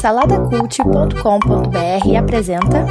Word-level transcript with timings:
Saladacult.com.br 0.00 2.16
apresenta. 2.18 2.86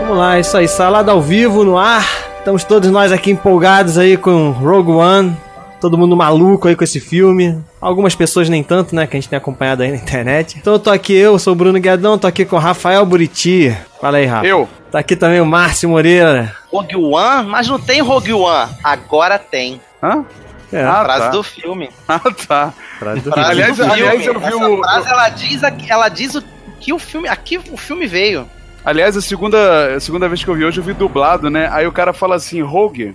Vamos 0.00 0.18
lá, 0.18 0.38
isso 0.38 0.56
aí, 0.56 0.66
salada 0.66 1.12
ao 1.12 1.20
vivo 1.20 1.64
no 1.64 1.76
ar. 1.76 2.15
Estamos 2.46 2.62
todos 2.62 2.88
nós 2.92 3.10
aqui 3.10 3.32
empolgados 3.32 3.98
aí 3.98 4.16
com 4.16 4.50
Rogue 4.52 4.92
One. 4.92 5.36
Todo 5.80 5.98
mundo 5.98 6.16
maluco 6.16 6.68
aí 6.68 6.76
com 6.76 6.84
esse 6.84 7.00
filme. 7.00 7.60
Algumas 7.80 8.14
pessoas 8.14 8.48
nem 8.48 8.62
tanto, 8.62 8.94
né? 8.94 9.04
Que 9.04 9.16
a 9.16 9.20
gente 9.20 9.28
tem 9.28 9.36
acompanhado 9.36 9.82
aí 9.82 9.90
na 9.90 9.96
internet. 9.96 10.56
Então 10.56 10.74
eu 10.74 10.78
tô 10.78 10.90
aqui, 10.90 11.12
eu 11.12 11.40
sou 11.40 11.54
o 11.54 11.56
Bruno 11.56 11.80
Guedão, 11.80 12.16
tô 12.16 12.28
aqui 12.28 12.44
com 12.44 12.54
o 12.54 12.58
Rafael 12.60 13.04
Buriti. 13.04 13.76
Fala 14.00 14.18
aí, 14.18 14.26
Rafa. 14.26 14.46
Eu. 14.46 14.68
Tá 14.92 15.00
aqui 15.00 15.16
também 15.16 15.40
o 15.40 15.44
Márcio 15.46 15.88
Moreira. 15.88 16.54
Rogue 16.72 16.94
One? 16.94 17.48
Mas 17.48 17.66
não 17.66 17.80
tem 17.80 18.00
Rogue 18.00 18.32
One. 18.32 18.70
Agora 18.82 19.40
tem. 19.40 19.80
Hã? 20.00 20.24
É, 20.72 20.84
Ah, 20.84 21.02
frase 21.04 21.20
tá. 21.24 21.28
do 21.30 21.42
filme. 21.42 21.90
Ah, 22.06 22.20
tá. 22.46 22.72
frase 23.00 23.20
do 23.22 23.32
Frase 23.32 23.50
Aliás, 23.50 23.76
do 23.76 23.82
aliás, 23.84 24.22
filme. 24.22 24.26
eu 24.26 24.40
vi 24.40 24.46
Essa 24.46 24.68
o- 24.68 24.78
frase, 24.78 25.08
ela 25.08 25.28
diz, 25.30 25.64
aqui- 25.64 25.90
ela 25.90 26.08
diz 26.08 26.34
o 26.36 26.42
que 26.78 26.92
o 26.92 26.98
filme... 27.00 27.28
Aqui 27.28 27.58
o 27.58 27.76
filme 27.76 28.06
veio. 28.06 28.48
Aliás, 28.86 29.16
a 29.16 29.20
segunda, 29.20 29.96
a 29.96 30.00
segunda 30.00 30.28
vez 30.28 30.42
que 30.44 30.48
eu 30.48 30.54
vi 30.54 30.64
hoje, 30.64 30.78
eu 30.78 30.84
vi 30.84 30.92
dublado, 30.94 31.50
né? 31.50 31.68
Aí 31.72 31.86
o 31.88 31.92
cara 31.92 32.12
fala 32.12 32.36
assim, 32.36 32.62
Rogue. 32.62 33.14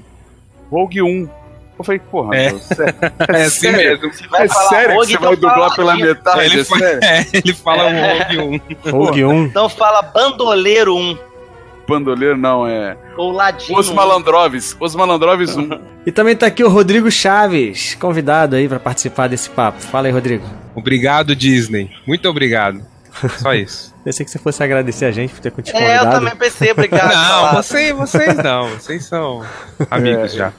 Rogue 0.69 1.01
1. 1.01 1.29
Eu 1.79 1.83
falei, 1.85 1.99
porra, 1.99 2.35
É. 2.35 2.49
meu, 2.51 2.59
sério, 2.59 2.95
É 3.29 3.43
assim 3.43 3.59
sério? 3.71 3.77
mesmo. 4.01 4.13
Você 4.13 4.27
vai 4.27 4.43
É 4.45 4.47
falar 4.49 4.69
sério 4.69 4.87
que 4.89 4.93
Rogue, 4.95 5.07
você 5.07 5.13
então 5.13 5.27
vai 5.29 5.35
dublar 5.37 5.55
fala 5.55 5.75
pela 5.75 5.95
isso. 5.95 6.05
metade? 6.05 6.45
Ele, 6.45 6.85
é 6.85 6.99
é, 7.21 7.25
ele 7.33 7.53
fala 7.53 7.83
É. 7.89 8.35
o 8.37 8.41
Rogue 8.51 8.77
1. 8.85 8.91
Rogue 8.91 9.25
1. 9.25 9.43
Então 9.45 9.69
fala 9.69 10.01
Bandoleiro 10.01 10.95
1. 10.95 11.17
Bandoleiro 11.87 12.37
não, 12.37 12.67
é... 12.67 12.95
Ou 13.17 13.31
Ladino 13.31 13.79
Os 13.79 13.89
1. 13.89 13.93
Malandroves. 13.95 14.77
Os 14.79 14.93
Malandroves 14.95 15.55
1. 15.55 15.69
E 16.05 16.11
também 16.11 16.35
tá 16.35 16.47
aqui 16.47 16.63
o 16.63 16.67
Rodrigo 16.69 17.11
Chaves, 17.11 17.93
convidado 17.93 18.55
aí 18.55 18.67
pra 18.67 18.79
participar 18.79 19.29
desse 19.29 19.47
papo. 19.51 19.79
Fala 19.81 20.07
aí, 20.07 20.11
Rodrigo. 20.11 20.43
Obrigado, 20.73 21.35
Disney. 21.35 21.91
Muito 22.07 22.27
obrigado. 22.27 22.81
Só 23.37 23.53
isso. 23.53 23.90
Pensei 24.03 24.25
que 24.25 24.31
você 24.31 24.39
fosse 24.39 24.63
agradecer 24.63 25.05
a 25.05 25.11
gente 25.11 25.31
por 25.33 25.39
ter 25.41 25.51
te 25.51 25.71
convidado. 25.71 25.83
É, 25.83 25.97
eu 25.99 26.11
também 26.11 26.35
pensei, 26.35 26.71
obrigado. 26.71 27.03
não, 27.03 27.11
Salada. 27.13 27.61
você, 27.61 27.93
vocês 27.93 28.35
não. 28.37 28.69
Vocês 28.69 29.05
são 29.05 29.43
amigos 29.91 30.33
É. 30.33 30.37
já. 30.37 30.53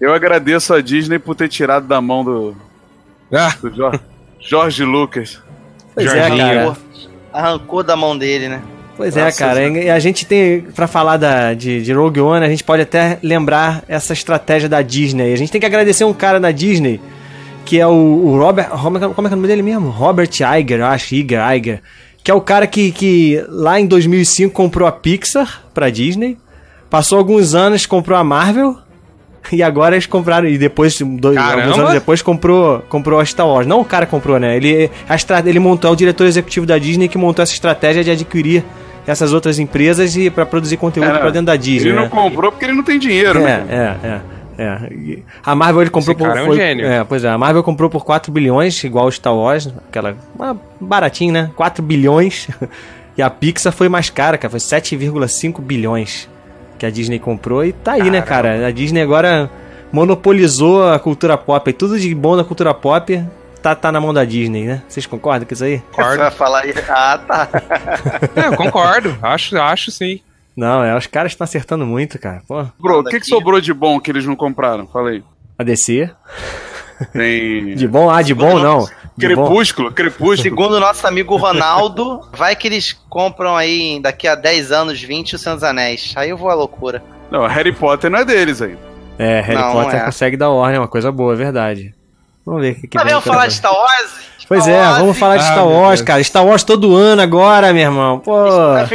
Eu 0.00 0.14
agradeço 0.14 0.72
a 0.74 0.80
Disney 0.80 1.18
por 1.18 1.34
ter 1.34 1.48
tirado 1.48 1.86
da 1.86 2.00
mão 2.00 2.24
do, 2.24 2.56
Ah, 3.32 3.52
do 3.60 3.74
Jorge, 3.74 4.00
Jorge 4.40 4.84
Lucas. 4.84 5.42
Pois 5.94 6.12
é, 6.12 6.28
cara. 6.36 6.76
Arrancou, 7.32 7.82
da 7.82 7.96
mão 7.96 8.16
dele, 8.16 8.48
né? 8.48 8.62
Pois 8.96 9.14
é, 9.14 9.24
Nossa, 9.24 9.38
cara. 9.38 9.62
E 9.62 9.90
a 9.90 9.98
gente 9.98 10.24
tem, 10.24 10.62
pra 10.62 10.86
falar 10.86 11.18
da, 11.18 11.52
de, 11.52 11.82
de 11.82 11.92
Rogue 11.92 12.20
One, 12.20 12.46
a 12.46 12.48
gente 12.48 12.64
pode 12.64 12.80
até 12.80 13.18
lembrar 13.22 13.84
essa 13.88 14.14
estratégia 14.14 14.70
da 14.70 14.80
Disney. 14.80 15.34
A 15.34 15.36
gente 15.36 15.52
tem 15.52 15.60
que 15.60 15.66
agradecer 15.66 16.04
um 16.04 16.14
cara 16.14 16.40
na 16.40 16.50
Disney, 16.50 16.98
que 17.66 17.78
é 17.78 17.86
o, 17.86 17.90
o 17.92 18.38
Robert. 18.38 18.70
Como 18.70 18.96
é, 18.96 19.00
que- 19.00 19.14
como 19.14 19.26
é 19.26 19.28
que 19.28 19.34
é 19.34 19.36
o 19.36 19.40
nome 19.40 19.48
dele 19.48 19.60
mesmo? 19.62 19.90
Robert 19.90 20.30
Iger, 20.30 20.80
eu 20.80 20.86
acho, 20.86 21.14
Iger, 21.14 21.40
Iger. 21.56 21.82
Que 22.26 22.32
é 22.32 22.34
o 22.34 22.40
cara 22.40 22.66
que, 22.66 22.90
que 22.90 23.40
lá 23.48 23.78
em 23.78 23.86
2005 23.86 24.52
comprou 24.52 24.88
a 24.88 24.90
Pixar 24.90 25.62
pra 25.72 25.88
Disney, 25.90 26.36
passou 26.90 27.18
alguns 27.18 27.54
anos, 27.54 27.86
comprou 27.86 28.18
a 28.18 28.24
Marvel. 28.24 28.76
E 29.52 29.62
agora 29.62 29.94
eles 29.94 30.06
compraram, 30.06 30.48
e 30.48 30.58
depois, 30.58 31.00
dois, 31.00 31.36
Caramba! 31.36 31.62
alguns 31.62 31.78
anos 31.78 31.92
depois, 31.92 32.22
comprou, 32.22 32.80
comprou 32.88 33.20
a 33.20 33.24
Star 33.24 33.46
Wars. 33.46 33.64
Não 33.64 33.80
o 33.80 33.84
cara 33.84 34.06
comprou, 34.06 34.40
né? 34.40 34.56
Ele, 34.56 34.90
a 35.08 35.48
ele 35.48 35.60
montou, 35.60 35.88
é 35.88 35.92
o 35.92 35.96
diretor 35.96 36.26
executivo 36.26 36.66
da 36.66 36.76
Disney 36.78 37.06
que 37.06 37.16
montou 37.16 37.44
essa 37.44 37.52
estratégia 37.52 38.02
de 38.02 38.10
adquirir 38.10 38.64
essas 39.06 39.32
outras 39.32 39.60
empresas 39.60 40.16
e 40.16 40.28
para 40.28 40.44
produzir 40.44 40.78
conteúdo 40.78 41.08
É, 41.08 41.18
pra 41.18 41.30
dentro 41.30 41.46
da 41.46 41.54
Disney. 41.54 41.90
Ele 41.90 41.96
né? 41.96 42.02
não 42.02 42.08
comprou 42.08 42.50
porque 42.50 42.64
ele 42.64 42.72
não 42.72 42.82
tem 42.82 42.98
dinheiro, 42.98 43.38
né? 43.38 43.64
É, 43.68 44.06
é, 44.08 44.20
é. 44.58 45.18
A 45.44 45.54
Marvel 45.54 45.82
ele 45.82 45.90
comprou 45.90 46.14
Esse 46.16 46.24
cara 46.24 46.40
é 46.40 46.42
um 46.42 46.46
foi- 46.46 46.56
gênio. 46.56 46.86
É, 46.86 47.04
pois 47.04 47.24
é, 47.24 47.28
a 47.28 47.36
Marvel 47.38 47.62
comprou 47.62 47.88
por 47.90 48.04
4 48.04 48.30
bilhões, 48.32 48.82
igual 48.84 49.06
o 49.06 49.12
Star 49.12 49.34
Wars, 49.34 49.68
aquela. 49.88 50.16
uma 50.34 50.58
baratinho, 50.80 51.32
né? 51.32 51.50
4 51.56 51.82
bilhões. 51.82 52.48
E 53.18 53.22
a 53.22 53.30
Pixar 53.30 53.72
foi 53.72 53.88
mais 53.88 54.10
cara, 54.10 54.36
cara, 54.36 54.50
foi 54.50 54.60
7,5 54.60 55.62
bilhões 55.62 56.28
que 56.78 56.84
a 56.84 56.90
Disney 56.90 57.18
comprou 57.18 57.64
e 57.64 57.72
tá 57.72 57.92
aí, 57.92 58.10
né, 58.10 58.20
cara? 58.20 58.66
A 58.66 58.70
Disney 58.70 59.00
agora 59.00 59.48
monopolizou 59.90 60.86
a 60.92 60.98
cultura 60.98 61.36
pop. 61.38 61.70
E 61.70 61.72
tudo 61.72 61.98
de 61.98 62.14
bom 62.14 62.36
da 62.36 62.44
cultura 62.44 62.74
pop 62.74 63.24
tá, 63.62 63.74
tá 63.74 63.90
na 63.90 64.00
mão 64.02 64.12
da 64.12 64.22
Disney, 64.22 64.64
né? 64.66 64.82
Vocês 64.86 65.06
concordam 65.06 65.48
com 65.48 65.54
isso 65.54 65.64
aí? 65.64 65.78
Você 65.78 65.84
concordo. 65.92 66.18
vai 66.18 66.30
falar 66.30 66.60
aí. 66.64 66.74
Ah, 66.90 67.18
tá. 67.26 67.48
É, 68.36 68.48
eu 68.48 68.56
concordo. 68.56 69.16
Acho, 69.22 69.56
acho 69.58 69.90
sim. 69.90 70.20
Não, 70.56 70.82
é, 70.82 70.96
os 70.96 71.06
caras 71.06 71.32
estão 71.32 71.44
acertando 71.44 71.84
muito, 71.84 72.18
cara. 72.18 72.42
Pô, 72.48 72.64
Bro, 72.78 73.00
o 73.00 73.04
que, 73.04 73.20
que 73.20 73.26
sobrou 73.26 73.60
de 73.60 73.74
bom 73.74 74.00
que 74.00 74.10
eles 74.10 74.24
não 74.24 74.34
compraram? 74.34 74.86
Falei. 74.86 75.22
a 75.58 75.62
DC. 75.62 76.10
Tem. 77.12 77.74
De 77.76 77.86
bom? 77.86 78.08
Ah, 78.10 78.22
de 78.22 78.32
bom 78.32 78.58
não. 78.58 78.86
De 79.16 79.34
bom. 79.34 79.46
Crepúsculo, 79.46 79.92
Crepúsculo. 79.92 80.36
Segundo 80.38 80.74
o 80.76 80.80
nosso 80.80 81.06
amigo 81.06 81.36
Ronaldo, 81.36 82.22
vai 82.32 82.56
que 82.56 82.66
eles 82.66 82.94
compram 83.08 83.54
aí 83.54 84.00
daqui 84.00 84.26
a 84.26 84.34
10 84.34 84.72
anos, 84.72 85.02
20 85.02 85.34
o 85.34 85.38
Senhor 85.38 85.56
dos 85.56 85.64
Anéis. 85.64 86.14
Aí 86.16 86.30
eu 86.30 86.38
vou 86.38 86.48
à 86.48 86.54
loucura. 86.54 87.02
Não, 87.30 87.46
Harry 87.46 87.72
Potter 87.72 88.10
não 88.10 88.20
é 88.20 88.24
deles 88.24 88.62
aí. 88.62 88.78
É, 89.18 89.40
Harry 89.40 89.60
Não, 89.60 89.72
Potter 89.72 90.00
é. 90.00 90.04
consegue 90.04 90.36
dar 90.36 90.50
ordem, 90.50 90.76
é 90.76 90.80
uma 90.80 90.88
coisa 90.88 91.10
boa, 91.10 91.32
é 91.32 91.36
verdade. 91.36 91.94
Vamos 92.44 92.62
ver 92.62 92.72
o 92.72 92.80
que, 92.80 92.88
que 92.88 92.96
Mas 92.96 93.08
vamos 93.08 93.24
pela 93.24 93.34
falar 93.36 93.46
de. 93.48 93.54
Star 93.54 93.72
Wars? 93.74 94.12
Pois 94.48 94.62
Star 94.62 94.74
é, 94.74 94.80
Wars, 94.80 94.98
vamos 94.98 95.18
falar 95.18 95.36
de 95.38 95.42
Ah, 95.44 95.52
Star 95.52 95.66
Wars, 95.68 96.02
cara. 96.02 96.22
Star 96.24 96.46
Wars 96.46 96.62
todo 96.64 96.94
ano 96.94 97.20
agora, 97.22 97.72
meu 97.72 97.82
irmão. 97.82 98.18
Pô, 98.20 98.34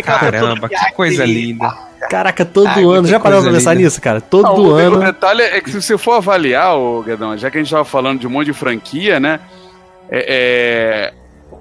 Caramba, 0.03 0.69
que 0.69 0.91
coisa 0.93 1.25
linda. 1.25 1.73
caraca, 2.09 2.45
todo 2.45 2.67
Ai, 2.67 2.83
ano. 2.83 3.07
Já 3.07 3.19
parou 3.19 3.41
pra 3.41 3.51
pensar 3.51 3.73
linda. 3.73 3.83
nisso, 3.85 4.01
cara? 4.01 4.21
Todo 4.21 4.43
Não, 4.43 4.59
o, 4.59 4.75
ano. 4.75 4.97
o 4.97 4.99
detalhe 5.03 5.41
é 5.41 5.59
que 5.59 5.69
se 5.69 5.81
você 5.81 5.97
for 5.97 6.13
avaliar, 6.13 6.77
o 6.77 7.03
Guedão, 7.03 7.37
já 7.37 7.51
que 7.51 7.57
a 7.57 7.61
gente 7.61 7.69
tava 7.71 7.83
falando 7.85 8.19
de 8.19 8.27
um 8.27 8.29
monte 8.29 8.45
de 8.47 8.53
franquia, 8.53 9.19
né? 9.19 9.39
É, 10.09 11.11
é, 11.13 11.13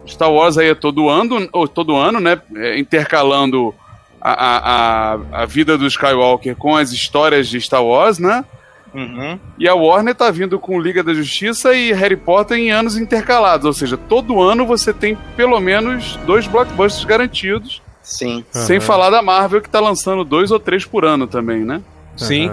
Star 0.09 0.31
Wars 0.31 0.57
aí 0.57 0.69
é 0.71 0.75
todo 0.75 1.09
ano, 1.09 1.49
ou 1.53 1.67
todo 1.69 1.97
ano, 1.97 2.21
né? 2.21 2.41
é, 2.57 2.79
intercalando 2.79 3.75
a, 4.21 4.33
a, 4.33 5.15
a, 5.15 5.43
a 5.43 5.47
vida 5.47 5.77
do 5.79 5.87
Skywalker 5.87 6.55
com 6.57 6.77
as 6.77 6.93
histórias 6.93 7.49
de 7.49 7.61
Star 7.61 7.85
Wars, 7.85 8.19
né? 8.19 8.45
Uhum. 8.93 9.39
E 9.59 9.69
a 9.69 9.75
Warner 9.75 10.15
tá 10.15 10.31
vindo 10.31 10.59
com 10.59 10.81
Liga 10.81 11.03
da 11.03 11.15
Justiça 11.15 11.75
e 11.75 11.93
Harry 11.93 12.17
Potter 12.17 12.59
em 12.59 12.71
anos 12.71 12.97
intercalados. 12.97 13.67
Ou 13.67 13.73
seja, 13.73 13.97
todo 13.97 14.41
ano 14.41 14.67
você 14.67 14.93
tem 14.93 15.17
pelo 15.37 15.59
menos 15.61 16.17
dois 16.27 16.47
blockbusters 16.47 17.05
garantidos. 17.05 17.83
Sim. 18.03 18.45
Sem 18.51 18.79
Aham. 18.79 18.87
falar 18.87 19.11
da 19.11 19.23
Marvel, 19.23 19.61
que 19.61 19.69
tá 19.69 19.79
lançando 19.79 20.25
dois 20.25 20.51
ou 20.51 20.59
três 20.59 20.85
por 20.85 21.05
ano 21.05 21.27
também, 21.27 21.65
né? 21.65 21.81
Sim. 22.17 22.51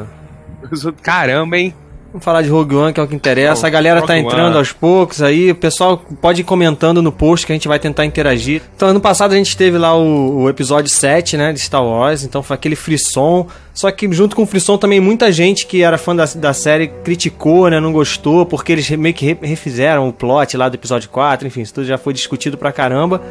Caramba, 1.01 1.57
hein? 1.57 1.73
Vamos 2.11 2.23
falar 2.23 2.41
de 2.41 2.49
Rogue 2.49 2.73
One, 2.75 2.93
que 2.93 2.99
é 2.99 3.03
o 3.03 3.07
que 3.07 3.13
interessa. 3.15 3.63
Oh, 3.63 3.67
A 3.67 3.69
galera 3.69 4.01
tá 4.01 4.13
Rogue 4.13 4.25
entrando 4.25 4.47
One. 4.49 4.57
aos 4.57 4.71
poucos 4.71 5.21
aí. 5.21 5.51
O 5.51 5.55
pessoal 5.55 5.97
pode 6.21 6.41
ir 6.41 6.43
comentando 6.45 7.01
no 7.01 7.11
post 7.11 7.45
que 7.45 7.51
a 7.51 7.55
gente 7.55 7.67
vai 7.67 7.77
tentar 7.79 8.05
interagir. 8.05 8.61
Então, 8.75 8.87
ano 8.89 8.99
passado 9.01 9.33
a 9.33 9.35
gente 9.35 9.55
teve 9.57 9.77
lá 9.77 9.95
o, 9.95 10.43
o 10.43 10.49
episódio 10.49 10.89
7, 10.89 11.35
né, 11.37 11.51
de 11.53 11.59
Star 11.59 11.83
Wars. 11.85 12.23
Então 12.23 12.41
foi 12.41 12.55
aquele 12.55 12.75
frisson. 12.75 13.45
Só 13.73 13.91
que 13.91 14.11
junto 14.11 14.35
com 14.35 14.43
o 14.43 14.45
frisson 14.45 14.77
também 14.77 14.99
muita 14.99 15.31
gente 15.31 15.67
que 15.67 15.83
era 15.83 15.97
fã 15.97 16.15
da, 16.15 16.25
da 16.25 16.53
série 16.53 16.87
criticou, 16.87 17.69
né, 17.69 17.79
não 17.79 17.91
gostou, 17.91 18.45
porque 18.45 18.71
eles 18.71 18.89
meio 18.91 19.13
que 19.13 19.25
re- 19.25 19.37
refizeram 19.41 20.07
o 20.07 20.13
plot 20.13 20.55
lá 20.57 20.69
do 20.69 20.75
episódio 20.75 21.09
4. 21.09 21.45
Enfim, 21.45 21.61
isso 21.61 21.73
tudo 21.73 21.85
já 21.85 21.97
foi 21.97 22.13
discutido 22.13 22.57
pra 22.57 22.71
caramba. 22.71 23.21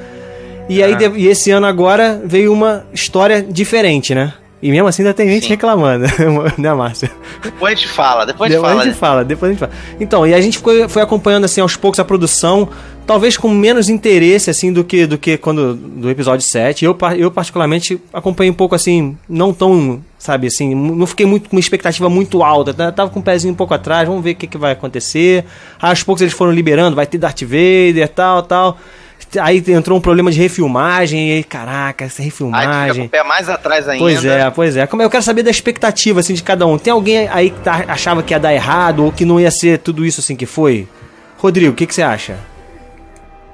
E 0.69 0.83
aí, 0.83 0.93
É. 0.93 0.97
de- 0.97 1.19
e 1.19 1.27
esse 1.29 1.51
ano 1.51 1.67
agora 1.67 2.21
veio 2.25 2.53
uma 2.53 2.85
história 2.93 3.43
diferente, 3.43 4.15
né? 4.15 4.35
E 4.67 4.71
mesmo 4.73 4.89
assim 4.89 5.03
ainda 5.03 5.15
tem 5.15 5.29
gente 5.29 5.45
Sim. 5.45 5.51
reclamando, 5.51 6.07
né, 6.59 6.75
Márcia? 6.75 7.09
Depois 7.41 7.73
a 7.73 7.77
gente 7.77 7.89
fala, 7.89 8.27
depois 8.27 8.51
a 8.51 8.55
gente 8.55 8.61
Depois 8.61 8.73
fala. 8.73 8.83
a 8.83 8.85
gente 8.87 8.99
fala, 8.99 9.25
depois 9.25 9.49
a 9.51 9.53
gente 9.53 9.61
fala. 9.61 9.73
Então, 10.01 10.27
e 10.27 10.35
a 10.35 10.41
gente 10.41 10.59
ficou, 10.59 10.89
foi 10.89 11.03
acompanhando 11.03 11.45
assim 11.45 11.61
aos 11.61 11.77
poucos 11.77 12.01
a 12.01 12.05
produção, 12.05 12.69
talvez 13.07 13.37
com 13.37 13.49
menos 13.49 13.89
interesse 13.89 14.51
assim 14.51 14.73
do 14.73 14.83
que 14.83 15.07
do 15.07 15.17
que 15.17 15.37
quando 15.39 15.75
do 15.75 16.11
episódio 16.11 16.45
7. 16.45 16.85
Eu 16.85 16.97
eu 17.17 17.31
particularmente 17.31 18.01
acompanhei 18.13 18.51
um 18.51 18.55
pouco 18.55 18.75
assim, 18.75 19.17
não 19.29 19.53
tão, 19.53 20.03
sabe, 20.19 20.49
assim, 20.49 20.75
não 20.75 21.07
fiquei 21.07 21.27
muito 21.27 21.49
com 21.49 21.55
uma 21.57 21.61
expectativa 21.61 22.09
muito 22.09 22.43
alta, 22.43 22.75
tá- 22.75 22.91
tava 22.91 23.11
com 23.11 23.21
o 23.21 23.23
pezinho 23.23 23.53
um 23.53 23.57
pouco 23.57 23.73
atrás, 23.73 24.09
vamos 24.09 24.25
ver 24.25 24.33
o 24.33 24.35
que, 24.35 24.49
que 24.49 24.59
vai 24.59 24.73
acontecer. 24.73 25.45
Aos 25.81 26.03
poucos 26.03 26.23
eles 26.23 26.35
foram 26.35 26.51
liberando, 26.51 26.97
vai 26.97 27.07
ter 27.07 27.19
Darth 27.19 27.43
Vader, 27.43 28.09
tal, 28.09 28.43
tal. 28.43 28.79
Aí 29.41 29.63
entrou 29.69 29.99
um 29.99 30.01
problema 30.01 30.31
de 30.31 30.39
refilmagem, 30.39 31.29
e 31.31 31.33
aí, 31.35 31.45
caraca, 31.45 32.05
essa 32.05 32.23
Aí 32.23 32.29
tu 32.31 32.35
fica 32.37 32.45
com 32.47 32.53
refilmagem. 32.57 33.07
o 33.07 33.09
pé 33.09 33.23
mais 33.25 33.49
atrás 33.49 33.89
ainda. 33.89 34.05
Pois 34.05 34.25
é, 34.25 34.51
pois 34.51 34.77
é. 34.77 34.87
Como 34.87 35.03
eu 35.03 35.11
quero 35.11 35.23
saber 35.23 35.43
da 35.43 35.51
expectativa 35.51 36.21
assim 36.21 36.35
de 36.35 36.43
cada 36.43 36.67
um. 36.67 36.79
Tem 36.79 36.93
alguém 36.93 37.29
aí 37.29 37.51
que 37.51 37.61
tá- 37.61 37.85
achava 37.89 38.23
que 38.23 38.33
ia 38.33 38.39
dar 38.41 38.55
errado 38.55 39.05
ou 39.05 39.13
que 39.13 39.25
não 39.25 39.41
ia 39.41 39.51
ser 39.51 39.79
tudo 39.79 40.05
isso 40.07 40.21
assim 40.21 40.37
que 40.37 40.47
foi? 40.47 40.87
Rodrigo, 41.39 41.73
o 41.73 41.75
que, 41.75 41.87
que 41.87 41.95
você 41.95 42.03
acha? 42.03 42.39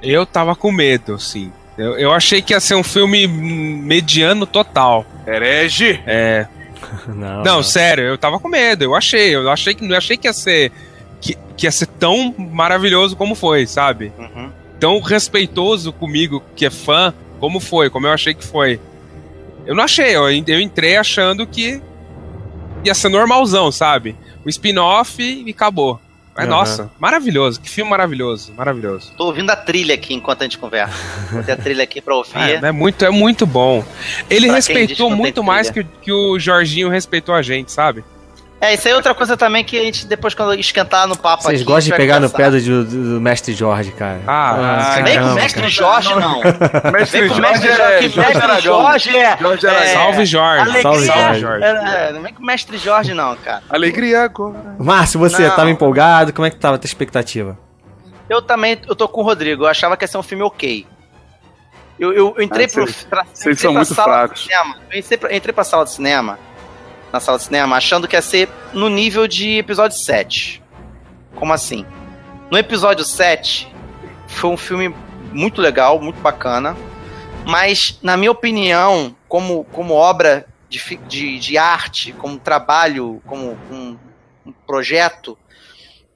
Eu 0.01 0.25
tava 0.25 0.55
com 0.55 0.71
medo, 0.71 1.19
sim. 1.19 1.51
Eu, 1.77 1.97
eu 1.97 2.11
achei 2.13 2.41
que 2.41 2.53
ia 2.53 2.59
ser 2.59 2.75
um 2.75 2.83
filme 2.83 3.27
mediano 3.27 4.45
total. 4.45 5.05
Herege! 5.25 5.99
É. 6.05 6.45
Não, 7.07 7.43
Não, 7.43 7.63
sério, 7.63 8.03
eu 8.03 8.17
tava 8.17 8.39
com 8.39 8.47
medo. 8.47 8.83
Eu 8.83 8.95
achei, 8.95 9.33
eu 9.35 9.49
achei 9.49 9.73
que 9.73 9.87
não 9.87 9.97
achei 9.97 10.15
que 10.17 10.27
ia 10.27 10.33
ser 10.33 10.71
que, 11.19 11.37
que 11.57 11.65
ia 11.65 11.71
ser 11.71 11.87
tão 11.87 12.35
maravilhoso 12.37 13.15
como 13.15 13.33
foi, 13.35 13.65
sabe? 13.65 14.11
Uhum. 14.19 14.49
Tão 14.83 14.99
respeitoso 14.99 15.93
comigo 15.93 16.43
que 16.57 16.65
é 16.65 16.69
fã, 16.69 17.13
como 17.39 17.61
foi, 17.61 17.89
como 17.89 18.05
eu 18.05 18.11
achei 18.11 18.33
que 18.33 18.43
foi. 18.43 18.81
Eu 19.65 19.73
não 19.73 19.85
achei, 19.85 20.13
eu, 20.13 20.23
eu 20.29 20.59
entrei 20.59 20.97
achando 20.97 21.47
que 21.47 21.81
ia 22.83 22.93
ser 22.93 23.07
normalzão, 23.07 23.71
sabe? 23.71 24.13
O 24.43 24.49
spin-off 24.49 25.23
e 25.23 25.49
acabou. 25.49 26.01
Mas 26.35 26.45
Aham. 26.45 26.53
nossa, 26.57 26.91
maravilhoso, 26.99 27.61
que 27.61 27.69
filme 27.69 27.91
maravilhoso, 27.91 28.51
maravilhoso. 28.57 29.13
Tô 29.15 29.27
ouvindo 29.27 29.51
a 29.51 29.55
trilha 29.55 29.95
aqui 29.95 30.15
enquanto 30.15 30.41
a 30.41 30.43
gente 30.43 30.57
conversa. 30.57 30.93
Botei 31.31 31.53
a 31.53 31.57
trilha 31.57 31.85
aqui 31.85 32.01
pra 32.01 32.15
ouvir. 32.15 32.37
É, 32.37 32.55
é 32.55 32.71
muito, 32.73 33.05
é 33.05 33.09
muito 33.09 33.45
bom. 33.45 33.85
Ele 34.29 34.47
Pra 34.47 34.55
respeitou 34.55 35.09
muito 35.09 35.41
mais 35.41 35.69
que, 35.69 35.85
que 36.01 36.11
o 36.11 36.37
Jorginho 36.37 36.89
respeitou 36.89 37.33
a 37.33 37.41
gente, 37.41 37.71
sabe? 37.71 38.03
É, 38.65 38.73
isso 38.75 38.87
aí 38.87 38.93
é 38.93 38.95
outra 38.95 39.13
coisa 39.13 39.35
também 39.35 39.61
que 39.61 39.77
a 39.77 39.83
gente, 39.83 40.05
depois, 40.07 40.33
quando 40.33 40.53
esquentar 40.53 41.05
no 41.05 41.17
papo 41.17 41.43
Vocês 41.43 41.59
aqui, 41.59 41.65
gostam 41.69 41.91
de 41.91 41.97
pegar 41.97 42.19
no 42.21 42.29
pé 42.29 42.49
do, 42.49 42.61
do- 42.61 43.13
do 43.15 43.19
mestre 43.21 43.53
Jorge, 43.53 43.91
cara. 43.91 44.21
Ah, 44.25 45.01
Vem 45.03 45.19
com 45.19 45.25
o 45.25 45.33
mestre 45.35 45.59
cara. 45.61 45.69
Jorge, 45.69 46.15
não. 46.15 46.41
Mestre 46.93 47.19
Vem 47.19 47.29
com 47.29 47.35
o 47.35 47.37
Jorge 47.37 47.41
mestre 47.41 47.69
é 47.69 47.75
Jorge, 47.75 47.97
que 48.09 48.15
Jorge 48.15 48.33
mestre. 48.39 48.61
Jorge 48.61 49.17
é. 49.17 49.37
Jorge 49.37 49.67
é. 49.67 49.87
Salve 49.93 50.25
Jorge, 50.25 50.61
Alegria, 50.61 50.81
Salve, 51.13 51.39
Jorge. 51.41 51.65
É, 51.65 52.13
não 52.13 52.21
vem 52.21 52.33
com 52.33 52.41
o 52.41 52.45
mestre 52.45 52.77
Jorge, 52.77 53.13
não, 53.13 53.35
cara. 53.35 53.63
Alegria 53.69 54.21
agora. 54.23 54.75
Márcio, 54.79 55.19
você 55.19 55.45
Não. 55.47 55.55
tava 55.57 55.69
empolgado? 55.69 56.31
Como 56.31 56.45
é 56.45 56.49
que 56.49 56.55
tava 56.55 56.75
a 56.75 56.77
tua 56.79 56.87
expectativa? 56.87 57.57
Eu 58.29 58.41
também, 58.41 58.79
eu 58.87 58.95
tô 58.95 59.09
com 59.09 59.19
o 59.19 59.23
Rodrigo, 59.25 59.63
eu 59.65 59.67
achava 59.67 59.97
que 59.97 60.05
ia 60.05 60.07
ser 60.07 60.17
um 60.17 60.23
filme 60.23 60.41
ok. 60.45 60.87
Eu, 61.99 62.13
eu, 62.13 62.33
eu 62.37 62.41
entrei 62.43 62.65
Ah, 62.65 62.69
pro. 62.69 62.85
vocês- 62.85 63.59
são 63.59 63.71
pra 63.73 63.79
muito 63.79 63.93
sala 63.93 64.13
fracos. 64.19 64.39
de 64.39 64.45
cinema, 64.47 64.75
eu 64.89 64.99
entrei 64.99 65.17
pra, 65.17 65.35
entrei 65.35 65.53
pra 65.53 65.63
sala 65.65 65.83
de 65.83 65.91
cinema, 65.91 66.39
na 67.13 67.19
sala 67.19 67.37
de 67.37 67.43
cinema, 67.43 67.77
achando 67.77 68.07
que 68.07 68.15
ia 68.15 68.21
ser 68.23 68.49
no 68.73 68.89
nível 68.89 69.27
de 69.27 69.59
episódio 69.59 69.95
7. 69.95 70.63
Como 71.35 71.53
assim? 71.53 71.85
No 72.49 72.57
episódio 72.57 73.05
7, 73.05 73.71
foi 74.27 74.49
um 74.49 74.57
filme 74.57 74.93
muito 75.31 75.61
legal, 75.61 76.01
muito 76.01 76.19
bacana, 76.19 76.75
mas, 77.45 77.99
na 78.01 78.17
minha 78.17 78.31
opinião, 78.31 79.15
como, 79.27 79.63
como 79.65 79.93
obra 79.93 80.47
de, 80.67 80.79
de, 81.07 81.37
de 81.37 81.57
arte, 81.57 82.13
como 82.13 82.39
trabalho, 82.39 83.21
como 83.27 83.57
um, 83.69 83.95
um 84.43 84.51
projeto, 84.65 85.37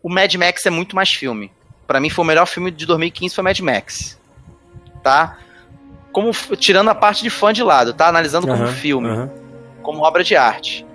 o 0.02 0.10
Mad 0.10 0.34
Max 0.34 0.66
é 0.66 0.72
muito 0.72 0.96
mais 0.96 1.10
filme. 1.10 1.52
Pra 1.86 2.00
mim 2.00 2.10
foi 2.10 2.24
o 2.24 2.28
melhor 2.28 2.48
filme 2.48 2.72
de 2.72 2.86
2015 2.88 3.36
foi 3.36 3.44
Mad 3.44 3.60
Max. 3.60 4.20
Tá? 5.04 5.38
Como 6.12 6.32
tirando 6.58 6.90
a 6.90 6.96
parte 6.96 7.22
de 7.22 7.30
fã 7.30 7.54
de 7.54 7.62
lado, 7.62 7.94
tá? 7.94 8.08
Analisando 8.08 8.48
como 8.48 8.64
Aham, 8.64 8.74
filme, 8.74 9.10
aham. 9.10 9.47
Como 9.88 10.04
obra 10.04 10.22
de 10.22 10.36
arte. 10.36 10.86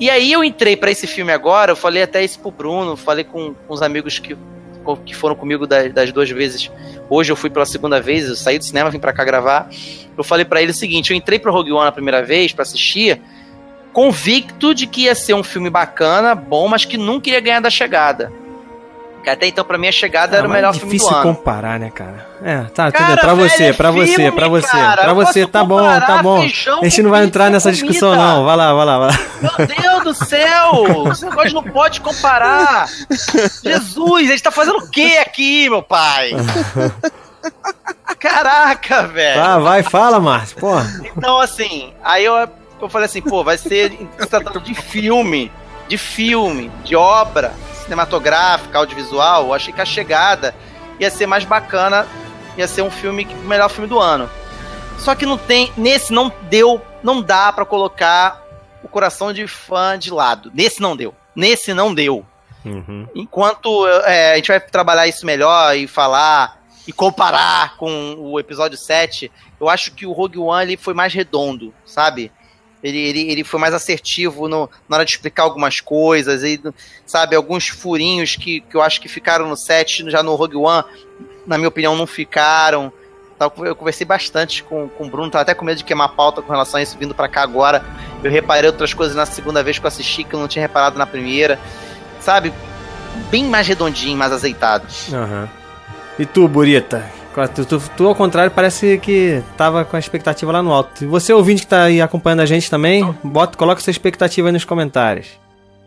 E 0.00 0.08
aí 0.08 0.32
eu 0.32 0.42
entrei 0.42 0.78
pra 0.78 0.90
esse 0.90 1.06
filme 1.06 1.30
agora, 1.30 1.72
eu 1.72 1.76
falei 1.76 2.02
até 2.02 2.24
isso 2.24 2.40
pro 2.40 2.50
Bruno, 2.50 2.96
falei 2.96 3.22
com, 3.22 3.52
com 3.52 3.74
os 3.74 3.82
amigos 3.82 4.18
que, 4.18 4.34
que 5.04 5.14
foram 5.14 5.34
comigo 5.34 5.66
das, 5.66 5.92
das 5.92 6.10
duas 6.10 6.30
vezes. 6.30 6.70
Hoje 7.10 7.30
eu 7.30 7.36
fui 7.36 7.50
pela 7.50 7.66
segunda 7.66 8.00
vez, 8.00 8.26
eu 8.26 8.34
saí 8.34 8.58
do 8.58 8.64
cinema, 8.64 8.88
vim 8.88 8.98
pra 8.98 9.12
cá 9.12 9.24
gravar. 9.24 9.68
Eu 10.16 10.24
falei 10.24 10.46
pra 10.46 10.62
ele 10.62 10.70
o 10.70 10.74
seguinte, 10.74 11.10
eu 11.10 11.16
entrei 11.16 11.38
pro 11.38 11.52
Rogue 11.52 11.72
One 11.72 11.86
a 11.86 11.92
primeira 11.92 12.22
vez 12.22 12.50
pra 12.50 12.62
assistir, 12.62 13.20
convicto 13.92 14.74
de 14.74 14.86
que 14.86 15.02
ia 15.02 15.14
ser 15.14 15.34
um 15.34 15.42
filme 15.44 15.68
bacana, 15.68 16.34
bom, 16.34 16.66
mas 16.66 16.86
que 16.86 16.96
nunca 16.96 17.28
ia 17.28 17.40
ganhar 17.40 17.60
da 17.60 17.68
chegada. 17.68 18.32
Que 19.24 19.30
até 19.30 19.46
então, 19.46 19.64
pra 19.64 19.78
mim, 19.78 19.88
a 19.88 19.92
chegada 19.92 20.36
era 20.36 20.46
o 20.46 20.50
Ah, 20.50 20.54
melhor 20.54 20.68
é 20.70 20.72
filme 20.74 20.92
difícil 20.92 21.10
do 21.10 21.16
ano. 21.16 21.34
comparar, 21.34 21.80
né, 21.80 21.90
cara? 21.90 22.26
É, 22.42 22.58
tá, 22.64 22.92
tudo 22.92 22.98
Cara, 22.98 23.06
bem. 23.14 23.16
Pra 23.16 23.34
velho, 23.34 23.48
você, 23.50 23.62
é 23.64 23.72
pra 23.72 23.90
você, 23.90 24.06
filme, 24.14 24.32
pra 24.32 24.48
você. 24.48 24.66
cara. 24.68 25.02
Pra 25.02 25.12
você, 25.14 25.46
tá 25.46 25.64
bom, 25.64 25.78
tá 26.00 26.22
bom. 26.22 26.42
A 26.42 26.84
gente 26.84 27.02
não 27.02 27.10
vai 27.10 27.24
entrar 27.24 27.50
nessa 27.50 27.70
com 27.70 27.72
discussão, 27.74 28.10
comida. 28.10 28.22
não. 28.28 28.44
Vai 28.44 28.56
lá, 28.56 28.74
vai 28.74 28.84
lá, 28.84 28.98
vai 28.98 29.08
lá. 29.08 29.18
Meu 29.58 29.66
Deus 29.66 30.04
do 30.04 30.14
céu! 30.26 31.08
Esse 31.10 31.24
negócio 31.24 31.54
não 31.54 31.62
pode 31.62 32.00
comparar! 32.02 32.86
Jesus, 33.62 34.28
a 34.28 34.30
gente 34.32 34.42
tá 34.42 34.50
fazendo 34.50 34.76
o 34.78 34.90
que 34.90 35.16
aqui, 35.16 35.70
meu 35.70 35.82
pai? 35.82 36.32
Caraca, 38.18 39.06
velho! 39.06 39.40
Tá, 39.40 39.58
vai, 39.58 39.82
fala, 39.82 40.20
Márcio. 40.20 40.56
Pô, 40.58 40.72
Então, 41.16 41.40
assim, 41.40 41.92
aí 42.04 42.24
eu, 42.24 42.48
eu 42.80 42.88
falei 42.88 43.06
assim, 43.06 43.22
pô, 43.22 43.42
vai 43.42 43.56
ser 43.58 43.90
se 44.18 44.26
tratando 44.26 44.60
de 44.60 44.74
filme, 44.74 45.50
de 45.88 45.98
filme, 45.98 46.70
de 46.84 46.96
obra 46.96 47.52
cinematográfica, 47.84 48.78
audiovisual. 48.78 49.46
Eu 49.46 49.54
achei 49.54 49.72
que 49.72 49.80
a 49.80 49.84
chegada 49.84 50.54
ia 50.98 51.10
ser 51.10 51.26
mais 51.26 51.44
bacana, 51.44 52.06
ia 52.56 52.66
ser 52.66 52.82
um 52.82 52.90
filme, 52.90 53.26
o 53.42 53.48
melhor 53.48 53.68
filme 53.68 53.88
do 53.88 53.98
ano. 53.98 54.28
Só 54.98 55.14
que 55.14 55.26
não 55.26 55.36
tem, 55.36 55.72
nesse 55.76 56.12
não 56.12 56.32
deu, 56.42 56.80
não 57.02 57.20
dá 57.20 57.52
pra 57.52 57.64
colocar 57.64 58.42
o 58.82 58.88
coração 58.88 59.32
de 59.32 59.46
fã 59.46 59.98
de 59.98 60.10
lado. 60.10 60.50
Nesse 60.54 60.80
não 60.80 60.96
deu. 60.96 61.14
Nesse 61.34 61.74
não 61.74 61.92
deu. 61.92 62.24
Uhum. 62.64 63.06
Enquanto 63.14 63.86
é, 64.04 64.32
a 64.32 64.36
gente 64.36 64.48
vai 64.48 64.60
trabalhar 64.60 65.06
isso 65.06 65.26
melhor 65.26 65.76
e 65.76 65.86
falar 65.86 66.62
e 66.86 66.92
comparar 66.92 67.76
com 67.76 68.16
o 68.18 68.38
episódio 68.38 68.78
7, 68.78 69.30
eu 69.60 69.68
acho 69.68 69.92
que 69.92 70.06
o 70.06 70.12
Rogue 70.12 70.38
One 70.38 70.64
ele 70.64 70.76
foi 70.76 70.94
mais 70.94 71.12
redondo, 71.12 71.74
sabe? 71.84 72.30
Ele, 72.84 72.98
ele, 72.98 73.30
ele 73.32 73.42
foi 73.42 73.58
mais 73.58 73.72
assertivo 73.72 74.46
no, 74.46 74.68
na 74.86 74.96
hora 74.96 75.06
de 75.06 75.12
explicar 75.12 75.44
algumas 75.44 75.80
coisas, 75.80 76.42
e, 76.42 76.60
sabe? 77.06 77.34
Alguns 77.34 77.66
furinhos 77.66 78.36
que, 78.36 78.60
que 78.60 78.76
eu 78.76 78.82
acho 78.82 79.00
que 79.00 79.08
ficaram 79.08 79.48
no 79.48 79.56
7, 79.56 80.10
já 80.10 80.22
no 80.22 80.34
Rogue 80.34 80.56
One, 80.56 80.84
na 81.46 81.56
minha 81.56 81.68
opinião, 81.68 81.96
não 81.96 82.06
ficaram. 82.06 82.92
Tá, 83.38 83.50
Eu 83.64 83.74
conversei 83.74 84.06
bastante 84.06 84.62
com, 84.62 84.86
com 84.90 85.06
o 85.06 85.08
Bruno, 85.08 85.30
tava 85.30 85.40
até 85.40 85.54
com 85.54 85.64
medo 85.64 85.78
de 85.78 85.84
queimar 85.84 86.10
pauta 86.14 86.42
com 86.42 86.52
relação 86.52 86.78
a 86.78 86.82
isso, 86.82 86.98
vindo 86.98 87.14
pra 87.14 87.26
cá 87.26 87.42
agora. 87.42 87.82
Eu 88.22 88.30
reparei 88.30 88.68
outras 88.68 88.92
coisas 88.92 89.16
na 89.16 89.24
segunda 89.24 89.62
vez 89.62 89.78
que 89.78 89.86
eu 89.86 89.88
assisti 89.88 90.22
que 90.22 90.34
eu 90.34 90.40
não 90.40 90.46
tinha 90.46 90.62
reparado 90.62 90.98
na 90.98 91.06
primeira. 91.06 91.58
Sabe? 92.20 92.52
Bem 93.30 93.44
mais 93.44 93.66
redondinho, 93.66 94.16
mais 94.16 94.30
azeitado. 94.30 94.86
Aham. 95.10 95.48
E 96.18 96.26
tu, 96.26 96.46
Burita? 96.46 97.10
Tu, 97.54 97.64
tu, 97.64 97.82
tu, 97.96 98.06
ao 98.06 98.14
contrário, 98.14 98.50
parece 98.50 98.98
que 98.98 99.42
tava 99.56 99.84
com 99.84 99.96
a 99.96 99.98
expectativa 99.98 100.52
lá 100.52 100.62
no 100.62 100.72
alto. 100.72 101.02
E 101.02 101.06
você, 101.06 101.32
ouvinte 101.32 101.62
que 101.62 101.68
tá 101.68 101.84
aí 101.84 102.00
acompanhando 102.00 102.40
a 102.40 102.46
gente 102.46 102.70
também, 102.70 103.14
bota, 103.24 103.58
coloca 103.58 103.80
sua 103.80 103.90
expectativa 103.90 104.48
aí 104.48 104.52
nos 104.52 104.64
comentários. 104.64 105.28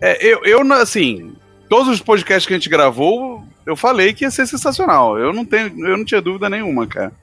É, 0.01 0.25
eu, 0.25 0.41
eu, 0.43 0.73
assim, 0.73 1.33
todos 1.69 1.87
os 1.87 2.01
podcasts 2.01 2.45
que 2.45 2.53
a 2.53 2.57
gente 2.57 2.69
gravou, 2.69 3.43
eu 3.65 3.75
falei 3.75 4.13
que 4.13 4.25
ia 4.25 4.31
ser 4.31 4.45
sensacional. 4.45 5.17
Eu 5.17 5.31
não 5.31 5.45
tenho, 5.45 5.67
eu 5.87 5.97
não 5.97 6.03
tinha 6.03 6.21
dúvida 6.21 6.49
nenhuma, 6.49 6.85
cara. 6.85 7.13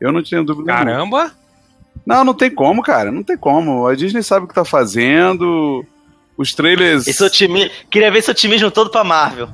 Eu 0.00 0.10
não 0.10 0.22
tinha 0.22 0.42
dúvida 0.42 0.72
nenhuma. 0.72 0.92
Caramba! 0.92 1.32
Não, 2.04 2.24
não 2.24 2.34
tem 2.34 2.50
como, 2.50 2.82
cara. 2.82 3.12
Não 3.12 3.22
tem 3.22 3.36
como. 3.36 3.86
A 3.86 3.94
Disney 3.94 4.22
sabe 4.22 4.44
o 4.44 4.48
que 4.48 4.54
tá 4.54 4.64
fazendo. 4.64 5.84
Os 6.36 6.52
trailers. 6.54 7.06
Esse 7.06 7.22
otimi... 7.22 7.70
Queria 7.90 8.10
ver 8.10 8.18
esse 8.18 8.30
otimismo 8.30 8.70
todo 8.70 8.90
pra 8.90 9.04
Marvel. 9.04 9.50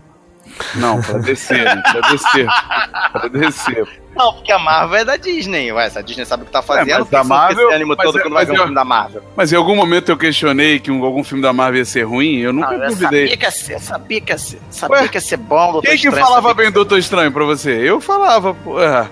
Não, 0.77 1.03
pra 1.03 1.19
descer, 1.19 1.65
pra 1.83 2.01
descer. 2.09 2.47
Pra 3.13 3.29
descer. 3.29 4.06
Não, 4.17 4.33
porque 4.33 4.51
a 4.51 4.59
Marvel 4.59 4.99
é 4.99 5.05
da 5.05 5.17
Disney. 5.17 5.71
Ué, 5.73 5.91
se 5.91 5.99
a 5.99 6.03
Disney 6.03 6.25
sabe 6.25 6.43
o 6.43 6.47
que 6.47 6.53
tá 6.53 6.63
fazendo, 6.63 6.91
É, 6.91 6.99
mas 6.99 7.05
que 7.05 7.11
da 7.13 7.25
Marvel- 7.25 7.67
esse 7.69 7.75
ânimo 7.77 7.95
mas 7.97 8.05
todo 8.07 8.19
é- 8.19 8.23
quando 8.23 8.33
vai 8.33 8.47
ver 8.47 8.53
um 8.53 8.55
eu- 8.55 8.61
filme 8.63 8.75
da 8.75 8.85
Marvel. 8.85 9.23
Mas 9.37 9.53
em 9.53 9.57
algum 9.57 9.77
momento 9.77 10.09
eu 10.11 10.17
questionei 10.17 10.79
que 10.79 10.91
um- 10.91 11.05
algum 11.05 11.23
filme 11.23 11.43
da 11.43 11.53
Marvel 11.53 11.79
ia 11.81 11.85
ser 11.85 12.03
ruim. 12.05 12.39
Eu 12.39 12.53
nunca 12.53 12.69
Não, 12.73 12.83
eu 12.85 12.89
duvidei. 12.91 13.23
sabia 13.29 13.37
que 13.37 13.45
ia 13.45 13.51
ser, 13.51 13.81
sabia 13.81 14.21
que 14.21 14.33
ia 14.33 14.39
ser, 14.39 14.59
sabia 14.71 14.97
Ué, 15.03 15.09
que 15.09 15.17
ia 15.17 15.21
ser 15.21 15.37
bom, 15.37 15.73
Doutor 15.73 15.83
Quem 15.83 15.91
que 15.99 16.07
Estranho, 16.09 16.27
falava 16.27 16.55
bem 16.55 16.71
Doutor 16.71 16.99
Estranho 16.99 17.31
pra 17.31 17.45
você? 17.45 17.71
Eu 17.73 18.01
falava, 18.01 18.55
pô. 18.55 18.81
é. 18.81 19.07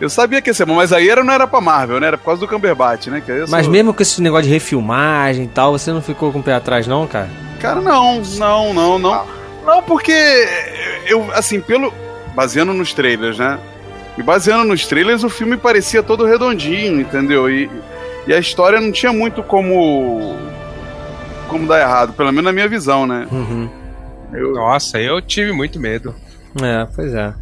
Eu 0.00 0.10
sabia 0.10 0.42
que 0.42 0.50
ia 0.50 0.54
ser 0.54 0.64
bom, 0.66 0.74
mas 0.74 0.92
aí 0.92 1.08
era, 1.08 1.22
não 1.22 1.32
era 1.32 1.46
pra 1.46 1.60
Marvel, 1.60 2.00
né? 2.00 2.08
Era 2.08 2.18
por 2.18 2.24
causa 2.24 2.40
do 2.40 2.48
Cumberbatch, 2.48 3.06
né? 3.06 3.22
Que 3.24 3.30
eu 3.30 3.44
Mas 3.48 3.68
mesmo 3.68 3.94
com 3.94 4.02
esse 4.02 4.20
negócio 4.20 4.46
de 4.48 4.50
refilmagem 4.52 5.44
e 5.44 5.48
tal, 5.48 5.72
você 5.78 5.92
não 5.92 6.02
ficou 6.02 6.32
com 6.32 6.40
o 6.40 6.42
pé 6.42 6.54
atrás, 6.54 6.86
não, 6.88 7.06
cara? 7.06 7.30
Cara, 7.60 7.80
não, 7.80 8.20
não, 8.36 8.74
não, 8.74 8.98
não. 8.98 9.24
Não, 9.64 9.80
porque 9.82 10.12
eu, 11.06 11.24
assim, 11.34 11.60
pelo. 11.60 11.92
Baseando 12.34 12.72
nos 12.72 12.92
trailers, 12.94 13.38
né? 13.38 13.58
E 14.16 14.22
baseando 14.22 14.64
nos 14.64 14.86
trailers, 14.86 15.24
o 15.24 15.30
filme 15.30 15.56
parecia 15.56 16.02
todo 16.02 16.26
redondinho, 16.26 17.00
entendeu? 17.00 17.50
E, 17.50 17.70
e 18.26 18.32
a 18.32 18.38
história 18.38 18.80
não 18.80 18.92
tinha 18.92 19.12
muito 19.12 19.42
como. 19.42 20.36
Como 21.48 21.66
dar 21.66 21.80
errado, 21.80 22.12
pelo 22.12 22.30
menos 22.30 22.44
na 22.44 22.52
minha 22.52 22.68
visão, 22.68 23.06
né? 23.06 23.26
Uhum. 23.30 23.68
Eu, 24.32 24.54
Nossa, 24.54 24.98
eu 24.98 25.20
tive 25.20 25.52
muito 25.52 25.78
medo. 25.78 26.14
É, 26.62 26.86
pois 26.94 27.14
é. 27.14 27.34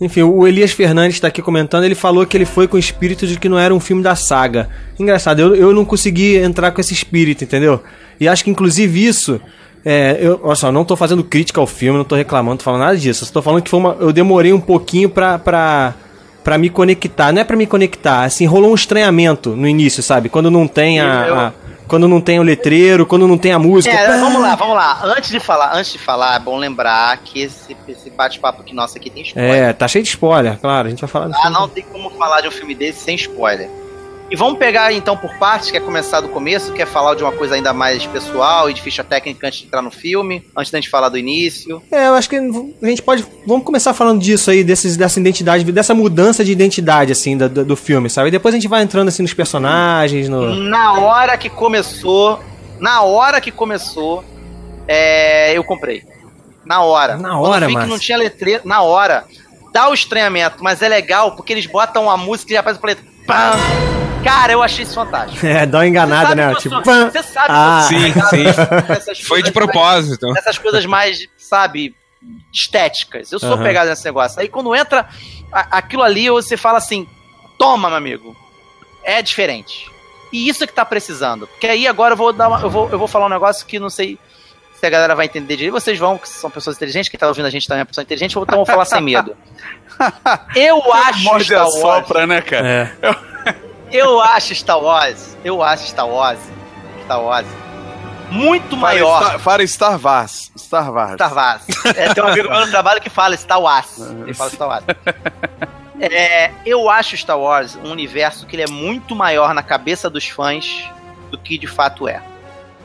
Enfim, 0.00 0.22
o 0.22 0.48
Elias 0.48 0.72
Fernandes 0.72 1.20
tá 1.20 1.28
aqui 1.28 1.40
comentando, 1.40 1.84
ele 1.84 1.94
falou 1.94 2.26
que 2.26 2.36
ele 2.36 2.44
foi 2.44 2.66
com 2.66 2.76
o 2.76 2.80
espírito 2.80 3.24
de 3.24 3.38
que 3.38 3.48
não 3.48 3.56
era 3.56 3.72
um 3.72 3.78
filme 3.78 4.02
da 4.02 4.16
saga. 4.16 4.68
Engraçado, 4.98 5.40
eu, 5.40 5.54
eu 5.54 5.72
não 5.72 5.84
consegui 5.84 6.36
entrar 6.38 6.72
com 6.72 6.80
esse 6.80 6.92
espírito, 6.92 7.44
entendeu? 7.44 7.80
E 8.18 8.26
acho 8.26 8.42
que 8.42 8.50
inclusive 8.50 9.06
isso. 9.06 9.40
É, 9.84 10.16
eu, 10.20 10.40
olha 10.42 10.54
só, 10.54 10.70
não 10.70 10.84
tô 10.84 10.94
fazendo 10.96 11.24
crítica 11.24 11.60
ao 11.60 11.66
filme, 11.66 11.98
não 11.98 12.04
tô 12.04 12.14
reclamando, 12.14 12.50
não 12.52 12.56
tô 12.58 12.64
falando 12.64 12.80
nada 12.82 12.96
disso. 12.96 13.22
Eu 13.24 13.26
só 13.26 13.32
tô 13.32 13.42
falando 13.42 13.62
que 13.62 13.70
foi 13.70 13.80
uma, 13.80 13.96
eu 14.00 14.12
demorei 14.12 14.52
um 14.52 14.60
pouquinho 14.60 15.08
pra, 15.10 15.38
pra, 15.38 15.94
pra 16.44 16.56
me 16.58 16.70
conectar. 16.70 17.32
Não 17.32 17.40
é 17.40 17.44
pra 17.44 17.56
me 17.56 17.66
conectar, 17.66 18.22
assim, 18.24 18.46
rolou 18.46 18.70
um 18.70 18.74
estranhamento 18.74 19.50
no 19.56 19.66
início, 19.66 20.02
sabe? 20.02 20.28
Quando 20.28 20.50
não 20.50 20.66
tem 20.68 21.00
a. 21.00 21.46
A- 21.48 21.52
quando 21.88 22.08
não 22.08 22.22
tem 22.22 22.40
o 22.40 22.42
letreiro, 22.42 23.04
quando 23.04 23.28
não 23.28 23.36
tem 23.36 23.52
a 23.52 23.58
música. 23.58 23.94
É, 23.94 24.18
vamos 24.18 24.40
lá, 24.40 24.54
vamos 24.54 24.74
lá. 24.74 25.00
Antes 25.04 25.28
de 25.28 25.38
falar, 25.38 25.76
antes 25.76 25.92
de 25.92 25.98
falar, 25.98 26.36
é 26.36 26.38
bom 26.38 26.56
lembrar 26.56 27.18
que 27.18 27.42
esse, 27.42 27.76
esse 27.86 28.08
bate-papo 28.08 28.62
aqui 28.62 28.74
nosso 28.74 28.96
aqui 28.96 29.10
tem 29.10 29.22
spoiler. 29.24 29.52
É, 29.54 29.72
tá 29.74 29.86
cheio 29.86 30.02
de 30.02 30.08
spoiler, 30.08 30.58
claro, 30.58 30.86
a 30.86 30.90
gente 30.90 31.00
vai 31.00 31.08
falar 31.10 31.30
Ah, 31.44 31.50
não 31.50 31.68
tem 31.68 31.84
como 31.92 32.08
falar 32.12 32.40
de 32.40 32.48
um 32.48 32.50
filme 32.50 32.74
desse 32.74 33.00
sem 33.00 33.14
spoiler. 33.16 33.68
E 34.32 34.34
vamos 34.34 34.58
pegar 34.58 34.90
então 34.94 35.14
por 35.14 35.30
partes, 35.34 35.70
quer 35.70 35.80
começar 35.80 36.22
do 36.22 36.28
começo, 36.30 36.72
quer 36.72 36.86
falar 36.86 37.14
de 37.14 37.22
uma 37.22 37.32
coisa 37.32 37.54
ainda 37.54 37.74
mais 37.74 38.06
pessoal 38.06 38.70
e 38.70 38.72
de 38.72 38.80
ficha 38.80 39.04
técnica 39.04 39.46
antes 39.46 39.60
de 39.60 39.66
entrar 39.66 39.82
no 39.82 39.90
filme, 39.90 40.42
antes 40.56 40.72
da 40.72 40.78
gente 40.78 40.88
falar 40.88 41.10
do 41.10 41.18
início. 41.18 41.82
É, 41.92 42.08
eu 42.08 42.14
acho 42.14 42.30
que 42.30 42.36
a 42.36 42.86
gente 42.86 43.02
pode. 43.02 43.26
Vamos 43.46 43.62
começar 43.62 43.92
falando 43.92 44.22
disso 44.22 44.50
aí, 44.50 44.64
desses, 44.64 44.96
dessa 44.96 45.20
identidade, 45.20 45.70
dessa 45.70 45.94
mudança 45.94 46.42
de 46.42 46.50
identidade, 46.50 47.12
assim, 47.12 47.36
do, 47.36 47.62
do 47.62 47.76
filme, 47.76 48.08
sabe? 48.08 48.28
E 48.28 48.30
depois 48.30 48.54
a 48.54 48.56
gente 48.56 48.68
vai 48.68 48.82
entrando 48.82 49.08
assim 49.08 49.20
nos 49.20 49.34
personagens, 49.34 50.30
no. 50.30 50.54
Na 50.54 50.94
hora 50.94 51.36
que 51.36 51.50
começou, 51.50 52.40
na 52.80 53.02
hora 53.02 53.38
que 53.38 53.50
começou, 53.50 54.24
é, 54.88 55.54
eu 55.54 55.62
comprei. 55.62 56.04
Na 56.64 56.82
hora. 56.82 57.18
Na 57.18 57.38
hora, 57.38 57.66
que 57.66 57.74
não 57.74 57.98
tinha 57.98 58.16
letreiro, 58.16 58.62
na 58.64 58.80
hora. 58.80 59.26
Dá 59.74 59.90
o 59.90 59.94
estranhamento, 59.94 60.64
mas 60.64 60.80
é 60.80 60.88
legal 60.88 61.36
porque 61.36 61.52
eles 61.52 61.66
botam 61.66 62.10
a 62.10 62.16
música 62.16 62.50
e 62.52 62.56
já 62.56 62.62
faz 62.62 62.78
o 62.78 62.80
planeta. 62.80 63.11
Pam! 63.26 63.52
Cara, 64.24 64.52
eu 64.52 64.62
achei 64.62 64.84
isso 64.84 64.94
fantástico. 64.94 65.44
É, 65.46 65.66
dá 65.66 65.78
uma 65.78 65.86
enganada, 65.86 66.34
né? 66.34 66.54
Tipo, 66.56 66.76
sou- 66.76 66.82
pã. 66.82 67.10
Você 67.10 67.22
sabe 67.22 67.46
Ah. 67.50 67.86
que 67.88 67.94
eu 67.94 68.12
sou 68.12 68.28
Sim, 68.28 69.14
sim. 69.14 69.24
Foi 69.24 69.42
de 69.42 69.50
coisas 69.52 69.52
mais- 69.52 69.52
propósito. 69.52 70.36
Essas 70.38 70.58
coisas 70.58 70.86
mais, 70.86 71.26
sabe, 71.36 71.94
estéticas. 72.52 73.32
Eu 73.32 73.38
sou 73.40 73.54
Aham. 73.54 73.62
pegado 73.62 73.90
nesse 73.90 74.04
negócio. 74.04 74.40
Aí 74.40 74.48
quando 74.48 74.74
entra 74.74 75.08
a- 75.52 75.78
aquilo 75.78 76.02
ali, 76.02 76.28
você 76.30 76.56
fala 76.56 76.78
assim: 76.78 77.06
toma, 77.58 77.88
meu 77.88 77.98
amigo. 77.98 78.36
É 79.04 79.20
diferente. 79.22 79.90
E 80.32 80.48
isso 80.48 80.62
é 80.62 80.66
que 80.66 80.72
tá 80.72 80.84
precisando. 80.84 81.46
Porque 81.46 81.66
aí 81.66 81.86
agora 81.88 82.12
eu 82.12 82.16
vou 82.16 82.32
dar 82.32 82.48
uma, 82.48 82.60
eu, 82.60 82.70
vou, 82.70 82.88
eu 82.90 82.98
vou 82.98 83.08
falar 83.08 83.26
um 83.26 83.30
negócio 83.30 83.66
que 83.66 83.78
não 83.80 83.90
sei 83.90 84.18
se 84.78 84.86
a 84.86 84.90
galera 84.90 85.14
vai 85.14 85.26
entender 85.26 85.56
direito. 85.56 85.72
Vocês 85.72 85.98
vão, 85.98 86.16
que 86.16 86.28
são 86.28 86.48
pessoas 86.50 86.76
inteligentes, 86.76 87.08
quem 87.10 87.18
tá 87.18 87.26
ouvindo 87.28 87.46
a 87.46 87.50
gente 87.50 87.66
também 87.68 87.82
é 87.82 87.84
pessoa 87.84 88.02
inteligente, 88.02 88.32
então 88.32 88.44
eu 88.48 88.56
vou 88.56 88.66
falar 88.66 88.84
sem 88.84 89.00
medo. 89.02 89.36
Eu 90.54 90.92
acho 90.92 91.24
Morde 91.24 91.44
Star 91.44 91.60
a 91.60 91.64
Wars. 91.64 91.80
sopra, 91.80 92.26
né, 92.26 92.40
cara? 92.40 92.68
É. 93.02 93.16
Eu 93.90 94.20
acho 94.20 94.54
Star 94.54 94.78
Wars. 94.78 95.36
Eu 95.44 95.62
acho 95.62 95.86
Star 95.86 96.08
Wars. 96.08 96.38
Star 97.04 97.20
Wars. 97.20 97.46
Muito 98.30 98.76
maior. 98.76 99.38
Para 99.40 99.66
Star, 99.66 99.98
para 99.98 99.98
Star 99.98 100.00
Wars. 100.00 100.50
Star 100.56 100.92
Wars. 100.92 101.14
Star 101.14 101.34
Wars. 101.34 101.62
É, 101.96 102.14
tem 102.14 102.24
um 102.24 102.28
amigo 102.28 102.48
meu 102.48 102.60
no 102.60 102.70
trabalho 102.70 103.00
que 103.00 103.10
fala 103.10 103.36
Star 103.36 103.60
Wars. 103.60 103.98
Ele 103.98 104.32
fala 104.34 104.50
Star 104.50 104.68
Wars. 104.68 104.84
É, 106.04 106.50
eu 106.66 106.90
acho 106.90 107.16
Star 107.16 107.38
Wars 107.38 107.76
um 107.76 107.92
universo 107.92 108.44
que 108.44 108.56
ele 108.56 108.64
é 108.64 108.66
muito 108.66 109.14
maior 109.14 109.54
na 109.54 109.62
cabeça 109.62 110.10
dos 110.10 110.26
fãs 110.28 110.90
do 111.30 111.38
que 111.38 111.56
de 111.56 111.68
fato 111.68 112.08
é. 112.08 112.20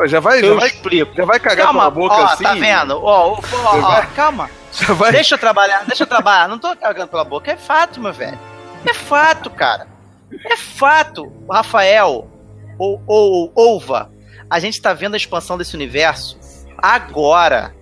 Já 0.06 0.20
vai, 0.20 0.39
já 0.42 0.48
Eu 0.48 0.60
vai, 0.60 0.68
explico. 0.68 1.16
já 1.16 1.25
vai 1.25 1.39
cagar 1.39 1.66
Calma, 1.66 1.80
pela 1.92 1.92
boca 1.92 2.16
ó, 2.16 2.25
assim? 2.25 2.44
tá 2.44 2.54
vendo? 2.54 2.98
Ó, 3.04 3.34
ó, 3.34 3.39
ó, 3.39 3.75
ó, 3.77 3.82
vai- 3.82 4.08
calma. 4.16 4.50
Já 4.72 4.94
vai... 4.94 5.12
Deixa 5.12 5.34
eu 5.36 5.39
trabalhar, 5.39 5.86
deixa 5.88 6.04
eu 6.04 6.08
trabalhar. 6.08 6.48
Não 6.48 6.60
tô 6.60 6.75
cagando 6.75 7.08
pela 7.08 7.24
boca. 7.24 7.50
É 7.51 7.56
fato, 7.58 8.00
meu 8.00 8.13
velho. 8.13 8.38
É 8.86 8.94
fato, 8.94 9.50
cara. 9.50 9.88
É 10.46 10.56
fato. 10.56 11.32
Rafael, 11.50 12.27
ou, 12.77 13.01
ou 13.08 13.51
Ova, 13.56 14.12
a 14.50 14.60
gente 14.60 14.80
tá 14.80 14.94
vendo 14.94 15.16
a 15.16 15.18
expansão 15.18 15.58
desse 15.58 15.74
universo 15.74 16.38
agora. 16.77 17.74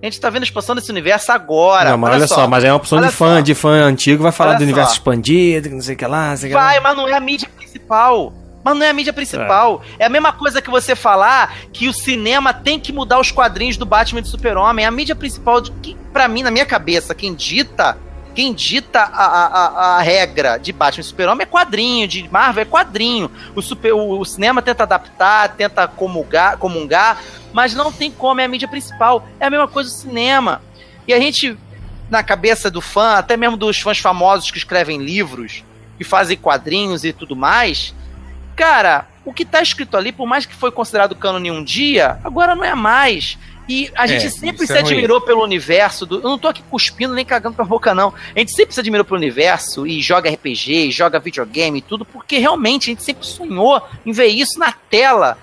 A 0.00 0.06
gente 0.06 0.20
tá 0.20 0.30
vendo 0.30 0.42
a 0.42 0.46
expansão 0.46 0.74
desse 0.76 0.90
universo 0.90 1.32
agora. 1.32 1.90
Não, 1.90 1.98
mas 1.98 2.14
olha 2.14 2.26
só, 2.28 2.46
mas 2.46 2.62
é 2.64 2.70
uma 2.70 2.76
opção 2.76 2.98
Olha 2.98 3.08
de 3.08 3.12
fã, 3.14 3.34
só. 3.34 3.40
de 3.42 3.54
fã 3.54 3.70
antigo, 3.84 4.22
vai 4.22 4.32
falar 4.32 4.50
Olha 4.50 4.58
do 4.60 4.64
universo 4.64 4.90
só. 4.92 4.94
expandido, 4.98 5.68
não 5.70 5.80
sei 5.82 5.96
o 5.96 5.98
que 5.98 6.06
lá, 6.06 6.30
não 6.30 6.36
sei 6.36 6.48
o 6.48 6.52
que 6.52 6.56
lá. 6.56 6.62
Vai, 6.64 6.80
mas 6.80 6.96
não 6.96 7.08
é 7.08 7.14
a 7.14 7.20
mídia 7.20 7.48
principal. 7.56 8.32
Mas 8.64 8.76
não 8.76 8.84
é 8.84 8.90
a 8.90 8.92
mídia 8.92 9.12
principal. 9.12 9.82
É. 9.98 10.04
a 10.06 10.08
mesma 10.08 10.32
coisa 10.32 10.60
que 10.60 10.70
você 10.70 10.94
falar 10.96 11.54
que 11.72 11.88
o 11.88 11.92
cinema 11.92 12.52
tem 12.52 12.78
que 12.78 12.92
mudar 12.92 13.18
os 13.20 13.30
quadrinhos 13.30 13.76
do 13.76 13.86
Batman 13.86 14.18
e 14.20 14.22
do 14.22 14.28
Super-Homem. 14.28 14.84
A 14.84 14.90
mídia 14.90 15.14
principal, 15.14 15.60
de 15.60 15.70
que, 15.70 15.94
pra 16.12 16.26
mim, 16.28 16.42
na 16.42 16.50
minha 16.50 16.66
cabeça, 16.66 17.14
quem 17.14 17.34
dita. 17.34 17.96
Quem 18.34 18.52
dita 18.54 19.00
a, 19.00 19.24
a, 19.24 19.46
a- 19.46 19.96
a 19.96 20.00
regra 20.00 20.58
de 20.58 20.72
Batman 20.72 21.00
e 21.00 21.04
Super-Homem 21.04 21.42
é 21.42 21.46
quadrinho, 21.46 22.06
de 22.06 22.28
Marvel 22.30 22.62
é 22.62 22.64
quadrinho. 22.64 23.30
O, 23.54 23.60
super, 23.62 23.92
o, 23.94 24.20
o 24.20 24.24
cinema 24.24 24.62
tenta 24.62 24.84
adaptar, 24.84 25.56
tenta 25.56 25.88
comungar, 25.88 26.56
comungar, 26.56 27.20
mas 27.52 27.74
não 27.74 27.90
tem 27.90 28.12
como, 28.12 28.40
é 28.40 28.44
a 28.44 28.48
mídia 28.48 28.68
principal. 28.68 29.26
É 29.40 29.46
a 29.46 29.50
mesma 29.50 29.66
coisa 29.66 29.90
do 29.90 29.96
cinema. 29.96 30.62
E 31.06 31.12
a 31.12 31.18
gente, 31.18 31.58
na 32.10 32.22
cabeça 32.22 32.70
do 32.70 32.80
fã, 32.80 33.14
até 33.14 33.36
mesmo 33.36 33.56
dos 33.56 33.80
fãs 33.80 33.98
famosos 33.98 34.50
que 34.52 34.58
escrevem 34.58 34.98
livros, 35.02 35.64
que 35.96 36.04
fazem 36.04 36.36
quadrinhos 36.36 37.02
e 37.04 37.12
tudo 37.12 37.34
mais, 37.34 37.92
cara, 38.58 39.06
o 39.24 39.32
que 39.32 39.44
tá 39.44 39.62
escrito 39.62 39.96
ali, 39.96 40.10
por 40.10 40.26
mais 40.26 40.44
que 40.44 40.52
foi 40.54 40.72
considerado 40.72 41.14
cânone 41.14 41.48
um 41.50 41.62
dia, 41.62 42.18
agora 42.24 42.56
não 42.56 42.64
é 42.64 42.74
mais. 42.74 43.38
E 43.68 43.90
a 43.94 44.06
gente 44.06 44.30
sempre 44.30 44.64
isso 44.64 44.72
se 44.72 44.78
é 44.78 44.80
ruim. 44.80 44.92
admirou 44.94 45.20
pelo 45.20 45.42
universo 45.44 46.04
do. 46.06 46.16
Eu 46.16 46.22
não 46.22 46.38
tô 46.38 46.48
aqui 46.48 46.62
cuspindo 46.70 47.12
nem 47.14 47.24
cagando 47.24 47.54
pra 47.54 47.64
boca, 47.66 47.94
não. 47.94 48.12
A 48.34 48.38
gente 48.38 48.50
sempre 48.50 48.74
se 48.74 48.80
admirou 48.80 49.04
pelo 49.04 49.18
universo 49.18 49.86
e 49.86 50.00
joga 50.00 50.30
RPG, 50.30 50.86
e 50.88 50.90
joga 50.90 51.18
videogame 51.20 51.78
e 51.78 51.82
tudo, 51.82 52.04
porque 52.04 52.38
realmente 52.38 52.84
a 52.84 52.92
gente 52.94 53.02
sempre 53.04 53.26
sonhou 53.26 53.80
em 54.06 54.10
ver 54.10 54.26
isso 54.28 54.58
na 54.58 54.72
tela, 54.72 55.36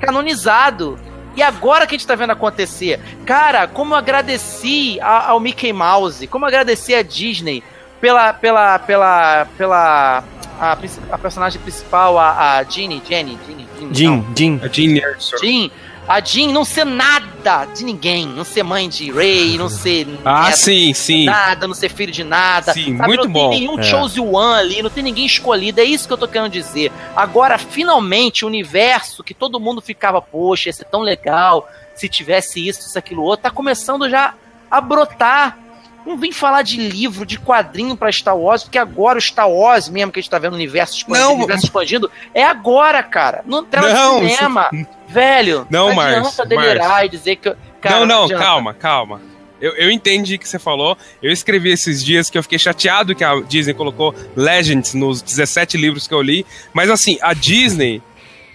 canonizado. 0.00 0.98
E 1.36 1.42
agora 1.42 1.86
que 1.86 1.94
a 1.94 1.98
gente 1.98 2.06
tá 2.06 2.14
vendo 2.14 2.30
acontecer, 2.30 2.98
cara, 3.26 3.66
como 3.68 3.92
eu 3.92 3.98
agradeci 3.98 4.98
a- 5.02 5.28
ao 5.28 5.38
Mickey 5.38 5.70
Mouse, 5.72 6.26
como 6.26 6.46
eu 6.46 6.48
agradeci 6.48 6.94
a 6.94 7.02
Disney 7.02 7.62
pela 8.00 8.32
pela 8.32 8.78
pela 8.78 9.46
pela 9.58 10.24
a, 10.60 10.78
a 11.12 11.18
personagem 11.18 11.60
principal, 11.60 12.18
a, 12.18 12.58
a 12.58 12.62
Ginny, 12.64 13.02
Jenny, 13.08 13.38
Ginny, 13.46 13.66
Jim, 13.92 14.24
Jim. 14.34 14.60
A 14.62 14.68
Jean. 14.68 15.00
Jean, 15.42 15.70
a 16.08 16.20
Jean 16.20 16.52
não 16.52 16.64
ser 16.64 16.84
nada 16.86 17.64
de 17.66 17.84
ninguém, 17.84 18.26
não 18.26 18.44
ser 18.44 18.62
mãe 18.62 18.88
de 18.88 19.10
Ray, 19.10 19.58
não 19.58 19.68
ser 19.68 20.06
Ah, 20.24 20.44
neta 20.44 20.56
sim, 20.56 20.94
sim. 20.94 21.24
nada, 21.24 21.66
não 21.66 21.74
ser 21.74 21.88
filho 21.90 22.12
de 22.12 22.22
nada. 22.24 22.72
Sim, 22.72 22.96
sabe? 22.96 23.08
muito 23.08 23.24
não 23.24 23.32
bom. 23.32 23.50
tem 23.50 23.60
nenhum 23.60 23.78
É. 23.78 23.82
chose 23.82 24.20
one 24.20 24.58
ali, 24.60 24.82
não 24.82 24.90
tem 24.90 25.02
ninguém 25.02 25.26
escolhido. 25.26 25.80
É 25.80 25.84
isso 25.84 26.06
que 26.06 26.12
eu 26.12 26.18
tô 26.18 26.28
querendo 26.28 26.50
dizer. 26.52 26.92
Agora, 27.14 27.58
finalmente, 27.58 28.44
o 28.44 28.48
universo 28.48 29.24
que 29.24 29.34
todo 29.34 29.58
mundo 29.60 29.80
ficava, 29.82 30.22
poxa, 30.22 30.68
ia 30.68 30.72
ser 30.72 30.84
tão 30.84 31.00
legal 31.00 31.68
se 31.94 32.08
tivesse 32.08 32.66
isso, 32.66 32.80
isso, 32.80 32.98
aquilo 32.98 33.22
outro, 33.22 33.42
tá 33.44 33.50
começando 33.50 34.08
já 34.08 34.34
a 34.70 34.80
brotar. 34.80 35.58
Não 36.06 36.16
vem 36.16 36.30
falar 36.30 36.62
de 36.62 36.76
livro, 36.76 37.26
de 37.26 37.38
quadrinho 37.38 37.96
pra 37.96 38.10
Star 38.12 38.36
Wars, 38.36 38.62
porque 38.62 38.78
agora 38.78 39.18
o 39.18 39.20
Star 39.20 39.50
Wars 39.50 39.88
mesmo 39.88 40.12
que 40.12 40.20
a 40.20 40.22
gente 40.22 40.30
tá 40.30 40.38
vendo 40.38 40.52
o 40.52 40.56
universo 40.56 40.96
expandido, 40.96 41.26
Não. 41.26 41.34
universo 41.34 41.64
expandido, 41.64 42.10
é 42.32 42.44
agora, 42.44 43.02
cara. 43.02 43.42
Não 43.44 43.64
tela 43.64 43.92
Não, 43.92 44.20
de 44.20 44.30
cinema. 44.30 44.70
Velho, 45.08 45.66
Não, 45.70 45.88
adianta 45.88 46.20
Márcio, 46.22 46.46
delirar 46.46 46.88
Márcio. 46.88 47.06
e 47.06 47.08
dizer 47.08 47.36
que. 47.36 47.54
Cara, 47.80 48.00
não, 48.00 48.06
não, 48.06 48.24
adianta. 48.24 48.44
calma, 48.44 48.74
calma. 48.74 49.20
Eu, 49.60 49.72
eu 49.76 49.90
entendi 49.90 50.34
o 50.34 50.38
que 50.38 50.48
você 50.48 50.58
falou. 50.58 50.98
Eu 51.22 51.32
escrevi 51.32 51.70
esses 51.70 52.04
dias 52.04 52.28
que 52.28 52.36
eu 52.36 52.42
fiquei 52.42 52.58
chateado 52.58 53.14
que 53.14 53.24
a 53.24 53.40
Disney 53.40 53.72
colocou 53.72 54.14
Legends 54.36 54.92
nos 54.94 55.22
17 55.22 55.76
livros 55.78 56.06
que 56.06 56.12
eu 56.12 56.20
li. 56.20 56.44
Mas 56.74 56.90
assim, 56.90 57.18
a 57.22 57.32
Disney, 57.32 58.02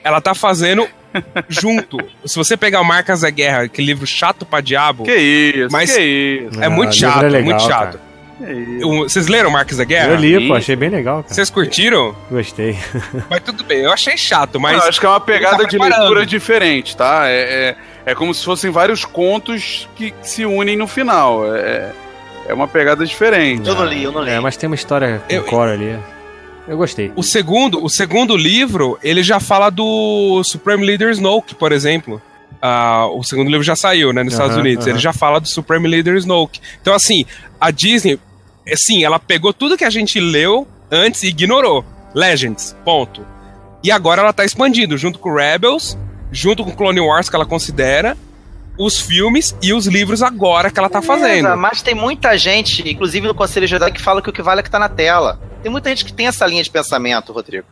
ela 0.03 0.21
tá 0.21 0.35
fazendo 0.35 0.87
junto. 1.49 1.97
Se 2.25 2.35
você 2.35 2.55
pegar 2.57 2.81
o 2.81 2.85
Marcas 2.85 3.21
da 3.21 3.29
Guerra, 3.29 3.63
aquele 3.63 3.87
livro 3.87 4.05
chato 4.07 4.45
pra 4.45 4.61
diabo, 4.61 5.03
Que 5.03 5.15
isso, 5.15 5.67
Mas- 5.71 5.95
que 5.95 6.01
isso. 6.49 6.61
é 6.61 6.65
Ah, 6.65 6.69
muito 6.69 6.91
livro 6.93 6.99
chato, 7.13 7.23
é 7.25 7.29
legal, 7.29 7.43
muito 7.45 7.61
chato. 7.63 7.97
cara. 7.97 8.11
que 8.41 8.79
vocês 9.03 9.27
leram 9.27 9.51
Marcas 9.51 9.77
da 9.77 9.83
Guerra? 9.83 10.09
Eu 10.13 10.15
li, 10.15 10.47
pô, 10.47 10.55
achei 10.55 10.75
bem 10.75 10.89
legal. 10.89 11.23
Vocês 11.27 11.49
curtiram? 11.51 12.15
Gostei. 12.29 12.75
Mas 13.29 13.39
tudo 13.41 13.63
bem, 13.63 13.79
eu 13.81 13.91
achei 13.91 14.17
chato, 14.17 14.59
mas. 14.59 14.75
Não, 14.77 14.83
eu 14.83 14.89
acho 14.89 14.99
que 14.99 15.05
é 15.05 15.09
uma 15.09 15.19
pegada 15.19 15.57
tá 15.63 15.69
de 15.69 15.77
leitura 15.77 16.25
diferente, 16.25 16.97
tá? 16.97 17.27
É, 17.29 17.75
é, 18.05 18.11
é 18.11 18.15
como 18.15 18.33
se 18.33 18.43
fossem 18.43 18.71
vários 18.71 19.05
contos 19.05 19.87
que, 19.95 20.09
que 20.11 20.27
se 20.27 20.43
unem 20.45 20.75
no 20.75 20.87
final. 20.87 21.55
É, 21.55 21.91
é 22.47 22.53
uma 22.53 22.67
pegada 22.67 23.05
diferente. 23.05 23.67
Eu 23.69 23.75
não 23.75 23.85
li, 23.85 24.03
eu 24.03 24.11
não 24.11 24.23
li. 24.23 24.31
É, 24.31 24.39
mas 24.39 24.57
tem 24.57 24.65
uma 24.65 24.75
história 24.75 25.21
com 25.27 25.35
Eu- 25.35 25.43
core 25.43 25.71
ali. 25.73 25.99
Eu 26.71 26.77
gostei. 26.77 27.11
O 27.17 27.21
segundo, 27.21 27.83
o 27.83 27.89
segundo 27.89 28.37
livro, 28.37 28.97
ele 29.03 29.21
já 29.21 29.41
fala 29.41 29.69
do 29.69 30.41
Supreme 30.45 30.85
Leader 30.85 31.09
Snoke, 31.09 31.53
por 31.53 31.73
exemplo. 31.73 32.21
Ah, 32.61 33.07
o 33.11 33.21
segundo 33.23 33.49
livro 33.49 33.61
já 33.63 33.75
saiu, 33.75 34.13
né, 34.13 34.23
nos 34.23 34.33
Aham, 34.33 34.41
Estados 34.43 34.57
Unidos. 34.63 34.85
aham. 34.85 34.93
Ele 34.93 35.01
já 35.01 35.11
fala 35.11 35.41
do 35.41 35.49
Supreme 35.49 35.85
Leader 35.85 36.15
Snoke. 36.15 36.61
Então, 36.81 36.93
assim, 36.93 37.25
a 37.59 37.71
Disney, 37.71 38.17
assim, 38.71 39.03
ela 39.03 39.19
pegou 39.19 39.51
tudo 39.51 39.77
que 39.77 39.83
a 39.83 39.89
gente 39.89 40.17
leu 40.17 40.65
antes 40.89 41.23
e 41.23 41.27
ignorou. 41.27 41.83
Legends, 42.15 42.73
ponto. 42.85 43.25
E 43.83 43.91
agora 43.91 44.21
ela 44.21 44.31
tá 44.31 44.45
expandindo, 44.45 44.97
junto 44.97 45.19
com 45.19 45.33
Rebels, 45.35 45.97
junto 46.31 46.63
com 46.63 46.71
Clone 46.71 47.01
Wars, 47.01 47.27
que 47.29 47.35
ela 47.35 47.45
considera, 47.45 48.15
os 48.77 48.99
filmes 48.99 49.55
e 49.61 49.73
os 49.73 49.85
livros 49.85 50.23
agora 50.23 50.71
que 50.71 50.79
ela 50.79 50.89
tá 50.89 51.01
Beleza, 51.01 51.19
fazendo. 51.19 51.57
Mas 51.57 51.81
tem 51.81 51.93
muita 51.93 52.37
gente, 52.37 52.89
inclusive 52.89 53.27
no 53.27 53.35
Conselho 53.35 53.67
Jedi, 53.67 53.91
que 53.91 54.01
fala 54.01 54.21
que 54.21 54.29
o 54.29 54.33
que 54.33 54.41
vale 54.41 54.61
é 54.61 54.63
que 54.63 54.69
tá 54.71 54.79
na 54.79 54.89
tela. 54.89 55.39
Tem 55.61 55.71
muita 55.71 55.89
gente 55.89 56.05
que 56.05 56.13
tem 56.13 56.27
essa 56.27 56.45
linha 56.47 56.63
de 56.63 56.69
pensamento, 56.69 57.31
Rodrigo. 57.33 57.67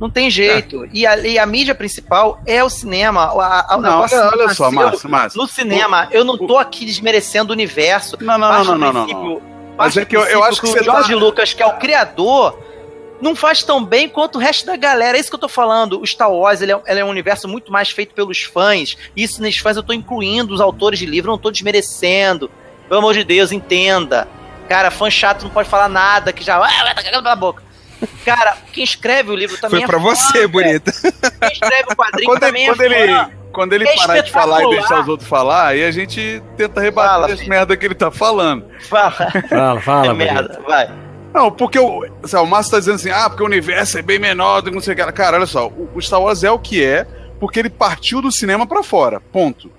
Não 0.00 0.08
tem 0.08 0.30
jeito. 0.30 0.88
E, 0.92 1.04
a, 1.06 1.18
e 1.18 1.38
a 1.38 1.44
mídia 1.46 1.74
principal 1.74 2.40
é 2.46 2.62
o 2.62 2.70
cinema. 2.70 3.24
A, 3.24 3.74
a, 3.74 3.76
o 3.76 3.80
Não, 3.80 4.00
olha, 4.00 4.30
olha 4.32 4.48
só, 4.54 4.70
Márcio, 4.70 5.10
Márcio. 5.10 5.40
No 5.42 5.48
cinema, 5.48 6.06
eu 6.12 6.24
não 6.24 6.38
tô 6.38 6.56
aqui 6.56 6.84
desmerecendo 6.84 7.50
o 7.50 7.52
universo. 7.52 8.16
Não, 8.20 8.38
não, 8.38 8.48
não, 8.52 8.64
não, 8.64 8.78
não, 8.78 8.92
não. 8.92 9.04
princípio- 9.06 9.42
Mas 9.76 9.96
é 9.96 10.04
que 10.04 10.16
eu- 10.16 10.22
eu 10.24 10.42
acho 10.44 10.60
que 10.60 10.68
o 10.68 10.82
George 10.84 11.12
tá- 11.12 11.18
Lucas, 11.18 11.52
que 11.52 11.62
é 11.62 11.66
o 11.66 11.76
criador, 11.78 12.58
não 13.20 13.34
faz 13.34 13.62
tão 13.62 13.84
bem 13.84 14.08
quanto 14.08 14.36
o 14.36 14.38
resto 14.40 14.66
da 14.66 14.76
galera. 14.76 15.16
É 15.16 15.20
isso 15.20 15.28
que 15.30 15.34
eu 15.36 15.40
tô 15.40 15.48
falando. 15.48 16.00
O 16.00 16.06
Star 16.06 16.30
Wars 16.32 16.60
ele 16.60 16.72
é, 16.72 16.80
ele 16.86 17.00
é 17.00 17.04
um 17.04 17.08
universo 17.10 17.48
muito 17.48 17.72
mais 17.72 17.90
feito 17.90 18.14
pelos 18.14 18.42
fãs. 18.42 18.96
Isso 19.16 19.42
nesses 19.42 19.60
fãs 19.60 19.76
eu 19.76 19.82
tô 19.82 19.92
incluindo 19.92 20.54
os 20.54 20.60
autores 20.60 20.98
de 20.98 21.06
livro, 21.06 21.30
eu 21.30 21.32
não 21.32 21.38
tô 21.42 21.50
desmerecendo. 21.50 22.50
Pelo 22.88 23.00
amor 23.00 23.14
de 23.14 23.24
Deus, 23.24 23.52
entenda. 23.52 24.26
Cara, 24.68 24.90
fã 24.90 25.10
chato 25.10 25.42
não 25.42 25.50
pode 25.50 25.68
falar 25.68 25.88
nada, 25.88 26.32
que 26.32 26.44
já. 26.44 26.56
Ah, 26.58 26.94
tá 26.94 27.02
cagando 27.02 27.22
pela 27.22 27.36
boca. 27.36 27.62
Cara, 28.24 28.56
quem 28.72 28.84
escreve 28.84 29.30
o 29.30 29.34
livro 29.34 29.56
também 29.60 29.80
Foi 29.80 29.84
é 29.84 29.86
pra 29.86 29.98
fã, 29.98 30.04
você, 30.14 30.46
bonita. 30.46 30.92
Quem 30.92 31.50
escreve 31.52 31.92
o 31.92 31.96
quadrinho 31.96 32.30
Quando, 32.30 32.40
também 32.40 32.66
ele, 32.66 32.76
quando, 32.76 32.80
é 32.92 33.02
ele, 33.02 33.12
fã. 33.14 33.30
quando 33.52 33.72
ele 33.72 33.88
É 33.88 33.96
parar 33.96 34.20
de 34.20 34.30
falar 34.30 34.62
e 34.62 34.70
deixar 34.70 35.00
os 35.00 35.08
outros 35.08 35.28
falar, 35.28 35.66
aí 35.68 35.84
a 35.84 35.90
gente 35.90 36.40
tenta 36.56 36.80
rebater 36.80 37.10
Fala, 37.10 37.26
as 37.26 37.38
filho. 37.40 37.50
merda 37.50 37.76
que 37.76 37.84
ele 37.86 37.94
tá 37.96 38.10
falando. 38.10 38.64
Fala. 38.88 39.10
Fala, 39.48 39.80
fala, 39.80 40.06
é 40.06 40.12
merda, 40.14 40.60
vai. 40.66 40.88
Não, 41.38 41.52
porque 41.52 41.78
o, 41.78 42.04
lá, 42.32 42.42
o 42.42 42.46
Márcio 42.46 42.72
tá 42.72 42.78
dizendo 42.80 42.96
assim, 42.96 43.10
ah, 43.10 43.28
porque 43.30 43.42
o 43.44 43.46
universo 43.46 43.96
é 43.96 44.02
bem 44.02 44.18
menor 44.18 44.60
do 44.60 44.70
que 44.70 44.74
não 44.74 44.82
sei 44.82 44.94
o 44.94 44.96
que. 44.96 45.12
Cara, 45.12 45.36
olha 45.36 45.46
só, 45.46 45.68
o, 45.68 45.88
o 45.94 46.02
Star 46.02 46.20
Wars 46.20 46.42
é 46.42 46.50
o 46.50 46.58
que 46.58 46.84
é, 46.84 47.04
porque 47.38 47.60
ele 47.60 47.70
partiu 47.70 48.20
do 48.20 48.32
cinema 48.32 48.66
pra 48.66 48.82
fora. 48.82 49.20
Ponto. 49.20 49.70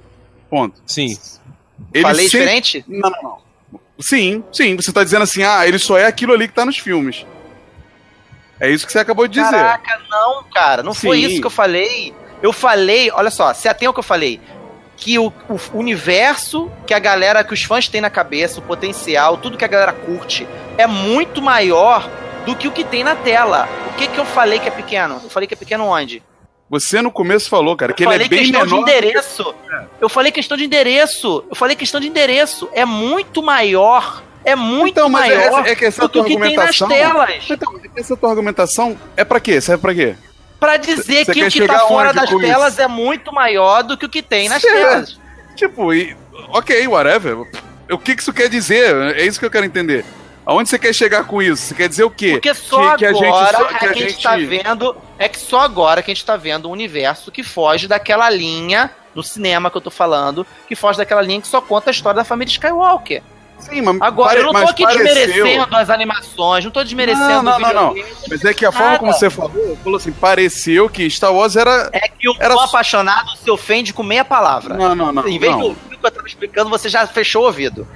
Ponto. 0.49 0.81
Sim. 0.85 1.17
Ele 1.93 2.01
Falei 2.03 2.29
sempre- 2.29 2.39
diferente? 2.39 2.85
Não, 2.87 3.09
não, 3.09 3.21
não. 3.23 3.37
Sim, 3.99 4.41
sim, 4.53 4.77
você 4.77 4.93
tá 4.93 5.03
dizendo 5.03 5.23
assim, 5.23 5.43
ah, 5.43 5.67
ele 5.67 5.77
só 5.77 5.97
é 5.97 6.05
aquilo 6.05 6.31
ali 6.33 6.47
que 6.47 6.53
tá 6.53 6.65
nos 6.65 6.77
filmes. 6.77 7.25
É 8.57 8.69
isso 8.69 8.85
que 8.85 8.91
você 8.93 8.99
acabou 8.99 9.27
de 9.27 9.33
dizer. 9.41 9.51
Caraca, 9.51 9.99
não, 10.09 10.43
cara. 10.53 10.81
Não 10.83 10.93
foi 10.93 11.17
Sim. 11.21 11.27
isso 11.27 11.41
que 11.41 11.47
eu 11.47 11.51
falei. 11.51 12.13
Eu 12.41 12.53
falei, 12.53 13.11
olha 13.11 13.29
só, 13.29 13.53
se 13.53 13.67
atém 13.67 13.87
ao 13.87 13.93
que 13.93 13.99
eu 13.99 14.03
falei. 14.03 14.39
Que 14.99 15.17
o, 15.17 15.31
o 15.49 15.59
universo 15.73 16.69
que 16.85 16.93
a 16.93 16.99
galera, 16.99 17.43
que 17.43 17.53
os 17.53 17.63
fãs 17.63 17.87
têm 17.87 18.01
na 18.01 18.09
cabeça, 18.09 18.59
o 18.59 18.63
potencial, 18.63 19.37
tudo 19.37 19.57
que 19.57 19.65
a 19.65 19.67
galera 19.67 19.93
curte, 19.93 20.47
é 20.77 20.85
muito 20.85 21.41
maior 21.41 22.09
do 22.45 22.55
que 22.55 22.67
o 22.67 22.71
que 22.71 22.83
tem 22.83 23.03
na 23.03 23.15
tela. 23.15 23.67
O 23.89 23.93
que 23.97 24.07
que 24.07 24.17
eu 24.17 24.25
falei 24.25 24.59
que 24.59 24.67
é 24.67 24.71
pequeno? 24.71 25.19
Eu 25.23 25.29
falei 25.29 25.47
que 25.47 25.53
é 25.53 25.57
pequeno 25.57 25.85
onde? 25.85 26.21
Você 26.69 27.01
no 27.01 27.11
começo 27.11 27.49
falou, 27.49 27.75
cara, 27.75 27.93
que 27.93 28.03
eu 28.03 28.11
ele 28.11 28.13
falei 28.13 28.27
é 28.27 28.29
bem 28.29 28.39
questão 28.51 28.61
menor. 28.65 28.75
de 28.75 28.81
endereço. 28.91 29.55
Eu 29.99 30.09
falei 30.09 30.31
questão 30.31 30.57
de 30.57 30.65
endereço. 30.65 31.43
Eu 31.49 31.55
falei 31.55 31.75
questão 31.75 31.99
de 31.99 32.07
endereço. 32.07 32.69
É 32.73 32.85
muito 32.85 33.41
maior. 33.41 34.21
É 34.45 34.55
muito 34.55 34.91
Então, 34.91 35.09
mas 35.09 35.31
é- 35.31 35.49
maior 35.49 35.67
é 35.67 35.75
que 35.75 35.85
essa 35.85 36.01
do 36.03 36.09
que 36.09 36.23
que 36.23 36.39
tem 36.39 36.55
nas 36.55 36.77
telas. 36.77 37.45
Então, 37.49 37.79
essa 37.95 38.15
tua 38.15 38.29
argumentação 38.29 38.97
é 39.17 39.23
pra 39.25 39.39
quê? 39.39 39.59
Serve 39.59 39.81
pra 39.81 39.93
quê? 39.93 40.15
Pra 40.59 40.77
dizer 40.77 41.25
Cê 41.25 41.33
que 41.33 41.43
o 41.43 41.49
que 41.49 41.67
tá 41.67 41.79
fora 41.87 42.11
das 42.13 42.29
telas 42.29 42.73
isso? 42.73 42.81
é 42.81 42.87
muito 42.87 43.31
maior 43.33 43.81
do 43.81 43.97
que 43.97 44.05
o 44.05 44.09
que 44.09 44.21
tem 44.21 44.49
nas 44.49 44.61
Cê- 44.61 44.69
telas. 44.71 45.19
Tipo, 45.55 45.93
e, 45.93 46.15
ok, 46.49 46.87
whatever. 46.87 47.37
O 47.89 47.97
que 47.97 48.15
que 48.15 48.21
isso 48.21 48.33
quer 48.33 48.49
dizer? 48.49 49.15
É 49.17 49.25
isso 49.25 49.39
que 49.39 49.45
eu 49.45 49.51
quero 49.51 49.65
entender. 49.65 50.03
Aonde 50.45 50.67
você 50.69 50.79
quer 50.79 50.93
chegar 50.93 51.25
com 51.25 51.41
isso? 51.41 51.61
Você 51.67 51.75
quer 51.75 51.87
dizer 51.87 52.03
o 52.03 52.09
quê? 52.11 52.31
Porque 52.31 52.53
só 52.53 52.91
que, 52.91 52.97
que 52.99 53.05
a 53.05 53.13
gente 53.13 53.25
agora 53.25 53.57
só- 53.57 53.69
é 53.69 53.73
que 53.75 53.85
a 53.85 53.93
gente 53.93 54.21
tá 54.23 54.35
vendo. 54.35 54.97
É 55.17 55.29
que 55.29 55.39
só 55.39 55.59
agora 55.61 56.01
que 56.01 56.11
a 56.11 56.13
gente 56.13 56.25
tá 56.25 56.35
vendo 56.35 56.67
um 56.67 56.71
universo 56.71 57.31
que 57.31 57.43
foge 57.43 57.87
daquela 57.87 58.29
linha 58.29 58.89
do 59.13 59.21
cinema 59.23 59.69
que 59.71 59.77
eu 59.77 59.81
tô 59.81 59.91
falando, 59.91 60.45
que 60.67 60.75
foge 60.75 60.97
daquela 60.97 61.21
linha 61.21 61.41
que 61.41 61.47
só 61.47 61.61
conta 61.61 61.89
a 61.89 61.91
história 61.91 62.17
da 62.17 62.23
família 62.25 62.51
Skywalker. 62.51 63.21
Sim, 63.59 63.81
mas, 63.81 63.97
Agora, 64.01 64.39
eu 64.39 64.45
não 64.45 64.53
tô 64.53 64.57
aqui 64.69 64.83
pareceu- 64.83 65.05
desmerecendo 65.05 65.75
as 65.75 65.89
animações, 65.89 66.63
não 66.63 66.71
tô 66.71 66.83
desmerecendo 66.83 67.27
Não, 67.27 67.43
não, 67.43 67.55
o 67.57 67.59
não, 67.59 67.73
não. 67.73 67.95
Mas 68.29 68.43
é 68.45 68.53
que 68.53 68.65
a 68.65 68.71
forma 68.71 68.87
Nada. 68.87 68.99
como 68.99 69.13
você 69.13 69.29
falou, 69.29 69.77
falou 69.83 69.97
assim, 69.97 70.11
pareceu 70.11 70.89
que 70.89 71.09
Star 71.09 71.33
Wars 71.33 71.55
era. 71.55 71.89
É 71.91 72.07
que 72.07 72.29
o 72.29 72.35
Era 72.39 72.53
apaixonado 72.55 73.29
se 73.37 73.49
ofende 73.51 73.93
com 73.93 74.01
meia 74.03 74.23
palavra. 74.25 74.75
Não, 74.75 74.95
não, 74.95 75.11
não. 75.11 75.27
em 75.27 75.37
vez 75.37 75.51
não. 75.51 75.69
do 75.69 75.75
que 75.75 76.05
eu 76.05 76.11
tava 76.11 76.27
explicando, 76.27 76.69
você 76.69 76.87
já 76.89 77.05
fechou 77.05 77.43
o 77.43 77.45
ouvido. 77.47 77.87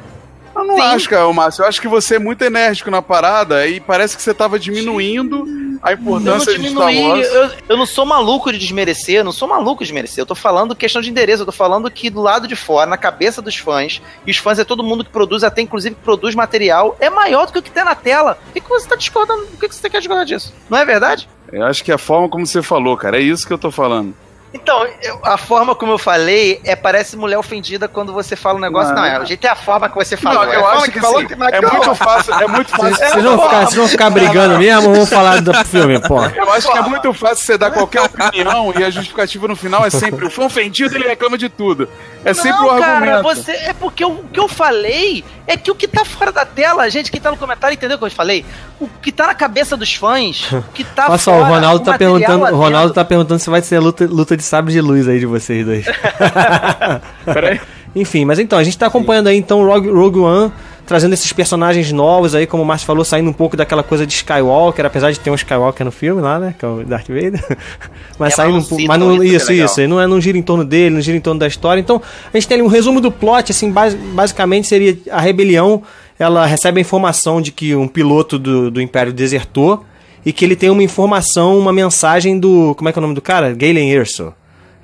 Eu 0.55 0.63
não 0.65 0.75
Sim. 0.75 0.81
acho, 0.81 1.09
cara, 1.09 1.33
Márcio. 1.33 1.63
Eu 1.63 1.67
acho 1.67 1.81
que 1.81 1.87
você 1.87 2.15
é 2.17 2.19
muito 2.19 2.43
enérgico 2.43 2.91
na 2.91 3.01
parada 3.01 3.65
e 3.65 3.79
parece 3.79 4.15
que 4.15 4.21
você 4.21 4.33
tava 4.35 4.59
diminuindo 4.59 5.45
a 5.83 5.91
Eu 5.91 5.97
não 5.97 6.01
importância 6.01 6.57
de 6.57 6.69
Star 6.69 6.87
diminuí, 6.89 7.07
Wars. 7.09 7.27
eu, 7.27 7.51
eu 7.69 7.77
não 7.77 7.85
sou 7.85 8.05
maluco 8.05 8.51
de 8.53 8.57
desmerecer, 8.57 9.15
eu 9.15 9.23
não 9.23 9.33
sou 9.33 9.47
maluco 9.47 9.83
de 9.83 9.89
desmerecer. 9.89 10.21
Eu 10.21 10.25
tô 10.25 10.33
falando 10.33 10.73
questão 10.75 11.01
de 11.01 11.09
endereço, 11.09 11.41
eu 11.41 11.45
tô 11.45 11.51
falando 11.51 11.91
que 11.91 12.09
do 12.09 12.21
lado 12.21 12.47
de 12.47 12.55
fora, 12.55 12.89
na 12.89 12.97
cabeça 12.97 13.41
dos 13.41 13.57
fãs, 13.57 14.01
e 14.25 14.31
os 14.31 14.37
fãs 14.37 14.57
é 14.59 14.63
todo 14.63 14.81
mundo 14.81 15.03
que 15.03 15.11
produz, 15.11 15.43
até 15.43 15.61
inclusive 15.61 15.95
que 15.95 16.01
produz 16.01 16.33
material, 16.33 16.95
é 17.01 17.09
maior 17.09 17.45
do 17.45 17.51
que 17.51 17.59
o 17.59 17.61
que 17.61 17.69
tem 17.71 17.83
na 17.83 17.95
tela. 17.95 18.37
O 18.49 18.53
que, 18.53 18.61
que 18.61 18.69
você 18.69 18.87
tá 18.87 18.95
discordando? 18.95 19.43
O 19.53 19.57
que, 19.57 19.67
que 19.67 19.75
você 19.75 19.89
quer 19.89 19.99
discordar 19.99 20.25
disso? 20.25 20.53
Não 20.69 20.77
é 20.77 20.85
verdade? 20.85 21.27
Eu 21.51 21.63
acho 21.65 21.83
que 21.83 21.91
é 21.91 21.95
a 21.95 21.99
forma 21.99 22.29
como 22.29 22.45
você 22.47 22.61
falou, 22.63 22.95
cara, 22.95 23.17
é 23.17 23.21
isso 23.21 23.45
que 23.45 23.51
eu 23.53 23.57
tô 23.57 23.69
falando. 23.69 24.15
Então, 24.53 24.85
eu- 25.01 25.19
a 25.23 25.37
forma 25.37 25.73
como 25.73 25.93
eu 25.93 25.97
falei 25.97 26.61
é 26.63 26.75
parece 26.75 27.17
mulher 27.17 27.37
ofendida 27.37 27.87
quando 27.87 28.13
você 28.13 28.35
fala 28.35 28.57
um 28.57 28.61
negócio. 28.61 28.93
Não. 28.93 29.01
Não, 29.01 29.05
é, 29.05 29.19
o 29.19 29.25
jeito 29.25 29.45
é 29.45 29.49
a 29.49 29.55
forma 29.55 29.89
que 29.89 29.95
você 29.95 30.15
falou. 30.15 30.45
não, 30.45 30.53
é 30.53 30.55
eu 30.55 30.61
forma 30.61 30.81
acho 30.81 30.91
que, 30.91 30.99
falou 30.99 31.25
que 31.25 31.35
mas 31.35 31.53
é 31.53 31.61
muito 31.61 31.95
fácil, 31.95 32.33
é 32.35 32.47
muito 32.47 32.69
fácil. 32.71 32.95
Vocês 32.95 33.23
vão 33.23 33.41
ficar, 33.41 33.59
vocês 33.61 33.75
vão 33.75 33.87
ficar 33.87 34.09
brigando 34.11 34.59
mesmo 34.59 34.89
ou 34.89 34.95
vão 34.95 35.05
falar 35.05 35.41
do 35.41 35.53
filme, 35.65 35.99
pô? 35.99 36.23
Eu 36.23 36.51
acho 36.53 36.71
que 36.71 36.77
é 36.77 36.81
muito 36.81 37.13
fácil 37.13 37.37
você 37.45 37.57
dar 37.57 37.71
qualquer 37.71 38.01
opinião 38.01 38.73
e 38.77 38.83
a 38.83 38.89
justificativa 38.89 39.47
no 39.47 39.55
final 39.55 39.85
é 39.85 39.89
sempre 39.89 40.25
o 40.25 40.29
fã 40.29 40.43
ofendido, 40.45 40.95
ele 40.95 41.07
reclama 41.07 41.37
de 41.37 41.49
tudo. 41.49 41.89
É 42.23 42.33
sempre 42.33 42.61
não, 42.61 42.75
o 42.75 42.79
cara, 42.79 42.93
argumento. 43.17 43.23
você 43.23 43.51
é 43.51 43.73
porque 43.73 44.05
o 44.05 44.23
que 44.31 44.39
eu 44.39 44.47
falei 44.47 45.25
é 45.45 45.57
que 45.57 45.69
o 45.71 45.75
que 45.75 45.87
tá 45.87 46.05
fora 46.05 46.31
da 46.31 46.45
tela, 46.45 46.89
gente, 46.89 47.11
quem 47.11 47.19
tá 47.19 47.29
no 47.31 47.37
comentário 47.37 47.73
entendeu 47.73 47.97
o 47.97 47.99
que 47.99 48.05
eu 48.05 48.11
falei? 48.11 48.45
O 48.79 48.87
que 48.87 49.11
tá 49.11 49.27
na 49.27 49.35
cabeça 49.35 49.75
dos 49.75 49.93
fãs, 49.95 50.49
o 50.51 50.61
que 50.73 50.83
tá 50.83 51.07
Olha 51.09 51.17
só, 51.17 51.31
fora, 51.31 51.43
o 51.43 51.47
Ronaldo 51.47 51.83
tá 51.83 51.97
perguntando, 51.97 52.45
o 52.45 52.55
Ronaldo 52.55 52.93
tá 52.93 53.03
perguntando 53.03 53.39
se 53.39 53.49
vai 53.49 53.61
ser 53.61 53.79
luta, 53.79 54.05
luta 54.05 54.37
de 54.37 54.42
sabre 54.43 54.73
de 54.73 54.81
luz 54.81 55.07
aí 55.07 55.19
de 55.19 55.25
vocês 55.25 55.65
dois. 55.65 55.85
Peraí. 57.25 57.59
Enfim, 57.95 58.25
mas 58.25 58.39
então, 58.39 58.57
a 58.57 58.63
gente 58.63 58.75
tá 58.77 58.87
acompanhando 58.87 59.27
aí 59.27 59.37
então 59.37 59.63
Rogue, 59.63 59.87
Rogue 59.89 60.17
One, 60.19 60.51
trazendo 60.83 61.13
esses 61.13 61.31
personagens 61.31 61.91
novos 61.91 62.33
aí, 62.33 62.47
como 62.47 62.63
o 62.63 62.65
Márcio 62.65 62.87
falou, 62.87 63.05
saindo 63.05 63.29
um 63.29 63.33
pouco 63.33 63.55
daquela 63.55 63.83
coisa 63.83 64.03
de 64.07 64.13
Skywalker, 64.13 64.83
apesar 64.83 65.11
de 65.11 65.19
ter 65.19 65.29
um 65.29 65.35
Skywalker 65.35 65.85
no 65.85 65.91
filme 65.91 66.19
lá, 66.19 66.39
né, 66.39 66.55
que 66.57 66.65
é 66.65 66.67
o 66.67 66.83
Darth 66.83 67.07
Vader. 67.07 67.57
Mas 68.17 68.33
É, 68.33 68.35
saindo 68.35 68.53
um 68.53 68.57
mas 68.57 68.67
pouco, 68.67 68.83
mas 68.87 68.99
não, 68.99 69.23
isso 69.23 69.45
que 69.47 69.53
é 69.53 69.55
isso, 69.57 69.81
isso, 69.81 69.87
não 69.87 70.01
é 70.01 70.07
não 70.07 70.19
gira 70.19 70.35
em 70.37 70.41
torno 70.41 70.65
dele, 70.65 70.95
não 70.95 71.01
gira 71.01 71.15
em 71.15 71.21
torno 71.21 71.39
da 71.39 71.45
história. 71.47 71.79
Então, 71.79 72.01
a 72.33 72.37
gente 72.37 72.47
tem 72.47 72.55
ali 72.55 72.63
um 72.63 72.69
resumo 72.69 72.99
do 72.99 73.11
plot, 73.11 73.51
assim, 73.51 73.71
basi- 73.71 73.97
basicamente 73.97 74.67
seria 74.67 74.97
a 75.11 75.21
rebelião, 75.21 75.83
ela 76.17 76.45
recebe 76.47 76.79
a 76.79 76.81
informação 76.81 77.41
de 77.41 77.51
que 77.51 77.75
um 77.75 77.87
piloto 77.87 78.39
do, 78.39 78.71
do 78.71 78.81
Império 78.81 79.13
desertou 79.13 79.85
e 80.25 80.31
que 80.33 80.43
ele 80.45 80.55
tem 80.55 80.69
uma 80.69 80.83
informação, 80.83 81.57
uma 81.57 81.73
mensagem 81.73 82.39
do, 82.39 82.73
como 82.75 82.89
é 82.89 82.93
que 82.93 82.99
é 82.99 83.01
o 83.01 83.03
nome 83.03 83.15
do 83.15 83.21
cara? 83.21 83.53
Galen 83.53 83.91
Erso, 83.91 84.33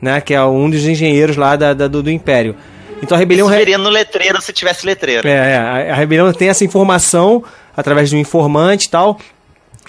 né, 0.02 0.20
que 0.22 0.34
é 0.34 0.44
um 0.44 0.70
dos 0.70 0.86
engenheiros 0.86 1.36
lá 1.38 1.56
da, 1.56 1.74
da- 1.74 1.88
do, 1.88 2.04
do 2.04 2.12
Império. 2.12 2.56
Então 3.02 3.16
a 3.16 3.20
rebelião 3.20 3.48
Isso 3.48 3.66
re- 3.66 3.78
no 3.78 3.90
letreiro 3.90 4.42
se 4.42 4.52
tivesse 4.52 4.86
letreiro. 4.86 5.28
é, 5.28 5.32
é, 5.32 5.58
a, 5.58 5.94
a 5.94 5.96
rebelião 5.96 6.32
tem 6.34 6.50
essa 6.50 6.66
informação 6.66 7.42
através 7.76 8.10
de 8.10 8.16
um 8.16 8.20
informante 8.20 8.88
e 8.88 8.90
tal. 8.90 9.18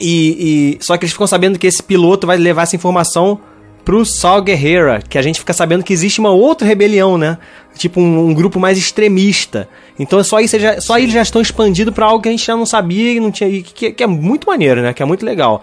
E, 0.01 0.77
e- 0.81 0.85
só 0.85 0.97
que 0.97 1.05
eles 1.05 1.13
ficam 1.13 1.27
sabendo 1.27 1.59
que 1.59 1.67
esse 1.67 1.83
piloto 1.83 2.27
vai 2.27 2.37
levar 2.37 2.63
essa 2.63 2.77
informação 2.77 3.41
pro 3.85 4.05
Saul 4.05 4.43
Guerrera, 4.43 5.03
que 5.09 5.19
a 5.19 5.23
gente 5.23 5.39
fica 5.39 5.53
sabendo 5.53 5.83
que 5.83 5.93
existe 5.93 6.21
uma 6.21 6.31
outra 6.31 6.67
rebelião, 6.67 7.17
né? 7.19 7.39
Tipo 7.77 8.01
um, 8.01 8.29
um 8.29 8.35
grupo 8.35 8.61
mais 8.61 8.77
extremista. 8.79 9.69
Então 9.99 10.23
só 10.23 10.41
isso 10.41 10.59
já, 10.59 10.81
só 10.81 10.99
eles 10.99 11.13
já 11.13 11.23
estão 11.23 11.41
expandidos 11.41 11.95
pra 11.95 12.07
algo 12.07 12.23
que 12.23 12.29
a 12.29 12.33
gente 12.33 12.45
já 12.45 12.57
não 12.57 12.67
sabia 12.67 13.13
e 13.13 13.21
não 13.21 13.31
tinha 13.31 13.49
e 13.49 13.63
que, 13.63 13.93
que 13.93 14.03
é 14.03 14.07
muito 14.07 14.47
maneiro, 14.47 14.83
né? 14.83 14.93
Que 14.93 15.03
é 15.03 15.07
muito 15.07 15.25
legal. 15.25 15.63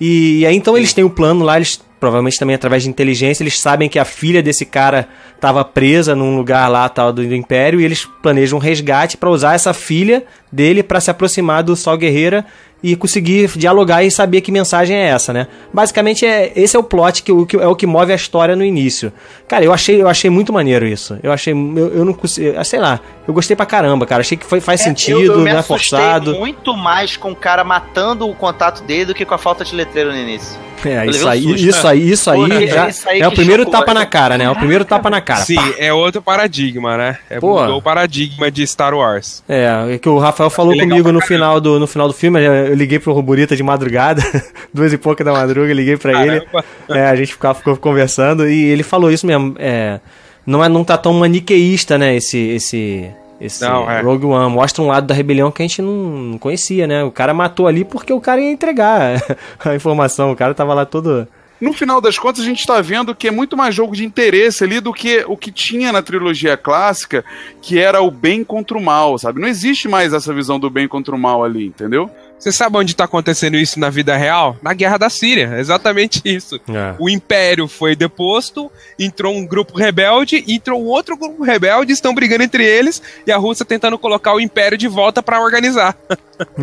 E, 0.00 0.40
e 0.40 0.46
aí 0.46 0.56
então 0.56 0.76
eles 0.76 0.92
têm 0.92 1.04
o 1.04 1.10
plano 1.10 1.44
lá, 1.44 1.56
eles 1.56 1.80
provavelmente 2.00 2.36
também 2.36 2.56
através 2.56 2.82
de 2.82 2.88
inteligência, 2.88 3.44
eles 3.44 3.60
sabem 3.60 3.88
que 3.88 3.96
a 3.96 4.04
filha 4.04 4.42
desse 4.42 4.66
cara 4.66 5.08
estava 5.36 5.64
presa 5.64 6.16
num 6.16 6.36
lugar 6.36 6.66
lá 6.68 6.88
tal 6.88 7.12
do, 7.12 7.24
do 7.24 7.34
Império 7.34 7.80
e 7.80 7.84
eles 7.84 8.08
planejam 8.20 8.58
um 8.58 8.60
resgate 8.60 9.16
para 9.16 9.30
usar 9.30 9.54
essa 9.54 9.72
filha 9.72 10.24
dele 10.50 10.82
para 10.82 11.00
se 11.00 11.12
aproximar 11.12 11.62
do 11.62 11.76
Sol 11.76 11.96
Guerreira 11.96 12.44
e 12.82 12.96
conseguir 12.96 13.48
dialogar 13.56 14.02
e 14.02 14.10
saber 14.10 14.40
que 14.40 14.50
mensagem 14.50 14.96
é 14.96 15.08
essa, 15.08 15.32
né? 15.32 15.46
Basicamente 15.72 16.26
é 16.26 16.52
esse 16.56 16.76
é 16.76 16.78
o 16.78 16.82
plot 16.82 17.22
que, 17.22 17.30
o- 17.30 17.46
que 17.46 17.56
é 17.56 17.66
o 17.66 17.76
que 17.76 17.86
move 17.86 18.12
a 18.12 18.16
história 18.16 18.56
no 18.56 18.64
início. 18.64 19.12
Cara, 19.46 19.64
eu 19.64 19.72
achei 19.72 20.02
eu 20.02 20.08
achei 20.08 20.28
muito 20.30 20.52
maneiro 20.52 20.86
isso. 20.86 21.18
Eu 21.22 21.30
achei 21.32 21.52
eu, 21.52 21.88
eu 21.94 22.04
não 22.04 22.12
consigo, 22.12 22.64
sei 22.64 22.80
lá, 22.80 23.00
eu 23.26 23.32
gostei 23.34 23.54
pra 23.56 23.66
caramba, 23.66 24.04
cara. 24.06 24.20
Achei 24.20 24.36
que 24.36 24.44
foi, 24.46 24.60
faz 24.60 24.80
É, 24.80 24.84
sentido, 24.84 25.20
eu, 25.20 25.32
eu 25.34 25.38
me 25.38 25.50
não 25.50 25.56
é 25.56 25.60
assustei 25.60 25.98
forçado. 25.98 26.34
muito 26.34 26.76
mais 26.76 27.16
com 27.16 27.30
o 27.30 27.36
cara 27.36 27.62
matando 27.62 28.28
o 28.28 28.34
contato 28.34 28.82
dele 28.82 29.06
do 29.06 29.14
que 29.14 29.24
com 29.24 29.34
a 29.34 29.38
falta 29.38 29.64
de 29.64 29.74
letreiro 29.76 30.10
no 30.10 30.16
início. 30.18 30.58
É, 30.84 31.06
isso 31.06 31.24
um 31.24 31.28
aí, 31.30 31.42
susto. 31.42 31.56
isso 31.68 31.86
aí, 31.86 32.10
isso 32.10 32.30
aí, 32.30 32.66
já- 32.66 32.88
isso 32.88 33.08
aí 33.08 33.20
é 33.20 33.28
o 33.28 33.30
primeiro 33.30 33.62
chocou, 33.62 33.78
tapa 33.78 33.94
né? 33.94 34.00
na 34.00 34.06
cara, 34.06 34.36
né? 34.36 34.44
É 34.46 34.50
o 34.50 34.56
primeiro 34.56 34.84
tapa 34.84 35.08
na 35.08 35.20
cara. 35.20 35.42
Sim, 35.44 35.56
é 35.78 35.92
outro 35.92 36.20
paradigma, 36.20 36.96
né? 36.96 37.18
É, 37.30 37.38
Pô. 37.38 37.60
mudou 37.60 37.78
o 37.78 37.82
paradigma 37.82 38.50
de 38.50 38.66
Star 38.66 38.92
Wars. 38.92 39.44
É, 39.48 39.68
é 39.94 39.98
que 39.98 40.08
o 40.08 40.18
Rafael 40.18 40.50
falou 40.50 40.72
legal 40.72 40.88
comigo 40.88 41.12
no 41.12 41.20
final, 41.20 41.60
do, 41.60 41.78
no 41.78 41.86
final 41.86 42.08
do 42.08 42.12
filme, 42.14 42.40
eu 42.72 42.76
liguei 42.76 42.98
pro 42.98 43.12
Ruburita 43.12 43.54
de 43.54 43.62
madrugada, 43.62 44.22
duas 44.72 44.92
e 44.94 44.96
pouca 44.96 45.22
da 45.22 45.30
madruga, 45.30 45.74
liguei 45.74 45.98
pra 45.98 46.24
ele. 46.24 46.42
É, 46.88 47.04
a 47.04 47.14
gente 47.14 47.34
ficava, 47.34 47.54
ficou 47.54 47.76
conversando 47.76 48.48
e 48.48 48.64
ele 48.64 48.82
falou 48.82 49.10
isso 49.10 49.26
mesmo. 49.26 49.54
É, 49.58 50.00
não, 50.46 50.64
é, 50.64 50.70
não 50.70 50.82
tá 50.82 50.96
tão 50.96 51.12
maniqueísta, 51.12 51.98
né, 51.98 52.16
esse, 52.16 52.38
esse, 52.38 53.10
esse 53.38 53.62
Não, 53.62 53.90
é. 53.90 54.00
Rogue 54.00 54.24
One. 54.24 54.54
Mostra 54.54 54.82
um 54.82 54.86
lado 54.86 55.06
da 55.06 55.14
rebelião 55.14 55.50
que 55.50 55.62
a 55.62 55.66
gente 55.66 55.82
não 55.82 56.38
conhecia, 56.38 56.86
né? 56.86 57.04
O 57.04 57.10
cara 57.10 57.34
matou 57.34 57.66
ali 57.66 57.84
porque 57.84 58.10
o 58.10 58.20
cara 58.20 58.40
ia 58.40 58.50
entregar 58.50 59.22
a 59.62 59.74
informação. 59.74 60.32
O 60.32 60.36
cara 60.36 60.54
tava 60.54 60.72
lá 60.72 60.86
todo... 60.86 61.28
No 61.62 61.72
final 61.72 62.00
das 62.00 62.18
contas, 62.18 62.42
a 62.42 62.44
gente 62.44 62.58
está 62.58 62.80
vendo 62.80 63.14
que 63.14 63.28
é 63.28 63.30
muito 63.30 63.56
mais 63.56 63.72
jogo 63.72 63.94
de 63.94 64.04
interesse 64.04 64.64
ali 64.64 64.80
do 64.80 64.92
que 64.92 65.24
o 65.28 65.36
que 65.36 65.52
tinha 65.52 65.92
na 65.92 66.02
trilogia 66.02 66.56
clássica, 66.56 67.24
que 67.60 67.78
era 67.78 68.02
o 68.02 68.10
bem 68.10 68.42
contra 68.42 68.76
o 68.76 68.82
mal, 68.82 69.16
sabe? 69.16 69.40
Não 69.40 69.46
existe 69.46 69.86
mais 69.86 70.12
essa 70.12 70.34
visão 70.34 70.58
do 70.58 70.68
bem 70.68 70.88
contra 70.88 71.14
o 71.14 71.18
mal 71.18 71.44
ali, 71.44 71.64
entendeu? 71.64 72.10
Você 72.36 72.50
sabe 72.50 72.78
onde 72.78 72.96
tá 72.96 73.04
acontecendo 73.04 73.56
isso 73.56 73.78
na 73.78 73.90
vida 73.90 74.16
real? 74.16 74.56
Na 74.60 74.74
guerra 74.74 74.98
da 74.98 75.08
Síria. 75.08 75.54
Exatamente 75.56 76.20
isso. 76.24 76.56
É. 76.68 76.96
O 76.98 77.08
Império 77.08 77.68
foi 77.68 77.94
deposto, 77.94 78.68
entrou 78.98 79.32
um 79.32 79.46
grupo 79.46 79.78
rebelde, 79.78 80.44
entrou 80.48 80.82
um 80.82 80.86
outro 80.86 81.16
grupo 81.16 81.44
rebelde, 81.44 81.92
estão 81.92 82.12
brigando 82.12 82.42
entre 82.42 82.64
eles, 82.64 83.00
e 83.24 83.30
a 83.30 83.36
Rússia 83.36 83.64
tentando 83.64 83.96
colocar 83.96 84.34
o 84.34 84.40
Império 84.40 84.76
de 84.76 84.88
volta 84.88 85.22
pra 85.22 85.40
organizar. 85.40 85.96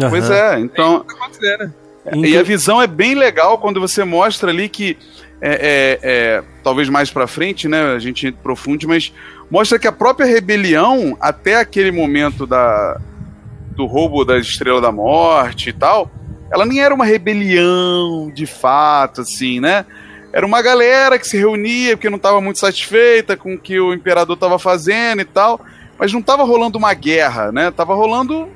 Pois 0.10 0.30
Aham. 0.30 0.36
é, 0.36 0.60
então. 0.60 1.00
Tá 1.06 1.14
acontecendo. 1.14 1.74
E 2.14 2.38
a 2.38 2.44
visão 2.44 2.82
é 2.82 2.88
bem 2.88 3.16
legal 3.16 3.58
quando 3.58 3.80
você 3.80 4.04
mostra 4.04 4.52
ali 4.52 4.70
que 4.70 4.98
é, 5.42 5.52
é, 5.52 6.00
é, 6.02 6.44
talvez 6.64 6.90
mais 6.90 7.10
para 7.10 7.28
frente, 7.28 7.68
né? 7.68 7.94
A 7.94 8.00
gente 8.00 8.32
profunde, 8.32 8.88
mas 8.88 9.14
mostra 9.50 9.80
que 9.80 9.88
a 9.88 9.92
própria 9.92 10.26
rebelião 10.26 11.18
até 11.20 11.56
aquele 11.56 11.92
momento 11.92 12.46
da 12.46 13.00
do 13.72 13.86
roubo 13.86 14.26
da 14.26 14.38
Estrela 14.38 14.82
da 14.82 14.92
Morte 14.92 15.70
e 15.70 15.74
tal, 15.74 16.12
ela 16.52 16.66
nem 16.66 16.82
era 16.82 16.94
uma 16.94 17.06
rebelião 17.06 18.30
de 18.34 18.46
fato, 18.46 19.22
assim, 19.22 19.62
né? 19.62 19.86
Era 20.34 20.46
uma 20.46 20.62
galera 20.62 21.18
que 21.18 21.26
se 21.26 21.38
reunia 21.38 21.96
porque 21.96 22.10
não 22.10 22.18
estava 22.18 22.42
muito 22.42 22.60
satisfeita 22.60 23.38
com 23.38 23.54
o 23.54 23.60
que 23.60 23.80
o 23.80 23.94
imperador 23.94 24.36
estava 24.36 24.60
fazendo 24.60 25.22
e 25.22 25.26
tal, 25.26 25.62
mas 25.98 26.12
não 26.12 26.20
estava 26.20 26.44
rolando 26.44 26.78
uma 26.78 26.94
guerra, 26.94 27.52
né? 27.54 27.72
Tava 27.72 27.96
rolando 27.96 28.50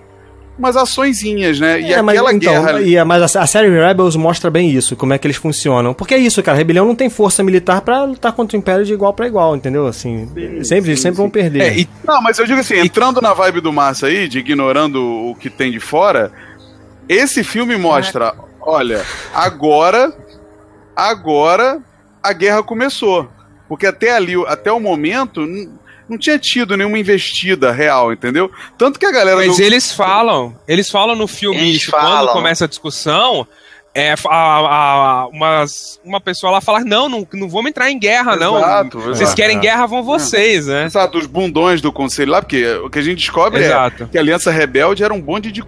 umas 0.57 0.77
açõezinhas, 0.77 1.59
né? 1.59 1.81
E 1.81 1.91
É, 1.93 2.01
mas, 2.01 2.15
aquela 2.17 2.33
então, 2.33 2.53
guerra. 2.53 2.81
e 2.81 2.97
a- 2.97 3.03
mas 3.03 3.35
a, 3.35 3.41
a 3.41 3.47
série 3.47 3.69
Rebels 3.69 4.15
mostra 4.15 4.51
bem 4.51 4.69
isso, 4.69 4.95
como 4.95 5.13
é 5.13 5.17
que 5.17 5.25
eles 5.25 5.37
funcionam. 5.37 5.93
Porque 5.93 6.13
é 6.13 6.17
isso, 6.17 6.41
cara, 6.43 6.55
a 6.55 6.59
rebelião 6.59 6.85
não 6.85 6.95
tem 6.95 7.09
força 7.09 7.43
militar 7.43 7.81
pra 7.81 8.03
lutar 8.03 8.31
contra 8.33 8.55
o 8.55 8.59
Império 8.59 8.85
de 8.85 8.93
igual 8.93 9.13
pra 9.13 9.25
igual, 9.27 9.55
entendeu? 9.55 9.87
Assim, 9.87 10.27
sempre, 10.63 10.91
eles 10.91 11.01
sempre 11.01 11.17
vão 11.17 11.29
perder. 11.29 11.61
É, 11.61 11.79
e 11.79 11.89
Não, 12.05 12.21
mas 12.21 12.37
eu 12.37 12.45
digo 12.45 12.59
assim, 12.59 12.77
entrando 12.79 13.19
na 13.19 13.33
vibe 13.33 13.61
do 13.61 13.73
Massa 13.73 14.07
aí, 14.07 14.27
de 14.27 14.39
ignorando 14.39 15.01
o 15.03 15.35
que 15.35 15.49
tem 15.49 15.71
de 15.71 15.79
fora, 15.79 16.31
esse 17.09 17.43
filme 17.43 17.75
mostra, 17.75 18.33
olha, 18.61 19.01
agora, 19.33 20.13
agora 20.95 21.79
a 22.21 22.31
guerra 22.33 22.63
começou. 22.63 23.27
Porque 23.67 23.85
até 23.87 24.15
ali, 24.15 24.33
até 24.47 24.71
o 24.71 24.79
momento, 24.79 25.41
não 26.09 26.17
tinha 26.17 26.37
tido 26.37 26.75
nenhuma 26.77 26.99
investida 26.99 27.71
real, 27.71 28.11
entendeu? 28.11 28.51
Tanto 28.77 28.99
que 28.99 29.05
a 29.05 29.11
galera 29.11 29.37
Mas 29.37 29.57
do- 29.57 29.61
eles 29.63 29.91
falam, 29.91 30.55
eles 30.67 30.89
falam 30.89 31.15
no 31.15 31.27
filme 31.27 31.59
Eles 31.59 31.81
isso, 31.83 31.91
falam. 31.91 32.25
quando 32.27 32.33
começa 32.33 32.65
a 32.65 32.67
discussão, 32.67 33.47
é, 33.95 34.13
a, 34.27 34.27
a- 34.29 35.27
umas, 35.27 35.99
uma 36.03 36.19
pessoa 36.19 36.51
lá 36.51 36.61
fala, 36.61 36.81
não, 36.81 37.07
não, 37.07 37.27
não 37.33 37.47
vamos 37.47 37.69
entrar 37.69 37.89
em 37.91 37.97
guerra, 37.99 38.35
não. 38.35 38.57
Exato, 38.57 38.99
Vocês 38.99 39.21
exato. 39.21 39.35
querem 39.35 39.59
guerra, 39.59 39.85
vão 39.85 40.03
vocês, 40.03 40.67
né? 40.67 40.85
Exato, 40.85 41.17
os 41.17 41.25
bundões 41.27 41.79
do 41.81 41.91
conselho 41.91 42.31
lá, 42.31 42.41
porque 42.41 42.65
o 42.75 42.89
que 42.89 42.99
a 42.99 43.03
gente 43.03 43.19
descobre 43.19 43.63
Exato. 43.63 44.03
é 44.03 44.07
que 44.07 44.17
a 44.17 44.21
Aliança 44.21 44.51
Rebelde 44.51 45.03
era 45.03 45.13
um 45.13 45.21
bonde 45.21 45.51
de 45.51 45.63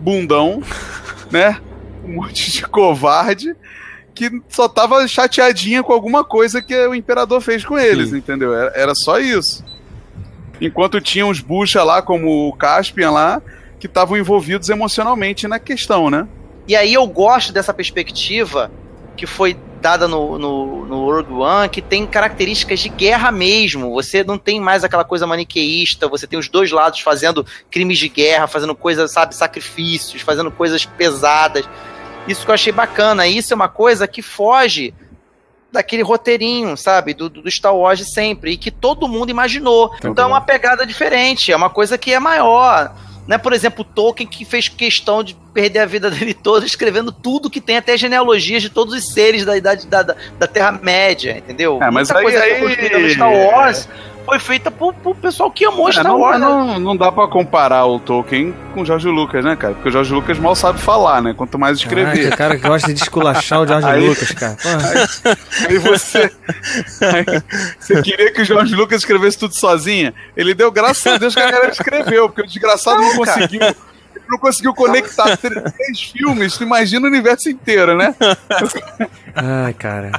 bundão, 0.00 0.62
né? 1.30 1.58
Um 2.04 2.14
monte 2.14 2.50
de 2.50 2.62
covarde 2.66 3.54
que 4.14 4.42
só 4.48 4.68
tava 4.68 5.06
chateadinha 5.08 5.82
com 5.82 5.92
alguma 5.92 6.24
coisa 6.24 6.60
que 6.60 6.74
o 6.86 6.94
imperador 6.94 7.40
fez 7.40 7.64
com 7.64 7.78
eles, 7.78 8.12
entendeu? 8.12 8.54
Era, 8.54 8.72
era 8.74 8.94
só 8.94 9.18
isso. 9.18 9.64
Enquanto 10.60 11.00
tinha 11.00 11.26
uns 11.26 11.40
bucha 11.40 11.82
lá, 11.82 12.02
como 12.02 12.48
o 12.48 12.52
Caspian 12.52 13.10
lá, 13.10 13.42
que 13.80 13.86
estavam 13.86 14.16
envolvidos 14.16 14.68
emocionalmente 14.68 15.48
na 15.48 15.58
questão, 15.58 16.08
né? 16.08 16.28
E 16.68 16.76
aí 16.76 16.94
eu 16.94 17.06
gosto 17.06 17.52
dessa 17.52 17.74
perspectiva 17.74 18.70
que 19.16 19.26
foi 19.26 19.56
dada 19.80 20.06
no, 20.06 20.38
no, 20.38 20.86
no 20.86 21.04
Rogue 21.10 21.32
One, 21.32 21.68
que 21.68 21.82
tem 21.82 22.06
características 22.06 22.78
de 22.78 22.88
guerra 22.88 23.32
mesmo. 23.32 23.92
Você 23.94 24.22
não 24.22 24.38
tem 24.38 24.60
mais 24.60 24.84
aquela 24.84 25.04
coisa 25.04 25.26
maniqueísta, 25.26 26.06
você 26.06 26.26
tem 26.26 26.38
os 26.38 26.48
dois 26.48 26.70
lados 26.70 27.00
fazendo 27.00 27.44
crimes 27.70 27.98
de 27.98 28.08
guerra, 28.08 28.46
fazendo 28.46 28.74
coisas, 28.74 29.10
sabe, 29.10 29.34
sacrifícios, 29.34 30.22
fazendo 30.22 30.50
coisas 30.50 30.86
pesadas. 30.86 31.68
Isso 32.28 32.44
que 32.44 32.50
eu 32.50 32.54
achei 32.54 32.72
bacana. 32.72 33.26
Isso 33.26 33.52
é 33.52 33.56
uma 33.56 33.68
coisa 33.68 34.06
que 34.06 34.22
foge 34.22 34.94
daquele 35.70 36.02
roteirinho, 36.02 36.76
sabe, 36.76 37.14
do, 37.14 37.28
do 37.30 37.50
Star 37.50 37.74
Wars 37.74 37.98
de 37.98 38.04
sempre, 38.12 38.52
e 38.52 38.56
que 38.56 38.70
todo 38.70 39.08
mundo 39.08 39.30
imaginou. 39.30 39.90
Então 40.04 40.24
é 40.24 40.28
uma 40.28 40.40
pegada 40.40 40.84
diferente, 40.86 41.50
é 41.50 41.56
uma 41.56 41.70
coisa 41.70 41.96
que 41.96 42.12
é 42.12 42.18
maior. 42.20 42.94
Né, 43.26 43.38
por 43.38 43.52
exemplo, 43.52 43.84
Tolkien 43.84 44.28
que 44.28 44.44
fez 44.44 44.68
questão 44.68 45.22
de 45.22 45.34
perder 45.54 45.78
a 45.78 45.86
vida 45.86 46.10
dele 46.12 46.34
toda 46.34 46.66
escrevendo 46.66 47.12
tudo 47.12 47.48
que 47.48 47.60
tem, 47.60 47.76
até 47.76 47.96
genealogias 47.96 48.60
de 48.62 48.68
todos 48.68 48.92
os 48.92 49.12
seres 49.12 49.44
da 49.44 49.56
idade 49.56 49.86
da, 49.86 50.02
da, 50.02 50.16
da 50.38 50.46
Terra-média, 50.48 51.38
entendeu? 51.38 51.78
É, 51.80 51.88
mas 51.90 52.08
Muita 52.08 52.18
aí- 52.18 52.22
coisa 52.24 52.38
que 52.40 52.44
aí- 52.52 52.58
foi 52.60 52.68
construída 52.68 52.98
no 52.98 53.08
Star 53.10 53.32
Wars 53.32 53.88
foi 54.24 54.38
feita 54.38 54.70
por, 54.70 54.94
por 54.94 55.14
pessoal 55.16 55.50
que 55.50 55.64
amou 55.64 55.88
É, 55.88 55.92
Star 55.92 56.04
não, 56.04 56.18
Wars. 56.20 56.40
né? 56.40 56.46
não, 56.46 56.78
não 56.78 56.96
dá 56.96 57.10
pra 57.12 57.26
comparar 57.28 57.84
o 57.86 57.98
Tolkien 58.00 58.54
com 58.72 58.82
o 58.82 58.84
Jorge 58.86 59.08
Lucas, 59.08 59.44
né, 59.44 59.56
cara? 59.56 59.74
Porque 59.74 59.88
o 59.88 59.92
Jorge 59.92 60.12
Lucas 60.14 60.38
mal 60.38 60.54
sabe 60.54 60.78
falar, 60.80 61.20
né? 61.20 61.34
Quanto 61.36 61.58
mais 61.58 61.78
escrever. 61.78 62.24
Caraca, 62.30 62.36
cara 62.36 62.56
que 62.58 62.66
gosta 62.68 62.92
de 62.94 63.00
esculachar 63.02 63.60
o 63.60 63.66
George 63.66 63.86
Aí- 63.88 64.08
Lucas, 64.08 64.30
cara. 64.32 64.56
Porra. 64.62 65.36
Aí 65.68 65.78
você. 65.78 66.30
aí 67.00 67.42
você 67.78 68.02
queria 68.02 68.32
que 68.32 68.42
o 68.42 68.44
Jorge 68.44 68.74
Lucas 68.74 68.98
escrevesse 69.02 69.38
tudo 69.38 69.54
sozinho? 69.54 70.12
Ele 70.36 70.54
deu 70.54 70.70
graças 70.70 71.06
a 71.06 71.18
Deus 71.18 71.34
que 71.34 71.40
a 71.40 71.50
galera 71.50 71.70
escreveu, 71.72 72.28
porque 72.28 72.42
o 72.42 72.46
desgraçado 72.46 73.00
não, 73.00 73.08
Não, 73.10 73.16
conseguiu. 73.16 73.60
Não 74.28 74.38
conseguiu 74.38 74.72
conectar 74.72 75.36
tr- 75.36 75.60
três 75.76 76.00
filmes, 76.10 76.56
tu 76.56 76.62
imagina 76.62 77.06
o 77.06 77.10
universo 77.10 77.50
inteiro, 77.50 77.94
né? 77.96 78.14
Ai, 79.34 79.74
cara. 79.74 80.12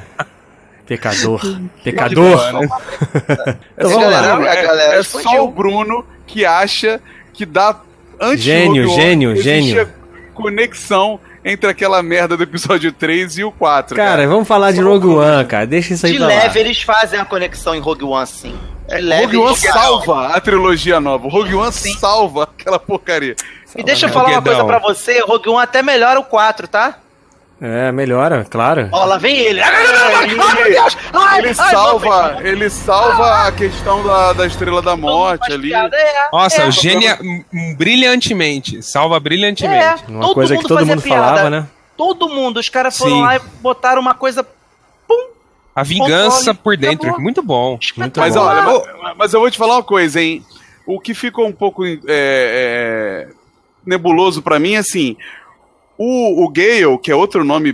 Pecador. 0.86 1.42
Pecador. 1.84 2.40
Então 2.54 3.60
É 3.78 3.84
vamos 3.84 3.94
só- 3.94 4.10
lá. 4.10 4.54
é, 4.56 5.00
é 5.00 5.04
só 5.04 5.44
o 5.44 5.48
Bruno 5.52 6.06
que 6.28 6.46
acha 6.46 7.02
que 7.34 7.46
dá 7.46 7.76
antes 8.20 8.44
Gênio, 8.44 8.88
gênio, 8.90 9.36
gênio. 9.36 9.90
conexão 10.34 11.20
entre 11.46 11.70
aquela 11.70 12.02
merda 12.02 12.38
do 12.38 12.44
episódio 12.44 12.92
3 12.92 13.38
e 13.40 13.44
o 13.44 13.52
4. 13.52 13.96
Cara, 13.98 14.26
vamos 14.28 14.48
falar 14.48 14.72
de 14.72 14.80
Rogue 14.82 15.08
One, 15.08 15.46
cara. 15.46 15.66
Deixa 15.68 15.94
isso 15.94 16.06
aí 16.06 16.14
De 16.14 16.18
pra 16.18 16.28
leve 16.28 16.60
lá. 16.60 16.66
eles 16.66 16.82
fazem 16.82 17.20
a 17.20 17.26
conexão 17.26 17.76
em 17.76 17.80
Rogue 17.80 18.06
One, 18.06 18.26
sim. 18.28 18.56
De 18.88 18.96
É, 18.96 19.00
leve 19.00 19.24
Rogue 19.36 19.38
One 19.38 19.48
eles- 19.50 19.60
salva 19.74 20.28
a 20.28 20.40
trilogia 20.40 21.00
nova. 21.02 21.28
Rogue 21.28 21.54
One 21.56 21.72
salva 21.72 22.44
aquela 22.44 22.80
porcaria. 22.80 23.36
E 23.76 23.84
deixa 23.84 24.06
eu 24.06 24.10
falar 24.12 24.30
uma 24.30 24.42
coisa 24.42 24.64
pra 24.64 24.80
você, 24.80 25.20
Rogue 25.22 25.50
One 25.50 25.64
até 25.64 25.82
melhora 25.82 26.20
o 26.20 26.24
4, 26.24 26.68
tá? 26.68 27.00
É, 27.62 27.92
melhora, 27.94 28.46
claro. 28.50 28.90
Ó, 28.92 29.06
lá 29.06 29.18
vem 29.18 29.38
ele. 29.38 29.62
Ele, 29.62 29.62
Ai, 29.62 30.28
meu 30.28 30.38
Deus! 30.74 30.98
Ai, 31.14 31.40
ele 31.40 31.48
ai, 31.50 31.54
salva, 31.54 32.38
ele 32.44 32.70
salva 32.70 33.48
a 33.48 33.52
questão 33.54 34.04
da, 34.04 34.34
da 34.34 34.46
estrela 34.46 34.82
da 34.82 34.98
morte 34.98 35.52
ali. 35.54 35.70
piada, 35.70 35.96
é, 35.96 36.30
Nossa, 36.32 36.64
é, 36.64 36.72
genia, 36.72 37.18
m- 37.22 37.76
brilhantemente, 37.78 38.82
salva 38.84 39.16
É, 39.16 39.20
brilhantemente. 39.20 40.04
Uma 40.10 40.34
coisa 40.34 40.58
que 40.58 40.64
todo 40.68 40.86
mundo 40.86 41.02
falava, 41.02 41.50
né? 41.50 41.68
Todo 41.96 42.28
mundo, 42.28 42.60
os 42.60 42.68
caras 42.68 42.98
foram 42.98 43.16
Sim. 43.18 43.22
lá 43.22 43.36
e 43.38 43.42
botaram 43.62 44.02
uma 44.02 44.14
coisa 44.16 44.46
A 45.76 45.84
vingança 45.84 46.54
por 46.54 46.76
dentro, 46.76 47.06
acabou. 47.08 47.22
muito 47.24 47.42
bom. 47.42 47.80
Muito 47.98 48.20
Mas 48.20 48.36
bom. 48.36 48.42
olha, 48.42 48.62
mas, 49.02 49.18
mas 49.18 49.34
eu 49.34 49.40
vou 49.40 49.50
te 49.50 49.58
falar 49.58 49.76
uma 49.76 49.84
coisa, 49.84 50.20
hein? 50.22 50.44
O 50.86 51.00
que 51.00 51.14
ficou 51.14 51.48
um 51.48 51.52
pouco 51.54 51.86
é, 51.86 51.98
é, 52.08 53.28
nebuloso 53.86 54.42
pra 54.42 54.60
mim, 54.60 54.76
assim, 54.76 55.16
o, 55.98 56.44
o 56.44 56.50
Gale, 56.50 56.98
que 57.02 57.12
é 57.12 57.16
outro 57.16 57.44
nome 57.44 57.74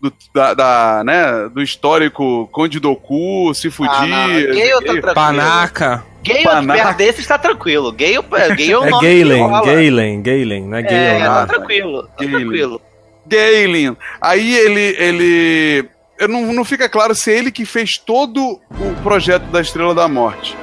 do, 0.00 0.12
da, 0.34 0.54
da, 0.54 1.02
né, 1.04 1.48
do 1.52 1.62
histórico 1.62 2.48
Conde 2.52 2.80
Doku, 2.80 3.52
se 3.54 3.70
fudir. 3.70 3.92
Ah, 3.94 4.06
não, 4.06 4.28
Gale 4.28 4.70
tá 4.70 4.80
tranquilo. 4.80 5.14
Panaca. 5.14 6.04
Gale 6.24 6.42
Panaca. 6.44 6.82
perto 6.84 6.96
desse 6.98 7.26
tá 7.28 7.38
tranquilo. 7.38 7.92
Gale, 7.92 8.18
Gale 8.22 8.70
é 8.72 8.78
o 8.78 8.84
É 8.84 8.90
nome 8.90 9.06
que 9.06 9.18
Galen, 9.24 9.42
rola. 9.42 9.66
Galen, 9.66 10.22
Galen, 10.22 10.62
não 10.68 10.76
é 10.78 10.82
Gale 10.82 10.94
É, 10.94 11.18
tá 11.24 11.46
tranquilo, 11.46 12.02
tá 12.02 12.08
Galen. 12.24 12.38
tranquilo. 12.40 12.80
Galen. 13.26 13.96
Aí 14.20 14.54
ele. 14.56 14.96
ele 14.98 15.88
eu 16.18 16.28
não, 16.28 16.52
não 16.52 16.64
fica 16.66 16.86
claro 16.88 17.14
se 17.14 17.32
é 17.32 17.38
ele 17.38 17.50
que 17.50 17.64
fez 17.64 17.96
todo 17.96 18.60
o 18.70 19.02
projeto 19.02 19.44
da 19.44 19.60
Estrela 19.60 19.94
da 19.94 20.06
Morte. 20.06 20.54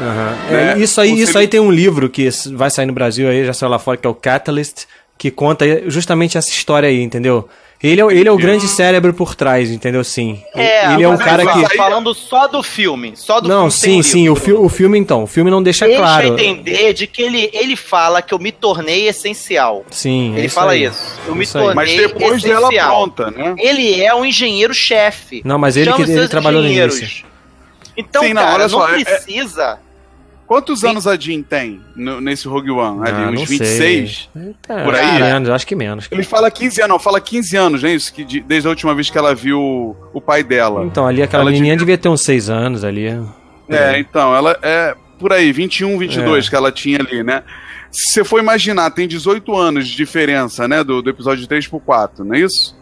Aham. 0.00 0.36
Né? 0.50 0.72
É, 0.72 0.78
isso 0.78 1.00
aí, 1.00 1.10
Ou 1.12 1.16
isso 1.18 1.30
ele- 1.32 1.38
aí 1.38 1.46
tem 1.48 1.60
um 1.60 1.70
livro 1.70 2.08
que 2.10 2.28
vai 2.52 2.68
sair 2.68 2.86
no 2.86 2.92
Brasil 2.92 3.28
aí, 3.28 3.44
já 3.44 3.52
saiu 3.52 3.70
lá 3.70 3.78
fora, 3.78 3.96
que 3.96 4.04
é 4.06 4.10
o 4.10 4.14
Catalyst, 4.14 4.86
que 5.18 5.30
conta 5.30 5.88
justamente 5.90 6.36
essa 6.38 6.50
história 6.50 6.88
aí, 6.88 7.00
entendeu? 7.02 7.48
Ele 7.82 8.00
é, 8.00 8.04
o- 8.04 8.10
ele 8.10 8.26
é 8.28 8.32
o 8.32 8.36
grande 8.38 8.66
cérebro 8.66 9.12
por 9.12 9.34
trás, 9.34 9.70
entendeu? 9.70 10.02
Sim. 10.02 10.42
É, 10.54 10.94
ele 10.94 11.02
é 11.02 11.08
um 11.08 11.18
cara 11.18 11.44
que. 11.44 11.76
Falando 11.76 12.14
só 12.14 12.46
do 12.46 12.62
filme, 12.62 13.12
só 13.14 13.40
do 13.40 13.48
Não, 13.48 13.70
filme. 13.70 14.02
sim, 14.02 14.02
sim, 14.02 14.28
o, 14.30 14.34
fi 14.34 14.52
o 14.54 14.68
filme 14.70 14.98
então. 14.98 15.24
O 15.24 15.26
filme 15.26 15.50
não 15.50 15.62
deixa 15.62 15.84
Deixa 15.86 16.00
claro. 16.00 16.28
entender 16.28 16.94
de 16.94 17.06
que 17.06 17.20
ele, 17.20 17.50
ele 17.52 17.76
fala 17.76 18.22
que 18.22 18.32
eu 18.32 18.38
me 18.38 18.50
tornei 18.52 19.06
essencial. 19.06 19.84
Sim, 19.90 20.32
é 20.34 20.38
Ele 20.38 20.46
isso 20.46 20.54
fala 20.54 20.72
aí. 20.72 20.84
isso. 20.84 21.20
Eu 21.26 21.34
me 21.34 21.44
Isso 21.44 21.58
aí. 21.58 21.74
Mas 21.74 21.90
tornei 21.90 22.08
depois 22.08 22.42
dela 22.42 22.68
essencial. 22.68 22.88
pronta, 22.90 23.30
né? 23.30 23.54
Ele 23.58 24.00
é 24.02 24.14
um 24.14 24.24
engenheiro-chefe. 24.24 25.42
Não, 25.44 25.58
mas 25.58 25.76
ele 25.76 25.90
Chama 25.90 26.04
que- 26.06 26.10
ele 26.10 26.28
trabalhou 26.28 26.62
no 26.62 26.68
início. 26.68 27.24
Então, 27.96 28.22
Sim, 28.22 28.32
não, 28.32 28.42
cara, 28.42 28.54
olha 28.54 28.62
não, 28.62 28.68
só, 28.70 28.88
é- 28.88 29.04
precisa. 29.04 29.78
Quantos 30.54 30.80
Sim. 30.80 30.88
anos 30.88 31.06
a 31.06 31.16
Jean 31.16 31.42
tem 31.42 31.80
no- 31.96 32.20
nesse 32.20 32.46
Rogue 32.46 32.70
One? 32.70 33.00
Ali, 33.08 33.10
Ah, 33.24 33.28
uns 33.30 33.40
não 33.40 33.44
26? 33.46 34.28
sei. 34.32 34.54
É, 34.68 34.82
Por 34.84 34.94
aí? 34.94 35.00
acho 35.04 35.16
que 35.16 35.22
menos, 35.24 35.48
acho 35.50 35.66
que 35.66 35.74
menos. 35.74 36.08
Ele 36.12 36.22
fala 36.22 36.50
15 36.50 36.80
anos, 36.80 36.90
não, 36.90 36.98
fala 37.00 37.20
15 37.20 37.56
anos, 37.56 37.82
né? 37.82 37.92
Isso, 37.92 38.14
que 38.14 38.24
de- 38.24 38.40
desde 38.40 38.68
a 38.68 38.70
última 38.70 38.94
vez 38.94 39.10
que 39.10 39.18
ela 39.18 39.34
viu 39.34 39.96
o 40.12 40.20
pai 40.20 40.44
dela. 40.44 40.84
Então, 40.84 41.06
ali 41.06 41.22
aquela 41.22 41.42
Ela 41.42 41.50
menininha 41.50 41.76
devia 41.76 41.98
ter 41.98 42.08
uns 42.08 42.20
seis 42.22 42.48
anos 42.48 42.84
ali. 42.84 43.06
É, 43.68 43.98
então, 43.98 44.34
ela 44.36 44.56
é 44.62 44.94
por 45.18 45.32
aí, 45.32 45.50
21, 45.52 45.98
22 45.98 46.46
É. 46.46 46.50
que 46.50 46.54
ela 46.54 46.70
tinha 46.70 46.98
ali, 47.00 47.22
né? 47.24 47.42
Se 47.90 48.12
você 48.12 48.24
for 48.24 48.38
imaginar, 48.38 48.90
tem 48.90 49.08
18 49.08 49.56
anos 49.56 49.88
de 49.88 49.96
diferença, 49.96 50.68
né? 50.68 50.84
Do, 50.84 51.02
do 51.02 51.10
episódio 51.10 51.46
3 51.46 51.66
pro 51.66 51.80
4, 51.80 52.24
não 52.24 52.34
é 52.34 52.40
isso? 52.40 52.76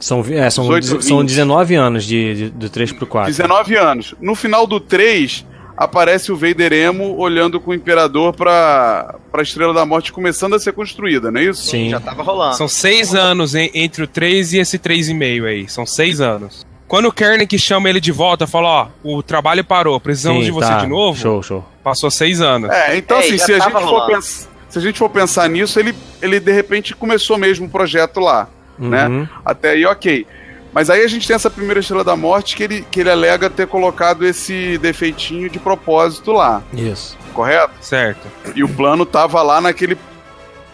São, 0.00 0.20
é, 0.30 0.50
são, 0.50 0.64
18, 0.64 1.02
são 1.04 1.18
20. 1.18 1.28
19 1.28 1.74
anos 1.76 2.04
de, 2.04 2.34
de- 2.34 2.50
do 2.50 2.68
3 2.68 2.90
pro 2.90 3.06
4. 3.06 3.30
19 3.30 3.76
anos. 3.76 4.14
No 4.20 4.34
final 4.34 4.66
do 4.66 4.80
3, 4.80 5.46
aparece 5.84 6.30
o 6.32 6.36
Vader 6.36 6.72
Emo 6.72 7.16
olhando 7.18 7.60
com 7.60 7.70
o 7.70 7.74
Imperador 7.74 8.34
pra, 8.34 9.16
pra 9.30 9.42
Estrela 9.42 9.72
da 9.74 9.84
Morte 9.86 10.12
começando 10.12 10.54
a 10.54 10.58
ser 10.58 10.72
construída, 10.72 11.30
não 11.30 11.40
é 11.40 11.44
isso? 11.44 11.62
Sim. 11.64 11.90
Já 11.90 12.00
tava 12.00 12.22
rolando. 12.22 12.56
São 12.56 12.68
seis 12.68 13.14
anos 13.14 13.54
en- 13.54 13.70
entre 13.74 14.04
o 14.04 14.06
3 14.06 14.52
e 14.54 14.58
esse 14.58 14.78
3,5 14.78 15.44
aí. 15.46 15.68
São 15.68 15.84
seis 15.86 16.20
anos. 16.20 16.66
Quando 16.88 17.06
o 17.08 17.12
Kernick 17.12 17.58
chama 17.58 17.88
ele 17.88 18.00
de 18.00 18.12
volta, 18.12 18.46
fala, 18.46 18.68
ó, 18.68 18.86
o 19.02 19.22
trabalho 19.22 19.64
parou, 19.64 19.98
precisamos 19.98 20.40
Sim, 20.40 20.46
de 20.46 20.50
você 20.50 20.68
tá. 20.68 20.78
de 20.80 20.86
novo. 20.86 21.18
Show, 21.18 21.42
show. 21.42 21.64
Passou 21.82 22.10
seis 22.10 22.40
anos. 22.40 22.70
É, 22.70 22.96
então 22.98 23.16
É, 23.16 23.20
assim, 23.20 23.38
se 23.38 23.52
a, 23.54 23.58
gente 23.58 23.72
for 23.72 24.06
pens- 24.06 24.48
se 24.68 24.78
a 24.78 24.82
gente 24.82 24.98
for 24.98 25.08
pensar 25.08 25.48
nisso, 25.48 25.80
ele, 25.80 25.94
ele 26.20 26.38
de 26.38 26.52
repente 26.52 26.94
começou 26.94 27.38
mesmo 27.38 27.66
o 27.66 27.70
projeto 27.70 28.20
lá, 28.20 28.46
né? 28.78 29.08
Uhum. 29.08 29.28
Até 29.44 29.70
aí, 29.70 29.86
ok. 29.86 30.26
Mas 30.72 30.88
aí 30.88 31.02
a 31.04 31.08
gente 31.08 31.26
tem 31.26 31.36
essa 31.36 31.50
primeira 31.50 31.80
Estrela 31.80 32.02
da 32.02 32.16
Morte 32.16 32.56
que 32.56 32.62
ele, 32.62 32.86
que 32.90 33.00
ele 33.00 33.10
alega 33.10 33.50
ter 33.50 33.66
colocado 33.66 34.24
esse 34.26 34.78
defeitinho 34.78 35.50
de 35.50 35.58
propósito 35.58 36.32
lá, 36.32 36.62
Isso. 36.72 37.16
correto? 37.34 37.74
Certo. 37.80 38.26
E 38.54 38.64
o 38.64 38.68
plano 38.68 39.04
tava 39.04 39.42
lá 39.42 39.60
naquele. 39.60 39.96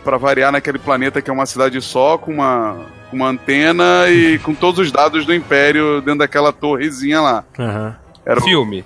Pra 0.04 0.16
variar, 0.16 0.52
naquele 0.52 0.78
planeta 0.78 1.20
que 1.20 1.28
é 1.28 1.32
uma 1.32 1.44
cidade 1.44 1.80
só, 1.82 2.16
com 2.16 2.32
uma, 2.32 2.76
com 3.11 3.16
uma 3.16 3.28
antena 3.28 4.08
e 4.08 4.38
com 4.44 4.54
todos 4.54 4.78
os 4.80 4.92
dados 4.92 5.26
do 5.26 5.34
Império 5.34 6.00
dentro 6.00 6.20
daquela 6.20 6.52
torrezinha 6.52 7.20
lá. 7.20 7.44
Aham. 7.58 7.96
Era, 8.24 8.40
o- 8.40 8.44
Filme. 8.44 8.84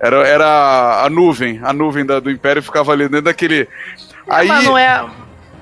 era, 0.00 0.26
era 0.26 1.02
a 1.04 1.10
nuvem, 1.10 1.60
a 1.62 1.72
nuvem 1.72 2.04
da- 2.04 2.18
do 2.18 2.30
Império 2.30 2.62
ficava 2.62 2.92
ali 2.92 3.04
dentro 3.04 3.26
daquele. 3.26 3.68
Aí, 4.28 4.48
Mas 4.48 4.64
não 4.64 4.76
é. 4.78 5.04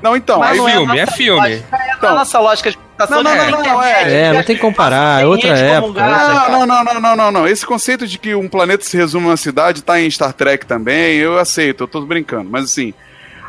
não, 0.00 0.16
então, 0.16 0.38
mas 0.38 0.52
aí 0.52 0.56
não 0.58 0.66
filme, 0.66 0.92
a 0.92 0.96
é 0.96 1.04
nossa 1.04 1.16
filme. 1.16 1.40
lógica, 1.40 1.76
é 1.76 1.94
Então. 1.96 2.10
a 2.10 2.14
nossa 2.14 2.38
lógica 2.40 2.70
de 2.70 2.78
Não, 3.10 3.22
não, 3.22 3.30
de 3.32 3.38
não, 3.38 3.50
não, 3.50 3.60
internet, 3.60 4.12
É, 4.12 4.32
não 4.32 4.42
tem 4.42 4.56
que 4.56 4.62
comparar, 4.62 5.22
é 5.22 5.26
outra 5.26 5.48
como 5.50 5.60
um 5.60 5.66
época. 5.66 6.00
Não, 6.06 6.66
não, 6.66 6.66
não, 6.66 6.84
não, 6.84 7.00
não, 7.00 7.16
não, 7.16 7.30
não. 7.32 7.48
Esse 7.48 7.64
conceito 7.66 8.06
de 8.06 8.18
que 8.18 8.34
um 8.34 8.48
planeta 8.48 8.84
se 8.84 8.96
resume 8.96 9.26
a 9.26 9.30
uma 9.30 9.36
cidade 9.36 9.82
tá 9.82 10.00
em 10.00 10.10
Star 10.10 10.32
Trek 10.32 10.66
também, 10.66 11.16
eu 11.16 11.38
aceito, 11.38 11.84
eu 11.84 11.88
tô 11.88 12.00
brincando. 12.02 12.48
Mas 12.50 12.64
assim, 12.64 12.92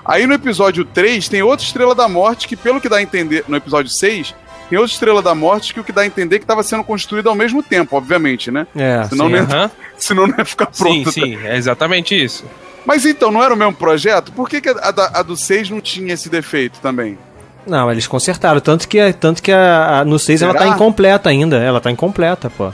aí 0.05 0.25
no 0.27 0.33
episódio 0.33 0.83
3 0.85 1.27
tem 1.29 1.41
outra 1.41 1.65
Estrela 1.65 1.93
da 1.95 2.07
Morte 2.07 2.47
que, 2.47 2.55
pelo 2.55 2.79
que 2.81 2.89
dá 2.89 2.97
a 2.97 3.01
entender, 3.01 3.43
no 3.47 3.55
episódio 3.57 3.89
6, 3.91 4.33
tem 4.69 4.77
outra 4.79 4.93
Estrela 4.93 5.21
da 5.21 5.35
Morte 5.35 5.73
que 5.73 5.79
o 5.79 5.83
que 5.83 5.91
dá 5.91 6.01
a 6.01 6.05
entender 6.05 6.37
é 6.37 6.39
que 6.39 6.45
estava 6.45 6.63
sendo 6.63 6.83
construída 6.83 7.29
ao 7.29 7.35
mesmo 7.35 7.61
tempo, 7.61 7.95
obviamente, 7.95 8.49
né? 8.49 8.65
É, 8.75 9.03
Senão 9.09 9.25
sim. 9.27 9.31
não 9.33 9.37
ia- 9.39 9.43
Aham. 9.43 9.71
Senão 9.97 10.27
não 10.27 10.35
ia 10.37 10.45
ficar 10.45 10.67
Sim, 10.71 10.83
pronto. 10.83 11.11
sim, 11.11 11.37
é 11.45 11.55
exatamente 11.55 12.15
isso. 12.21 12.43
Mas 12.85 13.05
então, 13.05 13.31
não 13.31 13.41
era 13.41 13.53
o 13.53 13.57
mesmo 13.57 13.73
projeto? 13.73 14.31
Por 14.33 14.49
que, 14.49 14.59
que 14.59 14.67
a, 14.69 14.91
da- 14.91 15.11
a 15.13 15.21
do 15.21 15.37
6 15.37 15.69
não 15.69 15.79
tinha 15.79 16.13
esse 16.13 16.27
defeito 16.29 16.79
também? 16.81 17.17
Não, 17.65 17.91
eles 17.91 18.07
consertaram. 18.07 18.59
Tanto 18.59 18.87
que, 18.87 19.13
tanto 19.13 19.41
que 19.41 19.51
a, 19.51 19.99
a- 19.99 20.05
no 20.05 20.19
6 20.19 20.41
ela 20.41 20.51
Será? 20.53 20.65
tá 20.65 20.69
incompleta 20.71 21.29
ainda. 21.29 21.57
Ela 21.57 21.79
tá 21.79 21.89
incompleta, 21.91 22.49
pô. 22.49 22.71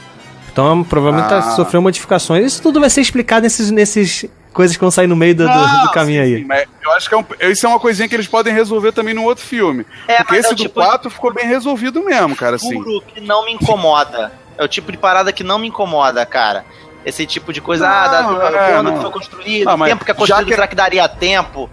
Então 0.51 0.83
provavelmente 0.83 1.25
Ah. 1.33 1.41
tá, 1.41 1.51
sofreu 1.55 1.81
modificações. 1.81 2.45
Isso 2.45 2.61
tudo 2.61 2.79
vai 2.79 2.89
ser 2.89 3.01
explicado 3.01 3.43
nesses, 3.43 3.69
nesses 3.71 4.25
coisas 4.51 4.75
que 4.75 4.81
vão 4.81 4.89
sair 4.91 5.07
no 5.07 5.15
meio 5.15 5.35
do, 5.35 5.43
do- 5.43 5.49
Não, 5.49 5.83
do 5.85 5.91
caminho 5.91 6.23
sim, 6.25 6.33
aí. 6.33 6.39
sim, 6.41 6.45
mas 6.45 6.65
eu 6.83 6.91
acho 6.93 7.07
que 7.07 7.15
é 7.15 7.17
um- 7.17 7.51
isso 7.51 7.65
é 7.65 7.69
uma 7.69 7.79
coisinha 7.79 8.09
que 8.09 8.15
eles 8.15 8.27
podem 8.27 8.53
resolver 8.53 8.91
também 8.91 9.13
num 9.13 9.23
outro 9.25 9.45
filme. 9.45 9.85
É, 10.07 10.17
Porque 10.17 10.31
mas 10.33 10.39
esse 10.39 10.49
é 10.49 10.53
o 10.53 10.55
do 10.55 10.61
tipo 10.63 10.75
4 10.81 11.09
ficou 11.09 11.31
bem 11.33 11.45
resolvido 11.47 12.03
mesmo, 12.03 12.35
cara, 12.35 12.55
assim. 12.55 12.81
que 13.13 13.21
não 13.21 13.45
me 13.45 13.53
incomoda. 13.53 14.31
É 14.57 14.63
o 14.63 14.67
tipo 14.67 14.91
de 14.91 14.97
parada 14.97 15.31
que 15.31 15.43
não 15.43 15.59
me 15.59 15.67
incomoda, 15.67 16.25
cara. 16.25 16.65
Esse 17.05 17.25
tipo 17.25 17.53
de 17.53 17.61
coisa, 17.61 17.87
ah, 17.87 18.07
da, 18.07 18.21
Não, 18.23 18.33
do, 18.35 18.41
é, 18.41 18.73
quando 18.73 18.91
não. 18.91 19.01
foi 19.01 19.11
construído, 19.11 19.65
Não, 19.65 19.79
tempo 19.85 20.03
que 20.03 20.11
é 20.11 20.13
já 20.13 20.19
construído, 20.19 20.47
que- 20.47 20.53
será 20.55 20.67
que 20.67 20.75
daria 20.75 21.07
tempo? 21.07 21.69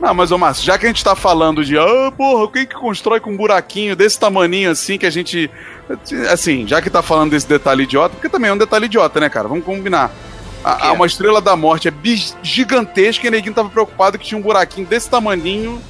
Não, 0.00 0.12
mas 0.12 0.32
ô 0.32 0.38
Márcio, 0.38 0.64
já 0.64 0.76
que 0.76 0.86
a 0.86 0.88
gente 0.88 1.04
tá 1.04 1.14
falando 1.14 1.64
de, 1.64 1.78
ah, 1.78 2.12
porra, 2.16 2.50
quem 2.50 2.66
que 2.66 2.74
constrói 2.74 3.20
com 3.20 3.30
um 3.30 3.36
buraquinho 3.36 3.94
desse 3.94 4.18
tamaninho 4.18 4.70
assim 4.70 4.98
que 4.98 5.06
a 5.06 5.10
gente. 5.10 5.50
Assim, 6.30 6.66
já 6.66 6.82
que 6.82 6.90
tá 6.90 7.02
falando 7.02 7.30
desse 7.30 7.46
detalhe 7.46 7.84
idiota, 7.84 8.14
porque 8.14 8.28
também 8.28 8.50
é 8.50 8.52
um 8.52 8.58
detalhe 8.58 8.86
idiota, 8.86 9.20
né, 9.20 9.28
cara? 9.28 9.48
Vamos 9.48 9.64
combinar. 9.64 10.10
A, 10.64 10.88
a 10.88 10.92
uma 10.92 11.06
estrela 11.06 11.42
da 11.42 11.54
morte 11.54 11.88
é 11.88 11.92
gigantesca 12.42 13.26
e 13.26 13.30
ninguém 13.30 13.52
tava 13.52 13.68
preocupado 13.68 14.18
que 14.18 14.24
tinha 14.24 14.38
um 14.38 14.42
buraquinho 14.42 14.86
desse 14.86 15.10
tamaninho 15.10 15.80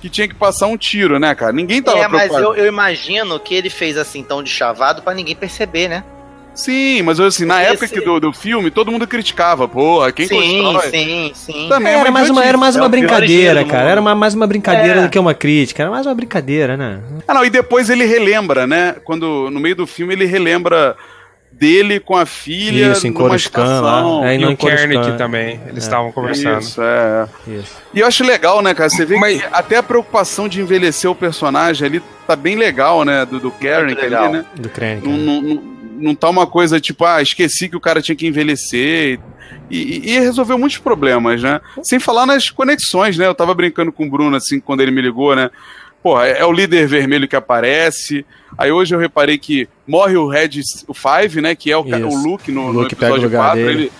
que 0.00 0.08
tinha 0.08 0.26
que 0.26 0.34
passar 0.34 0.66
um 0.66 0.76
tiro, 0.76 1.18
né, 1.18 1.34
cara? 1.34 1.52
Ninguém 1.52 1.82
tava 1.82 1.98
é, 1.98 2.08
mas 2.08 2.28
preocupado. 2.28 2.56
eu, 2.56 2.64
eu 2.64 2.66
imagino 2.66 3.38
que 3.38 3.54
ele 3.54 3.70
fez 3.70 3.96
assim 3.96 4.24
tão 4.24 4.42
de 4.42 4.50
chavado 4.50 5.02
pra 5.02 5.14
ninguém 5.14 5.36
perceber, 5.36 5.86
né? 5.86 6.02
Sim, 6.54 7.02
mas 7.02 7.18
assim, 7.18 7.44
na 7.46 7.54
Porque 7.54 7.68
época 7.70 7.84
esse- 7.86 7.94
que 7.94 8.00
do, 8.00 8.20
do 8.20 8.32
filme, 8.32 8.70
todo 8.70 8.92
mundo 8.92 9.06
criticava, 9.06 9.66
porra, 9.66 10.12
quem 10.12 10.26
sim, 10.26 10.62
constrói. 10.62 10.90
sim, 10.90 11.32
sim. 11.34 11.66
Também 11.68 11.94
é 11.94 11.96
Era 11.98 12.10
mais, 12.10 12.28
uma, 12.30 12.44
era 12.44 12.58
mais 12.58 12.76
É 12.76 12.80
uma 12.80 12.90
pior 12.90 13.00
brincadeira, 13.00 13.64
cara. 13.64 13.88
Era 13.88 14.00
uma- 14.00 14.14
mais 14.14 14.34
uma 14.34 14.46
brincadeira 14.46 15.00
É. 15.00 15.02
do 15.04 15.08
que 15.08 15.18
uma 15.18 15.32
crítica. 15.34 15.82
Era 15.82 15.90
mais 15.90 16.04
uma 16.06 16.14
brincadeira, 16.14 16.76
né? 16.76 17.00
Ah, 17.26 17.34
não, 17.34 17.44
e 17.44 17.50
depois 17.50 17.88
ele 17.88 18.04
relembra, 18.04 18.66
né? 18.66 18.96
Quando 19.04 19.50
no 19.50 19.58
meio 19.60 19.74
do 19.76 19.86
filme 19.86 20.12
ele 20.12 20.26
relembra 20.26 20.94
dele 21.50 22.00
com 22.00 22.16
a 22.16 22.26
filha 22.26 22.92
Isso, 22.92 23.06
em 23.06 23.10
numa 23.10 23.20
Coruscant 23.28 23.82
lá. 23.82 24.02
É, 24.28 24.34
E 24.34 24.38
não 24.38 24.52
o. 24.52 24.56
Kernick 24.56 25.16
também. 25.16 25.60
Eles 25.68 25.84
estavam 25.84 26.10
conversando. 26.12 26.60
Isso, 26.60 26.82
é. 26.82 27.26
Isso. 27.46 27.76
E 27.94 28.00
eu 28.00 28.06
acho 28.06 28.24
legal, 28.24 28.60
né, 28.60 28.74
cara? 28.74 28.90
Você 28.90 29.04
vê 29.06 29.16
Mas- 29.16 29.40
que 29.40 29.48
até 29.52 29.76
a 29.76 29.82
preocupação 29.82 30.48
de 30.48 30.60
envelhecer 30.60 31.08
o 31.10 31.14
personagem 31.14 31.86
ali 31.86 32.02
tá 32.26 32.34
bem 32.36 32.56
legal, 32.56 33.04
né? 33.04 33.24
Do, 33.24 33.38
do 33.38 33.50
Karen 33.50 33.94
legal. 33.94 34.24
ali, 34.24 34.32
né? 34.34 34.44
Do 34.56 34.68
Krennic. 34.68 35.08
Não, 36.02 36.14
tá 36.14 36.28
uma 36.28 36.46
coisa 36.46 36.80
tipo, 36.80 37.04
ah, 37.04 37.22
esqueci 37.22 37.68
que 37.68 37.76
o 37.76 37.80
cara 37.80 38.02
tinha 38.02 38.16
que 38.16 38.26
envelhecer. 38.26 39.18
E, 39.70 39.76
e- 39.78 40.10
e 40.14 40.18
resolveu 40.20 40.58
muitos 40.58 40.78
problemas, 40.78 41.42
né? 41.42 41.60
Sem 41.82 41.98
falar 41.98 42.26
nas 42.26 42.50
conexões, 42.50 43.16
né? 43.16 43.26
Eu 43.26 43.34
tava 43.34 43.54
brincando 43.54 43.92
com 43.92 44.06
o 44.06 44.10
Bruno, 44.10 44.36
assim, 44.36 44.60
quando 44.60 44.80
ele 44.80 44.90
me 44.90 45.00
ligou, 45.00 45.34
né? 45.36 45.50
Porra, 46.02 46.26
é, 46.26 46.40
é 46.40 46.44
o 46.44 46.52
líder 46.52 46.86
vermelho 46.88 47.28
que 47.28 47.36
aparece. 47.36 48.26
Aí 48.58 48.72
hoje 48.72 48.94
eu 48.94 48.98
reparei 48.98 49.38
que 49.38 49.68
morre 49.86 50.16
o 50.16 50.26
Red 50.28 50.60
o 50.88 50.92
Five, 50.94 51.40
né? 51.40 51.54
Que 51.54 51.70
é 51.70 51.76
o, 51.76 51.86
Isso. 51.86 52.08
o 52.08 52.22
Luke 52.22 52.50
no, 52.50 52.68
O 52.68 52.72
no 52.72 52.80
Luke 52.80 52.94
pega 52.96 53.12
o 53.12 53.16
episódio 53.16 53.28
lugar 53.28 53.52
4. 53.52 53.64
dele. 53.64 53.80
Ele, 53.82 53.92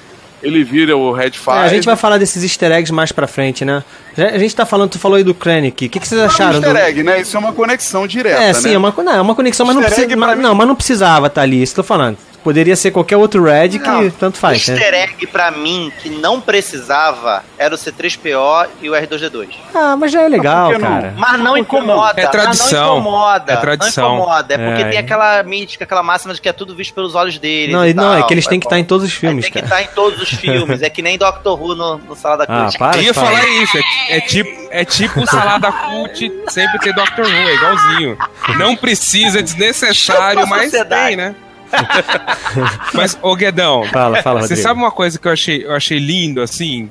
ele 0.42 0.64
vira 0.64 0.96
o 0.96 1.12
Red 1.12 1.30
Five. 1.32 1.56
É, 1.58 1.60
a 1.60 1.68
gente 1.68 1.84
vai 1.84 1.96
falar 1.96 2.18
desses 2.18 2.42
easter 2.42 2.70
eggs 2.72 2.92
mais 2.92 3.12
pra 3.12 3.26
frente, 3.26 3.64
né? 3.64 3.82
A 4.16 4.38
gente 4.38 4.54
tá 4.54 4.66
falando, 4.66 4.90
tu 4.90 4.98
falou 4.98 5.16
aí 5.16 5.24
do 5.24 5.34
Krennic. 5.34 5.86
O 5.86 5.88
que, 5.88 6.00
que 6.00 6.06
vocês 6.08 6.18
Não 6.18 6.26
é 6.26 6.28
um 6.28 6.32
acharam 6.32 6.54
easter 6.58 6.72
do. 6.72 6.78
egg, 6.78 7.02
né? 7.02 7.20
Isso 7.20 7.36
é 7.36 7.40
uma 7.40 7.52
conexão 7.52 8.06
direta, 8.06 8.40
É, 8.42 8.46
né? 8.48 8.52
sim, 8.54 8.74
é 8.74 8.78
uma, 8.78 8.92
não, 8.98 9.12
é 9.12 9.20
uma 9.20 9.34
conexão, 9.34 9.64
mas 9.66 9.74
não, 9.76 9.82
precisa, 9.82 10.16
mas, 10.16 10.36
mim- 10.36 10.42
não, 10.42 10.54
mas 10.54 10.66
não 10.68 10.74
precisava 10.74 11.28
estar 11.28 11.42
ali, 11.42 11.62
isso 11.62 11.74
que 11.74 11.80
eu 11.80 11.84
tô 11.84 11.88
falando. 11.88 12.18
Poderia 12.42 12.74
ser 12.76 12.90
qualquer 12.90 13.16
outro 13.16 13.44
Red 13.44 13.68
que 13.70 13.78
Não. 13.78 14.10
tanto 14.10 14.36
faz, 14.38 14.66
né? 14.66 14.74
Easter 14.74 14.94
egg 14.94 15.26
pra 15.28 15.50
mim 15.50 15.92
que 16.02 16.10
não 16.10 16.40
precisava 16.40 17.44
era 17.58 17.74
o 17.74 17.78
C3PO 17.78 18.66
e 18.80 18.90
o 18.90 18.92
R2D2. 18.94 19.48
Ah, 19.74 19.96
mas 19.96 20.10
já 20.10 20.22
é 20.22 20.28
legal, 20.28 20.72
que 20.72 20.78
cara. 20.80 21.14
Mas 21.16 21.40
não 21.40 21.56
incomoda. 21.56 22.20
É 22.20 22.26
tradição. 22.26 22.94
Não 22.94 23.00
incomoda. 23.00 23.52
É 23.52 23.56
tradição. 23.56 24.08
Não 24.08 24.16
incomoda. 24.16 24.54
É 24.54 24.58
porque 24.58 24.82
É. 24.82 24.88
tem 24.90 24.98
aquela 24.98 25.42
mítica, 25.42 25.84
aquela 25.84 26.02
máxima 26.02 26.34
de 26.34 26.40
que 26.40 26.48
é 26.48 26.52
tudo 26.52 26.74
visto 26.74 26.92
pelos 26.94 27.14
olhos 27.14 27.38
deles. 27.38 27.72
Não, 27.74 27.86
não, 27.94 28.18
é 28.18 28.22
que 28.24 28.34
eles 28.34 28.46
têm 28.46 28.58
que 28.58 28.66
É 28.66 28.68
estar 28.68 28.78
em 28.78 28.84
todos 28.84 29.06
os 29.06 29.12
filmes, 29.12 29.44
tem 29.44 29.52
que 29.52 29.58
estar 29.60 29.82
em 29.82 29.86
todos 29.94 30.20
os 30.20 30.28
filmes. 30.34 30.82
É 30.82 30.90
que 30.90 31.02
nem 31.02 31.16
Doctor 31.16 31.60
Who 31.60 31.74
no, 31.76 31.98
no 31.98 32.16
Sala 32.16 32.38
da 32.38 32.44
Ah, 32.48 32.68
para 32.76 32.96
Eu 32.98 33.02
ia 33.02 33.14
falar. 33.14 33.30
falar 33.36 33.48
isso, 33.48 33.78
é, 33.78 34.16
é 34.16 34.20
tipo, 34.20 34.68
é 34.70 34.84
tipo 34.84 35.26
salada 35.26 35.70
cult 35.70 36.32
sempre 36.48 36.78
ter 36.80 36.92
Doctor 36.94 37.24
Who, 37.24 37.30
é 37.32 37.54
igualzinho. 37.54 38.18
Não 38.58 38.74
precisa, 38.76 39.38
é 39.38 39.42
desnecessário, 39.42 40.46
mas 40.48 40.72
tem, 40.72 41.16
né? 41.16 41.34
mas, 42.94 43.18
ô 43.22 43.34
Guedão, 43.34 43.84
Fala, 43.84 44.22
fala, 44.22 44.40
você 44.40 44.48
Rodrigo. 44.54 44.62
sabe 44.62 44.80
uma 44.80 44.90
coisa 44.90 45.18
que 45.18 45.26
eu 45.26 45.32
achei, 45.32 45.64
eu 45.64 45.74
achei 45.74 45.98
lindo, 45.98 46.40
assim? 46.42 46.90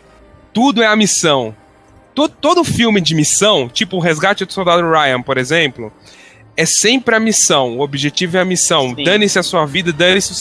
Tudo 0.53 0.81
é 0.83 0.87
a 0.87 0.95
missão. 0.95 1.55
Todo, 2.13 2.33
todo 2.41 2.63
filme 2.63 2.99
de 2.99 3.15
missão, 3.15 3.69
tipo 3.69 3.95
o 3.97 3.99
Resgate 3.99 4.43
do 4.45 4.51
Soldado 4.51 4.81
Ryan, 4.89 5.21
por 5.21 5.37
exemplo, 5.37 5.91
é 6.57 6.65
sempre 6.65 7.15
a 7.15 7.19
missão. 7.19 7.77
O 7.77 7.81
objetivo 7.81 8.35
é 8.37 8.41
a 8.41 8.45
missão. 8.45 8.93
Dane-se 8.93 9.39
a 9.39 9.43
sua 9.43 9.65
vida, 9.65 9.93
dane-se 9.93 10.33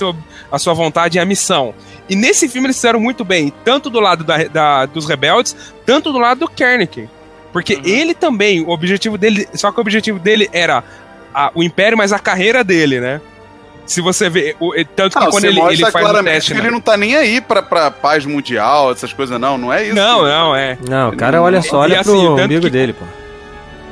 a 0.51 0.59
sua 0.59 0.75
vontade, 0.75 1.19
é 1.19 1.23
a 1.23 1.25
missão. 1.25 1.73
E 2.09 2.17
nesse 2.17 2.49
filme 2.49 2.67
eles 2.67 2.77
fizeram 2.77 2.99
muito 2.99 3.25
bem, 3.25 3.53
tanto 3.65 3.89
do 3.89 4.01
lado 4.01 4.25
da- 4.25 4.45
da- 4.45 4.87
dos 4.87 5.07
rebeldes, 5.07 5.55
tanto 5.87 6.13
do 6.13 6.19
lado 6.19 6.41
do 6.41 6.49
Kernick. 6.49 7.09
Porque 7.53 7.75
Uhum. 7.77 7.83
ele 7.85 8.15
também, 8.15 8.61
o 8.63 8.71
objetivo 8.71 9.17
dele, 9.17 9.49
só 9.55 9.71
que 9.71 9.79
o 9.79 9.81
objetivo 9.81 10.19
dele 10.19 10.49
era 10.53 10.83
a- 11.33 11.53
o 11.55 11.63
Império, 11.63 11.97
mas 11.97 12.13
a 12.13 12.19
carreira 12.19 12.65
dele, 12.65 13.01
né? 13.01 13.21
Se 13.87 14.01
você 14.01 14.31
vê, 14.31 14.55
o- 14.61 14.73
tanto 14.95 15.19
que 15.19 15.25
Não, 15.25 15.31
quando 15.33 15.45
ele, 15.45 15.61
ele 15.61 15.91
faz 15.91 16.09
o 16.09 16.23
teste. 16.23 16.53
que 16.53 16.59
né? 16.61 16.67
ele 16.67 16.71
não 16.71 16.81
tá 16.81 16.97
nem 16.97 17.17
aí 17.17 17.41
pra, 17.41 17.61
pra 17.63 17.91
paz 17.91 18.25
mundial, 18.25 18.93
essas 18.93 19.13
coisas, 19.13 19.41
não. 19.41 19.59
Não 19.59 19.73
é 19.73 19.85
isso. 19.87 19.95
Não, 19.97 20.23
não, 20.23 20.55
é. 20.55 20.79
Não, 20.89 21.11
o 21.11 21.17
cara 21.17 21.43
olha 21.43 21.61
só, 21.61 21.79
E 21.79 21.91
olha 21.91 22.01
assim, 22.01 22.13
pro 22.13 22.45
umbigo 22.45 22.63
que- 22.63 22.71
dele, 22.71 22.93
pô. 22.93 23.05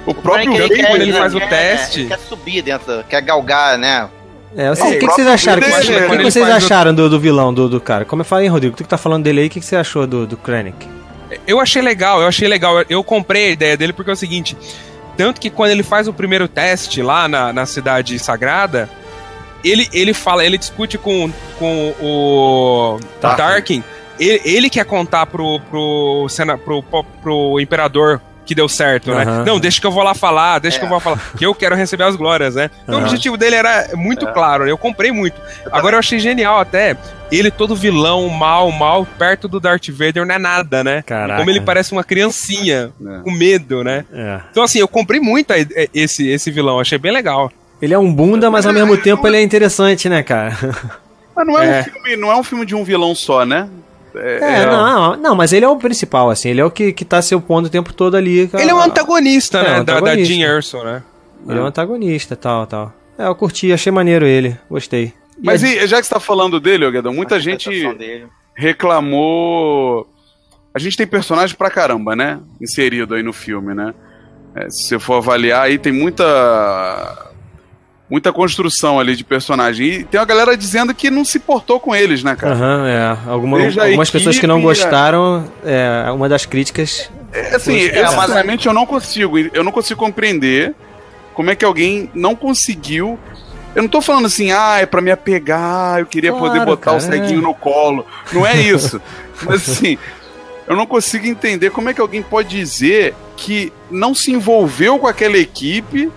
O 0.06 0.14
próprio 0.14 0.56
Tanto 0.56 0.72
que 0.74 0.82
quando 0.86 1.02
ele 1.02 1.12
faz 1.12 1.34
o 1.34 1.38
quer- 1.38 1.48
teste- 1.48 2.00
Ele 2.00 2.08
quer 2.08 2.18
subir 2.20 2.62
dentro, 2.62 3.04
quer 3.08 3.20
galgar, 3.20 3.76
né? 3.76 4.08
É, 4.56 4.68
assim, 4.68 4.82
É, 4.84 4.96
o 4.96 4.98
que, 4.98 5.06
que 5.06 5.12
vocês 5.12 5.26
acharam? 5.26 5.58
O 5.60 5.64
que, 5.64 5.70
que- 5.70 5.90
né, 5.92 6.06
que 6.08 6.14
ele 6.14 6.22
vocês 6.30 6.48
faz 6.48 6.62
o- 6.62 6.66
acharam 6.66 6.94
do, 6.94 7.10
do 7.10 7.20
vilão, 7.20 7.52
do, 7.52 7.68
do 7.68 7.80
cara? 7.80 8.04
Como 8.06 8.22
eu 8.22 8.24
falei, 8.24 8.48
Rodrigo, 8.48 8.74
tu 8.76 8.82
que 8.84 8.88
tá 8.88 8.96
falando 8.96 9.24
dele 9.24 9.40
aí, 9.40 9.46
o 9.48 9.50
que, 9.50 9.60
que 9.60 9.66
você 9.66 9.76
achou 9.76 10.06
do, 10.06 10.26
do 10.26 10.36
Krennic? 10.36 10.88
Eu 11.46 11.60
achei 11.60 11.82
legal, 11.82 12.22
eu 12.22 12.26
achei 12.28 12.48
legal. 12.48 12.78
Eu, 12.78 12.86
eu 12.88 13.04
comprei 13.04 13.48
a 13.48 13.50
ideia 13.50 13.76
dele 13.76 13.92
porque 13.92 14.08
é 14.10 14.14
o 14.14 14.16
seguinte: 14.16 14.56
tanto 15.18 15.38
que 15.38 15.50
quando 15.50 15.72
ele 15.72 15.82
faz 15.82 16.08
o 16.08 16.12
primeiro 16.14 16.48
teste 16.48 17.02
lá 17.02 17.28
na, 17.28 17.52
na 17.52 17.66
cidade 17.66 18.18
sagrada, 18.18 18.88
ele, 19.64 19.88
ele 19.92 20.14
fala, 20.14 20.44
ele 20.44 20.58
discute 20.58 20.96
com, 20.98 21.30
com 21.58 21.94
o 22.00 22.98
Tarkin. 23.20 23.36
Tarkin. 23.36 23.84
Ele, 24.18 24.40
ele 24.44 24.70
quer 24.70 24.84
contar 24.84 25.26
pro, 25.26 25.60
pro, 25.70 26.26
sena, 26.28 26.58
pro, 26.58 26.82
pro, 26.82 27.04
pro 27.22 27.60
imperador 27.60 28.20
que 28.44 28.54
deu 28.54 28.66
certo, 28.66 29.14
né? 29.14 29.24
Aham. 29.24 29.44
Não, 29.44 29.60
deixa 29.60 29.78
que 29.78 29.86
eu 29.86 29.90
vou 29.92 30.02
lá 30.02 30.14
falar, 30.14 30.58
deixa 30.58 30.78
É. 30.78 30.80
que 30.80 30.86
eu 30.86 30.88
vou 30.88 30.98
falar, 30.98 31.20
que 31.36 31.44
eu 31.44 31.54
quero 31.54 31.76
receber 31.76 32.04
as 32.04 32.16
glórias, 32.16 32.54
né? 32.54 32.70
Então 32.82 32.94
o 32.94 32.98
Aham. 32.98 33.06
objetivo 33.06 33.36
dele 33.36 33.56
era 33.56 33.90
muito 33.94 34.26
claro, 34.28 34.64
né? 34.64 34.70
Eu 34.70 34.78
comprei 34.78 35.12
muito. 35.12 35.38
Agora 35.70 35.96
eu 35.96 35.98
achei 35.98 36.18
genial 36.18 36.58
até 36.58 36.96
ele 37.30 37.50
todo 37.50 37.76
vilão, 37.76 38.26
mal, 38.30 38.72
mal, 38.72 39.04
perto 39.18 39.46
do 39.48 39.60
Darth 39.60 39.90
Vader 39.90 40.24
não 40.24 40.34
é 40.34 40.38
nada, 40.38 40.82
né? 40.82 41.02
Caraca. 41.02 41.38
Como 41.38 41.50
ele 41.50 41.60
parece 41.60 41.92
uma 41.92 42.02
criancinha, 42.02 42.90
É. 43.06 43.18
com 43.22 43.30
medo, 43.30 43.84
né? 43.84 44.06
É. 44.10 44.40
Então 44.50 44.62
assim, 44.62 44.78
eu 44.78 44.88
comprei 44.88 45.20
muito 45.20 45.52
esse, 45.92 46.26
esse 46.26 46.50
vilão, 46.50 46.80
achei 46.80 46.96
bem 46.96 47.12
legal. 47.12 47.52
Ele 47.80 47.94
é 47.94 47.98
um 47.98 48.12
bunda, 48.12 48.50
mas 48.50 48.66
ao 48.66 48.72
mesmo 48.72 48.96
tempo 48.96 49.26
ele 49.26 49.36
é 49.36 49.42
interessante, 49.42 50.08
né, 50.08 50.22
cara? 50.22 50.56
Mas 51.36 51.46
não 51.46 51.56
é, 51.56 51.78
É. 51.78 51.80
Um 51.80 51.84
filme, 51.84 52.16
não 52.16 52.32
é 52.32 52.36
um 52.36 52.42
filme 52.42 52.66
de 52.66 52.74
um 52.74 52.82
vilão 52.82 53.14
só, 53.14 53.44
né? 53.46 53.68
É, 54.16 54.66
não, 54.66 55.16
não, 55.16 55.34
mas 55.36 55.52
ele 55.52 55.64
é 55.64 55.68
o 55.68 55.76
principal, 55.76 56.28
assim. 56.30 56.48
Ele 56.48 56.60
é 56.60 56.64
o 56.64 56.70
que, 56.72 56.92
que 56.92 57.04
tá 57.04 57.22
se 57.22 57.32
opondo 57.32 57.68
o 57.68 57.70
tempo 57.70 57.92
todo 57.92 58.16
ali. 58.16 58.50
Ele 58.54 58.70
é 58.70 58.74
um 58.74 58.80
antagonista, 58.80 59.58
É, 59.58 59.62
né? 59.62 59.68
um 59.80 59.84
da, 59.84 59.92
da 59.92 59.98
antagonista. 60.00 60.34
Jean 60.34 60.48
Erso, 60.56 60.82
né? 60.82 61.02
Ele 61.48 61.58
é 61.60 61.62
um 61.62 61.66
antagonista, 61.66 62.34
tal, 62.34 62.66
tal. 62.66 62.92
É, 63.16 63.26
eu 63.28 63.34
curti, 63.36 63.72
achei 63.72 63.92
maneiro 63.92 64.26
ele. 64.26 64.58
Gostei. 64.68 65.12
E 65.40 65.46
Mas 65.46 65.62
a- 65.62 65.68
e, 65.68 65.86
já 65.86 66.00
que 66.00 66.06
você 66.08 66.14
tá 66.14 66.18
falando 66.18 66.58
dele, 66.58 66.84
ô 66.86 66.90
Guedão, 66.90 67.12
muita 67.14 67.36
A 67.36 67.38
gente 67.38 67.70
reclamou. 68.56 70.08
A 70.74 70.78
gente 70.80 70.96
tem 70.96 71.06
personagem 71.06 71.54
pra 71.56 71.70
caramba, 71.70 72.16
né? 72.16 72.40
Inserido 72.60 73.14
aí 73.14 73.22
no 73.22 73.32
filme, 73.32 73.74
né? 73.74 73.94
É, 74.56 74.68
se 74.70 74.84
você 74.88 74.98
for 74.98 75.14
avaliar 75.18 75.62
aí, 75.66 75.78
tem 75.78 75.92
muita. 75.92 76.24
Muita 78.10 78.32
construção 78.32 78.98
ali 78.98 79.14
de 79.14 79.22
personagem. 79.22 79.86
E 79.86 80.04
tem 80.04 80.18
uma 80.18 80.24
galera 80.26 80.56
dizendo 80.56 80.94
que 80.94 81.10
não 81.10 81.24
se 81.24 81.38
portou 81.38 81.78
com 81.78 81.94
eles, 81.94 82.22
né, 82.22 82.34
cara? 82.34 82.54
Aham, 82.54 82.86
é. 82.88 83.30
Alguma- 83.30 83.58
algumas 83.84 84.10
pessoas 84.10 84.38
que 84.38 84.46
não 84.46 84.56
equipe, 84.58 84.68
gostaram, 84.68 85.44
é, 85.64 86.10
uma 86.10 86.28
das 86.28 86.46
críticas. 86.46 87.10
É, 87.32 87.54
assim, 87.56 87.76
É, 87.78 88.02
eu, 88.02 88.08
sinceramente 88.08 88.66
eu 88.66 88.72
não 88.72 88.86
consigo, 88.86 89.38
eu 89.38 89.62
não 89.62 89.70
consigo 89.70 90.00
compreender 90.00 90.74
como 91.34 91.50
é 91.50 91.54
que 91.54 91.64
alguém 91.64 92.10
não 92.14 92.34
conseguiu. 92.34 93.18
Eu 93.74 93.82
não 93.82 93.88
tô 93.90 94.00
falando 94.00 94.24
assim, 94.26 94.50
ah, 94.50 94.78
é 94.80 94.86
pra 94.86 95.02
me 95.02 95.10
apegar, 95.10 95.98
eu 96.00 96.06
queria 96.06 96.30
Claro, 96.32 96.46
poder 96.46 96.64
botar 96.64 96.84
cara, 96.92 96.96
o 96.96 97.00
ceguinho 97.00 97.40
é. 97.40 97.42
no 97.42 97.54
colo. 97.54 98.06
Não 98.32 98.46
é 98.46 98.56
isso. 98.60 98.98
Mas 99.44 99.68
assim, 99.68 99.98
eu 100.66 100.74
não 100.74 100.86
consigo 100.86 101.26
entender 101.26 101.70
como 101.70 101.90
é 101.90 101.94
que 101.94 102.00
alguém 102.00 102.22
pode 102.22 102.48
dizer 102.48 103.14
que 103.36 103.70
não 103.90 104.14
se 104.14 104.32
envolveu 104.32 104.98
com 104.98 105.06
aquela 105.06 105.36
equipe 105.36 106.10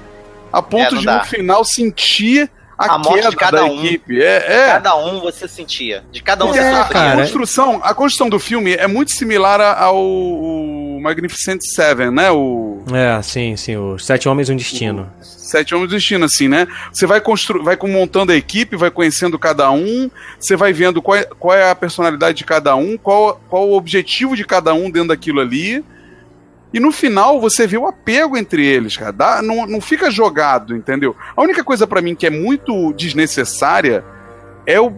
a 0.52 0.62
ponto 0.62 0.96
É, 0.96 1.00
de 1.00 1.06
dá. 1.06 1.20
no 1.20 1.26
final 1.26 1.64
sentir 1.66 2.50
a, 2.78 2.96
A 2.96 2.98
morte 2.98 3.18
queda 3.18 3.30
de 3.30 3.36
cada 3.36 3.58
da 3.60 3.66
um. 3.66 3.86
equipe. 3.86 4.20
É, 4.22 4.38
é. 4.48 4.66
Cada 4.72 4.96
um 4.96 5.20
você 5.20 5.48
sentia. 5.48 6.04
De 6.12 6.22
cada 6.24 6.46
um 6.46 6.48
você 6.48 6.60
É, 6.60 6.64
sofria. 6.72 6.82
a 6.84 6.88
cara. 6.90 7.22
construção, 7.22 7.80
a 7.84 7.94
construção 7.94 8.28
do 8.28 8.40
filme 8.40 8.74
é 8.74 8.88
muito 8.88 9.12
similar 9.12 9.62
a- 9.62 9.80
ao, 9.84 11.00
Magnificent 11.00 11.62
Seven, 11.62 12.10
né? 12.12 12.32
O 12.32 12.84
É, 12.92 13.22
sim, 13.22 13.56
sim. 13.56 13.78
Os 13.78 14.06
Sete 14.06 14.28
Homens 14.28 14.50
e 14.50 14.54
um 14.54 14.56
Destino. 14.56 15.12
Sete 15.22 15.76
Homens 15.76 15.90
do 15.92 15.96
Destino, 15.96 16.26
assim, 16.26 16.48
né? 16.48 16.68
Você 16.92 17.06
vai 17.06 17.22
constru 17.22 17.64
vai 17.64 17.76
com- 17.78 17.88
montando 17.88 18.32
a 18.32 18.36
equipe, 18.36 18.76
vai 18.76 18.90
conhecendo 18.90 19.38
cada 19.38 19.70
um, 19.72 20.10
você 20.40 20.56
vai 20.56 20.74
vendo 20.74 21.02
qual 21.02 21.18
é, 21.18 21.24
qual 21.38 21.56
é 21.56 21.70
a 21.70 21.76
personalidade 21.76 22.38
de 22.38 22.44
cada 22.46 22.76
um, 22.76 22.98
qual, 22.98 23.40
qual 23.50 23.68
o 23.70 23.74
objetivo 23.78 24.36
de 24.36 24.44
cada 24.46 24.74
um 24.74 24.90
dentro 24.90 25.10
daquilo 25.10 25.40
ali. 25.42 25.84
E 26.74 26.80
no 26.80 26.92
final 26.92 27.40
você 27.42 27.68
vê 27.68 27.78
o 27.78 27.86
apego 27.86 28.38
entre 28.38 28.66
eles, 28.66 28.96
cara. 28.96 29.12
Dá- 29.12 29.42
não, 29.42 29.66
não 29.68 29.82
fica 29.82 30.10
jogado, 30.10 30.76
entendeu? 30.76 31.16
A 31.36 31.42
única 31.42 31.64
coisa 31.64 31.86
pra 31.86 32.02
mim 32.02 32.16
que 32.16 32.26
é 32.26 32.30
muito 32.30 32.94
desnecessária 32.94 34.04
é 34.66 34.80
o 34.80 34.94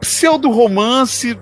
pseudo-romance 0.00 1.38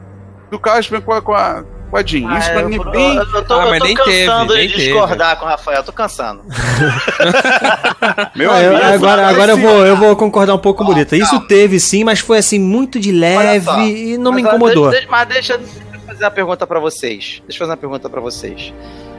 do 0.51 0.59
Casper 0.59 1.01
com 1.03 1.13
a, 1.13 1.21
com 1.23 1.33
a, 1.35 1.65
com 1.91 1.97
a 1.97 2.03
Jean. 2.05 2.39
Isso 2.39 2.49
Ah, 2.51 2.53
pra 2.53 2.61
eu, 2.63 2.69
mim 2.69 2.77
é 2.77 2.79
eu, 2.79 2.91
bem. 2.93 3.17
eu 3.17 3.45
tô, 3.45 3.55
Ah, 3.55 3.65
eu 3.65 3.71
mas 3.71 3.79
tô 3.81 3.85
nem 3.87 3.95
cansando 3.97 4.47
teve, 4.53 4.59
nem 4.61 4.69
de 4.69 4.75
teve. 4.75 4.85
discordar 4.87 5.37
com 5.39 5.47
o 5.47 5.49
Rafael, 5.49 5.83
tô 5.83 5.93
cansando. 5.93 6.43
Meu 8.37 8.51
Ah, 8.53 8.63
eu- 8.63 8.77
amigo, 8.77 8.95
agora 8.95 9.27
agora 9.29 9.53
eu, 9.53 9.57
vou, 9.57 9.87
eu 9.87 9.97
vou 9.97 10.15
concordar 10.17 10.55
um 10.55 10.59
pouco, 10.59 10.83
Ó, 10.83 10.87
Bonita. 10.87 11.17
Isso 11.17 11.41
teve 11.41 11.81
sim, 11.81 12.05
mas 12.05 12.21
foi 12.21 12.39
assim, 12.39 12.59
muito 12.59 13.01
de 13.01 13.11
leve 13.13 13.69
e 14.13 14.19
não 14.19 14.33
me 14.33 14.43
Mas, 14.43 14.53
incomodou. 14.53 14.91
Deixa, 14.91 15.09
mas 15.11 15.29
deixa, 15.29 15.59
deixa 15.59 15.81
eu 15.95 16.01
fazer 16.07 16.25
uma 16.25 16.31
pergunta 16.31 16.67
pra 16.67 16.79
vocês. 16.81 17.43
Deixa 17.47 17.57
eu 17.57 17.59
fazer 17.67 17.71
uma 17.71 17.77
pergunta 17.77 18.09
pra 18.09 18.21
vocês. 18.21 18.73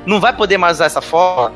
Não 0.05 0.19
vai 0.19 0.33
poder 0.33 0.57
mais 0.57 0.77
usar 0.77 0.85
essa 0.85 1.01
forma? 1.01 1.51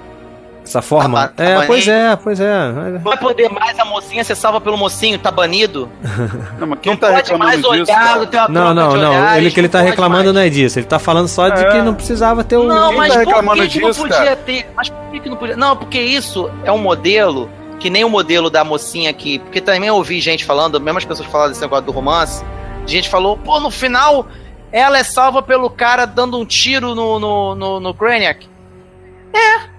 Essa 0.63 0.81
forma. 0.81 1.29
Tá- 1.29 1.33
tá 1.37 1.43
é, 1.43 1.53
banido? 1.53 1.67
pois 1.67 1.87
é, 1.87 2.15
pois 2.17 2.39
é. 2.41 2.71
Não 2.71 2.99
vai 2.99 3.17
poder 3.17 3.49
mais 3.49 3.79
a 3.79 3.85
mocinha 3.85 4.21
ser 4.23 4.35
salva 4.35 4.59
pelo 4.59 4.77
mocinho, 4.77 5.17
tá 5.17 5.31
banido? 5.31 5.89
Não, 6.59 6.67
mas 6.67 6.79
quem 6.81 6.91
Não 6.91 6.99
tá 6.99 7.07
pode 7.07 7.13
mais 7.37 7.55
reclamando 7.55 7.61
disso? 7.61 7.69
olhar, 7.91 8.25
tem 8.27 8.39
uma 8.39 8.49
Não, 8.49 8.73
não, 8.73 8.89
de 8.89 8.97
não. 8.97 9.09
olhares, 9.11 9.37
Ele 9.37 9.51
que 9.51 9.59
ele 9.61 9.69
tá 9.69 9.79
reclamando 9.79 10.23
mais. 10.25 10.35
não 10.35 10.41
é 10.41 10.49
disso. 10.49 10.77
Ele 10.79 10.85
tá 10.85 10.99
falando 10.99 11.27
só 11.29 11.47
de 11.47 11.63
É. 11.63 11.71
que 11.71 11.77
não 11.81 11.93
precisava 11.93 12.43
ter 12.43 12.57
o. 12.57 12.63
Não, 12.63 12.91
mas 12.93 13.13
tá 13.13 13.19
por 13.23 13.53
que, 13.55 13.67
que 13.69 13.79
não 13.79 13.93
podia 13.93 14.17
cara? 14.17 14.35
ter? 14.35 14.69
Mas 14.75 14.89
por 14.89 15.11
que, 15.11 15.19
que 15.21 15.29
não 15.29 15.37
podia? 15.37 15.55
Não, 15.55 15.77
porque 15.77 16.01
isso 16.01 16.49
é 16.65 16.71
um 16.71 16.77
modelo 16.79 17.49
que 17.79 17.89
nem 17.89 18.03
o 18.03 18.09
modelo 18.09 18.49
da 18.49 18.63
mocinha 18.65 19.09
aqui. 19.09 19.39
Porque 19.39 19.61
também 19.61 19.87
eu 19.87 19.95
ouvi 19.95 20.19
gente 20.19 20.43
falando, 20.43 20.81
mesmo 20.81 20.97
as 20.97 21.05
pessoas 21.05 21.29
falando 21.29 21.49
desse 21.49 21.61
negócio 21.61 21.85
do 21.85 21.91
romance, 21.93 22.43
gente 22.85 23.07
falou, 23.07 23.37
pô, 23.37 23.59
no 23.59 23.69
final 23.71 24.27
ela 24.71 24.97
é 24.97 25.03
salva 25.03 25.41
pelo 25.41 25.69
cara 25.69 26.05
dando 26.05 26.37
um 26.39 26.45
tiro 26.45 26.93
no, 26.93 27.19
no, 27.19 27.55
no, 27.55 27.79
no. 27.79 27.95
É. 29.33 29.77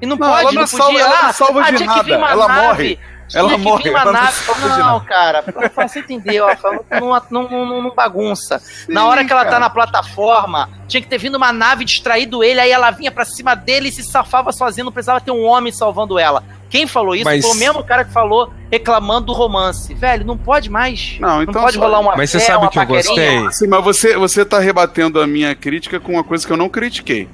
E 0.00 0.06
não, 0.06 0.16
Não, 0.16 0.28
pode, 0.28 0.40
ela 0.40 0.52
não 0.52 0.60
não 0.62 0.66
salva- 0.66 0.84
podia. 0.86 1.04
ela 1.04 1.22
não 1.22 1.32
salva 1.32 1.60
ah, 1.62 1.70
de 1.70 1.84
nada, 1.84 2.14
ela 2.14 2.48
nave, 2.48 2.66
morre. 2.66 2.98
Ela 3.32 3.58
morre, 3.58 3.90
ela 3.90 4.04
não 4.06 4.12
nave. 4.12 4.36
Não, 4.78 5.00
cara, 5.00 5.44
você 5.76 6.00
entendeu? 6.00 6.46
Rafael, 6.46 6.84
Não, 6.90 7.22
não, 7.30 7.66
não, 7.66 7.82
não, 7.82 7.94
bagunça. 7.94 8.60
Na 8.88 9.06
hora 9.06 9.24
que 9.24 9.32
ela 9.32 9.44
tá 9.44 9.50
cara. 9.50 9.60
na 9.60 9.70
plataforma, 9.70 10.68
tinha 10.88 11.00
que 11.02 11.08
ter 11.08 11.18
vindo 11.18 11.36
uma 11.36 11.52
nave 11.52 11.84
distraído 11.84 12.42
ele, 12.42 12.60
aí 12.60 12.70
ela 12.70 12.90
vinha 12.90 13.12
pra 13.12 13.24
cima 13.24 13.54
dele 13.54 13.88
e 13.88 13.92
se 13.92 14.02
safava 14.02 14.50
sozinha, 14.52 14.84
não 14.84 14.92
precisava 14.92 15.20
ter 15.20 15.30
um 15.30 15.44
homem 15.44 15.72
salvando 15.72 16.18
ela. 16.18 16.42
Quem 16.70 16.86
falou 16.86 17.14
isso 17.16 17.24
Mas- 17.24 17.44
foi 17.44 17.50
o 17.50 17.58
mesmo 17.58 17.82
cara 17.84 18.04
que 18.04 18.12
falou 18.12 18.50
reclamando 18.70 19.26
do 19.26 19.32
romance. 19.32 19.92
Velho, 19.92 20.24
não 20.24 20.38
pode 20.38 20.70
mais. 20.70 21.16
Não, 21.20 21.42
então 21.42 21.60
pode 21.62 21.74
só- 21.74 21.80
rolar 21.82 21.98
uma 22.00 22.16
Mas 22.16 22.30
você 22.30 22.38
fé, 22.38 22.46
sabe 22.46 22.58
uma 22.64 22.70
que 22.70 22.78
eu 22.78 22.86
gostei? 22.86 23.50
Sim, 23.52 23.66
mas 23.66 23.82
você, 23.84 24.16
você 24.16 24.44
tá 24.44 24.58
rebatendo 24.60 25.20
a 25.20 25.26
minha 25.26 25.54
crítica 25.54 25.98
com 25.98 26.12
uma 26.12 26.22
coisa 26.24 26.46
que 26.46 26.52
eu 26.52 26.56
não 26.56 26.68
critiquei. 26.68 27.28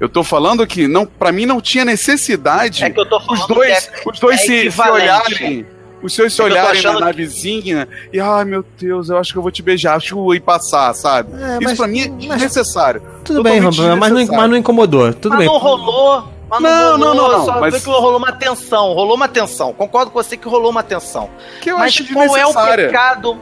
Eu 0.00 0.08
tô 0.08 0.24
falando 0.24 0.66
que 0.66 0.88
não, 0.88 1.06
para 1.06 1.30
mim 1.30 1.46
não 1.46 1.60
tinha 1.60 1.84
necessidade 1.84 2.82
É 2.82 2.90
que 2.90 2.98
eu 2.98 3.06
tô 3.08 3.20
falando 3.20 3.40
os 3.42 3.46
dois, 3.46 3.86
que 3.86 3.94
é- 4.00 4.02
os 4.12 4.18
dois 4.18 4.40
é 4.40 4.44
se, 4.44 4.70
se 4.72 4.80
olharem, 4.90 5.66
os 6.02 6.12
seus 6.12 6.34
se 6.34 6.40
É 6.40 6.44
olharem 6.44 6.82
na 6.82 6.94
que- 6.94 7.00
navezinha 7.00 7.88
e 8.12 8.18
ai 8.18 8.44
meu 8.44 8.64
Deus, 8.76 9.10
eu 9.10 9.16
acho 9.18 9.30
que 9.32 9.38
eu 9.38 9.42
vou 9.42 9.52
te 9.52 9.62
beijar, 9.62 9.94
acho 9.94 10.34
e 10.34 10.40
passar, 10.40 10.92
sabe? 10.94 11.30
É, 11.40 11.52
Isso 11.52 11.58
mas- 11.62 11.78
pra 11.78 11.86
mim 11.86 12.00
é 12.00 12.08
mas- 12.08 12.18
desnecessário. 12.18 13.00
Tudo 13.24 13.44
bem, 13.44 13.60
totalmente 13.62 13.76
Rafael, 13.78 13.96
mas 13.96 14.12
não, 14.12 14.36
mas 14.36 14.50
não 14.50 14.56
incomodou. 14.56 15.14
Tudo 15.14 15.30
mas 15.36 15.38
bem. 15.38 15.46
não 15.46 15.58
rolou. 15.58 16.24
Mas 16.60 16.72
não, 16.72 16.98
Não, 16.98 17.08
rolou, 17.08 17.14
não, 17.14 17.14
não, 17.14 17.38
não, 17.38 17.44
Só 17.46 17.60
mas- 17.60 17.82
que 17.84 17.90
rolou 17.90 18.16
uma 18.16 18.32
tensão. 18.32 18.92
Rolou 18.92 19.16
uma 19.16 19.28
tensão. 19.28 19.72
Concordo 19.72 20.10
com 20.10 20.22
você 20.22 20.36
que 20.36 20.48
rolou 20.48 20.70
uma 20.70 20.82
tensão. 20.82 21.30
Que 21.60 21.70
eu 21.70 21.78
mas 21.78 21.88
acho 21.98 22.12
qual 22.12 22.36
é 22.36 22.46
o 22.46 22.52
pecado? 22.52 23.38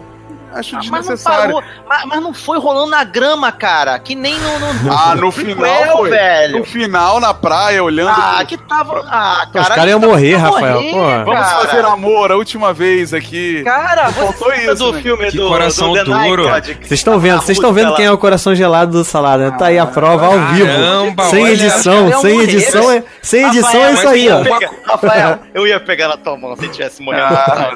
Acho 0.54 0.76
Ah, 0.76 0.78
mas 0.78 0.90
não 0.90 0.98
desnecessário. 1.00 1.54
parou. 1.54 1.62
Mas, 1.88 2.04
mas 2.06 2.22
não 2.22 2.34
foi 2.34 2.58
rolando 2.58 2.90
na 2.90 3.04
grama, 3.04 3.50
cara. 3.52 3.98
Que 3.98 4.14
nem 4.14 4.34
no. 4.38 4.58
no 4.58 4.92
Ah, 4.92 5.14
no 5.14 5.32
prequel, 5.32 5.54
final 5.56 5.96
foi. 5.98 6.10
velho. 6.10 6.58
No 6.58 6.64
final, 6.64 7.20
na 7.20 7.32
praia, 7.34 7.82
olhando. 7.84 8.10
Ah, 8.10 8.44
que 8.46 8.56
tava. 8.56 9.04
Ah, 9.08 9.44
Os 9.46 9.52
cara. 9.52 9.74
caras 9.74 9.90
iam 9.90 10.00
morrer, 10.00 10.36
Rafael, 10.36 10.74
morrer, 10.82 11.24
pô. 11.24 11.30
Vamos 11.32 11.52
fazer 11.52 11.84
amor 11.84 12.32
a 12.32 12.36
última 12.36 12.72
vez 12.72 13.14
aqui. 13.14 13.62
Cara, 13.64 14.10
Faltou 14.12 14.52
isso, 14.54 14.74
do 14.76 14.92
né? 14.92 15.02
filme 15.02 15.30
Que 15.30 15.36
do, 15.36 15.48
coração 15.48 15.92
do 15.92 16.04
duro. 16.04 16.44
Vocês 16.48 16.90
estão 16.92 17.18
vendo, 17.18 17.40
vocês 17.42 17.56
estão 17.58 17.72
vendo 17.72 17.94
quem 17.94 18.06
é 18.06 18.10
o 18.12 18.18
coração 18.18 18.54
gelado 18.54 18.92
do 18.92 19.04
salada, 19.04 19.50
né? 19.50 19.56
Tá 19.58 19.66
aí 19.66 19.78
a 19.78 19.86
prova 19.86 20.26
ao 20.26 20.38
vivo. 20.54 20.66
Caramba, 20.66 21.24
Sem 21.24 21.46
edição, 21.48 22.20
sem 22.20 22.32
morrer, 22.34 22.44
edição 22.44 22.90
é, 22.90 23.04
sem 23.22 23.46
edição 23.46 23.84
é 23.84 23.92
isso 23.92 24.08
aí, 24.08 24.28
ó. 24.30 24.42
Rafael, 24.86 25.38
eu 25.54 25.66
ia 25.66 25.78
pegar 25.80 26.08
na 26.08 26.16
tua 26.16 26.36
mão 26.36 26.56
se 26.56 26.68
tivesse 26.68 27.02
morrendo. 27.02 27.24
Ah, 27.24 27.70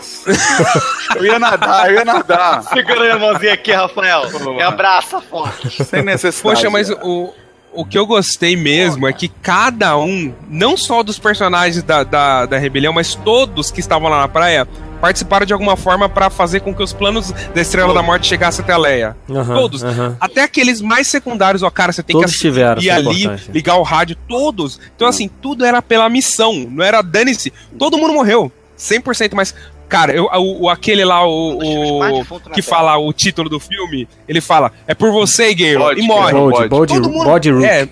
eu 1.16 1.24
ia 1.24 1.38
nadar, 1.38 1.90
eu 1.90 1.96
ia 1.98 2.04
nadar. 2.04 2.63
Segura 2.72 3.00
minha 3.00 3.18
mãozinha 3.18 3.54
aqui, 3.54 3.72
Rafael. 3.72 4.22
Me 4.54 4.62
abraça 4.62 5.20
forte. 5.20 5.84
Sem 5.84 6.02
necessidade. 6.02 6.42
Poxa, 6.42 6.70
mas 6.70 6.90
o, 6.90 7.32
o 7.72 7.84
que 7.84 7.98
eu 7.98 8.06
gostei 8.06 8.56
mesmo 8.56 9.06
é 9.06 9.12
que 9.12 9.28
cada 9.28 9.96
um, 9.98 10.32
não 10.48 10.76
só 10.76 11.02
dos 11.02 11.18
personagens 11.18 11.82
da, 11.82 12.04
da, 12.04 12.46
da 12.46 12.58
rebelião, 12.58 12.92
mas 12.92 13.14
todos 13.14 13.70
que 13.70 13.80
estavam 13.80 14.08
lá 14.08 14.20
na 14.20 14.28
praia, 14.28 14.66
participaram 15.00 15.44
de 15.44 15.52
alguma 15.52 15.76
forma 15.76 16.08
pra 16.08 16.30
fazer 16.30 16.60
com 16.60 16.74
que 16.74 16.82
os 16.82 16.92
planos 16.92 17.30
da 17.30 17.60
Estrela 17.60 17.92
da 17.92 18.02
Morte 18.02 18.26
chegassem 18.26 18.62
até 18.62 18.72
a 18.72 18.78
Leia. 18.78 19.16
Aham, 19.28 19.54
todos. 19.54 19.84
aham. 19.84 20.16
Até 20.20 20.44
aqueles 20.44 20.80
mais 20.80 21.08
secundários, 21.08 21.62
ó, 21.62 21.70
cara, 21.70 21.92
você 21.92 22.02
tem 22.02 22.14
Todos 22.14 22.36
que 22.36 22.48
ir 22.48 22.58
é 22.88 22.90
ali, 22.92 23.26
ligar 23.50 23.76
o 23.76 23.82
rádio, 23.82 24.16
todos. 24.28 24.80
Então, 24.94 25.06
assim, 25.06 25.28
tudo 25.28 25.64
era 25.64 25.82
pela 25.82 26.08
missão, 26.08 26.54
não 26.70 26.82
era 26.82 27.02
dane-se. 27.02 27.52
Todo 27.78 27.98
mundo 27.98 28.14
morreu, 28.14 28.50
100%, 28.78 29.32
mas, 29.34 29.54
cara, 29.94 30.12
eu, 30.12 30.24
o, 30.24 30.62
o- 30.64 30.68
aquele 30.68 31.04
lá, 31.04 31.26
o, 31.26 31.58
o 31.58 32.40
que 32.52 32.62
fala 32.62 32.96
o 32.98 33.12
título 33.12 33.48
do 33.48 33.60
filme, 33.60 34.08
ele 34.28 34.40
fala, 34.40 34.72
é 34.86 34.94
por 34.94 35.12
você, 35.12 35.54
Gale, 35.54 35.78
Bode, 35.78 36.00
e 36.00 36.06
morre. 36.06 36.32
Gale. 36.32 36.50
Bode, 36.50 36.68
bode, 36.68 36.94
Todo 36.94 37.10
mundo- 37.10 37.24
bode 37.24 37.50
rook. 37.50 37.64
É, 37.64 37.88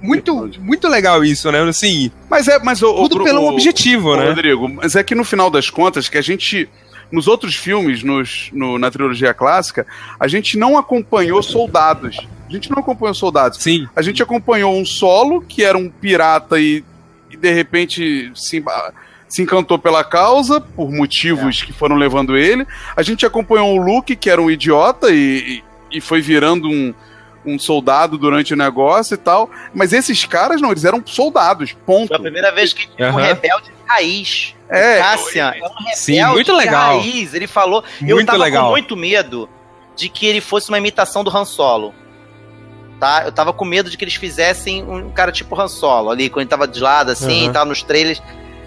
muito, 0.00 0.50
muito 0.60 0.88
legal 0.88 1.22
isso, 1.24 1.50
né? 1.52 1.60
Assim, 1.62 2.10
Mas 2.28 2.48
é, 2.48 2.58
mas 2.58 2.82
o, 2.82 3.08
tudo 3.08 3.22
o, 3.22 3.24
pelo 3.24 3.42
o- 3.42 3.48
objetivo, 3.48 4.16
né? 4.16 4.28
Rodrigo, 4.28 4.68
mas 4.68 4.94
é 4.96 5.02
que 5.02 5.14
no 5.14 5.24
final 5.24 5.50
das 5.50 5.68
contas, 5.70 6.08
que 6.08 6.18
a 6.18 6.22
gente. 6.22 6.68
Nos 7.12 7.26
outros 7.26 7.56
filmes, 7.56 8.04
nos, 8.04 8.50
no- 8.52 8.78
na 8.78 8.88
trilogia 8.88 9.34
clássica, 9.34 9.84
a 10.18 10.28
gente 10.28 10.56
não 10.56 10.78
acompanhou 10.78 11.42
soldados. 11.42 12.16
A 12.48 12.52
gente 12.52 12.70
não 12.70 12.78
acompanhou 12.78 13.12
soldados. 13.14 13.60
Sim. 13.60 13.88
A 13.96 14.00
gente 14.00 14.22
acompanhou 14.22 14.72
um 14.76 14.84
solo, 14.86 15.40
que 15.42 15.64
era 15.64 15.76
um 15.76 15.88
pirata 15.90 16.60
e, 16.60 16.84
e 17.28 17.36
de 17.36 17.52
repente 17.52 18.30
se, 18.36 18.62
se 19.30 19.42
encantou 19.42 19.78
pela 19.78 20.02
causa, 20.02 20.60
por 20.60 20.90
motivos 20.90 21.62
que 21.62 21.72
foram 21.72 21.94
levando 21.94 22.36
ele. 22.36 22.66
A 22.96 23.02
gente 23.02 23.24
acompanhou 23.24 23.78
o 23.78 23.80
Luke, 23.80 24.16
que 24.16 24.28
era 24.28 24.42
um 24.42 24.50
idiota 24.50 25.08
e, 25.12 25.62
e, 25.92 26.00
foi 26.00 26.20
virando 26.20 26.68
um, 26.68 26.92
um 27.46 27.56
soldado 27.56 28.18
durante 28.18 28.52
o 28.52 28.56
negócio 28.56 29.14
e 29.14 29.16
tal. 29.16 29.48
Mas 29.72 29.92
esses 29.92 30.24
caras 30.24 30.60
não, 30.60 30.72
eles 30.72 30.84
eram 30.84 31.00
soldados, 31.06 31.72
ponto. 31.86 32.08
Foi 32.08 32.16
a 32.16 32.20
primeira 32.20 32.50
vez 32.50 32.72
que 32.72 32.88
um 32.98 33.04
Aham. 33.04 33.22
rebelde 33.22 33.70
raiz. 33.86 34.56
É, 34.68 34.98
Cassian 34.98 35.44
é 35.44 35.48
um 35.48 35.68
rebelde 35.68 35.96
Sim, 35.96 36.24
muito 36.26 36.52
legal. 36.52 36.98
raiz. 36.98 37.32
Ele 37.32 37.46
falou. 37.46 37.84
eu 38.02 38.16
Muito 38.16 38.26
tava 38.26 38.38
legal. 38.38 38.64
com 38.64 38.70
muito 38.70 38.96
medo 38.96 39.48
de 39.94 40.08
que 40.08 40.26
ele 40.26 40.40
fosse 40.40 40.70
uma 40.70 40.78
imitação 40.78 41.22
do 41.22 41.30
Han 41.30 41.44
Solo. 41.44 41.94
Tá? 42.98 43.22
Eu 43.26 43.32
tava 43.32 43.52
com 43.52 43.64
medo 43.64 43.88
de 43.88 43.96
que 43.96 44.04
eles 44.04 44.16
fizessem 44.16 44.82
um 44.82 45.08
cara 45.10 45.30
tipo 45.30 45.58
Han 45.58 45.68
Solo 45.68 46.10
ali, 46.10 46.28
quando 46.28 46.42
ele 46.42 46.50
tava 46.50 46.66
de 46.66 46.80
lado, 46.80 47.12
assim, 47.12 47.44
Aham. 47.44 47.52
tava 47.52 47.64
nos 47.66 47.82
trailers. 47.84 48.20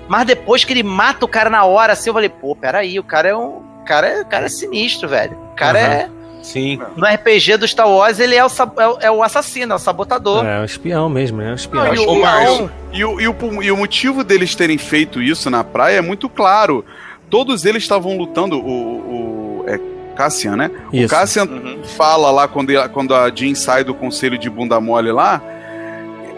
Mas 0.08 0.26
depois 0.26 0.64
que 0.64 0.74
ele 0.74 0.84
mata 0.84 1.26
o 1.26 1.28
cara 1.28 1.49
na 1.49 1.64
hora, 1.66 1.93
assim, 1.93 2.10
eu 2.10 2.14
falei, 2.14 2.30
pô, 2.30 2.56
peraí, 2.56 2.99
o 2.99 3.04
cara 3.04 3.30
é 3.30 3.36
um. 3.36 3.62
O 3.82 3.86
cara 3.86 4.08
é, 4.08 4.22
o 4.22 4.26
cara 4.26 4.45
é 4.45 4.49
sinistro, 4.49 5.10
velho. 5.10 5.38
O 5.51 5.56
cara 5.56 5.80
Aham. 5.80 5.93
é. 5.93 6.10
Sim. 6.41 6.80
No 6.97 7.06
RPG 7.08 7.56
do 7.58 7.66
Star 7.68 7.89
Wars, 7.89 8.20
ele 8.20 8.36
é 8.36 8.45
o, 8.45 8.49
é 8.78 8.88
o, 8.88 8.97
é 9.04 9.12
o 9.12 9.24
assassino, 9.24 9.72
é 9.72 9.76
o 9.76 9.80
sabotador. 9.80 10.45
É, 10.45 10.60
um 10.60 10.66
espião 10.66 11.08
mesmo, 11.08 11.38
né? 11.38 11.51
Um 11.51 11.56
espião. 11.56 11.86
Não, 11.86 11.95
e, 11.95 11.99
o, 11.99 12.22
Márcio. 12.22 12.72
e, 12.91 13.06
o, 13.06 13.22
e, 13.22 13.28
o, 13.30 13.64
e 13.64 13.72
o 13.72 13.78
motivo 13.78 14.24
deles 14.26 14.54
terem 14.54 14.78
feito 14.78 15.22
isso 15.22 15.49
na 15.49 15.64
praia 15.64 15.97
é 15.97 16.01
muito 16.01 16.28
claro. 16.28 16.84
Todos 17.30 17.64
eles 17.66 17.84
estavam 17.84 18.18
lutando. 18.18 18.58
O, 18.60 19.62
o 19.62 19.66
é 19.68 19.80
Cassian, 20.16 20.56
né? 20.58 20.72
O 20.91 20.95
Isso. 20.95 21.08
Cassian 21.10 21.45
Uhum. 21.45 21.84
fala 21.84 22.30
lá 22.30 22.47
quando, 22.47 22.72
quando 22.89 23.16
a 23.16 23.32
Jean 23.34 23.56
sai 23.56 23.84
do 23.84 23.93
conselho 23.93 24.38
de 24.38 24.49
bunda 24.49 24.80
mole 24.80 25.12
lá. 25.12 25.41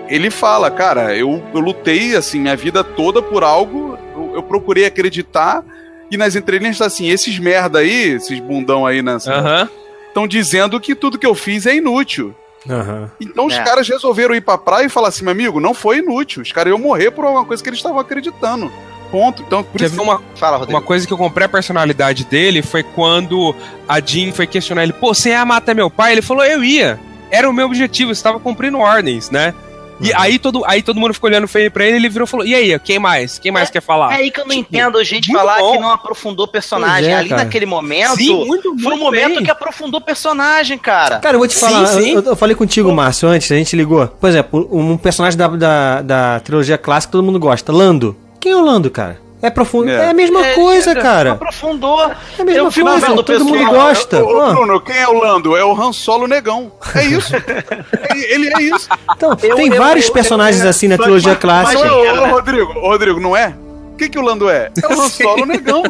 Ele 0.07 0.29
fala, 0.29 0.69
cara, 0.69 1.15
eu, 1.15 1.43
eu 1.53 1.59
lutei 1.59 2.15
assim 2.15 2.39
minha 2.39 2.55
vida 2.55 2.83
toda 2.83 3.21
por 3.21 3.43
algo, 3.43 3.97
eu, 4.15 4.35
eu 4.35 4.43
procurei 4.43 4.85
acreditar. 4.85 5.63
E 6.11 6.17
nas 6.17 6.35
entrelinhas 6.35 6.77
tá 6.77 6.85
assim, 6.85 7.09
esses 7.09 7.39
merda 7.39 7.79
aí, 7.79 8.11
esses 8.11 8.39
bundão 8.39 8.85
aí 8.85 9.01
nessa, 9.01 9.33
Aham. 9.33 9.69
estão 10.07 10.27
dizendo 10.27 10.79
que 10.79 10.93
tudo 10.93 11.17
que 11.17 11.25
eu 11.25 11.33
fiz 11.33 11.65
é 11.65 11.75
inútil. 11.75 12.35
Aham. 12.69 13.09
Então 13.19 13.47
os 13.47 13.55
É. 13.55 13.63
caras 13.63 13.87
resolveram 13.89 14.35
ir 14.35 14.41
pra 14.41 14.57
praia 14.57 14.85
e 14.85 14.89
falar 14.89 15.07
assim, 15.07 15.23
meu 15.23 15.31
amigo, 15.31 15.59
não 15.59 15.73
foi 15.73 15.97
inútil. 15.97 16.43
Os 16.43 16.51
caras 16.51 16.69
iam 16.71 16.79
morrer 16.79 17.09
por 17.11 17.25
alguma 17.25 17.43
coisa 17.45 17.61
que 17.63 17.69
eles 17.69 17.79
estavam 17.79 17.99
acreditando. 17.99 18.71
Ponto. 19.11 19.43
Então, 19.45 19.63
por 19.63 19.77
Quer 19.79 19.85
isso 19.85 20.01
uma, 20.01 20.21
Fala, 20.35 20.57
Rodrigo. 20.57 20.77
uma 20.77 20.85
coisa 20.85 21.05
que 21.05 21.13
eu 21.13 21.17
comprei 21.17 21.45
a 21.45 21.49
personalidade 21.49 22.25
dele 22.25 22.61
foi 22.61 22.81
quando 22.83 23.55
a 23.87 23.99
Jean 23.99 24.31
foi 24.31 24.45
questionar 24.47 24.83
ele, 24.83 24.93
pô, 24.93 25.13
você 25.13 25.29
ia 25.29 25.45
matar 25.45 25.73
meu 25.75 25.89
pai? 25.89 26.11
Ele 26.13 26.21
falou, 26.23 26.43
eu 26.43 26.63
ia. 26.63 26.99
Era 27.31 27.49
o 27.49 27.53
meu 27.53 27.65
objetivo, 27.67 28.09
eu 28.09 28.13
estava 28.13 28.39
cumprindo 28.39 28.79
ordens, 28.79 29.29
né? 29.29 29.53
E 30.01 30.09
Uhum. 30.11 30.13
aí, 30.19 30.37
todo, 30.39 30.63
aí 30.65 30.81
todo 30.83 30.99
mundo 30.99 31.13
ficou 31.13 31.29
olhando 31.29 31.47
feio 31.47 31.71
pra 31.71 31.85
ele, 31.85 31.95
ele 31.97 32.09
virou 32.09 32.25
e 32.25 32.29
falou, 32.29 32.45
e 32.45 32.53
aí, 32.53 32.77
quem 32.79 32.99
mais? 32.99 33.39
Quem 33.39 33.51
mais 33.51 33.69
quer 33.69 33.81
falar? 33.81 34.11
É 34.13 34.17
aí 34.17 34.31
que 34.31 34.41
eu 34.41 34.45
não 34.45 34.55
Tipo, 34.55 34.67
entendo 34.75 34.97
a 34.97 35.03
gente 35.03 35.29
muito 35.31 35.39
falar 35.39 35.57
bom. 35.59 35.71
que 35.71 35.77
não 35.79 35.89
aprofundou 35.91 36.45
o 36.45 36.49
personagem. 36.49 37.11
É, 37.11 37.15
Ali 37.15 37.29
cara. 37.29 37.43
naquele 37.45 37.65
momento, 37.65 38.17
Sim, 38.17 38.45
muito, 38.45 38.63
foi 38.63 38.71
um 38.93 38.97
muito 38.97 38.99
momento 38.99 39.35
bem. 39.35 39.43
que 39.43 39.51
aprofundou 39.51 40.01
o 40.01 40.03
personagem, 40.03 40.77
cara. 40.77 41.19
Cara, 41.19 41.35
eu 41.35 41.39
vou 41.39 41.47
te 41.47 41.53
Sim, 41.53 41.59
falar, 41.61 41.87
sim. 41.87 42.09
Eu, 42.11 42.21
eu 42.21 42.35
falei 42.35 42.55
contigo, 42.55 42.91
Márcio, 42.91 43.29
antes, 43.29 43.49
a 43.51 43.55
gente 43.55 43.75
ligou. 43.75 44.05
Por 44.07 44.29
exemplo, 44.29 44.67
um 44.71 44.97
personagem 44.97 45.37
da, 45.37 45.47
da, 45.47 46.01
da 46.01 46.39
trilogia 46.41 46.77
clássica 46.77 47.09
que 47.11 47.17
todo 47.17 47.23
mundo 47.25 47.39
gosta, 47.39 47.71
Lando. 47.71 48.15
Quem 48.41 48.51
é 48.51 48.55
o 48.55 48.61
Lando, 48.61 48.91
cara? 48.91 49.19
É 49.45 49.49
profundo. 49.49 49.89
É, 49.89 50.05
É. 50.05 50.09
a 50.09 50.13
mesma 50.13 50.45
É, 50.45 50.53
coisa, 50.53 50.89
chega, 50.91 51.01
cara. 51.01 51.31
Aprofundou. 51.33 52.01
É 52.03 52.15
a 52.41 52.45
mesma 52.45 52.53
eu 52.63 52.71
coisa, 52.71 53.23
todo 53.23 53.45
mundo 53.45 53.57
pessoal- 53.57 53.73
gosta. 53.73 54.23
Ô, 54.23 54.27
ô, 54.27 54.41
Pô, 54.47 54.53
Bruno, 54.53 54.81
quem 54.81 54.97
é 54.97 55.07
o 55.07 55.13
Lando? 55.13 55.55
É 55.55 55.63
o 55.65 55.71
Han 55.79 55.91
Solo 55.93 56.27
negão. 56.27 56.71
É 56.95 57.03
isso. 57.05 57.35
É- 57.35 58.33
ele 58.33 58.47
é 58.53 58.61
isso. 58.61 58.87
então, 59.15 59.31
eu- 59.41 59.55
tem 59.55 59.67
eu- 59.67 59.77
vários 59.77 60.07
eu- 60.07 60.13
personagens 60.13 60.63
eu- 60.63 60.69
assim 60.69 60.87
na 60.87 60.97
trilogia 60.97 61.31
mas- 61.33 61.39
clássica. 61.41 61.79
Mas, 61.83 61.91
ô? 61.91 62.25
Rodrigo, 62.27 62.73
ô, 62.79 62.87
Rodrigo, 62.89 63.19
não 63.19 63.35
é? 63.37 63.55
O 63.93 63.97
que, 63.97 64.09
que 64.09 64.19
o 64.19 64.21
Lando 64.21 64.49
é? 64.49 64.71
É 64.83 64.87
o 64.87 65.01
Han 65.01 65.09
Solo 65.09 65.45
negão. 65.47 65.83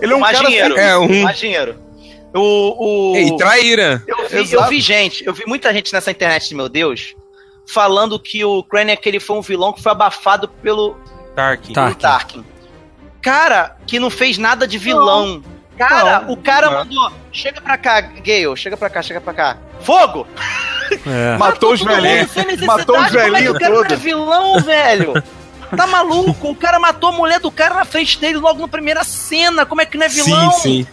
Ele 0.00 0.12
é 0.12 0.16
um 0.16 0.20
Mais 0.20 0.36
cara... 0.36 0.48
dinheiro. 0.48 0.76
É, 0.78 0.98
um- 0.98 1.22
Mais 1.22 1.38
dinheiro. 1.38 1.76
O, 2.34 3.12
o... 3.12 3.16
Ei, 3.16 3.36
traíra. 3.36 4.02
Eu 4.06 4.28
vi, 4.28 4.52
eu 4.52 4.64
vi 4.66 4.80
gente, 4.80 5.24
eu 5.26 5.32
vi 5.32 5.44
muita 5.46 5.72
gente 5.72 5.92
nessa 5.92 6.10
internet, 6.10 6.54
meu 6.54 6.68
Deus, 6.68 7.14
falando 7.66 8.18
que 8.18 8.44
o 8.44 8.62
Krennic 8.62 9.06
ele 9.08 9.18
foi 9.20 9.36
um 9.36 9.40
vilão 9.40 9.72
que 9.72 9.82
foi 9.82 9.92
abafado 9.92 10.46
pelo, 10.62 10.94
Tarkin. 11.34 11.72
Pelo 11.72 11.94
Tarkin. 11.94 12.44
Cara, 13.30 13.76
que 13.86 13.98
não 14.00 14.10
fez 14.10 14.38
nada 14.38 14.66
de 14.66 14.78
vilão. 14.78 15.42
Cara, 15.76 16.24
o 16.28 16.36
cara 16.36 16.70
Não. 16.70 16.78
mandou. 16.78 17.12
Chega 17.32 17.60
pra 17.60 17.76
cá, 17.78 18.00
Gale, 18.00 18.56
chega 18.56 18.76
pra 18.76 18.90
cá, 18.90 19.00
chega 19.02 19.20
pra 19.20 19.32
cá. 19.34 19.56
Fogo! 19.80 20.26
É. 21.06 21.36
Matou 21.38 21.72
os 21.74 21.80
mundo 21.80 21.92
velhinhos. 21.94 22.30
Matou 22.62 22.98
os 22.98 23.06
como 23.06 23.18
é 23.18 23.30
velhinhos 23.30 23.54
o 23.54 23.58
cara 23.58 23.74
não 23.74 23.84
é 23.84 23.96
vilão, 23.96 24.60
velho? 24.60 25.22
Tá 25.76 25.86
maluco? 25.86 26.48
O 26.50 26.54
cara 26.54 26.78
matou 26.80 27.10
a 27.10 27.12
mulher 27.12 27.38
do 27.40 27.50
cara 27.50 27.74
na 27.74 27.84
frente 27.84 28.18
dele 28.18 28.38
logo 28.38 28.60
na 28.60 28.68
primeira 28.68 29.04
cena. 29.04 29.66
Como 29.66 29.80
é 29.82 29.86
que 29.86 29.98
não 29.98 30.06
é 30.06 30.08
vilão? 30.08 30.50
Sim, 30.52 30.84
sim. 30.84 30.86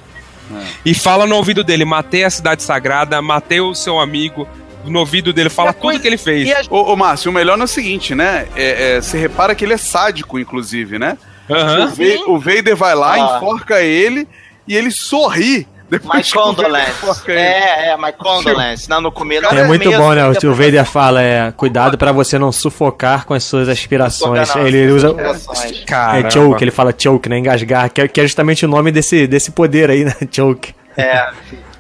E 0.85 0.93
fala 0.93 1.25
no 1.25 1.35
ouvido 1.37 1.63
dele, 1.63 1.85
matei 1.85 2.23
a 2.23 2.29
cidade 2.29 2.61
sagrada, 2.61 3.19
matei 3.21 3.61
o 3.61 3.73
seu 3.73 3.99
amigo. 3.99 4.47
No 4.83 4.99
ouvido 4.99 5.33
dele, 5.33 5.49
fala 5.49 5.73
tudo 5.73 5.81
coisa- 5.81 5.99
que 5.99 6.07
ele 6.07 6.17
fez. 6.17 6.47
E 6.47 6.53
a- 6.53 6.61
Ô, 6.69 6.91
ô, 6.93 6.95
Márcio, 6.95 7.31
o 7.31 7.33
melhor 7.33 7.59
é 7.59 7.63
o 7.63 7.67
seguinte, 7.67 8.13
né? 8.13 8.47
É, 8.55 8.97
é, 8.97 9.01
você 9.01 9.17
repara 9.17 9.55
que 9.55 9.65
ele 9.65 9.73
é 9.73 9.77
sádico, 9.77 10.37
inclusive, 10.37 10.99
né? 10.99 11.17
Aham. 11.49 11.85
O, 11.85 11.87
Va- 11.89 12.31
o 12.33 12.39
Vader 12.39 12.75
vai 12.75 12.95
lá, 12.95 13.13
Ah. 13.13 13.37
enforca 13.37 13.81
ele 13.81 14.27
e 14.67 14.75
ele 14.75 14.91
sorri. 14.91 15.67
Depois 15.87 16.31
Vader 16.33 16.45
condolence. 16.55 17.31
É, 17.31 17.89
é, 17.89 17.97
my 17.97 18.11
condolence. 18.17 18.89
Não, 18.89 18.99
no 18.99 19.11
começo. 19.11 19.45
É 19.53 19.63
muito 19.65 19.87
mesmo, 19.87 20.03
bom, 20.03 20.13
né? 20.13 20.27
O 20.27 20.53
Vader 20.55 20.83
fala, 20.83 21.21
é, 21.21 21.51
cuidado 21.51 21.95
pra 21.95 22.11
você 22.11 22.39
não 22.39 22.51
sufocar 22.51 23.23
com 23.25 23.35
as 23.35 23.43
suas 23.43 23.69
aspirações. 23.69 24.53
Não, 24.55 24.65
ele 24.65 24.87
usa 24.91 25.09
aspirações. 25.09 25.83
É 26.25 26.29
choke, 26.31 26.63
ele 26.63 26.71
fala 26.71 26.91
choke, 26.97 27.29
né? 27.29 27.37
Engasgar, 27.37 27.91
que 27.91 28.01
é, 28.01 28.07
que 28.07 28.19
é 28.19 28.23
justamente 28.23 28.65
o 28.65 28.67
nome 28.67 28.91
desse, 28.91 29.27
desse 29.27 29.51
poder 29.51 29.91
aí, 29.91 30.03
né? 30.03 30.13
Choke. 30.31 30.73
É. 30.97 31.29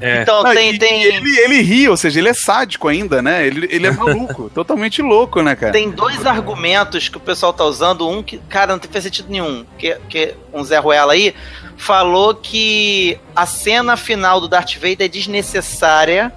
É. 0.01 0.21
Então 0.21 0.43
Não, 0.43 0.53
tem, 0.53 0.71
e- 0.73 0.77
tem, 0.77 1.03
ele, 1.03 1.39
ele 1.39 1.61
ri, 1.61 1.87
ou 1.87 1.95
seja, 1.95 2.19
ele 2.19 2.27
é 2.27 2.33
sádico 2.33 2.87
ainda, 2.89 3.21
né? 3.21 3.47
Ele, 3.47 3.67
ele 3.71 3.87
é 3.87 3.91
maluco, 3.95 4.49
totalmente 4.53 5.01
louco, 5.01 5.41
né, 5.41 5.55
cara? 5.55 5.71
tem 5.71 5.89
dois 5.89 6.25
argumentos 6.25 7.07
que 7.07 7.15
o 7.17 7.19
pessoal 7.21 7.53
tá 7.53 7.63
usando. 7.63 8.07
Um 8.09 8.21
que, 8.21 8.37
cara, 8.49 8.73
não 8.73 8.79
tem 8.79 9.01
sentido 9.01 9.29
nenhum. 9.29 9.65
Que, 9.77 9.95
que 10.09 10.33
um 10.53 10.63
Zé 10.63 10.77
Ruela 10.79 11.13
aí 11.13 11.33
falou 11.77 12.35
que 12.35 13.17
a 13.35 13.45
cena 13.45 13.95
final 13.95 14.41
do 14.41 14.47
Darth 14.49 14.75
Vader 14.75 15.03
é 15.03 15.07
desnecessária. 15.07 16.31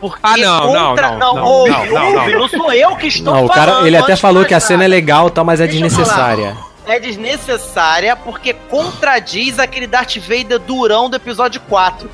Porque 0.00 0.18
Ah, 0.22 0.36
não, 0.38 0.72
não, 0.72 0.88
contra... 0.90 1.10
não, 1.10 1.34
não, 1.34 1.44
ouve, 1.44 1.70
não, 1.70 1.86
não, 1.86 2.14
ouve, 2.20 2.32
não 2.32 2.48
sou 2.48 2.72
eu 2.72 2.96
que 2.96 3.08
estou 3.08 3.34
Não, 3.34 3.44
o 3.44 3.48
falando. 3.48 3.72
cara, 3.74 3.86
ele 3.86 3.96
até 3.98 4.16
falou 4.16 4.46
que 4.46 4.54
a 4.54 4.60
cena 4.60 4.82
é 4.84 4.88
legal, 4.88 5.28
tal, 5.28 5.44
mas 5.44 5.60
é 5.60 5.66
Deixa 5.66 5.78
eu 5.84 5.88
desnecessária. 5.88 6.56
É 6.86 6.98
desnecessária 6.98 8.16
porque 8.16 8.52
contradiz 8.52 9.58
aquele 9.58 9.86
Darth 9.86 10.16
Vader 10.16 10.58
durão 10.58 11.08
do 11.08 11.16
episódio 11.16 11.60
4. 11.68 12.10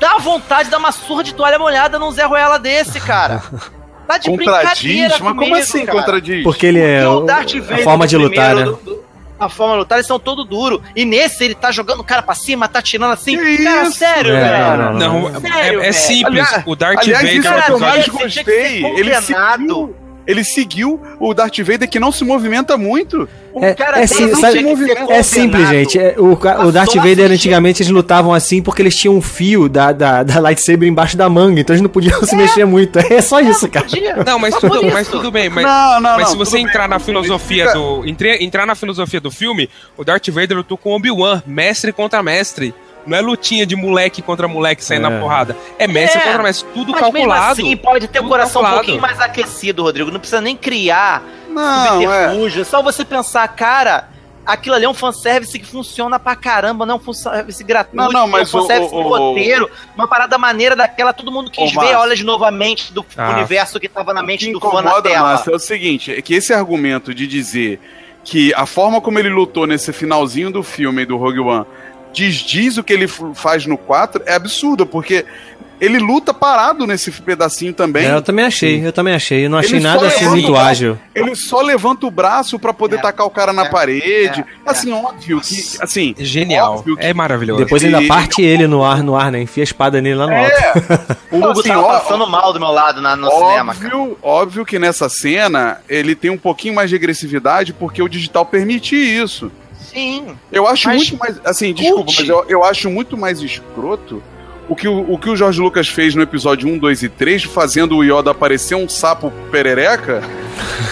Dá 0.00 0.18
vontade 0.18 0.64
de 0.64 0.70
dar 0.70 0.78
uma 0.78 0.92
surra 0.92 1.22
de 1.22 1.34
toalha 1.34 1.58
molhada 1.58 1.98
num 1.98 2.10
Zé 2.10 2.24
Ruela 2.24 2.58
desse, 2.58 3.00
cara. 3.00 3.42
Tá 4.06 4.18
de 4.18 4.30
Contradiz? 4.30 4.46
brincadeira 4.54 5.16
Mas 5.18 5.36
como 5.36 5.54
assim 5.56 5.84
cara. 5.84 5.98
contradiz? 5.98 6.44
Porque 6.44 6.64
ele 6.66 6.78
é 6.78 7.02
Porque 7.02 7.22
o- 7.22 7.26
Darth 7.26 7.54
a 7.56 7.60
Vader 7.60 7.82
forma 7.84 8.06
do 8.06 8.08
de 8.08 8.16
lutar, 8.16 8.54
né? 8.54 8.62
do- 8.62 8.76
do- 8.76 9.04
a 9.36 9.48
forma 9.48 9.72
de 9.74 9.78
lutar, 9.80 9.98
eles 9.98 10.06
são 10.06 10.16
todo 10.20 10.44
duro. 10.44 10.80
E 10.94 11.04
nesse 11.04 11.42
ele 11.44 11.56
tá 11.56 11.72
jogando 11.72 11.98
o 11.98 12.04
cara 12.04 12.22
pra 12.22 12.32
cima, 12.36 12.68
tá 12.68 12.80
tirando 12.80 13.10
assim. 13.10 13.36
Que 13.36 13.64
cara, 13.64 13.82
isso? 13.88 13.98
sério, 13.98 14.32
É, 14.32 14.40
velho. 14.48 14.76
não, 14.76 14.92
não, 14.92 15.30
Não, 15.32 15.40
Sério, 15.40 15.80
é, 15.82 15.88
é 15.88 15.92
simples. 15.92 16.46
Aliás- 16.48 16.62
o 16.64 16.76
Darth 16.76 16.98
aliás, 17.00 17.20
Vader 17.24 17.36
isso 17.40 17.48
é 17.48 17.50
o 17.50 17.54
que 17.64 17.72
eu 17.72 17.78
Cara, 17.80 17.90
mais 17.90 18.08
gostei. 18.08 18.84
Ele 18.84 19.10
condenado. 19.16 19.22
seguiu, 19.58 19.96
ele 20.26 20.42
seguiu 20.44 21.00
o 21.20 21.32
Darth 21.32 21.58
Vader 21.60 21.88
que 21.88 22.00
não 22.00 22.10
se 22.12 22.24
movimenta 22.24 22.76
muito. 22.76 23.28
O 23.52 23.64
É, 23.64 23.74
cara 23.74 24.00
é 24.00 24.06
sim- 24.06 24.34
sabe- 24.34 24.60
ser 24.60 25.10
É 25.10 25.22
simples, 25.22 25.68
gente. 25.68 25.98
É, 25.98 26.14
O, 26.18 26.32
o 26.66 26.72
Darth 26.72 26.94
Vader, 26.96 27.30
antigamente, 27.30 27.82
eles 27.82 27.90
lutavam 27.90 28.34
assim 28.34 28.60
porque 28.60 28.82
eles 28.82 28.94
tinham 28.96 29.16
um 29.16 29.22
fio 29.22 29.68
da, 29.68 29.92
da, 29.92 30.22
da 30.22 30.40
lightsaber 30.40 30.86
embaixo 30.88 31.16
da 31.16 31.28
manga, 31.28 31.60
então 31.60 31.72
eles 31.74 31.80
não 31.82 31.88
podiam 31.88 32.22
se 32.24 32.36
mexer 32.36 32.64
muito. 32.66 32.98
É 32.98 33.22
só 33.22 33.40
isso, 33.40 33.66
cara. 33.68 33.86
Podia. 33.86 34.16
Não, 34.26 34.38
mas 34.38 34.54
Só 34.54 34.60
tudo, 34.68 34.90
mas 34.92 35.08
tudo 35.08 35.30
bem. 35.30 35.48
Mas, 35.48 35.64
não, 35.64 36.00
não, 36.00 36.10
mas 36.16 36.22
não. 36.22 36.26
se 36.32 36.36
você 36.36 36.50
tudo 36.52 36.62
bem. 36.62 36.66
entrar 36.66 36.88
na 36.88 36.98
filosofia 36.98 37.66
Fica- 37.68 37.78
do. 37.78 38.06
entre- 38.06 38.44
entrar 38.44 38.66
na 38.66 38.74
filosofia 38.74 39.20
do 39.20 39.30
filme, 39.30 39.70
o 39.96 40.04
Darth 40.04 40.28
Vader 40.28 40.58
lutou 40.58 40.76
com 40.76 40.90
Obi-Wan, 40.94 41.42
mestre 41.46 41.92
contra 41.92 42.22
mestre. 42.22 42.74
Não 43.06 43.16
é 43.16 43.20
lutinha 43.20 43.64
de 43.64 43.76
moleque 43.76 44.20
contra 44.20 44.48
moleque 44.48 44.84
saindo 44.84 45.06
É. 45.06 45.10
na 45.10 45.20
porrada. 45.20 45.56
É 45.78 45.86
mestre 45.86 46.20
É, 46.20 46.24
contra 46.24 46.42
mestre. 46.42 46.68
Tudo 46.74 46.92
Mas 46.92 47.00
calculado. 47.00 47.40
mesmo 47.56 47.66
assim, 47.68 47.76
pode 47.76 48.08
ter 48.08 48.20
o 48.20 48.28
coração 48.28 48.62
calculado. 48.62 48.74
um 48.74 48.78
pouquinho 48.84 49.00
mais 49.00 49.20
aquecido, 49.20 49.82
Rodrigo. 49.82 50.10
Não 50.10 50.18
precisa 50.20 50.40
nem 50.40 50.56
criar 50.56 51.22
Não, 51.48 52.00
subterfúgio. 52.00 52.62
É 52.62 52.64
só 52.64 52.82
você 52.82 53.04
pensar, 53.04 53.46
cara, 53.48 54.08
aquilo 54.44 54.74
ali 54.74 54.84
é 54.84 54.88
um 54.88 54.94
fanservice 54.94 55.58
que 55.58 55.66
funciona 55.66 56.18
pra 56.18 56.36
caramba, 56.36 56.84
não 56.86 56.94
é 56.94 56.98
um 56.98 57.00
fanservice 57.00 57.62
gratuito, 57.64 57.96
Não, 57.96 58.10
não, 58.12 58.28
mas 58.28 58.52
é 58.52 58.56
um 58.56 58.60
fanservice 58.60 58.94
o- 58.94 58.98
o- 58.98 59.02
do 59.02 59.08
roteiro, 59.08 59.70
uma 59.96 60.06
parada 60.08 60.36
maneira 60.38 60.74
daquela, 60.76 61.12
todo 61.12 61.30
mundo 61.32 61.50
quis 61.50 61.70
ver, 61.70 61.76
Márcio. 61.76 61.98
olha 61.98 62.14
de 62.16 62.24
novo 62.24 62.44
a 62.44 62.50
mente 62.50 62.92
do 62.92 63.04
Ah. 63.16 63.30
universo 63.30 63.78
que 63.80 63.88
tava 63.88 64.12
na 64.14 64.22
O 64.22 64.24
mente 64.26 64.50
do 64.52 64.60
fã 64.60 64.82
na 64.82 65.00
tela. 65.02 65.20
Márcio, 65.30 65.52
é 65.52 65.56
o 65.56 65.58
seguinte, 65.58 66.12
é 66.12 66.20
que 66.22 66.34
esse 66.34 66.52
argumento 66.52 67.12
de 67.14 67.26
dizer 67.26 67.80
que 68.22 68.52
a 68.54 68.66
forma 68.66 69.00
como 69.00 69.18
ele 69.18 69.28
lutou 69.28 69.66
nesse 69.66 69.92
finalzinho 69.92 70.50
do 70.50 70.62
filme 70.62 71.04
do 71.06 71.16
Rogue 71.16 71.38
One 71.40 71.64
desdiz 72.16 72.78
o 72.78 72.82
que 72.82 72.92
ele 72.92 73.06
faz 73.34 73.66
no 73.66 73.76
4 73.76 74.22
é 74.24 74.34
absurdo, 74.34 74.86
porque 74.86 75.26
ele 75.78 75.98
luta 75.98 76.32
parado 76.32 76.86
nesse 76.86 77.12
pedacinho 77.12 77.74
também. 77.74 78.06
É, 78.06 78.14
eu 78.14 78.22
também 78.22 78.46
achei, 78.46 78.86
eu 78.86 78.90
também 78.94 79.12
achei. 79.14 79.44
Eu 79.44 79.50
não 79.50 79.58
achei 79.58 79.74
Ele 79.76 79.80
nada 79.84 80.06
assim 80.06 80.26
muito 80.26 80.50
braço. 80.50 80.66
ágil. 80.66 80.98
Ele 81.14 81.36
só 81.36 81.60
levanta 81.60 82.06
o 82.06 82.10
braço 82.10 82.58
pra 82.58 82.72
poder 82.72 82.96
É. 82.96 83.00
tacar 83.02 83.26
o 83.26 83.30
cara 83.30 83.52
na 83.52 83.66
É. 83.66 83.68
parede. 83.68 84.40
É. 84.40 84.44
Assim, 84.64 84.90
óbvio 84.90 85.38
que. 85.38 85.54
Assim, 85.78 86.14
Genial. 86.16 86.76
Óbvio 86.78 86.96
que- 86.96 87.04
É 87.04 87.12
maravilhoso. 87.12 87.62
Depois 87.62 87.84
ainda 87.84 88.00
parte 88.06 88.40
ele 88.40 88.66
no 88.66 88.82
ar, 88.82 89.02
no 89.02 89.14
ar, 89.14 89.30
né? 89.30 89.42
Enfia 89.42 89.62
a 89.62 89.64
espada 89.64 90.00
nele 90.00 90.14
lá 90.14 90.26
no 90.26 90.34
alto. 90.34 90.50
É, 91.30 91.34
O 91.36 91.38
Hugo 91.40 91.60
assim, 91.60 91.68
tava 91.68 91.82
ó- 91.82 91.98
passando 92.00 92.26
mal 92.26 92.52
do 92.54 92.58
meu 92.60 92.70
lado 92.70 93.02
na, 93.02 93.14
no 93.14 93.28
cinema, 93.30 93.74
cara. 93.74 93.94
óbvio, 93.98 94.18
óbvio 94.22 94.64
que 94.64 94.78
nessa 94.78 95.10
cena 95.10 95.78
ele 95.86 96.14
tem 96.14 96.30
um 96.30 96.38
pouquinho 96.38 96.74
mais 96.74 96.88
de 96.88 96.96
agressividade 96.96 97.74
porque 97.74 98.00
o 98.00 98.08
digital 98.08 98.46
permite 98.46 98.94
isso. 98.96 99.52
Sim. 99.96 100.36
Eu 100.52 100.66
acho 100.66 100.88
Mas- 100.88 101.10
muito 101.10 101.16
mais. 101.18 101.40
Assim, 101.44 101.72
desculpa, 101.72 102.04
Cult. 102.04 102.20
mas 102.20 102.28
eu, 102.28 102.44
eu 102.48 102.64
acho 102.64 102.90
muito 102.90 103.16
mais 103.16 103.40
escroto 103.40 104.22
o 104.68 104.74
que 104.76 104.86
o, 104.88 105.12
o 105.12 105.18
que 105.18 105.30
o 105.30 105.36
Jorge 105.36 105.60
Lucas 105.60 105.88
fez 105.88 106.14
no 106.14 106.22
episódio 106.22 106.68
1, 106.68 106.76
2 106.78 107.02
e 107.04 107.08
3, 107.08 107.44
fazendo 107.44 107.96
o 107.96 108.04
Yoda 108.04 108.32
aparecer 108.32 108.74
um 108.74 108.88
sapo 108.88 109.32
perereca. 109.50 110.22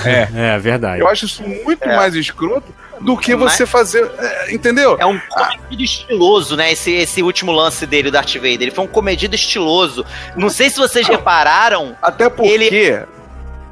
É, 0.06 0.58
verdade. 0.58 1.00
Eu 1.00 1.08
acho 1.08 1.24
isso 1.24 1.42
muito 1.42 1.82
É. 1.84 1.96
mais 1.96 2.14
escroto 2.14 2.72
do 3.00 3.16
que 3.16 3.34
Mas- 3.34 3.52
você 3.54 3.64
fazer. 3.66 4.10
é, 4.18 4.52
entendeu? 4.54 4.96
É 5.00 5.06
um 5.06 5.18
comedido 5.18 5.82
estiloso, 5.82 6.56
né? 6.56 6.72
Esse, 6.72 6.90
esse 6.92 7.22
último 7.22 7.52
lance 7.52 7.86
dele, 7.86 8.08
o 8.08 8.12
Darth 8.12 8.34
Vader. 8.34 8.62
Ele 8.62 8.70
foi 8.70 8.84
um 8.84 8.88
comedido 8.88 9.34
estiloso. 9.34 10.04
Não 10.36 10.48
sei 10.50 10.68
se 10.70 10.76
vocês 10.76 11.06
repararam. 11.08 11.96
Até 12.02 12.28
porque. 12.28 12.50
Ele- 12.50 13.02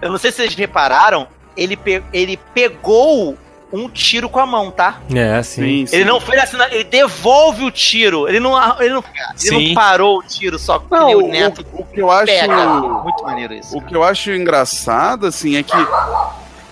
Eu 0.00 0.10
não 0.10 0.18
sei 0.18 0.30
se 0.30 0.38
vocês 0.38 0.54
repararam. 0.54 1.28
Ele, 1.56 1.76
pe- 1.76 2.02
ele 2.12 2.38
pegou 2.54 3.36
um 3.72 3.88
tiro 3.88 4.28
com 4.28 4.38
a 4.38 4.44
mão, 4.46 4.70
tá? 4.70 5.00
É, 5.14 5.42
sim. 5.42 5.62
Sim, 5.62 5.86
sim. 5.86 5.96
Ele 5.96 6.04
não 6.04 6.20
fez 6.20 6.42
assim, 6.42 6.56
ele 6.70 6.84
devolve 6.84 7.64
o 7.64 7.70
tiro. 7.70 8.28
Ele 8.28 8.38
não, 8.38 8.54
ele 8.80 8.94
não, 8.94 9.04
ele 9.42 9.68
não 9.68 9.74
parou 9.74 10.18
o 10.18 10.22
tiro 10.22 10.58
só 10.58 10.78
que 10.78 10.86
Não, 10.90 11.10
o, 11.14 11.28
Neto 11.28 11.64
o- 11.72 11.80
o 11.80 11.84
que 11.84 12.00
eu 12.00 12.10
acho. 12.10 12.26
pega. 12.26 12.66
Muito 12.66 13.22
maneiro 13.24 13.54
isso. 13.54 13.76
O 13.76 13.80
que 13.80 13.96
eu 13.96 14.04
acho 14.04 14.30
engraçado, 14.30 15.26
assim, 15.26 15.56
é 15.56 15.62
que 15.62 15.76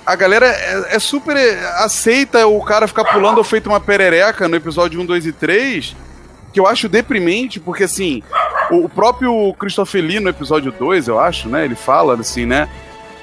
a 0.07 0.16
galera 0.16 0.46
é, 0.46 0.96
é 0.96 0.98
super 0.98 1.36
aceita 1.78 2.46
o 2.46 2.61
cara 2.62 2.86
ficar 2.88 3.05
pulando 3.05 3.38
ou 3.38 3.44
feito 3.44 3.68
uma 3.68 3.80
perereca 3.80 4.48
no 4.48 4.57
episódio 4.57 5.01
1, 5.01 5.07
2 5.07 5.26
e 5.26 5.32
3, 5.32 5.96
que 6.53 6.59
eu 6.61 6.66
acho 6.66 6.88
deprimente, 6.88 7.61
porque 7.61 7.84
assim, 7.84 8.22
o, 8.70 8.84
o 8.86 8.88
próprio 8.88 9.55
Christopher 9.55 10.03
Lee 10.03 10.18
no 10.20 10.28
episódio 10.28 10.72
2, 10.72 11.07
eu 11.09 11.18
acho, 11.20 11.48
né, 11.48 11.64
ele 11.64 11.76
fala 11.76 12.14
assim, 12.14 12.44
né, 12.44 12.68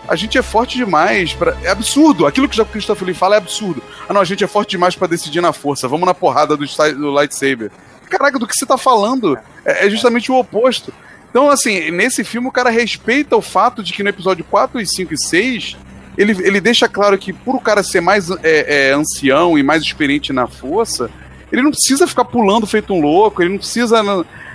a 0.08 0.16
gente 0.16 0.38
é 0.38 0.42
forte 0.42 0.78
demais 0.78 1.34
pra... 1.34 1.56
É 1.64 1.70
absurdo, 1.70 2.26
aquilo 2.26 2.48
que 2.48 2.60
o 2.60 2.66
Christopher 2.66 3.06
Lee 3.08 3.14
fala 3.14 3.36
é 3.36 3.38
absurdo. 3.38 3.84
Ah 4.08 4.14
não, 4.14 4.22
a 4.22 4.26
gente 4.26 4.44
é 4.44 4.48
forte 4.48 4.72
demais 4.72 4.96
pra 4.96 5.08
decidir 5.08 5.42
na 5.42 5.54
força, 5.54 5.88
vamos 5.88 6.06
na 6.06 6.14
porrada 6.14 6.56
do, 6.56 6.66
do 6.66 7.12
lightsaber. 7.12 7.72
Caraca, 8.10 8.40
do 8.40 8.48
que 8.48 8.54
você 8.54 8.66
tá 8.66 8.78
falando? 8.78 9.38
É, 9.66 9.86
é 9.86 9.90
justamente 9.90 10.32
o 10.32 10.36
oposto. 10.36 10.94
Então, 11.30 11.50
assim, 11.50 11.92
nesse 11.92 12.24
filme 12.24 12.48
o 12.48 12.52
cara 12.52 12.70
respeita 12.70 13.36
o 13.36 13.42
fato 13.42 13.84
de 13.84 13.94
que 13.94 14.02
no 14.02 14.10
episódio 14.10 14.46
4, 14.46 14.80
e 14.80 14.88
5 14.88 15.14
e 15.14 15.18
6, 15.18 15.78
ele, 16.18 16.32
ele 16.44 16.62
deixa 16.62 16.88
claro 16.88 17.18
que 17.18 17.32
por 17.32 17.56
o 17.56 17.60
cara 17.60 17.84
ser 17.84 18.02
mais 18.02 18.32
é, 18.32 18.90
é, 18.90 18.94
ancião 18.94 19.58
e 19.58 19.64
mais 19.64 19.84
experiente 19.84 20.34
na 20.34 20.48
força, 20.48 21.12
ele 21.52 21.62
não 21.62 21.72
precisa 21.72 22.08
ficar 22.08 22.26
pulando 22.26 22.66
feito 22.66 22.94
um 22.94 23.02
louco, 23.02 23.42
ele 23.42 23.52
não 23.52 23.58
precisa. 23.58 24.02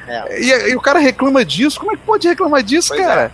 É. 0.09 0.43
E, 0.43 0.71
e 0.71 0.77
o 0.77 0.81
cara 0.81 0.99
reclama 0.99 1.45
disso. 1.45 1.79
Como 1.79 1.93
é 1.93 1.97
que 1.97 2.03
pode 2.03 2.27
reclamar 2.27 2.63
disso, 2.63 2.89
Pois 2.89 3.01
cara? 3.01 3.33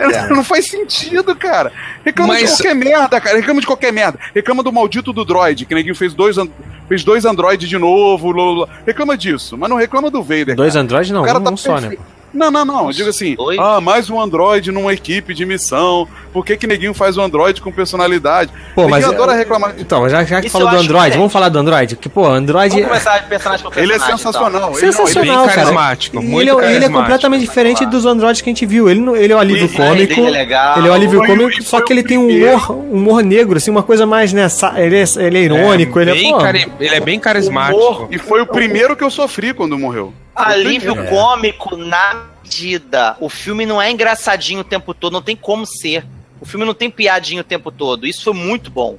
É. 0.00 0.28
Não 0.28 0.44
faz 0.44 0.66
sentido, 0.68 1.34
cara. 1.36 1.72
Reclama 2.04 2.34
de 2.36 2.42
Mas- 2.42 2.50
qualquer 2.52 2.74
merda, 2.74 3.20
cara. 3.20 3.36
Reclama 3.36 3.60
de 3.60 3.66
qualquer 3.66 3.92
merda. 3.92 4.18
Reclama 4.34 4.62
do 4.62 4.72
maldito 4.72 5.12
do 5.12 5.24
droid, 5.24 5.64
que 5.66 5.74
neguinho 5.74 5.94
fez 5.94 6.14
dois, 6.14 6.36
an- 6.38 6.48
fez 6.88 7.02
dois 7.04 7.24
androides 7.24 7.68
de 7.68 7.78
novo. 7.78 8.30
lô, 8.30 8.52
lô. 8.52 8.68
Reclama 8.86 9.16
disso, 9.16 9.56
mas 9.56 9.68
não 9.70 9.76
reclama 9.76 10.10
do 10.10 10.22
Vader. 10.22 10.54
Dois 10.56 10.72
cara. 10.74 10.82
Android 10.84 11.12
não, 11.12 11.22
O 11.22 11.24
cara 11.24 11.38
um, 11.38 11.42
tá 11.42 11.50
um 11.50 11.56
só, 11.56 11.80
né? 11.80 11.96
Não, 12.34 12.50
não, 12.50 12.64
não. 12.64 12.86
Eu 12.86 12.92
digo 12.92 13.08
assim, 13.10 13.34
Dois? 13.36 13.58
ah, 13.60 13.80
mais 13.80 14.10
um 14.10 14.20
Android 14.20 14.72
numa 14.72 14.92
equipe 14.92 15.32
de 15.32 15.46
missão. 15.46 16.08
Por 16.32 16.44
que 16.44 16.56
que 16.56 16.66
neguinho 16.66 16.92
faz 16.92 17.16
um 17.16 17.22
Android 17.22 17.60
com 17.60 17.70
personalidade? 17.70 18.50
Pô, 18.74 18.88
mas. 18.88 19.04
Neguinho 19.04 19.22
adora 19.22 19.38
reclamar. 19.38 19.74
Então, 19.78 20.08
já, 20.08 20.24
já 20.24 20.40
que 20.40 20.48
Isso 20.48 20.52
falou 20.52 20.66
eu 20.68 20.72
do 20.72 20.76
Android, 20.80 20.88
diferente. 20.94 21.16
vamos 21.18 21.32
falar 21.32 21.48
do 21.48 21.58
Android? 21.60 21.94
Que, 21.96 22.08
pô, 22.08 22.26
Android. 22.26 22.70
Vamos 22.74 22.88
começar 22.88 23.18
de 23.18 23.28
personagem 23.28 23.64
por 23.64 23.78
Ele 23.78 23.86
é 23.86 23.88
personagem. 23.98 24.16
sensacional. 24.18 24.70
Ele, 24.70 24.80
Sensacional. 24.80 25.14
não, 25.14 25.22
Bem 25.22 25.32
Não, 25.32 25.44
cara. 25.46 25.54
carismático, 25.60 26.16
Ele, 26.18 26.26
muito 26.26 26.42
é, 26.42 26.52
ele 26.52 26.54
é 26.54 26.58
carismático. 26.64 26.98
completamente 27.00 27.40
diferente 27.40 27.86
dos 27.86 28.04
Androids 28.04 28.40
que 28.42 28.50
a 28.50 28.52
gente 28.52 28.66
viu. 28.66 28.88
Ele, 28.90 29.00
não- 29.00 29.14
ele 29.14 29.32
é 29.32 29.36
o 29.36 29.38
alívio 29.38 29.68
Sim, 29.68 29.76
cômico. 29.76 30.12
ele 30.20 30.26
é 30.26 30.30
legal. 30.30 30.78
Ele 30.78 30.88
é 30.88 30.90
o 30.90 30.94
alívio 30.94 31.18
Foi- 31.20 31.26
cômico, 31.28 31.62
só 31.62 31.80
que 31.80 31.92
ele 31.92 32.02
tem 32.02 32.18
um 32.18 32.28
humor, 32.28 32.70
um 32.72 32.92
humor 32.96 33.22
negro, 33.22 33.56
assim, 33.56 33.70
uma 33.70 33.82
coisa 33.84 34.04
mais, 34.06 34.32
né? 34.32 34.48
Ele 34.76 34.96
é, 34.98 35.04
ele 35.24 35.38
é 35.38 35.42
irônico, 35.42 36.00
ele 36.00 36.10
é. 36.10 36.14
bem 36.14 36.32
Pô, 36.32 36.38
cari- 36.38 36.68
Ele 36.80 36.94
é 36.96 37.00
bem 37.00 37.20
carismático. 37.20 37.78
Humor, 37.78 38.08
e 38.10 38.18
foi 38.18 38.40
o 38.40 38.46
primeiro 38.46 38.96
que 38.96 39.04
eu 39.04 39.10
sofri 39.10 39.54
quando 39.54 39.78
morreu. 39.78 40.12
Alívio 40.34 40.98
É. 40.98 41.06
cômico 41.06 41.76
na 41.76 42.22
medida. 42.42 43.16
O 43.20 43.28
filme 43.28 43.64
não 43.66 43.80
é 43.80 43.90
engraçadinho 43.90 44.60
o 44.60 44.64
tempo 44.64 44.92
todo, 44.94 45.12
não 45.12 45.22
tem 45.22 45.36
como 45.36 45.64
ser. 45.66 46.04
O 46.40 46.44
filme 46.46 46.66
não 46.66 46.74
tem 46.74 46.90
piadinho 46.90 47.40
o 47.40 47.44
tempo 47.44 47.70
todo. 47.70 48.06
Isso 48.06 48.24
foi 48.24 48.34
muito 48.34 48.70
bom. 48.70 48.98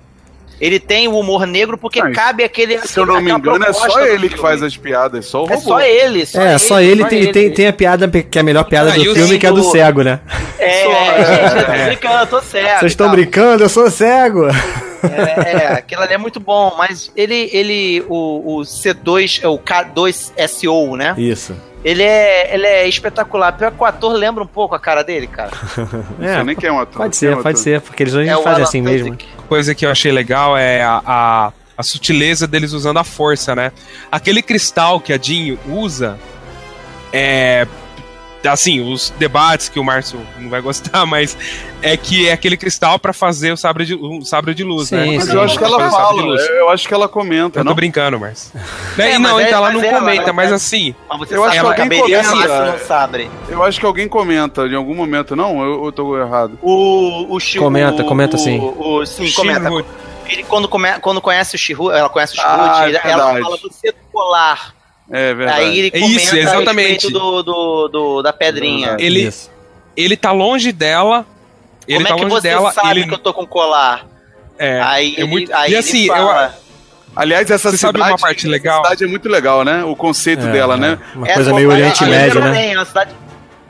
Ele 0.59 0.79
tem 0.79 1.05
o 1.09 1.19
humor 1.19 1.45
negro 1.45 1.77
porque 1.77 2.01
Mas, 2.01 2.15
cabe 2.15 2.41
aquele. 2.41 2.79
Se 2.79 2.97
eu 2.97 3.05
não 3.05 3.19
me 3.19 3.29
engano, 3.29 3.65
é 3.65 3.73
só 3.73 3.99
ele 4.05 4.29
que 4.29 4.37
faz 4.37 4.63
as 4.63 4.77
piadas, 4.77 5.25
só 5.25 5.43
o 5.43 5.47
É 5.51 5.55
robô. 5.55 5.61
só 5.69 5.81
ele. 5.81 6.25
Só 6.25 6.41
É, 6.41 6.57
só 6.57 6.79
ele, 6.81 7.01
só 7.01 7.07
tem, 7.09 7.31
Tem, 7.31 7.51
tem 7.51 7.67
a 7.67 7.73
piada 7.73 8.07
que 8.07 8.37
é 8.37 8.41
a 8.41 8.43
melhor 8.43 8.63
piada 8.63 8.91
Ah, 8.93 8.95
do 8.95 9.13
filme, 9.13 9.37
que 9.37 9.45
é 9.45 9.49
a 9.49 9.51
do 9.51 9.63
cego, 9.69 10.01
né? 10.01 10.21
É, 10.57 10.83
Só- 10.85 11.25
gente, 11.25 11.57
eu 11.57 11.65
tô 11.65 11.83
brincando, 11.85 12.19
eu 12.21 12.27
tô 12.27 12.41
cego. 12.41 12.79
Vocês 12.79 12.91
estão 12.93 13.11
brincando, 13.11 13.63
eu 13.65 13.69
sou 13.69 13.91
cego. 13.91 14.47
É, 15.05 15.51
é, 15.51 15.67
aquilo 15.73 16.01
ali 16.01 16.13
é 16.13 16.17
muito 16.17 16.39
bom, 16.39 16.73
mas 16.77 17.11
ele, 17.15 17.49
ele 17.53 18.03
o, 18.09 18.57
o 18.57 18.61
C2, 18.61 19.39
é 19.43 19.47
o 19.47 19.57
K2SO, 19.57 20.95
né? 20.97 21.13
Isso. 21.17 21.55
Ele 21.83 22.01
é, 22.01 22.53
ele 22.55 22.65
é 22.65 22.87
espetacular. 22.87 23.51
Pior 23.53 23.71
que 23.71 23.81
o 23.81 23.85
ator 23.85 24.13
lembra 24.13 24.43
um 24.43 24.47
pouco 24.47 24.73
a 24.73 24.79
cara 24.79 25.03
dele, 25.03 25.27
cara. 25.27 25.51
É, 26.19 26.43
nem 26.43 26.55
quem 26.55 26.69
é 26.69 26.71
um 26.71 26.79
ator. 26.79 26.97
pode 26.97 27.15
é 27.15 27.19
ser, 27.19 27.29
um 27.37 27.43
pode 27.43 27.49
ator? 27.49 27.63
ser, 27.63 27.81
porque 27.81 28.01
eles 28.01 28.13
hoje 28.15 28.27
É 28.29 28.41
fazem 28.41 28.63
assim 28.63 28.83
Tudyk. 28.83 29.03
mesmo. 29.03 29.17
Coisa 29.47 29.75
que 29.75 29.85
eu 29.85 29.91
achei 29.91 30.11
legal 30.11 30.57
é 30.57 30.81
a, 30.81 31.01
a, 31.05 31.53
a 31.77 31.83
sutileza 31.83 32.47
deles 32.47 32.71
usando 32.71 32.97
a 32.97 33.03
força, 33.03 33.55
né? 33.55 33.71
Aquele 34.11 34.41
cristal 34.41 34.99
que 34.99 35.13
a 35.13 35.17
Jean 35.17 35.57
usa 35.67 36.17
é. 37.13 37.67
Assim, 38.47 38.81
os 38.81 39.09
debates 39.17 39.69
que 39.69 39.79
o 39.79 39.83
Márcio 39.83 40.19
não 40.37 40.49
vai 40.49 40.61
gostar, 40.61 41.05
mas 41.07 41.37
é 41.81 41.95
que 41.97 42.27
é 42.29 42.33
aquele 42.33 42.57
cristal 42.57 42.97
pra 42.99 43.13
fazer 43.13 43.51
o 43.51 43.57
sabre 43.57 43.85
de, 43.85 43.95
o 43.95 44.21
sabre 44.23 44.53
de 44.53 44.63
luz, 44.63 44.89
Sim, 44.89 44.95
né? 44.95 45.05
sim. 45.05 45.17
Mas 45.17 45.29
eu 45.29 45.41
acho 45.41 45.57
que 45.57 45.63
ela 45.63 45.77
Fazer 45.77 45.87
o 45.87 45.91
sabre 45.91 46.07
de 46.15 46.19
fala, 46.21 46.31
luz. 46.31 46.41
eu 46.49 46.69
acho 46.69 46.87
que 46.87 46.93
ela 46.93 47.07
comenta, 47.09 47.59
Eu 47.59 47.63
tô 47.63 47.69
não? 47.69 47.75
brincando, 47.75 48.19
Márcio. 48.19 48.51
É, 48.97 49.11
É, 49.11 49.19
não, 49.19 49.39
é- 49.39 49.43
então 49.43 49.57
ela 49.57 49.67
mas 49.71 49.73
não 49.81 49.83
é, 49.89 49.93
comenta, 49.99 50.21
ela- 50.23 50.33
mas 50.33 50.51
assim, 50.51 50.95
Mas 51.09 51.19
você 51.19 51.35
Eu 51.35 51.43
sabe 51.43 51.51
acho 51.57 51.59
que 51.75 51.81
alguém 51.81 52.01
comenta, 52.01 53.19
é. 53.19 53.29
Eu 53.49 53.63
acho 53.63 53.79
que 53.79 53.85
alguém 53.85 54.07
comenta 54.07 54.65
em 54.67 54.75
algum 54.75 54.95
momento, 54.95 55.35
não? 55.35 55.61
Eu, 55.63 55.85
eu 55.85 55.91
tô 55.91 56.17
errado. 56.19 56.57
O, 56.61 57.33
o 57.35 57.39
Shihu, 57.39 57.63
Comenta, 57.63 58.03
comenta 58.03 58.35
o, 58.35 58.39
sim. 58.39 58.59
O, 58.59 59.05
sim, 59.05 59.31
comenta. 59.31 59.69
Ele, 60.27 60.43
quando, 60.43 60.67
come, 60.67 60.87
quando 61.01 61.21
conhece 61.21 61.55
o 61.55 61.59
Shihu, 61.59 61.91
ela 61.91 62.09
conhece 62.09 62.33
o 62.33 62.35
Shihu, 62.37 62.47
Ah, 62.47 62.85
é 62.89 62.95
ela 63.11 63.25
verdade. 63.25 63.41
fala 63.41 63.57
você 63.57 63.93
colar. 64.11 64.73
É 65.11 65.33
verdade. 65.33 65.59
Aí 65.61 65.79
ele 65.79 65.87
É 65.93 65.99
comenta 65.99 66.21
isso, 66.21 66.35
exatamente. 66.35 67.11
do, 67.11 67.43
do, 67.43 67.87
do- 67.87 68.21
da 68.23 68.33
pedrinha. 68.33 68.87
Verdade. 68.87 69.03
ele, 69.05 69.19
Isso. 69.27 69.51
ele 69.95 70.17
tá 70.17 70.31
longe 70.31 70.71
dela. 70.71 71.25
Ele 71.87 71.97
Como 72.03 72.07
tá 72.07 72.13
é 72.13 72.17
que 72.17 72.23
longe 72.23 72.35
você 72.35 72.47
dela. 72.49 72.71
sabe 72.71 72.89
ele, 73.01 73.07
que 73.07 73.13
eu 73.13 73.17
tô 73.19 73.33
com 73.33 73.45
colar? 73.45 74.07
é, 74.57 74.81
aí 74.81 75.15
é 75.15 75.19
ele, 75.21 75.27
muito- 75.29 75.53
aí 75.53 75.69
e 75.69 75.73
ele 75.73 75.77
assim, 75.79 76.07
fala, 76.07 76.55
Aliás, 77.15 77.49
essa 77.49 77.69
Você 77.71 77.77
cidade, 77.77 77.97
sabe 77.97 78.11
uma 78.11 78.17
parte 78.17 78.45
legal? 78.47 78.83
cidade 78.83 79.03
é 79.05 79.07
muito 79.07 79.29
legal, 79.29 79.63
né? 79.63 79.83
O 79.85 79.95
conceito 79.95 80.47
É, 80.47 80.51
dela, 80.51 80.73
é. 80.73 80.77
né? 80.77 80.99
Uma 81.15 81.27
coisa 81.27 81.53
meio 81.53 81.69
Oriente 81.71 82.03
Médio, 82.03 82.41
né? 82.41 82.47
também, 82.47 82.73
é 82.73 82.77
uma 82.77 82.83
cidade 82.85 83.11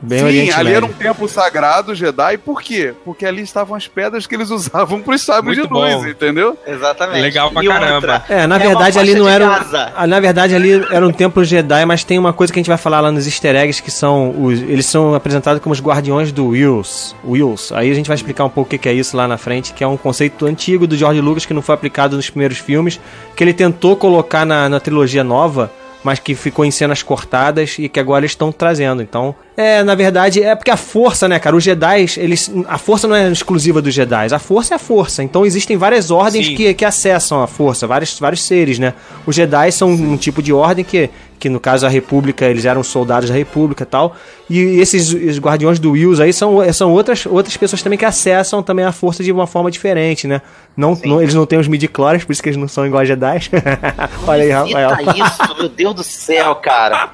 Bem 0.02 0.18
Sim, 0.18 0.24
Oriente 0.26 0.52
ali 0.52 0.64
Médio. 0.64 0.76
era 0.76 0.86
um 0.86 0.92
templo 0.92 1.26
sagrado 1.28 1.94
Jedi. 1.94 2.36
Por 2.38 2.60
quê? 2.60 2.92
Porque 3.04 3.24
ali 3.24 3.42
estavam 3.42 3.74
as 3.74 3.88
pedras 3.88 4.26
que 4.26 4.34
eles 4.34 4.50
usavam 4.52 5.00
pros 5.00 5.22
sabres 5.22 5.56
Muito 5.56 5.68
de 5.68 5.74
luz, 5.74 5.94
bom. 5.94 6.06
entendeu? 6.06 6.58
Exatamente. 6.66 7.22
Legal 7.22 7.50
pra 7.50 7.62
E 7.64 7.68
outra, 7.68 7.80
caramba. 7.86 8.24
É, 8.28 8.46
na 8.46 8.56
É 8.56 8.58
verdade 8.58 8.98
ali 8.98 9.14
não 9.14 9.26
era. 9.28 9.46
um- 9.48 9.92
ah, 9.96 10.06
Na 10.06 10.20
verdade 10.20 10.54
ali 10.54 10.72
era 10.90 11.06
um 11.06 11.12
templo 11.12 11.42
Jedi, 11.44 11.84
mas 11.86 12.04
tem 12.04 12.18
uma 12.18 12.32
coisa 12.32 12.52
que 12.52 12.58
a 12.58 12.60
gente 12.62 12.68
vai 12.68 12.76
falar 12.76 13.00
lá 13.00 13.10
nos 13.10 13.26
easter 13.26 13.56
eggs 13.56 13.82
que 13.82 13.90
são 13.90 14.34
os. 14.44 14.60
Eles 14.60 14.84
são 14.86 15.14
apresentados 15.14 15.62
como 15.62 15.72
os 15.72 15.80
guardiões 15.80 16.30
do 16.30 16.48
Wills. 16.48 17.14
Wills. 17.26 17.72
Aí 17.74 17.90
a 17.90 17.94
gente 17.94 18.06
vai 18.06 18.14
explicar 18.16 18.44
um 18.44 18.50
pouco 18.50 18.68
o 18.68 18.70
que 18.70 18.78
que 18.78 18.88
é 18.88 18.92
isso 18.92 19.16
lá 19.16 19.26
na 19.26 19.38
frente, 19.38 19.72
que 19.72 19.82
é 19.82 19.86
um 19.88 19.96
conceito 19.96 20.44
antigo 20.46 20.86
do 20.86 20.94
George 20.96 21.20
Lucas 21.20 21.46
que 21.46 21.54
não 21.54 21.62
foi 21.62 21.74
aplicado 21.74 22.16
nos 22.16 22.28
primeiros 22.28 22.58
filmes, 22.58 23.00
que 23.34 23.42
ele 23.42 23.54
tentou 23.54 23.96
colocar 23.96 24.44
na, 24.44 24.68
na 24.68 24.78
trilogia 24.78 25.24
nova. 25.24 25.72
Mas 26.06 26.20
que 26.20 26.36
ficou 26.36 26.64
em 26.64 26.70
cenas 26.70 27.02
cortadas 27.02 27.74
e 27.80 27.88
que 27.88 27.98
agora 27.98 28.24
estão 28.24 28.52
trazendo. 28.52 29.02
Então, 29.02 29.34
é, 29.56 29.82
na 29.82 29.96
verdade, 29.96 30.40
é 30.40 30.54
porque 30.54 30.70
a 30.70 30.76
força, 30.76 31.26
né, 31.26 31.36
cara? 31.40 31.56
Os 31.56 31.64
Jedi, 31.64 32.06
eles. 32.16 32.48
A 32.68 32.78
força 32.78 33.08
não 33.08 33.16
é 33.16 33.28
exclusiva 33.28 33.82
dos 33.82 33.92
Jedi. 33.92 34.32
A 34.32 34.38
força 34.38 34.74
é 34.74 34.76
a 34.76 34.78
força. 34.78 35.24
Então 35.24 35.44
existem 35.44 35.76
várias 35.76 36.12
ordens 36.12 36.46
Sim. 36.46 36.54
que, 36.54 36.74
que 36.74 36.84
acessam 36.84 37.42
a 37.42 37.48
força, 37.48 37.88
vários, 37.88 38.20
vários 38.20 38.44
seres, 38.44 38.78
né? 38.78 38.94
Os 39.26 39.34
Jedi 39.34 39.72
são 39.72 39.90
um 39.90 40.16
tipo 40.16 40.40
de 40.40 40.52
ordem 40.52 40.84
que, 40.84 41.10
que, 41.38 41.48
no 41.48 41.60
caso, 41.60 41.84
a 41.86 41.88
República, 41.88 42.44
eles 42.46 42.64
eram 42.64 42.82
soldados 42.82 43.28
da 43.28 43.34
República 43.34 43.82
e 43.82 43.86
tal. 43.86 44.16
E 44.48 44.58
esses 44.80 45.12
os 45.12 45.38
guardiões 45.38 45.78
do 45.78 45.92
Wills 45.92 46.20
aí 46.22 46.32
são, 46.32 46.58
são 46.72 46.92
outras, 46.92 47.26
outras 47.26 47.56
pessoas 47.56 47.82
também 47.82 47.98
que 47.98 48.04
acessam 48.04 48.62
também 48.62 48.84
a 48.84 48.92
força 48.92 49.22
de 49.22 49.30
uma 49.32 49.46
forma 49.46 49.70
diferente, 49.70 50.26
né? 50.26 50.40
Não, 50.76 50.98
não- 51.04 51.20
eles 51.20 51.34
não 51.34 51.44
têm 51.46 51.58
os 51.58 51.68
midi-chlorians, 51.68 52.24
por 52.24 52.32
isso 52.32 52.42
que 52.42 52.48
eles 52.48 52.56
não 52.58 52.68
são 52.68 52.86
igual 52.86 53.02
a 53.02 53.04
Jedi. 53.04 53.50
Olha 54.26 54.42
aí, 54.42 54.50
Rafael. 54.50 54.90
isso, 55.26 55.56
meu 55.58 55.68
Deus 55.68 55.94
do 55.94 56.02
céu, 56.04 56.54
cara. 56.56 57.10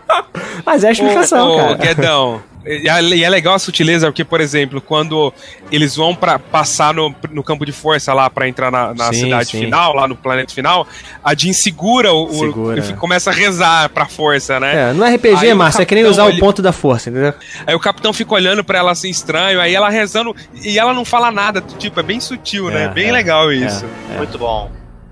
Mas 0.65 0.85
é 0.85 0.89
a 0.89 0.93
explicação, 0.93 1.53
Ô, 1.53 1.57
cara. 1.57 1.75
Guedão, 1.75 2.43
E 2.65 2.89
é, 2.89 3.03
e 3.03 3.25
é 3.25 3.29
legal 3.29 3.55
a 3.55 3.59
sutileza, 3.59 4.07
porque, 4.07 4.25
por 4.25 4.41
exemplo, 4.41 4.81
quando 4.81 5.33
eles 5.71 5.97
vão 5.97 6.15
para 6.15 6.39
passar 6.39 6.95
no, 6.95 7.15
no 7.31 7.43
campo 7.43 7.67
de 7.67 7.73
força 7.73 8.15
lá 8.15 8.31
para 8.31 8.49
entrar 8.49 8.71
na, 8.71 8.95
na 8.95 9.13
Sim, 9.13 9.21
cidade 9.25 9.51
sim. 9.51 9.61
final, 9.61 9.95
lá 9.95 10.07
no 10.07 10.15
planeta 10.15 10.55
final, 10.55 10.87
a 11.25 11.35
Jean 11.35 11.53
segura 11.53 12.13
o. 12.13 12.25
o- 12.27 12.33
Segura. 12.39 12.79
e 12.81 12.93
começa 12.95 13.31
a 13.31 13.33
rezar 13.33 13.89
pra 13.89 14.07
força, 14.07 14.61
né? 14.61 14.91
É, 14.91 14.93
no 14.93 15.05
RPG, 15.05 15.37
Aí 15.47 15.53
o 15.53 15.57
Márcio, 15.57 15.83
é 15.83 15.85
que 15.85 15.95
nem 15.95 16.05
usar 16.05 16.29
ele- 16.29 16.37
o 16.37 16.41
ponto 16.41 16.63
da 16.63 16.73
força, 16.73 17.11
entendeu? 17.11 17.35
Aí 17.67 17.75
o 17.75 17.81
capitão 17.81 18.13
fica 18.13 18.33
olhando 18.35 18.63
pra 18.63 18.79
ela 18.79 18.93
assim 18.93 19.11
estranho, 19.11 19.61
aí 19.61 19.75
ela 19.75 19.89
rezando 19.89 20.35
e 20.63 20.79
ela 20.79 20.93
não 20.95 21.05
fala 21.05 21.31
nada, 21.33 21.61
tipo, 21.79 21.99
é 21.99 22.03
bem 22.03 22.21
sutil, 22.21 22.67
né? 22.71 22.85
É, 22.85 22.89
Bem 22.89 23.09
é, 23.09 23.13
legal 23.13 23.53
isso. 23.53 23.85
É, 24.15 24.19
Muito 24.19 24.39
bom. 24.39 24.71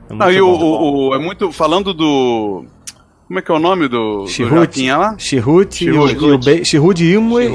é 0.09 0.14
Não, 0.14 0.26
muito 0.26 0.38
e 0.38 0.40
o, 0.42 0.48
o- 0.48 1.09
o- 1.11 1.14
é 1.14 1.18
muito. 1.18 1.51
Falando 1.53 1.92
do. 1.92 2.64
Como 3.31 3.39
é 3.39 3.43
que 3.43 3.51
é 3.53 3.55
o 3.55 3.61
nome 3.61 3.87
do, 3.87 4.22
do 4.24 4.26
Chihut. 4.28 4.57
Japinha 4.57 4.97
lá? 4.97 5.14
Chihut 5.16 5.85
e 5.85 5.91
o, 5.93 6.09
Chihut. 6.09 7.05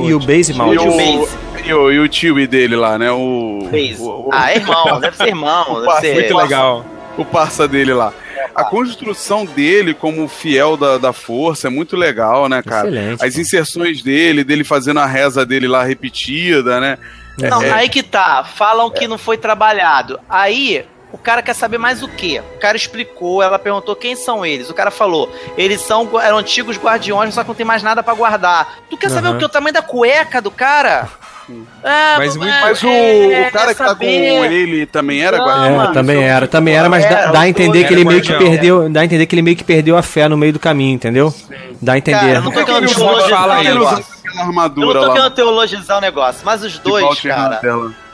e 0.07 0.13
o 0.13 0.21
e 0.21 0.25
Base 0.25 0.53
Mal. 0.53 0.73
E 0.73 0.77
o 0.77 1.27
e 1.65 1.73
o, 1.73 1.91
e 1.91 1.99
o 1.99 2.07
tio 2.07 2.47
dele 2.47 2.77
lá, 2.77 2.97
né? 2.97 3.11
O. 3.11 3.67
O- 3.99 4.27
o- 4.27 4.29
Ah, 4.31 4.53
é 4.53 4.55
irmão, 4.55 5.01
deve 5.01 5.17
ser 5.17 5.27
irmão. 5.27 5.65
Deve 5.83 5.85
Muito 5.85 5.99
ser... 5.99 6.13
Muito 6.13 6.37
legal. 6.37 6.85
o 7.17 7.25
parça 7.25 7.67
dele 7.67 7.93
lá. 7.93 8.13
A 8.55 8.63
construção 8.63 9.43
dele 9.45 9.93
como 9.93 10.29
fiel 10.29 10.77
da, 10.77 10.97
da 10.97 11.11
força 11.11 11.67
é 11.67 11.69
muito 11.69 11.97
legal, 11.97 12.47
né, 12.47 12.61
cara? 12.63 12.87
Excelente, 12.87 13.25
As 13.25 13.37
inserções 13.37 14.01
dele, 14.01 14.45
dele 14.45 14.63
fazendo 14.63 15.01
a 15.01 15.05
reza 15.05 15.45
dele 15.45 15.67
lá 15.67 15.83
repetida, 15.83 16.79
né? 16.79 16.97
Não, 17.37 17.61
É. 17.61 17.69
aí 17.71 17.89
que 17.89 18.01
tá. 18.01 18.45
Falam 18.45 18.89
que 18.89 19.09
não 19.09 19.17
foi 19.17 19.37
trabalhado. 19.37 20.17
Aí 20.29 20.85
o 21.15 21.17
cara 21.17 21.41
quer 21.41 21.53
saber 21.55 21.77
mais 21.77 22.03
o 22.03 22.09
quê? 22.09 22.41
O 22.55 22.59
cara 22.59 22.75
explicou, 22.75 23.41
ela 23.41 23.57
perguntou 23.57 23.95
quem 23.95 24.15
são 24.17 24.45
eles. 24.45 24.69
O 24.69 24.73
cara 24.73 24.91
falou, 24.91 25.33
eles 25.57 25.79
são 25.79 26.09
eram 26.21 26.37
antigos 26.37 26.77
guardiões, 26.77 27.33
só 27.33 27.41
que 27.41 27.47
não 27.47 27.55
tem 27.55 27.65
mais 27.65 27.81
nada 27.81 28.03
pra 28.03 28.13
guardar. 28.13 28.79
Tu 28.89 28.97
quer 28.97 29.09
saber 29.09 29.29
o 29.29 29.37
que? 29.37 29.45
O 29.45 29.49
tamanho 29.49 29.73
da 29.73 29.81
cueca 29.81 30.41
do 30.41 30.51
cara? 30.51 31.07
É, 31.83 32.17
Mas 32.17 32.35
é, 32.35 32.39
muito- 32.39 32.53
Mas 32.59 32.83
o, 32.83 32.87
é, 32.87 33.47
o 33.47 33.51
cara 33.51 33.67
que 33.73 33.77
tá 33.77 33.83
com 33.85 33.89
saber- 33.91 34.51
ele 34.51 34.85
também 34.87 35.23
era 35.23 35.37
Não, 35.37 35.45
guardião. 35.45 35.83
É, 35.83 35.93
também 35.93 36.23
era, 36.23 36.47
também 36.47 36.75
era, 36.75 36.89
mas 36.89 37.03
dá, 37.03 37.09
Era, 37.09 37.31
dá 37.31 37.39
a 37.41 37.47
entender 37.47 37.83
que 37.87 37.93
ele 37.93 38.03
meio 38.03 38.21
que 38.21 38.33
perdeu, 38.33 38.89
dá 38.89 39.01
a 39.01 39.05
entender 39.05 39.25
que 39.27 39.35
ele 39.35 39.41
meio 39.43 39.55
que 39.55 39.63
perdeu 39.63 39.95
a 39.95 40.01
fé 40.01 40.27
no 40.27 40.35
meio 40.35 40.51
do 40.51 40.59
caminho, 40.59 40.95
entendeu? 40.95 41.33
Dá 41.81 41.93
a 41.93 41.97
entender. 41.97 42.19
Cara, 42.19 42.41
não 42.41 42.51
tô 42.51 42.59
Por 42.59 42.65
que 42.65 42.71
ele 42.71 42.87
fala 42.89 43.59
ele 43.63 43.79
negócio. 44.35 44.41
aquela 44.41 44.41
Eu 44.41 44.45
não 44.45 44.47
armadura 44.61 44.99
tô 45.01 45.07
lá. 45.07 45.13
querendo 45.13 45.31
teologizar 45.33 45.97
o 45.97 46.01
negócio, 46.01 46.41
mas 46.45 46.63
os 46.63 46.77
dois, 46.79 47.19
cara, 47.21 47.59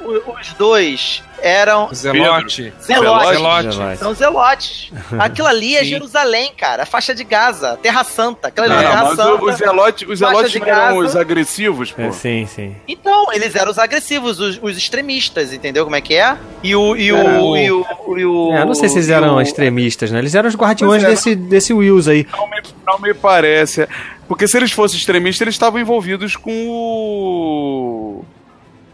o- 0.02 0.32
os 0.40 0.54
dois 0.58 1.24
eram 1.44 1.92
Zelote. 1.94 2.56
zelotes. 2.56 2.74
Zelote. 2.86 3.72
Zelote. 3.74 3.98
São 3.98 4.14
zelotes. 4.14 4.92
Aquilo 5.18 5.48
ali 5.48 5.76
é. 5.76 5.84
Jerusalém, 5.84 6.52
cara. 6.56 6.84
A 6.84 6.86
faixa 6.86 7.16
de 7.16 7.24
Gaza, 7.24 7.80
Terra 7.82 8.04
Santa. 8.04 8.48
Aquela 8.50 8.68
ali 8.68 8.76
é 8.76 8.78
não, 8.78 8.84
Terra 8.92 9.04
mas 9.06 9.16
Santa. 9.16 9.44
o- 9.44 9.50
os 9.50 9.56
zelotes, 9.56 10.10
os 10.10 10.20
zelotes 10.20 10.56
eram 10.56 10.98
os 10.98 11.16
agressivos, 11.16 11.92
pô. 11.92 12.02
É, 12.04 12.12
sim, 12.12 12.46
sim. 12.46 12.76
Então, 12.88 13.32
eles 13.34 13.56
eram 13.56 13.72
os 13.72 13.80
agressivos, 13.80 14.40
os, 14.40 14.60
os 14.62 14.78
extremistas, 14.78 15.52
entendeu 15.54 15.84
como 15.84 15.96
é 15.96 16.02
que 16.02 16.14
é? 16.16 16.38
E 16.64 16.76
o. 16.76 16.96
E 16.96 17.12
o. 17.12 17.56
É, 17.56 17.66
E 17.66 17.72
o, 17.72 17.86
e 18.18 18.26
o 18.26 18.52
É, 18.54 18.62
eu 18.62 18.66
não 18.68 18.76
sei 18.76 18.88
se 18.90 18.96
eles 18.98 19.10
e 19.10 19.14
eram 19.14 19.36
o- 19.36 19.42
extremistas, 19.42 20.12
né? 20.12 20.20
Eles 20.20 20.36
eram 20.36 20.48
os 20.50 20.56
guardiões 20.56 21.04
é, 21.04 21.08
desse, 21.08 21.36
desse 21.36 21.74
Wills 21.74 22.08
aí. 22.10 22.28
Não 22.32 22.48
me, 22.48 22.62
não 22.86 23.00
me 23.00 23.14
parece. 23.14 23.88
Porque 24.28 24.48
se 24.48 24.58
eles 24.58 24.72
fossem 24.72 24.98
extremistas, 24.98 25.42
eles 25.42 25.56
estavam 25.56 25.80
envolvidos 25.80 26.36
com 26.36 26.52
o. 26.70 28.26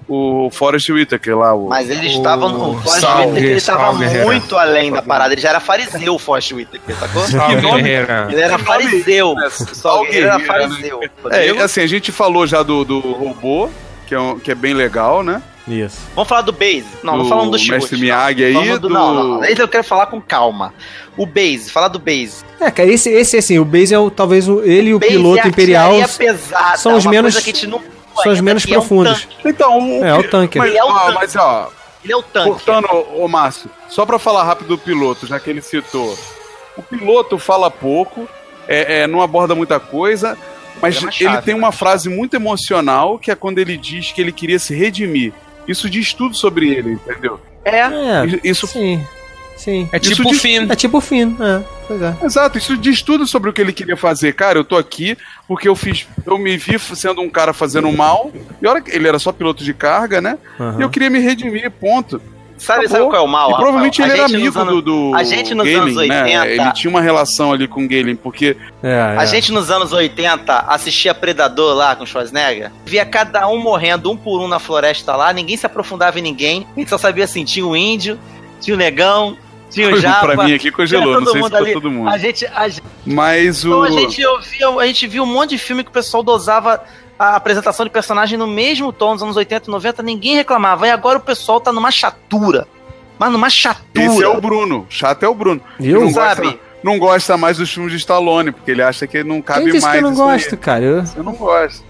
O 0.10 0.50
Forrest 0.52 0.88
Whitaker 0.90 1.38
lá. 1.38 1.54
O, 1.54 1.68
Mas 1.68 1.90
eles 1.90 2.14
O 2.14 2.18
estavam. 2.18 2.72
O 2.72 2.82
Forrest 2.82 3.02
Sal- 3.02 3.20
Whitaker 3.28 3.44
ele 3.44 3.58
estava 3.58 3.92
muito 3.92 4.58
além 4.58 4.90
da 4.90 5.02
parada. 5.02 5.34
Ele 5.34 5.42
já 5.42 5.50
era 5.50 5.60
fariseu, 5.60 6.16
o 6.16 6.20
Forrest 6.20 6.54
Whitaker, 6.54 6.96
sacou? 6.96 7.24
Salve, 7.28 7.56
Guerreira. 7.58 8.28
Ele 8.32 8.40
era 8.40 8.54
nome 8.54 8.64
fariseu. 8.64 9.36
né? 9.36 9.50
Só 9.50 9.66
Sal 9.98 10.06
ele 10.06 10.20
era 10.20 10.38
né? 10.38 10.46
fariseu. 10.46 11.02
É, 11.30 11.50
assim, 11.62 11.82
a 11.82 11.88
gente 11.88 12.14
falou 12.14 12.48
já 12.48 12.64
do, 12.64 12.86
do 12.86 13.00
robô, 13.02 13.70
que 14.08 14.16
é, 14.16 14.20
um- 14.20 14.40
que 14.40 14.50
é 14.50 14.56
bem 14.56 14.74
legal, 14.74 15.22
né? 15.22 15.42
Isso. 15.68 15.98
Vamos 16.16 16.30
falar 16.30 16.42
do 16.42 16.54
Base. 16.54 16.86
Não, 17.04 17.18
não 17.18 17.24
Do 17.24 17.30
falando 17.30 17.52
do 17.52 17.58
Chihut. 17.60 17.74
Mestre 17.80 17.96
não. 17.98 18.02
Miyagi 18.02 18.44
aí, 18.46 18.54
Falando 18.54 18.80
do... 18.80 18.88
do- 18.88 18.94
Não, 18.94 19.14
não, 19.14 19.24
não. 19.40 19.44
Esse 19.46 19.62
eu 19.62 19.68
quero 19.68 19.84
falar 19.84 20.06
com 20.08 20.22
calma. 20.22 20.74
O 21.18 21.26
Base, 21.26 21.70
falar 21.70 21.90
do 21.90 22.00
Base. 22.00 22.46
É, 22.60 22.72
cara, 22.72 22.90
esse, 22.90 23.10
esse 23.10 23.38
assim, 23.38 23.60
o 23.60 23.66
Base 23.66 23.94
é 23.94 24.00
o, 24.00 24.10
talvez 24.10 24.48
o, 24.48 24.62
ele 24.64 24.90
e 24.90 24.94
o 24.94 25.00
Base 25.00 25.12
piloto 25.14 25.46
é 25.46 25.50
imperial 25.50 25.92
pesada, 26.18 26.78
são 26.78 26.96
os 26.96 27.06
menos- 27.06 27.36
não 27.68 27.82
são 28.24 28.32
os 28.32 28.40
menos 28.42 28.66
que 28.66 28.74
é 28.74 28.78
um 28.78 28.80
profundos. 28.82 29.28
Então, 29.44 30.00
o, 30.00 30.06
É, 30.06 30.14
o 30.18 30.24
tanque. 30.24 30.58
Mas, 30.58 30.70
Ele 30.70 30.78
é 30.78 30.84
o 30.84 30.88
ó, 30.88 31.00
tanque. 31.00 31.14
mas 31.16 31.36
ó, 31.36 31.70
Ele 32.04 32.14
é 32.14 32.16
o 32.16 32.24
tanque. 32.24 32.50
cortando 32.50 32.88
o 33.16 33.28
Márcio, 33.28 33.70
só 33.90 34.06
pra 34.06 34.18
falar 34.18 34.44
rápido 34.44 34.68
do 34.70 34.78
piloto, 34.78 35.28
já 35.28 35.40
que 35.40 35.50
ele 35.50 35.62
citou. 35.62 36.18
O 36.78 36.82
piloto 36.82 37.38
fala 37.38 37.70
pouco, 37.70 38.28
é, 38.68 39.02
é, 39.02 39.08
não 39.08 39.22
aborda 39.22 39.54
muita 39.54 39.80
coisa, 39.80 40.38
mas 40.82 40.96
Ele 40.96 41.04
é 41.04 41.08
uma 41.08 41.10
ele 41.14 41.24
chave, 41.34 41.46
tem 41.46 41.54
né? 41.56 41.60
uma 41.60 41.72
frase 41.72 42.08
muito 42.10 42.36
emocional, 42.36 43.20
que 43.20 43.30
é 43.32 43.36
quando 43.36 43.58
ele 43.60 43.76
diz 43.78 44.12
que 44.12 44.22
ele 44.22 44.32
queria 44.32 44.60
se 44.60 44.74
redimir. 44.76 45.34
Isso 45.68 45.90
diz 45.90 46.14
tudo 46.14 46.36
sobre 46.36 46.70
ele, 46.74 46.94
entendeu? 46.94 47.40
É. 47.64 47.80
É, 47.80 48.40
Isso, 48.44 48.66
sim. 48.68 49.06
Sim. 49.58 49.90
É 49.92 49.98
Isso 49.98 50.16
tipo 50.16 50.30
o 50.30 50.32
diz- 50.32 50.42
fim. 50.42 50.72
É 50.72 50.76
tipo 50.76 50.98
o 51.00 51.02
fim, 51.02 51.36
é. 51.42 51.64
Pois 51.88 52.02
é. 52.02 52.16
Exato, 52.24 52.58
isso 52.60 52.78
diz 52.78 53.02
tudo 53.02 53.26
sobre 53.26 53.50
o 53.50 53.54
que 53.54 53.60
ele 53.60 53.74
queria 53.74 53.98
fazer. 53.98 54.34
Cara, 54.34 54.60
eu 54.60 54.64
tô 54.64 54.78
aqui 54.78 55.18
porque 55.48 55.68
eu 55.68 55.76
fiz. 55.76 56.08
Eu 56.26 56.38
me 56.38 56.56
vi 56.58 56.78
sendo 56.78 57.22
um 57.22 57.30
cara 57.30 57.54
fazendo 57.54 57.92
mal. 57.92 58.32
E 58.62 58.68
olha 58.68 58.82
que 58.82 58.92
ele 58.96 59.08
era 59.08 59.18
só 59.18 59.32
piloto 59.32 59.64
de 59.64 59.74
carga, 59.74 60.22
né? 60.22 60.38
Aham. 60.60 60.80
E 60.80 60.84
eu 60.84 60.90
queria 60.90 61.10
me 61.10 61.18
redimir, 61.20 61.72
ponto. 61.72 62.22
Sabe, 62.58 62.86
Acabou. 62.86 62.98
sabe 62.98 63.10
qual 63.12 63.22
é 63.22 63.26
o 63.26 63.28
mal? 63.28 63.52
e 63.52 63.56
provavelmente 63.56 64.02
Rafael? 64.02 64.16
ele 64.16 64.22
A 64.22 64.24
era 64.24 64.28
gente 64.30 64.36
amigo 64.42 64.60
nos 64.60 64.68
anos- 64.70 64.84
do, 64.84 65.12
do 65.12 65.16
a 65.16 65.24
gente 65.24 65.54
nos 65.56 65.66
Galen, 65.66 65.82
anos 65.82 65.98
80 65.98 66.24
né? 66.24 66.54
Ele 66.56 66.72
tinha 66.74 66.90
uma 66.90 67.02
relação 67.02 67.54
ali 67.54 67.68
com 67.68 67.86
o 67.86 67.88
Galen, 67.88 68.16
porque 68.16 68.58
É, 68.82 68.90
é. 68.90 69.18
A 69.18 69.26
gente 69.26 69.52
nos 69.52 69.70
anos 69.70 69.94
80 69.94 70.60
assistia 70.68 71.14
Predador 71.14 71.76
lá 71.76 71.96
com 71.96 72.06
Schwarzenegger, 72.06 72.72
via 72.86 73.06
cada 73.06 73.48
um 73.48 73.60
morrendo 73.60 74.12
um 74.12 74.18
por 74.18 74.42
um 74.42 74.48
na 74.48 74.58
floresta 74.60 75.16
lá, 75.16 75.32
ninguém 75.32 75.56
se 75.56 75.66
aprofundava 75.66 76.18
em 76.18 76.22
ninguém, 76.22 76.66
a 76.76 76.80
gente 76.80 76.90
só 76.90 76.98
sabia 76.98 77.26
assim, 77.26 77.44
tinha 77.44 77.66
o 77.66 77.76
índio, 77.76 78.18
tinha 78.60 78.74
o 78.76 78.78
negão, 78.78 79.38
tinha 79.70 79.90
o 79.90 79.96
japa, 80.02 80.34
pra 80.36 80.44
mim 80.46 80.54
aqui 80.54 80.72
congelou, 80.72 81.14
não 81.14 81.20
todo 81.20 81.26
sei 81.26 81.34
se 81.34 81.40
mundo 81.42 81.64
pra 81.64 81.74
todo 81.74 81.92
mundo. 81.92 82.10
A 82.10 82.18
gente, 82.18 82.46
a 82.56 82.68
gente, 82.70 82.84
Mas 83.06 83.64
então 83.64 83.80
o. 83.80 83.84
a 83.84 83.92
gente 83.92 84.26
ouvia, 84.26 84.68
a 84.70 84.86
gente 84.88 85.06
viu 85.08 85.24
um 85.24 85.28
monte 85.28 85.52
de 85.52 85.58
filme 85.60 85.84
que 85.84 85.90
o 85.90 85.94
pessoal 85.94 86.24
dosava 86.24 86.82
a 87.20 87.36
apresentação 87.36 87.86
de 87.86 87.92
personagem 87.92 88.38
no 88.38 88.48
mesmo 88.48 88.92
tom 88.94 89.14
nos 89.14 89.24
anos 89.24 89.36
80 89.36 89.68
e 89.68 89.72
90, 89.72 90.04
ninguém 90.04 90.36
reclamava, 90.36 90.88
e 90.88 90.92
agora 90.92 91.18
o 91.18 91.22
pessoal 91.22 91.60
tá 91.60 91.72
numa 91.72 91.92
chatura. 91.92 92.68
Mas 93.18 93.32
numa 93.32 93.50
chatura. 93.50 94.06
Esse 94.06 94.24
é 94.24 94.28
o 94.28 94.40
Bruno. 94.40 94.86
Chato 94.90 95.24
é 95.24 95.28
o 95.28 95.34
Bruno. 95.34 95.60
Viu? 95.80 96.02
Não 96.02 96.12
Sabe? 96.12 96.42
gosta, 96.44 96.60
não 96.84 97.00
gosta 97.00 97.38
mais 97.38 97.58
dos 97.58 97.72
filmes 97.74 97.92
de 97.92 97.98
Stallone, 97.98 98.52
porque 98.52 98.70
ele 98.70 98.84
acha 98.84 99.08
que 99.08 99.24
não 99.24 99.42
cabe 99.42 99.64
Quem 99.64 99.72
disse 99.74 99.86
mais. 99.86 99.98
que 100.00 100.06
eu 100.06 100.08
não 100.08 100.14
isso 100.14 100.24
aí. 100.24 100.32
gosto, 100.34 100.58
cara? 100.58 100.84
Eu... 100.84 101.04
Eu 101.16 101.24
não 101.24 101.34
gosto. 101.34 101.84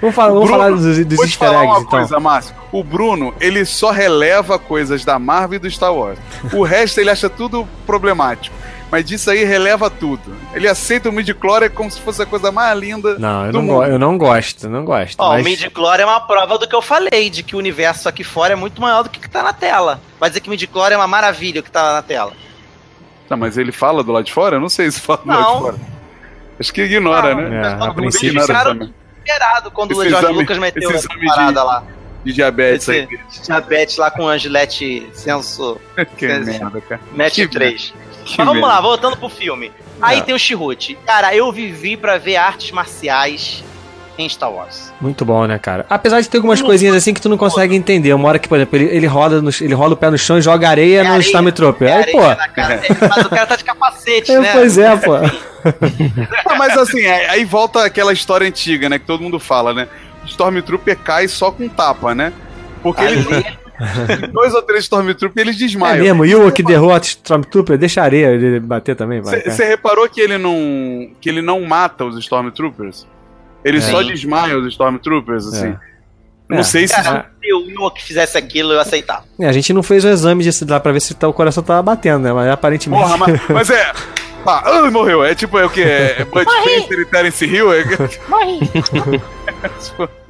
Vamos 0.00 0.14
falar, 0.14 0.28
vamos 0.32 0.48
Bruno, 0.48 0.48
falar 0.48 0.70
dos, 0.70 1.04
dos 1.04 1.18
easter 1.20 1.38
falar 1.38 1.64
eggs, 1.64 1.70
uma 1.72 1.78
então. 1.80 1.90
coisa, 1.98 2.20
Márcio. 2.20 2.54
O 2.72 2.82
Bruno, 2.84 3.34
ele 3.40 3.64
só 3.64 3.90
releva 3.90 4.58
coisas 4.58 5.04
da 5.04 5.18
Marvel 5.18 5.56
e 5.56 5.58
do 5.58 5.70
Star 5.70 5.92
Wars. 5.92 6.18
O 6.52 6.62
resto 6.62 7.00
ele 7.00 7.10
acha 7.10 7.28
tudo 7.28 7.68
problemático. 7.86 8.54
Mas 8.90 9.04
disso 9.04 9.30
aí 9.30 9.44
releva 9.44 9.90
tudo. 9.90 10.34
Ele 10.54 10.66
aceita 10.66 11.10
o 11.10 11.12
midi-chlorian 11.12 11.68
como 11.68 11.90
se 11.90 12.00
fosse 12.00 12.22
a 12.22 12.26
coisa 12.26 12.50
mais 12.50 12.78
linda 12.78 13.18
Não, 13.18 13.44
eu 13.46 13.52
do 13.52 13.58
não, 13.58 13.62
mundo. 13.66 13.74
go- 13.76 13.84
eu 13.84 13.98
não 13.98 14.16
gosto, 14.16 14.64
eu 14.64 14.70
não 14.70 14.84
gosto. 14.84 15.16
Ó, 15.18 15.28
mas... 15.32 15.42
o 15.42 15.44
midi-chlorian 15.44 16.04
é 16.04 16.06
uma 16.06 16.20
prova 16.20 16.56
do 16.56 16.66
que 16.66 16.74
eu 16.74 16.80
falei, 16.80 17.28
de 17.28 17.42
que 17.42 17.54
o 17.54 17.58
universo 17.58 18.08
aqui 18.08 18.24
fora 18.24 18.54
é 18.54 18.56
muito 18.56 18.80
maior 18.80 19.02
do 19.02 19.10
que 19.10 19.18
o 19.18 19.22
que 19.22 19.28
tá 19.28 19.42
na 19.42 19.52
tela. 19.52 20.00
Vai 20.18 20.30
dizer 20.30 20.40
que 20.40 20.48
midi-chlorian 20.48 20.94
é 20.94 20.98
uma 20.98 21.06
maravilha 21.06 21.60
o 21.60 21.64
que 21.64 21.70
tá 21.70 21.92
na 21.92 22.02
tela. 22.02 22.32
Tá, 23.28 23.36
mas 23.36 23.58
ele 23.58 23.72
fala 23.72 24.02
do 24.02 24.10
lado 24.10 24.24
de 24.24 24.32
fora? 24.32 24.56
Eu 24.56 24.60
não 24.60 24.70
sei 24.70 24.90
se 24.90 25.00
fala 25.00 25.20
do 25.22 25.28
lado 25.28 25.40
Não. 25.42 25.54
de 25.56 25.60
fora. 25.60 25.76
Acho 26.58 26.72
que 26.72 26.82
ignora, 26.82 27.34
Não, 27.34 27.42
né? 27.42 27.62
É, 27.62 27.84
a 27.86 27.92
princípio 27.94 28.28
eles 28.30 28.40
sim. 28.42 28.46
ficaram 28.46 28.72
também. 28.72 28.94
desesperados 29.22 29.72
quando 29.74 29.90
Esse 29.92 30.00
o 30.00 30.04
George 30.08 30.24
exame- 30.24 30.38
Lucas 30.40 30.58
meteu 30.58 30.90
essa 30.90 31.06
exame 31.06 31.20
de- 31.20 31.26
parada 31.26 31.62
lá. 31.62 31.82
De 32.24 32.32
diabetes 32.32 32.88
Esse 32.88 33.00
aí. 33.00 33.18
diabetes 33.44 33.96
lá 33.96 34.10
com 34.10 34.26
a 34.28 34.36
Gillette 34.36 35.06
Senso 35.12 35.78
Que 36.16 36.26
merda, 36.26 36.80
cara. 36.80 37.00
Match 37.14 37.34
Que 37.34 37.46
3. 37.46 37.92
Que 37.92 38.07
Mas 38.36 38.46
vamos 38.46 38.54
merda. 38.60 38.68
lá, 38.68 38.80
voltando 38.80 39.16
pro 39.16 39.28
filme. 39.28 39.72
Aí 40.00 40.18
É. 40.18 40.22
tem 40.22 40.34
o 40.34 40.38
Chihut. 40.38 40.98
Cara, 41.06 41.34
eu 41.34 41.50
vivi 41.52 41.96
pra 41.96 42.18
ver 42.18 42.36
artes 42.36 42.70
marciais 42.70 43.64
em 44.16 44.28
Star 44.28 44.50
Wars. 44.50 44.92
Muito 45.00 45.24
bom, 45.24 45.46
né, 45.46 45.58
cara? 45.58 45.86
Apesar 45.88 46.20
de 46.20 46.28
ter 46.28 46.38
algumas 46.38 46.60
coisinhas 46.60 46.94
assim 46.96 47.14
que 47.14 47.20
tu 47.20 47.28
não 47.28 47.36
consegue 47.38 47.74
entender. 47.76 48.12
Uma 48.14 48.28
hora 48.28 48.38
que, 48.38 48.48
por 48.48 48.56
exemplo, 48.56 48.76
ele, 48.76 48.84
ele, 48.96 49.06
roda, 49.06 49.40
no, 49.40 49.50
ele 49.60 49.74
rola 49.74 49.94
o 49.94 49.96
pé 49.96 50.10
no 50.10 50.18
chão 50.18 50.38
e 50.38 50.42
joga 50.42 50.68
areia 50.68 51.00
É 51.00 51.04
no 51.04 51.10
areia, 51.12 51.20
Stormtrooper. 51.26 51.88
É 51.88 51.92
Aí, 51.92 51.98
areia 52.02 52.16
pô. 52.20 52.28
na 52.28 52.48
cara 52.48 52.76
dele, 52.78 52.96
Mas 53.00 53.24
o 53.26 53.28
cara 53.30 53.46
tá 53.46 53.56
de 53.56 53.64
capacete, 53.64 54.30
É, 54.32 54.40
né? 54.40 54.52
Pois 54.52 54.76
é, 54.78 54.96
pô. 54.96 55.12
Ah, 56.48 56.54
mas 56.56 56.76
assim, 56.78 57.00
é- 57.04 57.28
aí 57.30 57.44
volta 57.44 57.84
aquela 57.84 58.12
história 58.12 58.46
antiga, 58.46 58.88
né? 58.88 58.98
Que 58.98 59.04
todo 59.04 59.22
mundo 59.22 59.38
fala, 59.40 59.72
né? 59.74 59.88
Stormtrooper 60.26 60.96
cai 60.98 61.26
só 61.28 61.50
com 61.50 61.68
tapa, 61.68 62.14
né? 62.14 62.32
Porque 62.82 63.02
ele 63.02 63.20
Ali, 63.34 63.46
dois 64.32 64.54
ou 64.54 64.62
três 64.62 64.84
Stormtrooper 64.84 65.40
eles 65.42 65.56
É 65.56 65.58
desmaiam. 65.58 66.04
mesmo, 66.04 66.24
e 66.24 66.34
o 66.34 66.50
que 66.52 66.62
derrota 66.62 67.04
o 67.06 67.08
Stormtrooper, 67.08 67.78
deixa 67.78 68.00
a 68.00 68.04
areia 68.04 68.26
ele 68.28 68.58
bater 68.60 68.96
também, 68.96 69.20
vai. 69.20 69.40
Você 69.42 69.64
reparou 69.64 70.08
que 70.08 70.20
ele 70.20 70.36
não 70.38 71.10
que 71.20 71.28
ele 71.28 71.40
não 71.42 71.60
mata 71.62 72.04
os 72.04 72.16
Stormtroopers? 72.18 73.06
Ele 73.64 73.78
É. 73.78 73.80
só 73.80 74.02
desmaia 74.02 74.56
os 74.58 74.66
Stormtroopers, 74.72 75.46
assim. 75.46 75.74
Não 76.48 76.58
É. 76.58 76.62
sei 76.62 76.88
se 76.88 76.94
cara, 76.94 77.30
se 77.42 77.52
o 77.52 77.58
Will 77.66 77.90
que 77.90 78.02
fizesse 78.02 78.38
aquilo, 78.38 78.72
eu 78.72 78.80
aceitava. 78.80 79.24
É, 79.38 79.46
a 79.46 79.52
gente 79.52 79.72
não 79.72 79.82
fez 79.82 80.04
o 80.04 80.08
exame 80.08 80.42
disso 80.42 80.64
lá 80.68 80.80
pra 80.80 80.92
ver 80.92 81.00
se 81.00 81.12
tá- 81.14 81.28
o 81.28 81.32
coração 81.32 81.62
tava 81.62 81.82
batendo, 81.82 82.20
né? 82.22 82.32
Mas 82.32 82.48
aparentemente. 82.50 83.02
Porra, 83.02 83.16
mas, 83.18 83.40
mas 83.50 83.70
é. 83.70 83.92
Pá, 84.44 84.62
ah, 84.64 84.90
morreu. 84.90 85.22
É 85.24 85.34
tipo, 85.34 85.58
é 85.58 85.66
o 85.66 85.68
que? 85.70 85.82
É 85.82 86.24
Bud 86.24 86.46
Spencer 86.50 87.00
e 87.00 87.04
Terence 87.04 87.44
Hill? 87.44 87.72
É... 87.72 87.84
Morri. 88.28 88.60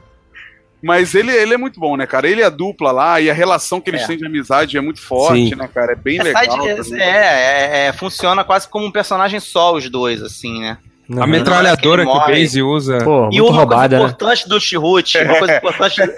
Mas 0.83 1.15
ele, 1.15 1.33
ele 1.33 1.55
é 1.55 1.57
muito 1.57 1.81
bom, 1.81 1.97
né, 1.97 2.07
cara? 2.07 2.29
Ele 2.29 2.41
é 2.41 2.45
a 2.45 2.51
dupla 2.51 2.93
lá 2.93 3.21
e 3.21 3.29
a 3.29 3.35
relação 3.35 3.81
que 3.81 3.91
eles 3.91 4.03
É. 4.03 4.07
têm 4.07 4.17
de 4.17 4.25
amizade 4.27 4.77
é 4.77 4.81
muito 4.81 5.01
forte, 5.03 5.49
Sim. 5.51 5.55
né, 5.57 5.69
cara? 5.73 5.93
É 5.93 5.97
bem 5.97 6.21
É, 6.21 6.23
legal. 6.23 6.45
side- 6.85 7.01
é, 7.01 7.05
é, 7.05 7.87
é, 7.89 7.93
funciona 7.93 8.45
quase 8.45 8.69
como 8.69 8.87
um 8.87 8.91
personagem 8.93 9.41
só, 9.41 9.75
os 9.75 9.91
dois, 9.91 10.23
assim, 10.23 10.61
né? 10.61 10.79
A 11.19 11.27
metralhadora 11.27 12.05
que, 12.05 12.11
Ele 12.11 12.19
o. 12.19 12.27
Base 12.27 12.63
usa. 12.63 12.99
Pô, 12.99 13.23
E 13.33 13.41
muito 13.41 13.45
uma 13.47 13.53
roubada, 13.57 13.97
coisa 13.97 13.99
né? 13.99 14.05
importante 14.15 14.47
do 14.49 14.61
Chirrute, 14.61 15.17
uma 15.19 15.39
coisa 15.39 15.57
importante. 15.57 15.97
Quando 16.05 16.13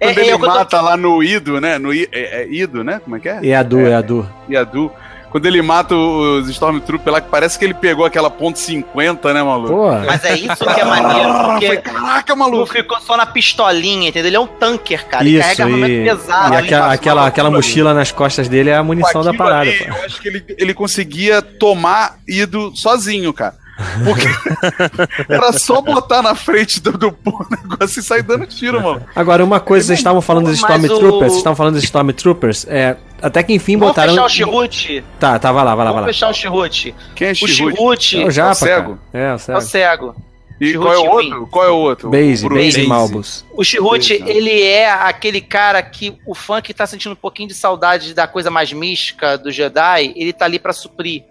é, 0.00 0.10
ele 0.10 0.20
é 0.30 0.34
o 0.34 0.38
que 0.38 0.44
eu 0.44 0.48
tô- 0.48 0.54
mata 0.58 0.80
lá 0.80 0.96
no 0.96 1.22
Ido, 1.24 1.60
né? 1.60 1.76
No 1.76 1.92
I, 1.92 2.08
é, 2.12 2.42
é 2.42 2.48
Ido, 2.48 2.84
né? 2.84 3.00
Como 3.02 3.16
é 3.16 3.20
que 3.20 3.28
é? 3.28 3.40
E 3.42 3.52
a 3.52 3.62
Du, 3.64 3.80
é 3.80 3.94
a 3.94 4.00
Du. 4.00 4.28
Iadu. 4.48 4.92
Quando 5.32 5.46
ele 5.46 5.60
mata 5.62 5.94
os 5.96 6.48
Stormtroopers 6.48 7.12
lá, 7.12 7.20
que 7.20 7.28
parece 7.28 7.58
que 7.58 7.64
ele 7.64 7.74
pegou 7.74 8.04
aquela 8.04 8.30
ponto 8.30 8.58
50, 8.58 9.32
né, 9.34 9.42
maluco? 9.42 9.72
Pô, 9.74 9.90
Mas 10.06 10.22
é 10.24 10.34
isso 10.36 10.56
que 10.64 10.80
é 10.80 10.84
maneiro, 10.84 11.28
Ah, 11.30 11.44
porque 11.52 11.66
foi, 11.66 11.76
caraca, 11.78 12.36
maluco. 12.36 12.72
ficou 12.72 13.00
só 13.00 13.16
na 13.16 13.24
pistolinha, 13.26 14.10
entendeu? 14.10 14.28
Ele 14.28 14.36
é 14.36 14.40
um 14.40 14.46
tanker, 14.46 15.06
cara. 15.08 15.24
ele 15.24 15.32
isso, 15.38 15.42
carrega 15.42 15.64
armamento 15.64 15.90
e, 15.92 16.04
pesado. 16.04 16.54
e 16.54 16.56
aquela, 16.58 16.92
aquela, 16.92 17.26
aquela 17.26 17.50
mochila 17.50 17.94
nas 17.94 18.12
costas 18.12 18.46
dele 18.46 18.70
é 18.70 18.76
a 18.76 18.82
munição 18.82 19.24
da 19.24 19.32
parada, 19.32 19.70
ali, 19.70 19.78
pô. 19.78 19.84
Eu 19.86 20.04
acho 20.04 20.20
que 20.20 20.28
ele, 20.28 20.44
ele 20.58 20.74
conseguia 20.74 21.40
tomar 21.42 22.18
Ido 22.28 22.70
sozinho, 22.76 23.32
cara. 23.32 23.54
Porque 24.04 24.26
era 25.32 25.52
só 25.52 25.80
botar 25.80 26.22
na 26.22 26.34
frente 26.34 26.80
do, 26.80 26.92
do 26.92 27.16
negócio 27.50 28.00
e 28.00 28.02
sair 28.02 28.22
dando 28.22 28.46
tiro, 28.46 28.80
mano. 28.82 29.02
Agora, 29.16 29.42
uma 29.42 29.58
coisa, 29.60 29.86
vocês 29.86 29.98
estavam 29.98 30.20
falando 30.20 30.44
dos 30.46 30.56
Stormtroopers, 30.58 31.02
o- 31.14 31.18
vocês 31.20 31.36
estavam 31.36 31.56
falando 31.56 31.74
dos 31.74 31.84
Stormtroopers, 31.84 32.66
é, 32.68 32.96
até 33.22 33.42
que 33.42 33.54
enfim 33.54 33.76
Vamos 33.76 33.90
botaram... 33.92 34.12
fechar 34.12 34.24
o 34.24 34.28
Chirrute? 34.28 35.04
Tá, 35.18 35.38
tá, 35.38 35.52
vai 35.52 35.64
lá, 35.64 35.74
vai 35.74 35.84
lá, 35.84 35.92
vai 35.92 36.00
Vamos 36.02 36.06
lá. 36.08 36.12
fechar 36.12 36.28
o 36.30 36.34
Chirrute. 36.34 36.94
Quem 37.14 37.28
é 37.28 37.30
O 37.30 37.34
Chirrute? 37.34 37.54
Chirrute 37.54 38.22
É 38.22 38.26
o 38.26 38.30
Japa, 38.30 38.54
cego? 38.54 38.98
cara. 39.12 39.24
É, 39.24 39.28
o 39.28 39.30
é 39.30 39.34
o 39.34 39.38
cego. 39.38 39.60
cego. 39.60 40.14
E 40.60 40.74
qual 40.74 40.92
é 40.92 40.96
o 40.96 41.00
Chirrute 41.00 41.26
outro? 41.32 41.46
Qual 41.48 41.64
é 41.64 41.70
o 41.70 41.76
outro? 41.76 42.10
Base, 42.10 42.46
O. 42.46 42.48
Base. 42.50 42.86
Malbus. 42.86 43.44
O 43.52 43.64
Chirrute, 43.64 44.12
ele 44.26 44.62
é 44.62 44.90
aquele 44.90 45.40
cara 45.40 45.82
que 45.82 46.16
o 46.26 46.34
fã 46.34 46.60
que 46.60 46.72
tá 46.74 46.86
sentindo 46.86 47.12
um 47.12 47.16
pouquinho 47.16 47.48
de 47.48 47.54
saudade 47.54 48.14
da 48.14 48.26
coisa 48.28 48.50
mais 48.50 48.72
mística 48.72 49.36
do 49.36 49.50
Jedi, 49.50 50.12
ele 50.14 50.32
tá 50.32 50.44
ali 50.44 50.58
pra 50.58 50.72
suprir. 50.72 51.24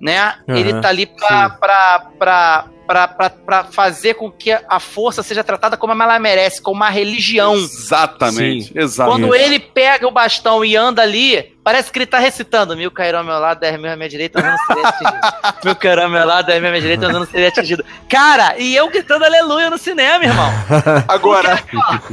Né? 0.00 0.18
Aham, 0.48 0.58
ele 0.58 0.80
tá 0.80 0.88
ali 0.88 1.06
pra, 1.06 1.48
pra, 1.50 2.10
pra, 2.18 2.66
pra 2.86 3.64
fazer 3.70 4.14
com 4.14 4.30
que 4.30 4.52
a 4.52 4.80
força 4.80 5.22
seja 5.22 5.42
tratada 5.42 5.76
como 5.76 6.00
ela 6.02 6.18
merece, 6.18 6.62
como 6.62 6.76
uma 6.76 6.90
religião. 6.90 7.54
Exatamente, 7.54 8.72
exato. 8.78 9.10
Quando 9.10 9.34
ele 9.34 9.58
pega 9.58 10.06
o 10.06 10.12
bastão 10.12 10.64
e 10.64 10.76
anda 10.76 11.02
ali, 11.02 11.55
parece 11.66 11.90
que 11.90 11.98
ele 11.98 12.06
tá 12.06 12.20
recitando: 12.20 12.76
Mil 12.76 12.92
cairão 12.92 13.18
ao 13.18 13.24
meu 13.24 13.38
lado, 13.40 13.58
dez 13.58 13.76
mil 13.80 13.90
à 13.90 13.96
minha 13.96 14.08
direita, 14.08 14.38
eu 14.38 14.44
não 14.44 14.56
serei 14.56 14.84
atingido. 14.84 15.16
Mil 15.64 15.74
cairão 15.76 16.04
ao 16.04 16.08
meu 16.10 16.24
lado, 16.24 16.46
dez 16.46 16.60
mil 16.60 16.68
à 16.68 16.70
minha 16.70 16.80
direita, 16.80 17.04
eu 17.06 17.12
não 17.12 17.26
serei 17.26 17.48
atingido. 17.48 17.84
Cara, 18.08 18.54
e 18.56 18.76
eu 18.76 18.88
gritando 18.88 19.24
aleluia 19.24 19.68
no 19.68 19.76
cinema, 19.76 20.24
irmão. 20.24 20.48
Agora, 21.08 21.58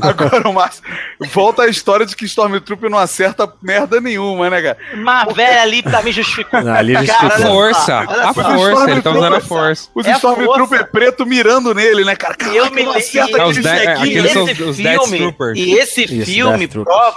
agora, 0.01 0.51
Márcio, 0.51 0.83
volta 1.31 1.61
a 1.63 1.67
história 1.67 2.05
de 2.05 2.15
que 2.15 2.25
Stormtrooper 2.25 2.89
não 2.89 2.97
acerta 2.97 3.51
merda 3.61 4.01
nenhuma, 4.01 4.49
né, 4.49 4.61
cara? 4.61 4.77
Mas, 4.95 5.33
velho, 5.35 5.61
ali 5.61 5.83
pra 5.83 6.01
mim 6.01 6.11
justificou. 6.11 6.59
Ah, 6.59 6.77
ali 6.79 6.93
Cara, 6.93 7.05
justificou. 7.05 7.37
só, 7.39 7.53
Força, 7.53 7.99
a 7.99 8.33
força, 8.33 8.91
ele 8.91 9.01
tá 9.01 9.11
usando 9.11 9.35
a 9.35 9.41
Força. 9.41 9.47
força. 9.47 9.89
Os 9.93 10.05
É 10.07 10.11
Stormtrooper 10.13 10.67
força. 10.79 10.83
preto 10.91 11.25
mirando 11.25 11.73
nele, 11.75 12.03
né, 12.03 12.15
cara? 12.15 12.33
Caraca, 12.35 12.57
Eu 12.57 12.71
me 12.71 12.83
não 12.83 12.93
acerta 12.93 13.29
e- 13.31 13.35
É, 13.67 13.85
é, 13.85 13.91
aqueles 13.93 14.31
são 14.31 14.47
esse 14.49 14.63
os 14.63 14.75
filme, 14.77 14.83
Death 14.97 15.09
Troopers. 15.17 15.59
e 15.59 15.73
esse 15.73 16.03
Isso, 16.03 16.25
filme 16.31 16.67
prova. 16.67 17.15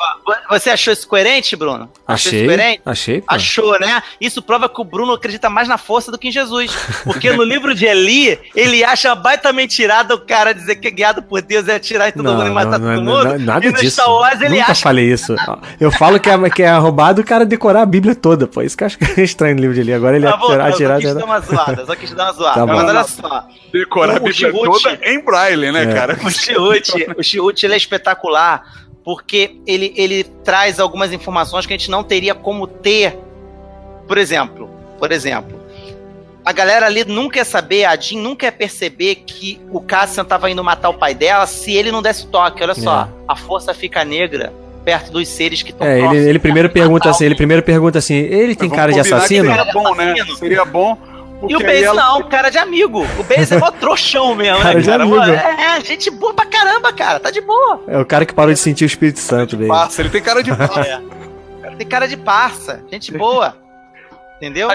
Você 0.50 0.70
achou 0.70 0.92
isso 0.92 1.06
coerente, 1.08 1.56
Bruno? 1.56 1.90
Isso 2.08 2.25
Achei, 2.28 2.44
coerente? 2.46 2.80
achei, 2.84 3.20
pô. 3.20 3.26
Achou, 3.34 3.78
né? 3.80 4.02
Isso 4.20 4.40
prova 4.42 4.68
que 4.68 4.80
o 4.80 4.84
Bruno 4.84 5.12
acredita 5.12 5.48
mais 5.50 5.68
na 5.68 5.78
força 5.78 6.10
do 6.10 6.18
que 6.18 6.28
em 6.28 6.32
Jesus. 6.32 6.70
Porque 7.04 7.30
no 7.32 7.42
livro 7.42 7.74
de 7.74 7.86
Eli, 7.86 8.38
ele 8.54 8.82
acha 8.84 9.14
baita 9.14 9.52
mentirada 9.52 10.14
o 10.14 10.18
cara 10.20 10.52
dizer 10.52 10.76
que 10.76 10.88
é 10.88 10.90
guiado 10.90 11.22
por 11.22 11.40
Deus 11.42 11.66
e 11.66 11.72
atirar 11.72 12.08
em 12.08 12.12
todo 12.12 12.24
mundo 12.32 12.46
e 12.46 12.50
matar 12.50 12.78
todo 12.80 13.02
mundo. 13.02 13.38
nada 13.38 13.66
e 13.66 13.70
no 13.70 13.78
disso. 13.78 13.92
Star 13.92 14.10
Wars 14.10 14.40
ele 14.40 14.58
Nunca 14.58 14.72
acha. 14.72 14.82
falei 14.82 15.10
isso. 15.12 15.34
Eu 15.80 15.90
falo 15.90 16.18
que 16.18 16.28
é, 16.30 16.50
que 16.50 16.62
é 16.62 16.72
roubado 16.76 17.20
o 17.20 17.24
cara 17.24 17.44
decorar 17.44 17.82
a 17.82 17.86
Bíblia 17.86 18.14
toda, 18.14 18.46
pô. 18.46 18.62
Isso 18.62 18.76
que 18.76 18.82
eu 18.84 18.86
acho 18.86 18.98
que 18.98 19.20
é 19.20 19.24
estranho 19.24 19.54
no 19.54 19.60
livro 19.60 19.74
de 19.74 19.80
ali. 19.80 19.92
Agora 19.92 20.16
ele 20.16 20.26
Tá 20.26 20.36
bom, 20.36 20.52
atirar, 20.52 21.00
só 21.00 21.06
quis 21.06 21.14
dar 21.14 21.24
uma 21.24 21.40
zoada, 21.40 21.86
só 21.86 21.94
quis 21.96 22.10
dar 22.12 22.24
uma 22.24 22.32
zoada. 22.32 22.54
Tá 22.60 22.66
bom. 22.66 22.72
Mas 22.74 22.88
olha 22.88 23.04
só, 23.04 23.46
Decorar 23.72 24.12
a 24.14 24.16
O 24.16 24.20
Bíblia 24.24 24.34
Chirrute- 24.34 24.82
toda 24.82 24.98
em 25.02 25.20
braille, 25.24 25.70
né, 25.72 25.82
É. 25.84 25.94
cara? 25.94 26.18
o 26.24 26.30
Chihut, 26.30 27.06
o 27.18 27.22
Chihut 27.22 27.66
ele 27.66 27.74
é 27.74 27.76
espetacular 27.76 28.62
porque 29.06 29.60
ele, 29.64 29.94
ele 29.96 30.24
traz 30.24 30.80
algumas 30.80 31.12
informações 31.12 31.64
que 31.64 31.72
a 31.72 31.76
gente 31.76 31.88
não 31.88 32.02
teria 32.02 32.34
como 32.34 32.66
ter. 32.66 33.16
Por 34.08 34.18
exemplo, 34.18 34.68
por 34.98 35.12
exemplo, 35.12 35.60
a 36.44 36.50
galera 36.50 36.86
ali 36.86 37.04
nunca 37.04 37.38
ia 37.38 37.44
saber, 37.44 37.84
a 37.84 37.94
Jean 37.94 38.20
nunca 38.20 38.46
ia 38.46 38.52
perceber 38.52 39.22
que 39.24 39.60
o 39.70 39.80
Cassian 39.80 40.24
tava 40.24 40.50
indo 40.50 40.62
matar 40.64 40.88
o 40.88 40.94
pai 40.94 41.14
dela 41.14 41.46
se 41.46 41.72
ele 41.72 41.92
não 41.92 42.02
desse 42.02 42.26
toque. 42.26 42.64
Olha 42.64 42.74
só, 42.74 43.02
É. 43.02 43.08
a 43.28 43.36
força 43.36 43.72
fica 43.72 44.04
negra 44.04 44.52
perto 44.84 45.12
dos 45.12 45.28
seres 45.28 45.62
que 45.62 45.70
estão 45.70 45.86
É, 45.86 46.00
ele, 46.00 46.28
ele 46.28 46.38
primeiro 46.40 46.68
pergunta 46.68 47.08
assim, 47.08 47.26
ele 47.26 47.36
primeiro 47.36 47.62
pergunta 47.62 48.00
assim, 48.00 48.14
ele 48.14 48.56
tem 48.56 48.68
cara 48.68 48.92
de 48.92 48.98
assassino? 48.98 49.48
Seria 49.48 49.72
bom, 49.72 49.94
né? 49.94 50.14
Seria 50.36 50.64
bom. 50.64 50.98
Porque 51.40 51.52
E 51.52 51.56
o 51.56 51.60
aí 51.60 51.66
Base 51.66 51.84
ela- 51.84 52.02
não, 52.02 52.22
cara 52.28 52.48
de 52.50 52.58
amigo. 52.58 53.06
O 53.18 53.22
Base 53.24 53.54
é 53.54 53.58
mó 53.58 53.70
trouxão 53.70 54.34
mesmo, 54.34 54.62
Cara 54.62 54.74
né, 54.74 54.80
de 54.80 54.86
cara? 54.88 55.02
amigo. 55.02 55.16
Mano, 55.18 55.32
É, 55.34 55.80
gente 55.84 56.10
boa 56.10 56.32
pra 56.34 56.46
caramba, 56.46 56.92
cara. 56.92 57.20
Tá 57.20 57.30
de 57.30 57.40
boa. 57.40 57.82
É 57.86 57.98
o 57.98 58.06
cara 58.06 58.24
que 58.24 58.32
parou 58.34 58.52
de 58.52 58.58
sentir 58.58 58.84
o 58.84 58.86
Espírito 58.86 59.18
Santo 59.20 59.56
dele. 59.56 59.68
Passa, 59.68 60.00
ele 60.02 60.08
tem 60.10 60.22
cara 60.22 60.42
de 60.42 60.50
passa. 60.56 60.80
É. 60.80 61.00
Cara, 61.62 61.76
Tem 61.76 61.86
cara 61.86 62.08
de 62.08 62.16
parça, 62.16 62.82
gente 62.90 63.12
boa. 63.16 63.54
Entendeu? 64.36 64.68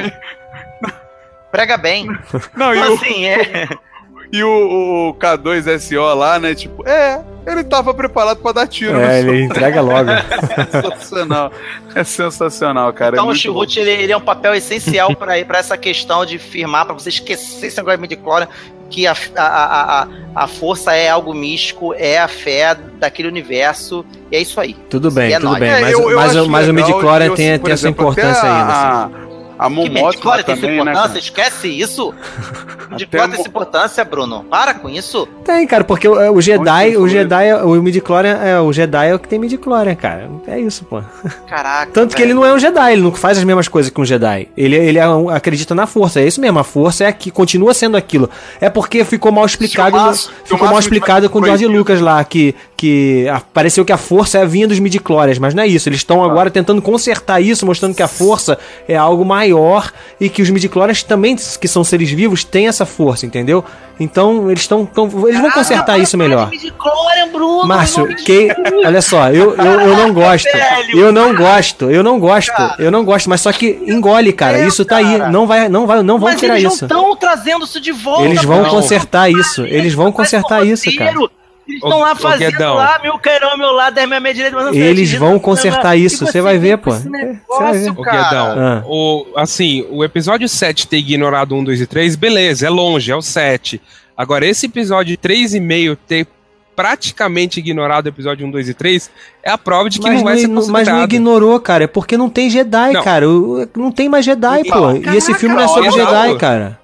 Prega 1.51 1.77
bem. 1.77 2.07
Não, 2.55 2.73
e 2.73 2.77
Então, 2.79 2.91
o, 2.91 2.95
assim, 2.95 3.25
é. 3.25 3.67
e 4.31 4.43
o, 4.43 5.09
o 5.09 5.13
K2SO 5.15 6.13
lá, 6.15 6.39
né? 6.39 6.55
Tipo, 6.55 6.87
é, 6.87 7.21
ele 7.45 7.63
tava 7.63 7.93
preparado 7.93 8.37
pra 8.37 8.51
dar 8.51 8.67
tiro. 8.67 8.99
É, 8.99 9.19
ele 9.19 9.43
entrega 9.43 9.81
logo. 9.81 10.09
É 10.61 10.81
sensacional. 10.81 11.51
É 11.95 12.03
sensacional, 12.03 12.93
cara. 12.93 13.15
Então 13.15 13.29
é 13.29 13.31
o 13.31 13.35
Chihut, 13.35 13.79
ele, 13.79 13.91
ele 13.91 14.11
é 14.11 14.17
um 14.17 14.21
papel 14.21 14.53
essencial 14.55 15.15
pra 15.15 15.43
pra 15.45 15.59
essa 15.59 15.77
questão 15.77 16.25
de 16.25 16.37
firmar, 16.37 16.85
pra 16.85 16.93
você 16.93 17.09
esquecer 17.09 17.67
esse 17.67 17.77
negócio 17.77 18.07
de 18.07 18.15
clone, 18.15 18.47
que 18.89 19.07
a, 19.07 19.15
a, 19.37 20.01
a, 20.03 20.07
a, 20.35 20.47
força 20.47 20.93
é 20.93 21.09
algo 21.09 21.33
místico, 21.33 21.93
é 21.95 22.19
a 22.19 22.27
fé 22.27 22.75
daquele 22.99 23.27
universo, 23.29 24.05
e 24.31 24.35
é 24.35 24.39
isso 24.39 24.59
aí. 24.59 24.73
Tudo 24.89 25.09
bem, 25.09 25.29
E 25.29 25.33
é 25.33 25.37
tudo 25.39 25.49
nóis. 25.49 25.59
bem. 25.59 25.69
É, 25.69 25.81
Mas, 25.81 25.91
eu- 25.93 26.09
eu 26.11 26.17
mas, 26.17 26.35
o- 26.35 26.49
mas 26.49 26.67
o 26.69 26.73
midi-chlorian 26.73 27.33
tem, 27.35 27.57
tem 27.59 27.73
essa 27.73 27.87
exemplo, 27.87 28.03
importância 28.03 28.43
ainda. 28.43 28.73
assim. 29.05 29.13
A, 29.57 29.69
Momota 29.69 29.91
Midichlorian 30.07 30.43
tem 30.43 30.53
essa 30.53 30.61
também, 30.61 30.75
né? 30.83 30.91
importância? 30.91 31.07
cara? 31.09 31.19
Esquece 31.19 31.67
isso. 31.67 32.13
Midichlorian 32.91 33.27
tem 33.27 33.35
mo- 33.35 33.41
essa 33.41 33.49
importância, 33.49 34.05
Bruno. 34.05 34.45
Para 34.49 34.73
com 34.73 34.89
isso. 34.89 35.27
Tem, 35.43 35.65
cara, 35.67 35.83
porque 35.83 36.07
o, 36.07 36.33
o 36.33 36.41
Jedi, 36.41 36.97
o? 36.97 37.07
Jedi, 37.07 37.53
o 37.63 37.81
midi-chlorian, 37.81 38.33
é, 38.37 38.59
o 38.59 38.71
Jedi 38.71 39.07
é 39.09 39.15
o 39.15 39.19
que 39.19 39.27
tem 39.27 39.39
midi-chlorian, 39.39 39.95
cara. 39.95 40.29
É 40.47 40.59
isso, 40.59 40.85
pô. 40.85 41.01
Caraca. 41.47 41.91
Tanto 41.91 42.15
que 42.15 42.21
ele 42.21 42.33
não 42.33 42.45
é 42.45 42.53
um 42.53 42.59
Jedi, 42.59 42.93
ele 42.93 43.01
não 43.01 43.11
faz 43.13 43.37
as 43.37 43.43
mesmas 43.43 43.67
coisas 43.67 43.91
que 43.91 43.99
um 44.01 44.05
Jedi. 44.05 44.47
Ele, 44.55 44.75
ele 44.75 44.97
é 44.99 45.07
um- 45.07 45.29
acredita 45.29 45.73
na 45.75 45.85
força, 45.87 46.19
é 46.19 46.27
isso 46.27 46.39
mesmo, 46.41 46.59
a 46.59 46.63
força 46.63 47.05
é 47.05 47.11
que 47.11 47.31
continua 47.31 47.73
sendo 47.73 47.97
aquilo. 47.97 48.29
É 48.59 48.69
porque 48.69 49.03
ficou 49.03 49.31
mal 49.31 49.45
explicado, 49.45 49.97
ficou 50.45 50.67
mal 50.67 50.79
explicado 50.79 51.29
com 51.29 51.39
o 51.39 51.45
George 51.45 51.65
Lucas 51.67 51.99
lá, 52.01 52.23
que, 52.23 52.55
que 52.81 53.27
a- 53.29 53.39
pareceu 53.39 53.85
que 53.85 53.91
a 53.91 53.97
força 53.97 54.39
é 54.39 54.41
a 54.41 54.45
vinha 54.45 54.67
dos 54.67 54.79
midi-chlorians, 54.79 55.37
mas 55.37 55.53
não 55.53 55.61
é 55.61 55.67
isso. 55.67 55.87
Eles 55.87 55.99
estão 55.99 56.23
agora 56.23 56.49
tentando 56.49 56.81
consertar 56.81 57.39
isso, 57.39 57.63
mostrando 57.63 57.93
que 57.93 58.01
a 58.01 58.07
força 58.07 58.57
é 58.87 58.95
algo 58.97 59.23
maior 59.23 59.91
e 60.19 60.27
que 60.29 60.41
os 60.41 60.49
midi-chlorians 60.49 61.03
também, 61.03 61.35
que 61.35 61.67
são 61.67 61.83
seres 61.83 62.09
vivos, 62.09 62.43
têm 62.43 62.67
essa 62.67 62.83
força, 62.83 63.23
entendeu? 63.23 63.63
Então, 63.99 64.49
eles 64.49 64.63
estão 64.63 64.89
eles 65.27 65.39
vão 65.39 65.51
consertar 65.51 65.99
isso 65.99 66.17
melhor. 66.17 66.49
Bruno. 67.31 67.65
Márcio, 67.67 68.07
que, 68.15 68.47
olha 68.83 68.99
só, 69.01 69.29
eu, 69.29 69.55
eu, 69.55 69.81
eu 69.81 69.95
não 69.97 70.11
gosto. 70.11 70.47
Eu 70.91 71.11
não 71.11 71.35
gosto, 71.35 71.91
eu 71.91 72.01
não 72.03 72.19
gosto, 72.19 72.51
eu 72.79 72.89
não 72.89 73.05
gosto, 73.05 73.29
mas 73.29 73.41
só 73.41 73.51
que 73.51 73.79
engole, 73.85 74.33
cara. 74.33 74.57
É, 74.57 74.67
Isso 74.67 74.83
tá 74.83 74.97
aí. 74.97 75.19
Não 75.31 75.45
vai, 75.45 75.69
não 75.69 75.85
vai, 75.85 76.01
não 76.01 76.17
vão 76.17 76.35
tirar 76.35 76.59
eles 76.59 76.73
isso. 76.73 76.87
não 76.89 76.97
estão 76.97 77.15
trazendo 77.15 77.63
isso 77.63 77.79
de 77.79 77.91
volta. 77.91 78.23
Eles 78.23 78.43
vão 78.43 78.65
consertar 78.65 79.29
isso. 79.31 79.61
Eles 79.65 79.93
vão 79.93 80.11
consertar 80.11 80.65
isso, 80.65 80.89
cara. 80.95 81.13
Eles 81.67 81.81
estão 81.83 81.99
lá 81.99 82.15
fazendo 82.15 82.51
Guedão. 82.51 82.75
lá, 82.75 82.99
meu 83.01 83.17
cairão 83.19 83.51
ao 83.51 83.57
meu 83.57 83.71
lado, 83.71 83.93
10 83.93 84.07
minha 84.09 84.33
direita, 84.33 84.55
mas 84.55 84.65
não 84.65 84.73
sei, 84.73 84.81
Eles 84.81 85.13
vão 85.13 85.39
consertar 85.39 85.89
não, 85.95 86.03
isso, 86.03 86.23
e 86.23 86.27
você 86.27 86.41
vai 86.41 86.57
ver, 86.57 86.77
com 86.79 86.89
pô. 86.89 86.95
esse 86.97 87.07
É, 87.07 87.09
negócio, 87.11 87.45
vai 87.63 87.73
ver. 87.77 87.95
Cara. 88.03 88.23
Guedão, 88.23 88.55
Ah. 88.59 88.83
o, 88.85 89.25
assim, 89.37 89.85
o 89.89 90.03
episódio 90.03 90.49
7 90.49 90.87
ter 90.87 90.97
ignorado 90.97 91.55
1, 91.55 91.63
2 91.63 91.79
e 91.81 91.87
3, 91.87 92.15
beleza, 92.15 92.65
é 92.65 92.69
longe, 92.69 93.11
é 93.11 93.15
o 93.15 93.21
7. 93.21 93.79
Agora, 94.17 94.45
esse 94.45 94.65
episódio 94.65 95.15
3,5 95.17 95.95
ter 96.07 96.27
praticamente 96.75 97.59
ignorado 97.59 98.05
o 98.07 98.09
episódio 98.09 98.45
1, 98.47 98.51
2 98.51 98.69
e 98.69 98.73
3 98.73 99.11
é 99.43 99.51
a 99.51 99.57
prova 99.57 99.89
de 99.89 99.99
que 99.99 100.07
Mas 100.07 100.15
não 100.15 100.23
vai 100.23 100.33
não, 100.33 100.41
ser 100.41 100.47
mas 100.47 100.65
não 100.65 100.73
considerado. 100.73 101.03
ignorou, 101.03 101.59
cara. 101.59 101.83
É 101.83 101.87
porque 101.87 102.17
não 102.17 102.29
tem 102.29 102.49
Jedi, 102.49 102.93
Não. 102.93 103.03
cara. 103.03 103.29
O- 103.29 103.67
Não 103.75 103.91
tem 103.91 104.09
mais 104.09 104.25
Jedi, 104.25 104.63
pô. 104.65 104.91
E 104.91 104.97
esse 105.15 105.27
Caraca, 105.27 105.39
filme 105.39 105.55
não 105.55 105.63
é 105.63 105.67
sobre 105.67 105.91
Jedi, 105.91 106.35
cara. 106.37 106.79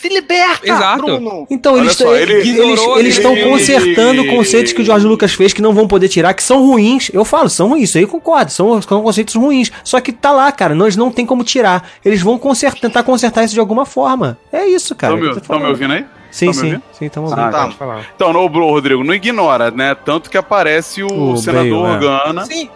Se 0.00 0.08
liberta, 0.08 0.66
Exato. 0.66 1.02
Bruno! 1.02 1.46
Então, 1.50 1.74
Olha 1.74 1.82
eles 1.82 1.94
só, 1.96 2.14
eles 2.14 2.46
ele 2.46 2.50
ignorou, 2.50 2.98
eles 2.98 3.16
estão 3.16 3.32
ele- 3.32 3.48
consertando 3.50 4.26
conceitos 4.26 4.72
que 4.72 4.82
o 4.82 4.84
George 4.84 5.06
Lucas 5.06 5.32
fez 5.32 5.52
que 5.52 5.62
não 5.62 5.72
vão 5.72 5.86
poder 5.88 6.08
tirar, 6.08 6.34
que 6.34 6.42
são 6.42 6.66
ruins. 6.66 7.10
Eu 7.12 7.24
falo, 7.24 7.48
são 7.48 7.68
ruins, 7.68 7.84
isso 7.90 7.98
aí 7.98 8.04
eu 8.04 8.08
concordo, 8.08 8.50
são, 8.52 8.80
são 8.82 9.02
conceitos 9.02 9.34
ruins. 9.34 9.70
Só 9.82 10.00
que 10.00 10.12
tá 10.12 10.30
lá, 10.32 10.50
cara, 10.52 10.74
não, 10.74 10.86
eles 10.86 10.96
não 10.96 11.10
tem 11.10 11.24
como 11.24 11.42
tirar. 11.44 11.88
Eles 12.04 12.20
vão 12.20 12.38
consertar, 12.38 12.80
tentar 12.80 13.02
consertar 13.02 13.44
isso 13.44 13.54
de 13.54 13.60
alguma 13.60 13.86
forma. 13.86 14.36
É 14.52 14.66
isso, 14.66 14.94
cara. 14.94 15.14
Estão 15.36 15.58
me, 15.60 15.66
ouvindo 15.66 15.92
aí? 15.94 16.04
Sim, 16.30 16.46
Tão 16.46 16.54
sim, 16.54 16.80
sim, 16.92 17.04
estamos 17.06 17.32
Ah, 17.32 17.36
ouvindo. 17.46 17.76
tá. 17.78 18.00
Então, 18.16 18.32
não, 18.32 18.48
Bru- 18.48 18.68
Rodrigo, 18.70 19.04
não 19.04 19.14
ignora, 19.14 19.70
né? 19.70 19.94
Tanto 19.94 20.28
que 20.28 20.36
aparece 20.36 21.00
o, 21.02 21.30
O 21.32 21.36
senador 21.36 21.82
Bale, 21.82 21.92
é. 21.92 21.94
Organa. 21.94 22.44
Sim, 22.44 22.52
sim, 22.52 22.68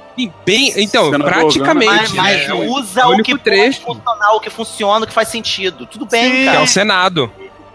bem. 0.44 0.72
Então, 0.76 1.10
Senador 1.10 1.26
praticamente. 1.32 1.92
Mas, 1.92 2.12
mas 2.12 2.48
né, 2.48 2.54
usa 2.54 3.00
é 3.02 3.06
o 3.06 3.22
que 3.22 3.38
trecho. 3.38 3.82
pode 3.82 3.98
funcionar, 4.00 4.32
o 4.32 4.40
que 4.40 4.50
funciona, 4.50 5.04
o 5.04 5.08
que 5.08 5.14
faz 5.14 5.28
sentido. 5.28 5.86
Tudo 5.86 6.04
bem, 6.06 6.24
Sim, 6.24 6.30
Que 6.30 6.48
é 6.48 6.52
cara. 6.52 6.62
o 6.62 6.66
Senado. 6.66 7.30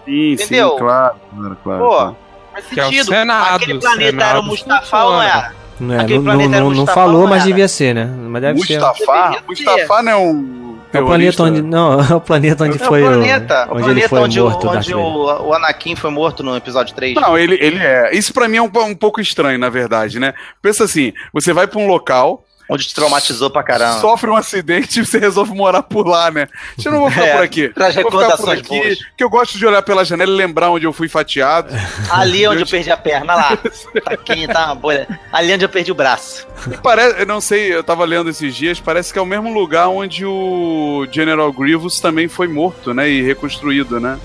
Sim, 0.06 0.32
Entendeu? 0.34 0.72
sim, 0.72 0.78
claro, 0.80 1.16
claro, 1.36 1.58
claro. 1.64 1.84
Pô, 1.84 2.16
faz 2.52 2.66
Que 2.68 2.80
é 2.80 2.84
o 2.84 2.90
sentido. 2.90 3.06
Senado, 3.06 3.56
Aquele 3.64 3.80
planeta 3.80 4.12
Senado 4.12 4.30
era 4.30 4.40
o 4.40 4.44
Mustafa 4.44 5.04
ou 5.04 5.12
não 5.12 5.20
funciona. 5.22 5.38
era? 5.40 5.64
Não, 5.80 5.96
é, 5.96 6.08
não, 6.08 6.50
não, 6.50 6.70
não, 6.72 6.86
falou, 6.86 7.28
mas 7.28 7.44
devia 7.44 7.68
ser, 7.68 7.96
né? 7.96 8.06
Mas 8.06 8.42
deve 8.42 8.60
ser. 8.62 8.80
Mustafa? 8.80 9.30
Deveria 9.30 9.44
Mustafa 9.48 10.04
não 10.04 10.12
é 10.12 10.16
um. 10.18 10.63
É 10.94 11.02
o 11.02 11.06
planeta 11.06 11.44
onde. 11.44 11.62
Não, 11.62 12.00
é 12.00 12.16
o 12.16 12.22
planeta 12.22 12.64
onde 12.64 12.82
É 12.82 12.86
o 12.86 12.88
foi 12.88 13.02
planeta, 13.02 13.68
o. 13.70 13.74
o 13.74 13.78
Onde 13.78 13.84
ele 13.90 14.08
planeta 14.08 14.10
foi 14.10 14.20
onde, 14.20 14.40
o- 14.40 14.44
morto, 14.44 14.68
onde 14.70 14.94
o, 14.96 15.48
o 15.48 15.54
Anakin 15.54 15.96
foi 15.96 16.12
morto 16.12 16.44
no 16.44 16.56
episódio 16.56 16.96
3. 16.96 17.16
Não, 17.16 17.38
ele, 17.38 17.58
ele 17.60 17.80
é. 17.80 18.16
Isso 18.16 18.34
pra 18.34 18.48
mim 18.48 18.58
é 18.58 18.62
um, 18.62 18.70
um 18.88 18.96
pouco 18.96 19.20
estranho, 19.20 19.58
na 19.60 19.70
verdade, 19.70 20.20
né? 20.20 20.34
Pensa 20.62 20.84
assim: 20.84 21.12
você 21.34 21.52
vai 21.54 21.68
pra 21.68 21.80
um 21.80 21.88
local, 21.88 22.44
Onde 22.70 22.88
te 22.88 22.96
traumatizou 22.96 23.50
pra 23.50 23.62
caramba. 23.62 24.00
sofre 24.00 24.30
um 24.30 24.36
acidente 24.36 25.00
e 25.00 25.06
você 25.06 25.20
resolve 25.20 25.54
morar 25.54 25.84
por 25.84 26.08
lá, 26.08 26.32
né? 26.32 26.48
Deixa 26.76 26.90
eu 26.90 26.94
não 26.94 27.00
vou 27.02 27.12
ficar 27.12 27.26
É, 27.28 27.36
por 27.36 27.44
aqui. 27.44 27.70
traz 27.70 27.94
Vou 27.96 28.04
ficar 28.06 28.12
por 28.18 28.22
recordações 28.24 28.60
aqui, 28.60 28.80
boas. 28.82 29.00
que 29.18 29.24
eu 29.24 29.30
gosto 29.30 29.58
de 29.58 29.66
olhar 29.66 29.82
pela 29.82 30.04
janela 30.06 30.32
e 30.32 30.36
lembrar 30.36 30.70
onde 30.72 30.86
eu 30.86 30.94
fui 30.94 31.08
fatiado. 31.10 31.74
Ali 32.10 32.48
onde 32.48 32.62
eu 32.62 32.68
perdi 32.68 32.92
a 32.92 32.98
perna, 32.98 33.36
lá. 33.36 33.58
Tá 34.04 34.14
aqui, 34.14 34.48
tá 34.48 34.66
uma 34.68 34.76
bolha. 34.76 35.08
Ali 35.32 35.54
onde 35.54 35.66
eu 35.66 35.70
perdi 35.70 35.92
o 35.92 35.96
braço. 35.96 36.48
E 36.72 36.78
parece, 36.78 37.20
eu 37.22 37.26
não 37.26 37.40
sei, 37.42 37.74
eu 37.76 37.84
tava 37.84 38.06
lendo 38.06 38.30
esses 38.30 38.56
dias, 38.56 38.80
parece 38.80 39.12
que 39.14 39.20
é 39.20 39.22
o 39.22 39.26
mesmo 39.26 39.54
lugar 39.54 39.88
onde 39.90 40.26
o 40.26 41.06
General 41.12 41.52
Grievous 41.52 42.00
também 42.00 42.28
foi 42.28 42.48
morto, 42.48 42.94
né? 42.94 43.10
E 43.10 43.22
reconstruído, 43.22 44.00
né? 44.00 44.18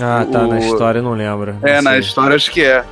Ah, 0.00 0.24
tá, 0.30 0.42
na 0.46 0.56
o- 0.56 0.58
história 0.58 0.98
eu 0.98 1.02
não 1.02 1.12
lembro. 1.14 1.56
É, 1.62 1.76
Não 1.76 1.82
na 1.90 1.98
história 1.98 2.36
acho 2.36 2.50
que 2.50 2.62
é. 2.62 2.84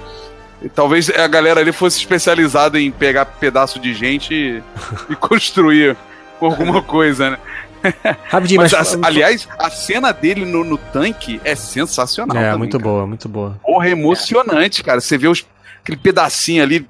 Talvez 0.74 1.10
a 1.10 1.26
galera 1.26 1.60
ali 1.60 1.72
fosse 1.72 1.98
especializada 1.98 2.80
em 2.80 2.90
pegar 2.90 3.24
pedaço 3.26 3.78
de 3.78 3.92
gente 3.94 4.34
e, 4.34 4.62
e 5.10 5.16
construir 5.16 5.96
alguma 6.40 6.82
coisa, 6.82 7.30
né? 7.30 7.38
Rapidinho, 8.28 8.62
Mas, 8.62 8.72
mas. 8.72 8.94
a- 8.94 9.06
aliás, 9.06 9.46
a 9.58 9.70
cena 9.70 10.12
dele 10.12 10.44
no, 10.44 10.64
no 10.64 10.76
tanque 10.78 11.40
é 11.44 11.54
sensacional. 11.54 12.36
É, 12.36 12.44
também, 12.46 12.58
muito 12.58 12.78
cara. 12.78 12.90
boa, 12.90 13.06
muito 13.06 13.28
boa. 13.28 13.60
Porra, 13.62 13.86
é 13.88 13.90
emocionante, 13.90 14.82
cara. 14.82 15.00
Você 15.00 15.16
vê 15.16 15.28
os, 15.28 15.46
aquele 15.82 15.98
pedacinho 15.98 16.62
ali 16.62 16.86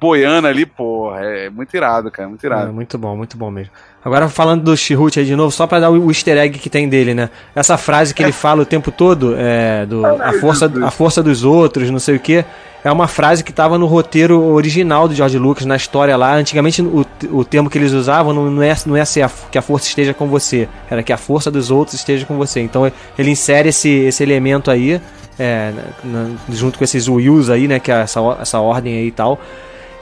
boiando 0.00 0.46
ali, 0.46 0.64
porra, 0.64 1.18
é 1.24 1.50
muito 1.50 1.74
irado, 1.76 2.08
cara, 2.10 2.28
muito 2.28 2.44
É, 2.44 2.46
irado. 2.46 2.72
muito 2.72 2.96
bom, 2.96 3.16
muito 3.16 3.36
bom 3.36 3.50
mesmo. 3.50 3.72
Agora 4.04 4.28
falando 4.28 4.62
do 4.62 4.76
Chihut 4.76 5.18
aí 5.18 5.26
de 5.26 5.34
novo, 5.34 5.50
só 5.50 5.66
pra 5.66 5.80
dar 5.80 5.90
o, 5.90 6.06
o 6.06 6.10
easter 6.10 6.36
egg 6.38 6.56
que 6.58 6.70
tem 6.70 6.88
dele, 6.88 7.14
né? 7.14 7.30
Essa 7.52 7.76
frase 7.76 8.14
que 8.14 8.22
ele 8.22 8.30
fala 8.30 8.62
o 8.62 8.66
tempo 8.66 8.92
todo, 8.92 9.34
é, 9.36 9.84
do, 9.86 10.06
a, 10.06 10.34
força, 10.34 10.70
a 10.84 10.90
força 10.92 11.20
dos 11.20 11.42
outros, 11.42 11.90
não 11.90 11.98
sei 11.98 12.14
o 12.14 12.20
que, 12.20 12.44
é 12.84 12.90
uma 12.92 13.08
frase 13.08 13.42
que 13.42 13.52
tava 13.52 13.76
no 13.76 13.86
roteiro 13.86 14.40
original 14.40 15.08
do 15.08 15.14
George 15.14 15.38
Lucas, 15.38 15.66
na 15.66 15.76
história 15.76 16.16
lá. 16.16 16.34
Antigamente 16.34 16.80
o, 16.80 17.04
o 17.32 17.44
termo 17.44 17.68
que 17.68 17.76
eles 17.76 17.92
usavam 17.92 18.32
não, 18.32 18.50
não 18.50 18.62
é, 18.62 18.74
não 18.86 18.96
é 18.96 19.04
ser 19.04 19.22
a, 19.22 19.30
que 19.50 19.58
a 19.58 19.62
força 19.62 19.88
esteja 19.88 20.14
com 20.14 20.26
você, 20.28 20.68
era 20.90 21.02
que 21.02 21.12
a 21.12 21.16
força 21.16 21.50
dos 21.50 21.70
outros 21.70 21.94
esteja 21.96 22.24
com 22.24 22.36
você. 22.36 22.60
Então 22.60 22.90
ele 23.18 23.30
insere 23.30 23.70
esse, 23.70 23.88
esse 23.88 24.22
elemento 24.22 24.70
aí, 24.70 25.00
é, 25.38 25.72
na- 26.04 26.30
junto 26.50 26.78
com 26.78 26.84
esses 26.84 27.08
Wills 27.08 27.50
aí, 27.50 27.66
né? 27.68 27.78
Que 27.80 27.90
é 27.90 28.00
essa, 28.02 28.20
essa 28.40 28.60
ordem 28.60 28.94
aí 28.96 29.06
e 29.08 29.12
tal. 29.12 29.38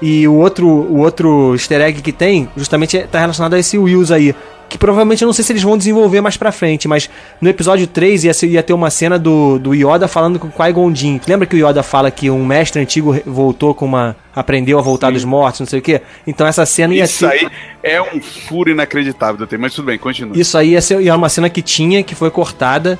E 0.01 0.29
o 0.29 0.35
outro, 0.35 0.69
o 0.69 0.99
outro 0.99 1.55
easter 1.55 1.81
egg 1.81 2.03
que 2.03 2.13
tem, 2.13 2.49
justamente 2.55 2.99
tá 3.11 3.19
relacionado 3.19 3.55
a 3.55 3.59
esse 3.59 3.79
Wills 3.79 4.13
aí. 4.13 4.35
Que 4.69 4.77
provavelmente 4.77 5.23
eu 5.23 5.27
não 5.27 5.33
sei 5.33 5.45
se 5.45 5.53
eles 5.53 5.63
vão 5.63 5.79
desenvolver 5.79 6.21
mais 6.21 6.37
pra 6.37 6.51
frente, 6.51 6.89
mas 6.89 7.09
no 7.41 7.49
episódio 7.49 7.87
3 7.87 8.25
ia, 8.25 8.33
ia 8.47 8.63
ter 8.63 8.73
uma 8.73 8.91
cena 8.91 9.19
do, 9.19 9.59
do 9.59 9.75
Yoda 9.75 10.09
falando 10.09 10.39
com 10.39 10.49
o 10.49 10.51
Qui-Gon 10.51 10.95
Jinn. 10.95 11.21
Lembra 11.27 11.47
que 11.47 11.55
o 11.57 11.69
Yoda 11.69 11.83
fala 11.83 12.11
que 12.11 12.31
um 12.31 12.45
mestre 12.45 12.83
antigo 12.83 13.17
voltou 13.25 13.75
com 13.75 13.85
uma. 13.85 14.17
aprendeu 14.35 14.79
a 14.79 14.83
voltar 14.83 15.13
dos 15.13 15.25
mortos, 15.25 15.61
não 15.61 15.67
sei 15.67 15.79
o 15.79 15.83
quê? 15.83 16.01
Então 16.27 16.47
essa 16.47 16.67
cena 16.67 16.95
ia 16.95 17.05
Isso 17.05 17.19
ser. 17.19 17.27
aí 17.27 17.49
é 17.83 18.03
um 18.03 18.21
furo 18.21 18.71
inacreditável 18.71 19.47
mas 19.59 19.73
tudo 19.75 19.87
bem, 19.87 19.99
continua. 19.99 20.37
Isso 20.37 20.59
aí 20.59 20.71
ia 20.71 20.81
ser 20.81 21.01
ia 21.01 21.15
uma 21.15 21.29
cena 21.29 21.49
que 21.49 21.63
tinha, 21.63 22.03
que 22.03 22.15
foi 22.15 22.31
cortada. 22.31 22.99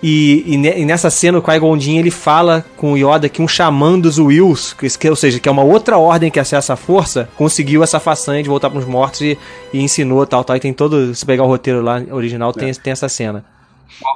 E, 0.00 0.44
e 0.46 0.56
ne- 0.56 0.78
e 0.78 0.84
nessa 0.84 1.10
cena 1.10 1.38
o 1.38 1.42
Qui-Gon 1.42 1.76
Jinn, 1.78 1.98
ele 1.98 2.10
fala 2.10 2.64
com 2.76 2.92
o 2.92 2.96
Yoda 2.96 3.28
que 3.28 3.42
um 3.42 3.48
xamã 3.48 3.98
dos 3.98 4.16
Wills, 4.18 4.72
que, 4.74 5.10
ou 5.10 5.16
seja, 5.16 5.40
que 5.40 5.48
é 5.48 5.52
uma 5.52 5.64
outra 5.64 5.98
ordem 5.98 6.30
que 6.30 6.38
acessa 6.38 6.74
a 6.74 6.76
força, 6.76 7.28
conseguiu 7.36 7.82
essa 7.82 7.98
façanha 7.98 8.40
de 8.42 8.48
voltar 8.48 8.70
para 8.70 8.78
os 8.78 8.84
mortos 8.86 9.20
e, 9.22 9.36
e 9.72 9.80
ensinou 9.82 10.24
tal, 10.24 10.44
tal. 10.44 10.56
E 10.56 10.60
tem 10.60 10.72
todo, 10.72 11.12
se 11.14 11.26
pegar 11.26 11.42
o 11.42 11.48
roteiro 11.48 11.82
lá 11.82 12.00
original, 12.12 12.52
tem, 12.52 12.72
tem 12.74 12.92
essa 12.92 13.08
cena. 13.08 13.44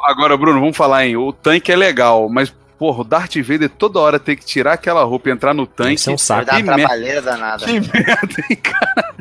Agora, 0.04 0.36
Bruno, 0.36 0.60
vamos 0.60 0.76
falar, 0.76 1.04
hein? 1.06 1.16
O 1.16 1.32
tanque 1.32 1.72
é 1.72 1.76
legal, 1.76 2.28
mas, 2.28 2.54
porra, 2.82 3.02
o 3.02 3.04
Darth 3.04 3.36
Vader 3.36 3.68
toda 3.68 4.00
hora 4.00 4.18
tem 4.18 4.34
que 4.36 4.44
tirar 4.44 4.72
aquela 4.72 5.04
roupa 5.04 5.28
e 5.28 5.32
entrar 5.32 5.54
no 5.54 5.68
tanque. 5.68 5.94
Isso 5.94 6.10
é 6.10 6.12
um 6.14 6.18
saco. 6.18 6.50
uma 6.52 6.64
trabalheira 6.64 7.22
danada. 7.22 7.64
Que 7.64 7.74
merda, 7.74 8.44
hein, 8.50 8.56
cara? 8.56 9.14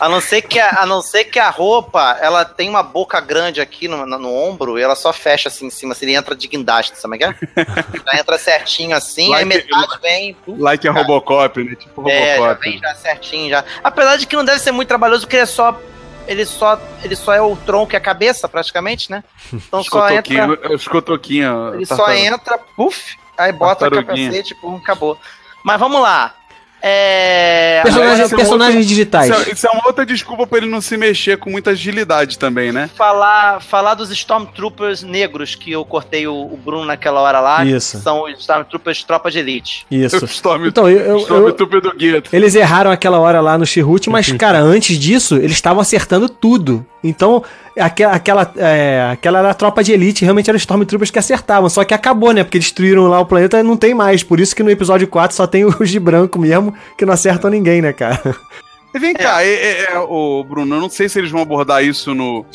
A 0.00 0.08
não, 0.08 0.20
ser 0.20 0.42
que 0.42 0.58
a, 0.58 0.80
a 0.80 0.86
não 0.86 1.00
ser 1.00 1.22
que 1.26 1.38
a 1.38 1.48
roupa, 1.48 2.18
ela 2.20 2.44
tem 2.44 2.68
uma 2.68 2.82
boca 2.82 3.20
grande 3.20 3.60
aqui 3.60 3.86
no, 3.86 4.04
no, 4.04 4.18
no 4.18 4.34
ombro 4.34 4.80
e 4.80 4.82
ela 4.82 4.96
só 4.96 5.12
fecha 5.12 5.48
assim 5.48 5.66
em 5.66 5.70
cima, 5.70 5.94
se 5.94 6.04
ele 6.04 6.16
entra 6.16 6.34
de 6.34 6.48
guindaste, 6.48 6.98
sabe 6.98 7.02
como 7.02 7.14
é 7.14 7.18
que 7.18 7.60
é? 7.60 7.64
Já 8.12 8.18
entra 8.20 8.36
certinho 8.36 8.96
assim, 8.96 9.28
Like- 9.28 9.42
aí 9.42 9.44
metade 9.60 9.98
vem... 10.02 10.36
Like 10.48 10.88
a 10.88 10.90
Robocop, 10.90 11.62
né? 11.62 11.76
Tipo 11.76 12.10
É, 12.10 12.34
já 12.36 12.40
Robocop. 12.42 12.68
vem 12.68 12.78
já 12.80 12.94
certinho 12.96 13.50
já. 13.50 13.64
Apesar 13.84 14.16
de 14.16 14.26
que 14.26 14.34
não 14.34 14.44
deve 14.44 14.58
ser 14.58 14.72
muito 14.72 14.88
trabalhoso, 14.88 15.20
porque 15.22 15.36
ele 15.36 15.44
é 15.44 15.46
só. 15.46 15.80
Ele 16.26 16.46
só, 16.46 16.80
ele 17.02 17.14
só 17.14 17.32
é 17.34 17.40
o 17.40 17.54
tronco 17.54 17.92
e 17.92 17.96
a 17.96 18.00
cabeça, 18.00 18.48
praticamente, 18.48 19.10
né? 19.10 19.22
Então 19.52 19.82
só 19.82 20.08
entra. 20.10 20.22
cotoquinhos, 20.22 20.74
os 20.74 20.88
cotoquinhos. 20.88 21.74
Ele 21.74 21.86
só 21.86 22.10
entra, 22.12 22.58
puf, 22.76 23.16
aí 23.36 23.52
bota 23.52 23.86
o 23.88 23.90
capacete, 23.90 24.54
pum, 24.54 24.76
acabou. 24.76 25.18
Mas 25.64 25.78
vamos 25.78 26.00
lá. 26.00 26.34
É. 26.86 27.82
Isso 27.88 27.98
é 27.98 28.28
personagens 28.36 28.50
outra- 28.76 28.82
digitais. 28.82 29.30
Isso 29.30 29.50
é, 29.50 29.52
isso 29.54 29.66
é 29.66 29.70
uma 29.70 29.86
outra 29.86 30.04
desculpa 30.04 30.46
pra 30.46 30.58
ele 30.58 30.66
não 30.66 30.82
se 30.82 30.96
mexer 30.98 31.38
com 31.38 31.48
muita 31.48 31.70
agilidade 31.70 32.38
também, 32.38 32.72
né? 32.72 32.90
Falar, 32.94 33.60
falar 33.62 33.94
dos 33.94 34.10
Stormtroopers 34.10 35.02
negros 35.02 35.54
que 35.54 35.72
eu 35.72 35.82
cortei 35.84 36.26
o, 36.26 36.34
o 36.34 36.56
Bruno 36.62 36.84
naquela 36.84 37.20
hora 37.20 37.40
lá. 37.40 37.64
Isso. 37.64 37.98
São 38.00 38.24
os 38.24 38.38
Stormtroopers 38.40 39.02
tropa 39.02 39.30
de 39.30 39.38
elite. 39.38 39.86
Isso. 39.90 40.24
Storm, 40.26 40.66
Então, 40.66 40.88
eu, 40.88 40.98
eu- 40.98 41.06
eu, 41.06 41.18
Stormtrooper 41.20 41.80
do 41.80 41.92
Gueto. 41.96 42.28
Eles 42.34 42.54
erraram 42.54 42.90
aquela 42.90 43.18
hora 43.18 43.40
lá 43.40 43.56
no 43.56 43.64
Chihut, 43.64 44.10
mas, 44.10 44.30
cara, 44.36 44.58
antes 44.60 44.98
disso, 44.98 45.36
eles 45.36 45.52
estavam 45.52 45.80
acertando 45.80 46.28
tudo. 46.28 46.84
Então, 47.02 47.42
aquela, 47.80 48.12
aquela, 48.14 48.52
é, 48.56 49.10
aquela 49.12 49.38
era 49.40 49.50
a 49.50 49.54
tropa 49.54 49.82
de 49.82 49.92
elite, 49.92 50.24
realmente 50.24 50.48
eram 50.48 50.56
os 50.56 50.62
Stormtroopers 50.62 51.10
que 51.10 51.18
acertavam. 51.18 51.68
Só 51.68 51.84
que 51.84 51.94
acabou, 51.94 52.32
né? 52.32 52.44
Porque 52.44 52.58
destruíram 52.58 53.08
lá 53.08 53.20
o 53.20 53.26
planeta 53.26 53.58
e 53.58 53.62
não 53.62 53.76
tem 53.76 53.94
mais. 53.94 54.22
Por 54.22 54.40
isso 54.40 54.54
que 54.54 54.62
no 54.62 54.70
episódio 54.70 55.08
4 55.08 55.36
só 55.36 55.46
tem 55.46 55.64
os 55.64 55.90
de 55.90 55.98
branco 55.98 56.38
mesmo, 56.38 56.74
que 56.96 57.04
não 57.04 57.12
acertam 57.12 57.50
ninguém, 57.50 57.82
né, 57.82 57.92
cara? 57.92 58.20
E 58.94 58.98
vem 58.98 59.12
cá, 59.12 59.42
é, 59.42 59.48
é, 59.48 59.92
é, 59.92 59.98
ô, 59.98 60.44
Bruno, 60.44 60.76
eu 60.76 60.80
não 60.80 60.88
sei 60.88 61.08
se 61.08 61.18
eles 61.18 61.30
vão 61.30 61.42
abordar 61.42 61.84
isso 61.84 62.14
no. 62.14 62.46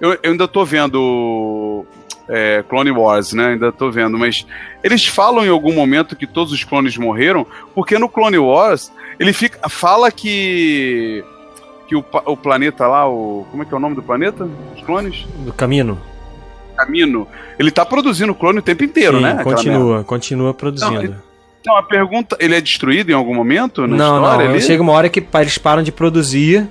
Eu, 0.00 0.12
eu 0.22 0.30
ainda 0.30 0.48
tô 0.48 0.64
vendo 0.64 1.84
é, 2.28 2.64
Clone 2.68 2.90
Wars, 2.90 3.34
né? 3.34 3.48
Ainda 3.48 3.70
tô 3.70 3.90
vendo, 3.90 4.18
mas 4.18 4.46
eles 4.82 5.06
falam 5.06 5.44
em 5.44 5.50
algum 5.50 5.74
momento 5.74 6.16
que 6.16 6.26
todos 6.26 6.52
os 6.52 6.64
clones 6.64 6.96
morreram, 6.96 7.46
porque 7.74 7.98
no 7.98 8.08
Clone 8.08 8.38
Wars 8.38 8.90
ele 9.18 9.32
fica, 9.32 9.68
fala 9.68 10.10
que 10.10 11.22
que 11.86 11.94
o, 11.96 12.04
o 12.24 12.36
planeta 12.36 12.86
lá, 12.86 13.08
o 13.08 13.46
como 13.50 13.62
é 13.62 13.66
que 13.66 13.72
é 13.72 13.76
o 13.76 13.80
nome 13.80 13.94
do 13.94 14.02
planeta? 14.02 14.48
Os 14.76 14.82
clones? 14.82 15.26
Do 15.38 15.52
caminho. 15.52 15.98
Camino. 16.76 17.26
Ele 17.58 17.70
tá 17.70 17.86
produzindo 17.86 18.34
clone 18.34 18.58
o 18.58 18.62
tempo 18.62 18.84
inteiro, 18.84 19.16
Sim, 19.16 19.22
né? 19.22 19.40
Continua, 19.42 20.04
continua 20.04 20.52
produzindo. 20.54 21.16
Então 21.60 21.76
a 21.76 21.82
pergunta, 21.82 22.36
ele 22.38 22.54
é 22.54 22.60
destruído 22.60 23.10
em 23.10 23.14
algum 23.14 23.34
momento 23.34 23.86
na 23.86 23.96
não, 23.96 24.16
história? 24.22 24.44
não, 24.44 24.50
ali? 24.54 24.62
chega 24.62 24.82
uma 24.82 24.92
hora 24.92 25.08
que 25.08 25.24
eles 25.34 25.58
param 25.58 25.82
de 25.82 25.90
produzir. 25.90 26.68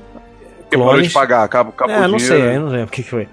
Porque 0.61 0.77
parou 0.77 0.91
clones. 0.93 1.07
de 1.07 1.13
pagar, 1.13 1.43
acabou, 1.43 1.73
acabou 1.75 1.95
É, 1.95 1.99
o 1.99 2.07
não 2.07 2.17
dinheiro. 2.17 2.41
sei, 2.43 2.55
eu 2.55 2.61
não 2.61 2.67
lembro 2.69 2.87
o 2.87 2.91
que 2.91 3.03
foi. 3.03 3.27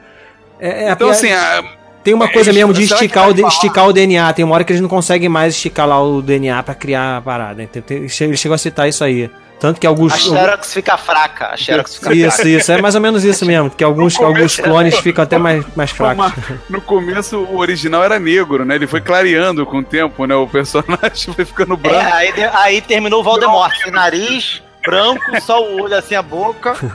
É, 0.58 0.84
é, 0.86 0.90
Então, 0.92 1.08
é- 1.08 1.10
assim, 1.10 1.30
a- 1.30 1.62
Tem 2.02 2.12
uma 2.14 2.26
coisa 2.28 2.50
Eles- 2.50 2.56
mesmo 2.58 2.72
de 2.74 2.82
esticar 2.82 3.28
o, 3.28 3.32
de- 3.34 3.42
esticar 3.42 3.86
o 3.86 3.92
DNA. 3.92 4.32
Tem 4.32 4.44
uma 4.44 4.54
hora 4.56 4.64
que 4.64 4.72
eles 4.72 4.82
não 4.82 4.88
conseguem 4.88 5.28
mais 5.28 5.54
esticar 5.54 5.86
lá 5.86 6.02
o 6.02 6.20
DNA 6.20 6.60
pra 6.64 6.74
criar 6.74 7.18
a 7.18 7.20
parada. 7.20 7.62
Ele 7.90 8.08
chegou 8.08 8.54
a 8.54 8.58
citar 8.58 8.88
isso 8.88 9.04
aí. 9.04 9.30
Tanto 9.62 9.80
que 9.80 9.86
alguns. 9.86 10.12
A 10.12 10.16
Xerox 10.18 10.74
fica 10.74 10.96
fraca. 10.98 11.50
A 11.52 11.56
Xerox 11.56 11.94
fica 11.94 12.12
Isso, 12.12 12.36
fraca. 12.36 12.48
isso. 12.50 12.72
É 12.72 12.82
mais 12.82 12.94
ou 12.96 13.00
menos 13.00 13.22
isso 13.24 13.46
mesmo. 13.46 13.70
Que 13.70 13.84
alguns, 13.84 14.14
No 14.14 14.26
começo 14.26 14.36
alguns 14.36 14.56
clones 14.56 14.98
ficam 14.98 15.22
até 15.22 15.38
mais, 15.38 15.64
mais 15.76 15.90
fracos. 15.92 16.32
No 16.68 16.80
começo 16.80 17.38
o 17.38 17.58
original 17.58 18.02
era 18.02 18.18
negro, 18.18 18.64
né? 18.64 18.74
Ele 18.74 18.88
foi 18.88 19.00
clareando 19.00 19.64
com 19.64 19.78
o 19.78 19.82
tempo, 19.84 20.26
né? 20.26 20.34
O 20.34 20.48
personagem 20.48 21.32
foi 21.32 21.44
ficando 21.44 21.74
É, 21.74 21.76
branco. 21.76 22.12
aí, 22.14 22.32
de- 22.32 22.42
aí 22.44 22.80
terminou 22.80 23.20
o 23.20 23.22
Voldemort. 23.22 23.72
Sem 23.80 23.92
nariz, 23.92 24.60
branco, 24.84 25.22
só 25.40 25.62
o 25.62 25.80
olho 25.82 25.94
assim, 25.96 26.16
a 26.16 26.22
boca. 26.22 26.74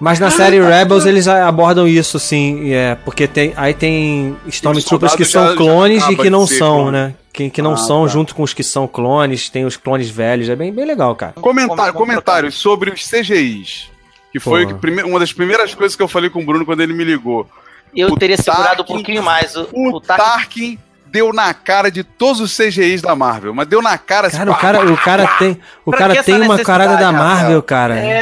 Mas 0.00 0.18
na 0.20 0.30
série 0.30 0.60
Rebels 0.60 1.06
eles 1.06 1.26
abordam 1.26 1.86
isso, 1.86 2.18
sim, 2.20 2.72
é, 2.72 2.96
porque 3.04 3.26
tem, 3.26 3.52
aí 3.56 3.74
tem 3.74 4.36
Stormtroopers 4.46 5.16
que 5.16 5.24
são 5.24 5.42
já- 5.44 5.50
já 5.50 5.56
clones 5.56 6.02
e 6.02 6.06
acaba 6.06 6.22
que 6.22 6.30
não 6.30 6.46
são, 6.46 6.76
clone. 6.82 6.90
né? 6.92 7.14
Que, 7.38 7.48
que 7.48 7.62
não 7.62 7.74
Ah, 7.74 7.76
são 7.76 8.02
tá. 8.04 8.08
junto 8.12 8.34
com 8.34 8.42
os 8.42 8.52
que 8.52 8.64
são 8.64 8.88
clones, 8.88 9.48
tem 9.48 9.64
os 9.64 9.76
clones 9.76 10.10
velhos, 10.10 10.48
é 10.48 10.56
bem, 10.56 10.72
bem 10.72 10.84
legal, 10.84 11.14
cara. 11.14 11.34
Comentário, 11.34 11.94
comentários 11.94 12.56
sobre 12.56 12.90
os 12.90 13.06
CGIs. 13.08 13.88
Que 14.32 14.40
foi 14.40 14.66
que 14.66 14.74
prime- 14.74 15.04
uma 15.04 15.20
das 15.20 15.32
primeiras 15.32 15.72
coisas 15.72 15.94
que 15.94 16.02
eu 16.02 16.08
falei 16.08 16.28
com 16.30 16.40
o 16.42 16.44
Bruno 16.44 16.66
quando 16.66 16.80
ele 16.80 16.92
me 16.92 17.04
ligou. 17.04 17.48
Eu 17.94 18.08
O 18.08 18.16
teria 18.16 18.36
segurado 18.36 18.82
um 18.82 18.84
Tarkin- 18.84 18.92
pouquinho 18.94 19.22
mais. 19.22 19.54
O, 19.54 19.68
O, 19.72 19.88
o 19.96 20.00
Tarkin- 20.00 20.24
Tarkin 20.24 20.78
deu 21.06 21.32
na 21.32 21.54
cara 21.54 21.92
de 21.92 22.02
todos 22.02 22.40
os 22.40 22.56
CGIs 22.56 23.00
da 23.02 23.14
Marvel, 23.14 23.54
mas 23.54 23.68
deu 23.68 23.80
na 23.80 23.96
cara 23.96 24.28
Cara, 24.28 24.50
o 24.50 24.54
pá, 24.54 24.60
cara, 24.60 24.92
o 24.92 24.96
cara 24.96 25.26
tem, 25.38 25.60
o 25.86 25.92
cara 25.92 26.22
tem 26.24 26.40
uma 26.42 26.58
carada 26.58 26.96
da? 26.96 27.12
Marvel, 27.12 27.62
cara. 27.62 28.00
É, 28.00 28.18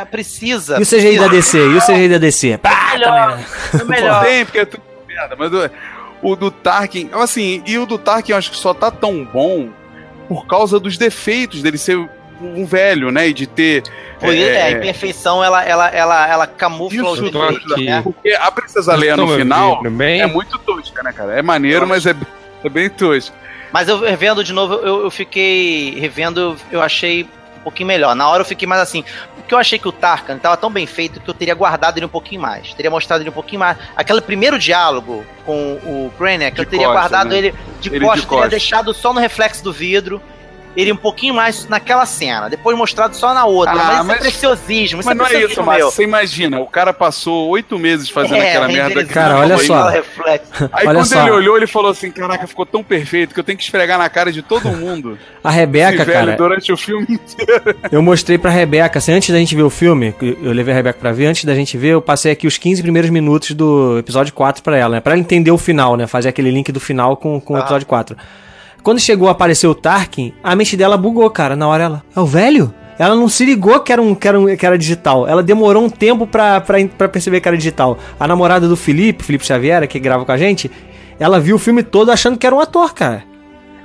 é, 0.00 0.04
precisa. 0.04 0.78
E 0.78 0.82
o 0.82 0.86
CGI 0.86 1.18
da 1.18 1.26
precisa. 1.26 1.30
DC? 1.30 1.58
E 1.58 1.74
o 1.74 1.80
CGI 1.80 2.08
da 2.10 2.18
DC? 2.18 2.58
Pá, 2.58 2.90
melhor. 2.92 3.38
É 3.80 3.84
melhor. 3.84 4.24
Tem, 4.24 4.44
porque 4.44 4.58
é 4.58 4.64
tudo 4.66 4.82
merda, 5.08 5.34
mas 5.38 5.50
o, 6.22 6.36
do 6.36 6.50
Tarkin, 6.50 7.10
assim, 7.12 7.62
e 7.66 7.78
o 7.78 7.86
do 7.86 7.98
Tarkin 7.98 8.32
eu 8.32 8.38
acho 8.38 8.50
que 8.50 8.56
só 8.56 8.74
tá 8.74 8.90
tão 8.90 9.24
bom 9.24 9.68
por 10.28 10.46
causa 10.46 10.78
dos 10.78 10.98
defeitos 10.98 11.62
dele 11.62 11.78
ser 11.78 11.96
um 12.40 12.64
velho, 12.64 13.10
né, 13.10 13.28
e 13.28 13.32
de 13.32 13.46
ter... 13.46 13.82
Foi, 14.20 14.40
é, 14.40 14.52
é, 14.52 14.62
a 14.62 14.70
imperfeição, 14.72 15.42
ela, 15.42 15.64
ela, 15.64 15.88
ela, 15.88 16.28
ela 16.28 16.46
camufla 16.46 17.10
os 17.10 17.20
defeitos, 17.20 17.72
aqui. 17.72 17.84
né? 17.84 18.02
Porque 18.02 18.30
a 18.32 18.50
Princesa 18.50 18.94
Leia 18.94 19.16
no 19.16 19.28
final 19.28 19.82
é 19.84 20.26
muito 20.26 20.58
tosca, 20.58 21.02
né, 21.02 21.12
cara? 21.12 21.38
É 21.38 21.42
maneiro, 21.42 21.86
mas 21.86 22.04
é, 22.06 22.14
é 22.64 22.68
bem 22.68 22.90
tosco. 22.90 23.34
Mas 23.72 23.88
eu 23.88 24.00
revendo 24.00 24.42
de 24.42 24.52
novo, 24.52 24.74
eu, 24.74 25.02
eu 25.04 25.10
fiquei 25.10 25.98
revendo, 26.00 26.56
eu 26.70 26.80
achei 26.80 27.28
um 27.58 27.62
pouquinho 27.62 27.86
melhor. 27.86 28.14
Na 28.14 28.28
hora 28.28 28.40
eu 28.42 28.46
fiquei 28.46 28.66
mais 28.66 28.80
assim, 28.80 29.04
porque 29.36 29.52
eu 29.54 29.58
achei 29.58 29.78
que 29.78 29.88
o 29.88 29.92
Tarkan 29.92 30.38
tava 30.38 30.56
tão 30.56 30.70
bem 30.70 30.86
feito 30.86 31.20
que 31.20 31.28
eu 31.28 31.34
teria 31.34 31.54
guardado 31.54 31.98
ele 31.98 32.06
um 32.06 32.10
pouquinho 32.10 32.40
mais, 32.40 32.72
teria 32.74 32.90
mostrado 32.90 33.22
ele 33.22 33.30
um 33.30 33.32
pouquinho 33.32 33.60
mais. 33.60 33.76
Aquele 33.96 34.20
primeiro 34.20 34.58
diálogo 34.58 35.24
com 35.44 35.74
o 35.84 36.12
Brainiac, 36.18 36.54
De 36.54 36.62
eu 36.62 36.66
teria 36.66 36.86
costa, 36.86 37.00
guardado 37.00 37.30
né? 37.30 37.38
ele 37.38 37.54
de 37.80 37.88
Ele 37.88 37.98
de 37.98 38.04
costas, 38.04 38.24
teria 38.24 38.26
costa. 38.26 38.48
deixado 38.48 38.94
só 38.94 39.12
no 39.12 39.20
reflexo 39.20 39.62
do 39.62 39.72
vidro. 39.72 40.20
Ele 40.80 40.92
um 40.92 40.96
pouquinho 40.96 41.34
mais 41.34 41.66
naquela 41.68 42.06
cena, 42.06 42.48
depois 42.48 42.78
mostrado 42.78 43.16
só 43.16 43.34
na 43.34 43.44
outra. 43.44 43.72
Ah, 43.72 43.76
mas 43.76 43.94
isso 43.96 44.04
mas- 44.04 44.16
é 44.16 44.20
preciosismo, 44.20 45.00
isso 45.00 45.08
Mas 45.08 45.18
não 45.18 45.26
é 45.26 45.42
isso, 45.44 45.60
Márcio. 45.62 45.84
meu. 45.86 45.90
Você 45.90 46.04
imagina, 46.04 46.60
o 46.60 46.66
cara 46.66 46.92
passou 46.92 47.48
oito 47.48 47.76
meses 47.76 48.08
fazendo 48.08 48.36
É, 48.36 48.50
aquela 48.50 48.68
merda. 48.68 49.04
Cara, 49.06 49.38
olha 49.40 49.58
só. 49.58 49.88
Aí 49.88 50.00
Olha 50.86 51.00
quando 51.00 51.04
só. 51.06 51.22
ele 51.22 51.30
olhou, 51.32 51.56
ele 51.56 51.66
falou 51.66 51.90
assim: 51.90 52.12
Caraca, 52.12 52.46
ficou 52.46 52.64
tão 52.64 52.84
perfeito 52.84 53.34
que 53.34 53.40
eu 53.40 53.44
tenho 53.44 53.58
que 53.58 53.64
esfregar 53.64 53.98
na 53.98 54.08
cara 54.08 54.30
de 54.30 54.40
todo 54.40 54.68
mundo. 54.68 55.18
A 55.42 55.50
Rebeca, 55.50 56.06
cara, 56.06 56.36
durante 56.36 56.70
o 56.72 56.76
filme 56.76 57.06
inteiro. 57.08 57.76
eu 57.90 58.00
mostrei 58.00 58.38
pra 58.38 58.50
Rebeca, 58.50 58.98
assim, 59.00 59.12
antes 59.12 59.30
da 59.30 59.38
gente 59.38 59.56
ver 59.56 59.62
o 59.64 59.70
filme, 59.70 60.14
eu 60.20 60.52
levei 60.52 60.72
a 60.72 60.76
Rebeca 60.76 60.98
pra 61.00 61.10
ver, 61.10 61.26
antes 61.26 61.44
da 61.44 61.54
gente 61.56 61.76
ver, 61.76 61.88
eu 61.88 62.00
passei 62.02 62.30
aqui 62.30 62.46
os 62.46 62.56
15 62.56 62.82
primeiros 62.82 63.10
minutos 63.10 63.50
do 63.52 63.98
episódio 63.98 64.32
4 64.32 64.62
pra 64.62 64.76
ela, 64.76 64.96
né? 64.96 65.00
Pra 65.00 65.14
ela 65.14 65.20
entender 65.20 65.50
o 65.50 65.58
final, 65.58 65.96
né? 65.96 66.06
Fazer 66.06 66.28
aquele 66.28 66.50
link 66.52 66.70
do 66.70 66.78
final 66.78 67.16
com, 67.16 67.40
com 67.40 67.54
o 67.54 67.56
Ah. 67.56 67.60
episódio 67.60 67.86
4. 67.86 68.16
Quando 68.88 69.00
chegou 69.00 69.28
a 69.28 69.32
aparecer 69.32 69.66
o 69.66 69.74
Tarkin, 69.74 70.32
a 70.42 70.56
mente 70.56 70.74
dela 70.74 70.96
bugou, 70.96 71.28
cara, 71.28 71.54
na 71.54 71.68
hora 71.68 71.84
ela. 71.84 72.02
É 72.16 72.20
o 72.20 72.24
velho? 72.24 72.72
Ela 72.98 73.14
não 73.14 73.28
se 73.28 73.44
ligou 73.44 73.78
que 73.80 73.92
era, 73.92 74.00
um, 74.00 74.14
que 74.14 74.26
era, 74.26 74.40
um, 74.40 74.56
que 74.56 74.64
era 74.64 74.78
digital. 74.78 75.28
Ela 75.28 75.42
demorou 75.42 75.84
um 75.84 75.90
tempo 75.90 76.26
pra, 76.26 76.58
pra, 76.62 76.78
pra 76.96 77.06
perceber 77.06 77.42
que 77.42 77.48
era 77.48 77.54
digital. 77.54 77.98
A 78.18 78.26
namorada 78.26 78.66
do 78.66 78.74
Felipe, 78.78 79.22
Felipe 79.22 79.44
Xavier, 79.44 79.86
que 79.86 79.98
grava 80.00 80.24
com 80.24 80.32
a 80.32 80.38
gente, 80.38 80.70
ela 81.20 81.38
viu 81.38 81.56
o 81.56 81.58
filme 81.58 81.82
todo 81.82 82.10
achando 82.10 82.38
que 82.38 82.46
era 82.46 82.56
um 82.56 82.60
ator, 82.60 82.94
cara. 82.94 83.24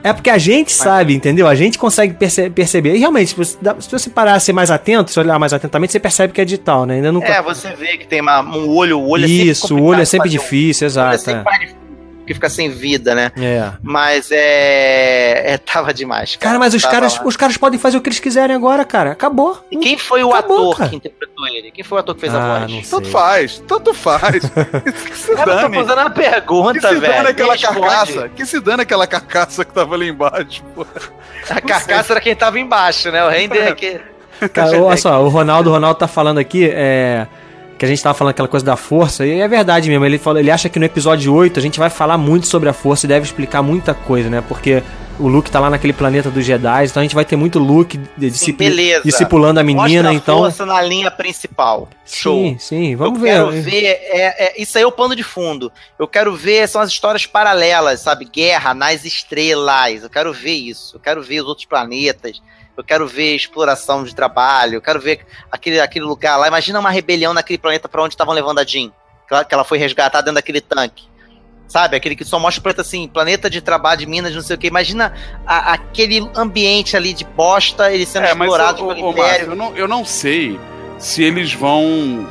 É 0.01 0.13
porque 0.13 0.29
a 0.29 0.37
gente 0.37 0.71
sabe, 0.71 1.13
entendeu? 1.13 1.49
A 1.49 1.53
gente 1.55 1.77
consegue 1.77 2.13
perce- 2.13 2.49
perceber. 2.49 2.95
E 2.95 2.99
realmente, 2.99 3.31
se 3.31 3.35
você, 3.35 3.57
dá- 3.61 3.75
se 3.81 3.91
você 3.91 4.09
parar 4.09 4.35
a 4.35 4.39
ser 4.39 4.53
mais 4.53 4.71
atento, 4.71 5.11
se 5.11 5.19
olhar 5.19 5.37
mais 5.37 5.51
atentamente, 5.51 5.91
você 5.91 5.99
percebe 5.99 6.31
que 6.31 6.39
é 6.39 6.45
digital, 6.45 6.85
né? 6.85 6.95
Ainda 6.95 7.11
não. 7.11 7.21
É, 7.21 7.41
você 7.41 7.73
vê 7.75 7.97
que 7.97 8.07
tem 8.07 8.21
uma- 8.21 8.39
um 8.41 8.69
olho, 8.69 8.99
o 9.01 9.09
olho 9.09 9.25
é 9.25 9.27
sempre 9.27 9.49
Isso, 9.49 9.75
o 9.75 9.83
olho 9.83 10.01
é 10.01 10.05
sempre 10.05 10.29
um- 10.29 10.31
difícil, 10.31 10.85
olho 10.87 10.91
é 10.91 11.13
exato. 11.13 11.17
sempre 11.23 11.43
mais 11.43 11.59
difícil, 11.59 11.82
porque 12.23 12.33
fica 12.33 12.49
sem 12.49 12.69
vida, 12.69 13.13
né? 13.13 13.31
É. 13.37 13.43
É. 13.57 13.73
Mas 13.83 14.31
é. 14.31 15.53
é 15.53 15.57
tava 15.57 15.93
demais, 15.93 16.35
cara. 16.35 16.53
Cara, 16.53 16.59
mas 16.59 16.73
os 16.73 16.81
Tava 16.81 16.93
caras, 16.95 17.17
lá. 17.17 17.25
os 17.25 17.35
caras 17.37 17.57
podem 17.57 17.77
fazer 17.79 17.97
o 17.97 18.01
que 18.01 18.09
eles 18.09 18.19
quiserem 18.19 18.55
agora, 18.55 18.83
cara. 18.85 19.11
Acabou. 19.11 19.63
E 19.69 19.77
quem 19.77 19.97
foi 19.97 20.23
o 20.23 20.31
Acabou, 20.33 20.71
ator 20.71 20.77
cara. 20.77 20.89
que 20.89 20.95
interpretou 20.95 21.47
ele? 21.47 21.71
Quem 21.71 21.83
foi 21.83 21.97
o 21.97 21.99
ator 21.99 22.15
que 22.15 22.21
fez 22.21 22.33
a 22.33 22.37
Ah, 22.41 22.59
voz? 22.59 22.71
não 22.71 22.81
sei. 22.83 22.89
Tanto 22.91 23.09
faz, 23.09 23.63
tanto 23.67 23.93
faz. 23.93 24.43
que 25.09 25.17
se 25.17 25.35
Cara, 25.35 25.51
eu 25.51 25.69
tô 25.69 25.73
fazendo 25.75 25.99
uma 26.01 26.09
Que 26.11 26.21
pergunta, 26.21 26.79
se 26.89 26.95
velho. 26.95 27.01
dane 27.13 27.27
aquela 27.29 27.53
responde. 27.53 27.79
carcaça. 27.81 28.29
Que 28.29 28.45
se 28.45 28.59
dane 28.59 28.81
aquela 28.83 29.05
carcaça 29.07 29.65
que 29.65 29.73
tava 29.73 29.93
ali 29.95 30.07
embaixo. 30.09 30.63
pô. 30.73 30.85
A 31.49 31.61
carcaça 31.61 32.13
era 32.13 32.21
quem 32.21 32.35
tava 32.35 32.59
embaixo, 32.59 33.11
né? 33.11 33.23
O 33.25 33.29
render 33.29 33.67
é 33.67 33.75
que. 33.75 33.99
Cara, 34.53 34.77
olha 34.81 34.97
só, 34.97 35.21
o 35.23 35.27
Ronaldo, 35.29 35.69
o 35.69 35.73
Ronaldo 35.73 35.99
tá 35.99 36.07
falando 36.07 36.37
aqui, 36.37 36.69
é. 36.73 37.27
Que 37.83 37.85
a 37.85 37.89
gente 37.89 38.01
tava 38.01 38.13
falando 38.17 38.31
aquela 38.31 38.47
coisa 38.47 38.65
da 38.65 38.77
força, 38.77 39.25
e 39.25 39.41
é 39.41 39.45
verdade 39.45 39.89
mesmo. 39.89 40.05
Ele, 40.05 40.17
fala, 40.17 40.39
ele 40.39 40.49
acha 40.49 40.69
que 40.69 40.79
no 40.79 40.85
episódio 40.85 41.33
8 41.33 41.59
a 41.59 41.61
gente 41.61 41.77
vai 41.77 41.89
falar 41.89 42.17
muito 42.17 42.47
sobre 42.47 42.69
a 42.69 42.73
força 42.73 43.05
e 43.05 43.09
deve 43.09 43.25
explicar 43.25 43.61
muita 43.61 43.93
coisa, 43.93 44.29
né? 44.29 44.41
Porque 44.47 44.81
o 45.19 45.27
Luke 45.27 45.51
tá 45.51 45.59
lá 45.59 45.69
naquele 45.69 45.91
planeta 45.91 46.31
dos 46.31 46.45
Jedi, 46.45 46.85
então 46.85 47.01
a 47.01 47.03
gente 47.03 47.13
vai 47.13 47.25
ter 47.25 47.35
muito 47.35 47.59
Luke 47.59 47.99
discipu- 48.17 48.59
beleza. 48.59 49.01
discipulando 49.03 49.59
a 49.59 49.63
menina, 49.63 49.83
Mostra 49.83 50.09
a 50.11 50.13
então. 50.13 50.37
força 50.37 50.65
na 50.65 50.81
linha 50.81 51.11
principal. 51.11 51.89
Show. 52.05 52.33
Sim, 52.45 52.57
sim, 52.57 52.95
vamos 52.95 53.19
eu 53.19 53.21
ver. 53.25 53.31
quero 53.31 53.51
ver, 53.51 53.85
é, 53.85 54.45
é- 54.45 54.61
isso 54.61 54.77
aí 54.77 54.83
é 54.85 54.87
o 54.87 54.91
pano 54.91 55.13
de 55.13 55.23
fundo. 55.23 55.69
Eu 55.99 56.07
quero 56.07 56.33
ver, 56.33 56.65
são 56.69 56.79
as 56.79 56.89
histórias 56.89 57.25
paralelas, 57.25 57.99
sabe? 57.99 58.23
Guerra 58.23 58.73
nas 58.73 59.03
estrelas. 59.03 60.03
Eu 60.03 60.09
quero 60.09 60.31
ver 60.31 60.53
isso. 60.53 60.95
Eu 60.95 61.01
quero 61.01 61.21
ver 61.21 61.41
os 61.41 61.47
outros 61.49 61.65
planetas. 61.65 62.41
Eu 62.75 62.83
quero 62.83 63.07
ver 63.07 63.35
exploração 63.35 64.03
de 64.03 64.15
trabalho. 64.15 64.75
Eu 64.75 64.81
quero 64.81 64.99
ver 64.99 65.25
aquele, 65.51 65.79
aquele 65.79 66.05
lugar 66.05 66.37
lá. 66.37 66.47
Imagina 66.47 66.79
uma 66.79 66.89
rebelião 66.89 67.33
naquele 67.33 67.57
planeta 67.59 67.87
pra 67.87 68.01
onde 68.03 68.13
estavam 68.13 68.33
levando 68.33 68.59
a 68.59 68.63
Jean. 68.63 68.89
Que 69.27 69.33
ela, 69.33 69.45
que 69.45 69.53
ela 69.53 69.63
foi 69.63 69.77
resgatada 69.77 70.23
dentro 70.23 70.35
daquele 70.35 70.59
tanque. 70.61 71.05
Sabe? 71.67 71.95
Aquele 71.95 72.15
que 72.15 72.25
só 72.25 72.37
mostra 72.39 72.59
o 72.59 72.63
planeta 72.63 72.81
assim, 72.81 73.07
planeta 73.07 73.49
de 73.49 73.61
trabalho, 73.61 73.99
de 73.99 74.05
minas, 74.05 74.33
não 74.35 74.41
sei 74.41 74.55
o 74.55 74.59
quê. 74.59 74.67
Imagina 74.67 75.13
a- 75.45 75.73
aquele 75.73 76.27
ambiente 76.35 76.95
ali 76.97 77.13
de 77.13 77.23
bosta, 77.23 77.91
ele 77.91 78.05
sendo 78.05 78.25
É, 78.25 78.33
mas 78.33 78.47
explorado 78.49 78.83
ô, 78.85 78.87
pelo 78.93 79.07
ô, 79.07 79.11
Império. 79.11 79.29
Márcio, 79.29 79.51
eu 79.51 79.55
não, 79.55 79.77
eu 79.77 79.87
não 79.87 80.03
sei 80.05 80.59
se 80.99 81.23
eles 81.23 81.53
vão 81.53 82.27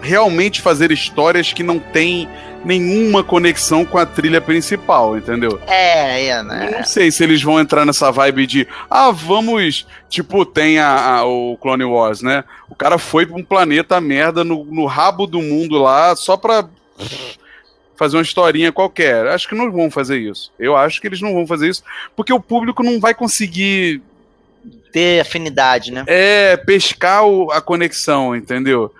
realmente 0.00 0.60
fazer 0.60 0.90
histórias 0.90 1.52
que 1.52 1.62
não 1.62 1.78
têm 1.78 2.28
nenhuma 2.64 3.24
conexão 3.24 3.84
com 3.86 3.96
a 3.96 4.04
trilha 4.04 4.40
principal, 4.40 5.16
entendeu? 5.16 5.58
É, 5.66 6.26
é, 6.26 6.38
Eu 6.40 6.44
né? 6.44 6.70
não 6.78 6.84
sei 6.84 7.10
se 7.10 7.22
eles 7.24 7.42
vão 7.42 7.58
entrar 7.58 7.86
nessa 7.86 8.10
vibe 8.12 8.46
de 8.46 8.68
ah, 8.90 9.10
vamos. 9.10 9.86
Tipo, 10.10 10.44
tem 10.44 10.78
a, 10.78 11.16
a- 11.18 11.24
o 11.24 11.56
Clone 11.56 11.84
Wars, 11.84 12.20
né? 12.20 12.44
O 12.68 12.74
cara 12.74 12.98
foi 12.98 13.24
pra 13.24 13.36
um 13.36 13.42
planeta 13.44 13.98
merda 14.00 14.44
no, 14.44 14.64
no 14.64 14.84
rabo 14.86 15.26
do 15.26 15.40
mundo 15.40 15.78
lá 15.78 16.14
só 16.16 16.36
pra 16.36 16.68
fazer 17.96 18.16
uma 18.16 18.22
historinha 18.22 18.72
qualquer. 18.72 19.26
Acho 19.28 19.48
que 19.48 19.54
não 19.54 19.70
vão 19.70 19.90
fazer 19.90 20.18
isso. 20.18 20.52
Eu 20.58 20.76
acho 20.76 21.00
que 21.00 21.06
eles 21.06 21.20
não 21.20 21.32
vão 21.34 21.46
fazer 21.46 21.68
isso 21.68 21.82
porque 22.16 22.32
o 22.32 22.40
público 22.40 22.82
não 22.82 22.98
vai 23.00 23.14
conseguir 23.14 24.02
Ter 24.92 25.20
afinidade, 25.20 25.90
né? 25.92 26.04
é 26.06 26.56
pescar 26.58 27.24
o- 27.24 27.50
a 27.52 27.60
conexão, 27.62 28.34
entendeu? 28.36 28.92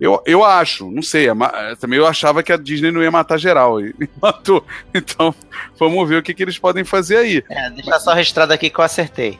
Eu, 0.00 0.22
eu 0.26 0.44
acho, 0.44 0.90
não 0.90 1.02
sei. 1.02 1.28
a 1.28 1.34
ma- 1.34 1.52
Também 1.80 1.98
eu 1.98 2.06
achava 2.06 2.42
que 2.42 2.52
a 2.52 2.56
Disney 2.56 2.90
não 2.92 3.02
ia 3.02 3.10
matar 3.10 3.36
geral. 3.38 3.80
E 3.80 3.94
matou. 4.22 4.64
Então, 4.94 5.34
vamos 5.78 6.08
ver 6.08 6.16
o 6.18 6.22
que, 6.22 6.32
que 6.34 6.42
eles 6.42 6.58
podem 6.58 6.84
fazer 6.84 7.16
aí. 7.16 7.44
É, 7.50 7.70
deixa 7.70 7.98
só 7.98 8.12
registrado 8.12 8.52
aqui 8.52 8.70
que 8.70 8.78
eu 8.78 8.84
acertei. 8.84 9.38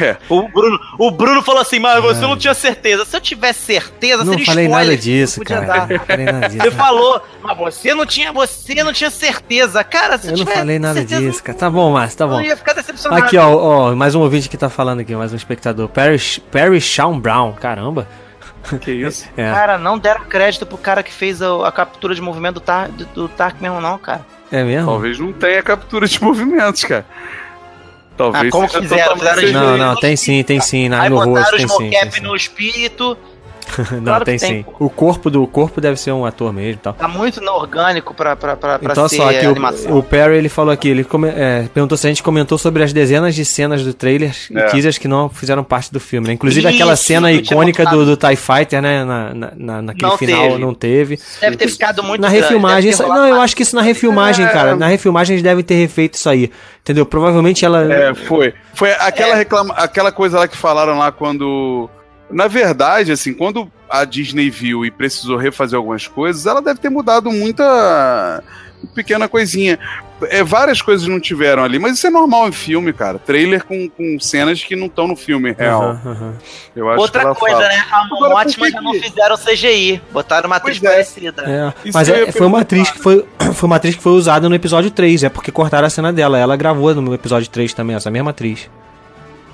É, 0.00 0.16
O 0.28 0.48
Bruno, 0.48 0.80
o 0.98 1.10
Bruno 1.12 1.42
falou 1.44 1.60
assim, 1.60 1.78
mas 1.78 2.02
você 2.02 2.20
não 2.22 2.36
tinha 2.36 2.52
certeza. 2.54 3.04
Se 3.04 3.16
eu 3.16 3.20
tivesse 3.20 3.60
certeza, 3.66 4.24
Não 4.24 4.32
seria 4.32 4.46
falei 4.46 4.64
spoiler, 4.66 4.86
nada 4.90 4.96
disso, 5.00 5.40
cara. 5.44 5.66
dar. 5.66 5.88
Não 5.88 5.98
falei 6.00 6.26
nada 6.26 6.48
disso. 6.50 6.62
Você 6.64 6.70
falou, 6.72 7.22
mas 7.40 7.56
você 7.56 7.94
não 7.94 8.04
tinha, 8.04 8.32
você 8.32 8.82
não 8.82 8.92
tinha 8.92 9.10
certeza. 9.10 9.84
Cara, 9.84 10.18
se 10.18 10.28
Eu 10.28 10.36
não 10.38 10.46
falei 10.46 10.78
nada 10.80 10.94
certeza, 11.00 11.20
disso, 11.20 11.42
cara. 11.44 11.56
Tá 11.56 11.70
bom, 11.70 11.92
Márcio, 11.92 12.18
tá 12.18 12.24
Eu 12.24 12.28
bom. 12.30 12.40
ia 12.40 12.56
ficar 12.56 12.72
decepcionado. 12.72 13.22
Aqui, 13.24 13.36
ó, 13.38 13.48
ó, 13.56 13.94
mais 13.94 14.14
um 14.16 14.20
ouvinte 14.20 14.48
que 14.48 14.56
tá 14.56 14.68
falando 14.68 15.00
aqui, 15.00 15.14
mais 15.14 15.32
um 15.32 15.36
espectador. 15.36 15.88
Perry, 15.88 16.18
Perry 16.50 16.80
Shawn 16.80 17.20
Brown, 17.20 17.52
caramba. 17.52 18.08
Que 18.80 18.90
isso. 18.92 19.28
É, 19.36 19.50
Cara, 19.50 19.78
não 19.78 19.98
deram 19.98 20.24
crédito 20.24 20.66
pro 20.66 20.78
cara 20.78 21.02
que 21.02 21.12
fez 21.12 21.40
a, 21.42 21.66
a 21.66 21.72
captura 21.72 22.14
de 22.14 22.20
movimento 22.20 22.54
do, 22.54 22.60
tar, 22.60 22.88
do, 22.88 23.04
do 23.06 23.28
Tark 23.28 23.60
mesmo, 23.60 23.80
não, 23.80 23.98
cara. 23.98 24.24
é 24.50 24.62
mesmo? 24.62 24.86
Talvez 24.86 25.18
não 25.18 25.32
tenha 25.32 25.62
captura 25.62 26.06
de 26.06 26.22
movimentos, 26.22 26.84
cara. 26.84 27.06
Talvez 28.16 28.48
Ah, 28.48 28.50
como 28.50 28.68
seja 28.68 28.82
fizeram? 28.82 29.16
Não, 29.52 29.76
não, 29.78 29.96
tem 29.96 30.14
sim, 30.16 30.42
tem 30.42 30.60
sim. 30.60 30.88
Na, 30.90 31.02
Aí 31.02 31.08
no 31.08 31.16
rosto 31.16 31.30
botaram 31.30 31.56
tem 31.56 31.66
os 31.66 31.72
sim. 31.72 31.78
Tem 31.78 31.90
mocap 31.90 32.14
sim. 32.14 32.20
no 32.20 32.36
espírito. 32.36 33.18
Não, 33.92 34.02
claro 34.04 34.24
tem 34.24 34.38
tem, 34.38 34.48
sim. 34.62 34.64
O 34.78 34.88
corpo 34.90 35.30
do 35.30 35.42
o 35.42 35.46
corpo 35.46 35.80
deve 35.80 35.96
ser 35.98 36.12
um 36.12 36.24
ator 36.24 36.52
mesmo 36.52 36.72
e 36.72 36.76
tal. 36.76 36.92
Tá 36.92 37.08
muito 37.08 37.40
orgânico 37.44 38.14
pra, 38.14 38.36
pra, 38.36 38.56
pra, 38.56 38.78
pra 38.78 38.92
Então, 38.92 39.08
ser 39.08 39.16
só 39.16 39.28
que 39.30 39.38
animação. 39.46 39.92
o, 39.92 39.98
o 39.98 40.02
Perry 40.02 40.36
ele 40.36 40.48
falou 40.48 40.72
aqui, 40.72 40.88
ele 40.88 41.04
come- 41.04 41.28
é, 41.28 41.66
perguntou 41.72 41.96
se 41.98 42.06
a 42.06 42.10
gente 42.10 42.22
comentou 42.22 42.56
sobre 42.58 42.82
as 42.82 42.92
dezenas 42.92 43.34
de 43.34 43.44
cenas 43.44 43.82
do 43.84 43.92
trailer 43.94 44.34
e 44.50 44.58
É. 44.58 44.66
teasers 44.66 44.98
que 44.98 45.08
não 45.08 45.28
fizeram 45.28 45.62
parte 45.64 45.92
do 45.92 46.00
filme, 46.00 46.28
né? 46.28 46.34
Inclusive 46.34 46.66
Isso, 46.66 46.74
aquela 46.76 46.96
cena 46.96 47.32
icônica 47.32 47.84
do, 47.86 48.04
do 48.04 48.16
TIE 48.16 48.36
Fighter, 48.36 48.80
né? 48.82 49.04
Na, 49.04 49.34
na, 49.34 49.52
na- 49.56 49.82
naquele 49.82 50.10
Não 50.10 50.18
final 50.18 50.48
teve. 50.48 50.58
não 50.60 50.74
teve. 50.74 51.18
Deve 51.40 51.56
ter 51.56 51.68
ficado 51.68 52.02
muito 52.02 52.20
na 52.20 52.28
grande, 52.28 52.42
refilmagem, 52.42 52.90
isso- 52.90 53.06
não, 53.06 53.26
eu 53.28 53.40
acho 53.40 53.56
que 53.56 53.62
isso 53.62 53.74
na 53.76 53.82
refilmagem, 53.82 54.46
cara. 54.48 54.76
Na 54.76 54.86
refilmagem 54.86 55.34
eles 55.34 55.42
devem 55.42 55.64
ter 55.64 55.74
refeito 55.74 56.14
isso 56.14 56.28
aí. 56.28 56.50
Entendeu? 56.82 57.04
Provavelmente 57.04 57.64
ela. 57.64 57.92
É, 57.92 58.14
foi. 58.14 58.54
Foi 58.74 58.90
aquela, 58.92 59.34
É. 59.34 59.38
reclama, 59.38 59.74
aquela 59.74 60.10
coisa 60.10 60.38
lá 60.38 60.48
que 60.48 60.56
falaram 60.56 60.96
lá 60.98 61.12
quando 61.12 61.88
Na 62.30 62.46
verdade, 62.46 63.12
assim, 63.12 63.34
quando 63.34 63.70
a 63.88 64.04
Disney 64.04 64.50
viu 64.50 64.84
e 64.84 64.90
precisou 64.90 65.36
refazer 65.36 65.76
algumas 65.76 66.06
coisas, 66.06 66.46
ela 66.46 66.62
deve 66.62 66.78
ter 66.80 66.88
mudado 66.90 67.30
muita 67.30 68.42
pequena 68.94 69.28
coisinha. 69.28 69.78
É, 70.28 70.44
várias 70.44 70.82
coisas 70.82 71.06
não 71.08 71.18
tiveram 71.18 71.64
ali, 71.64 71.78
mas 71.78 71.94
isso 71.96 72.06
é 72.06 72.10
normal 72.10 72.46
em 72.48 72.52
filme, 72.52 72.92
cara. 72.92 73.18
Trailer 73.18 73.64
com, 73.64 73.88
com 73.88 74.20
cenas 74.20 74.62
que 74.62 74.76
não 74.76 74.86
estão 74.86 75.08
no 75.08 75.16
filme 75.16 75.52
real. 75.58 75.98
Eu 76.76 76.90
acho 76.90 77.00
Outra 77.00 77.34
coisa, 77.34 77.56
fala. 77.56 77.68
né? 77.68 77.82
A 77.90 78.02
Agora, 78.04 78.44
que 78.44 78.70
já 78.70 78.80
não 78.82 78.92
fizeram 78.94 79.36
CGI. 79.38 80.02
Botaram 80.12 80.46
uma 80.46 80.56
atriz 80.56 80.78
Pois 80.78 80.90
é. 80.90 80.94
parecida. 80.94 81.42
É, 81.46 81.90
mas 81.92 82.08
é- 82.10 82.26
ia 82.26 82.32
foi 82.32 82.46
uma 82.46 82.60
atriz 82.60 82.90
que 82.90 82.98
foi, 82.98 83.24
foi 83.54 83.66
uma 83.66 83.76
atriz 83.76 83.94
que 83.96 84.02
foi 84.02 84.12
usada 84.12 84.46
no 84.48 84.54
episódio 84.54 84.90
3, 84.90 85.24
é 85.24 85.28
porque 85.30 85.50
cortaram 85.50 85.86
a 85.86 85.90
cena 85.90 86.12
dela. 86.12 86.38
Ela 86.38 86.54
gravou 86.54 86.94
no 86.94 87.14
episódio 87.14 87.48
3 87.48 87.72
também, 87.72 87.96
essa 87.96 88.10
mesma 88.10 88.30
atriz. 88.30 88.68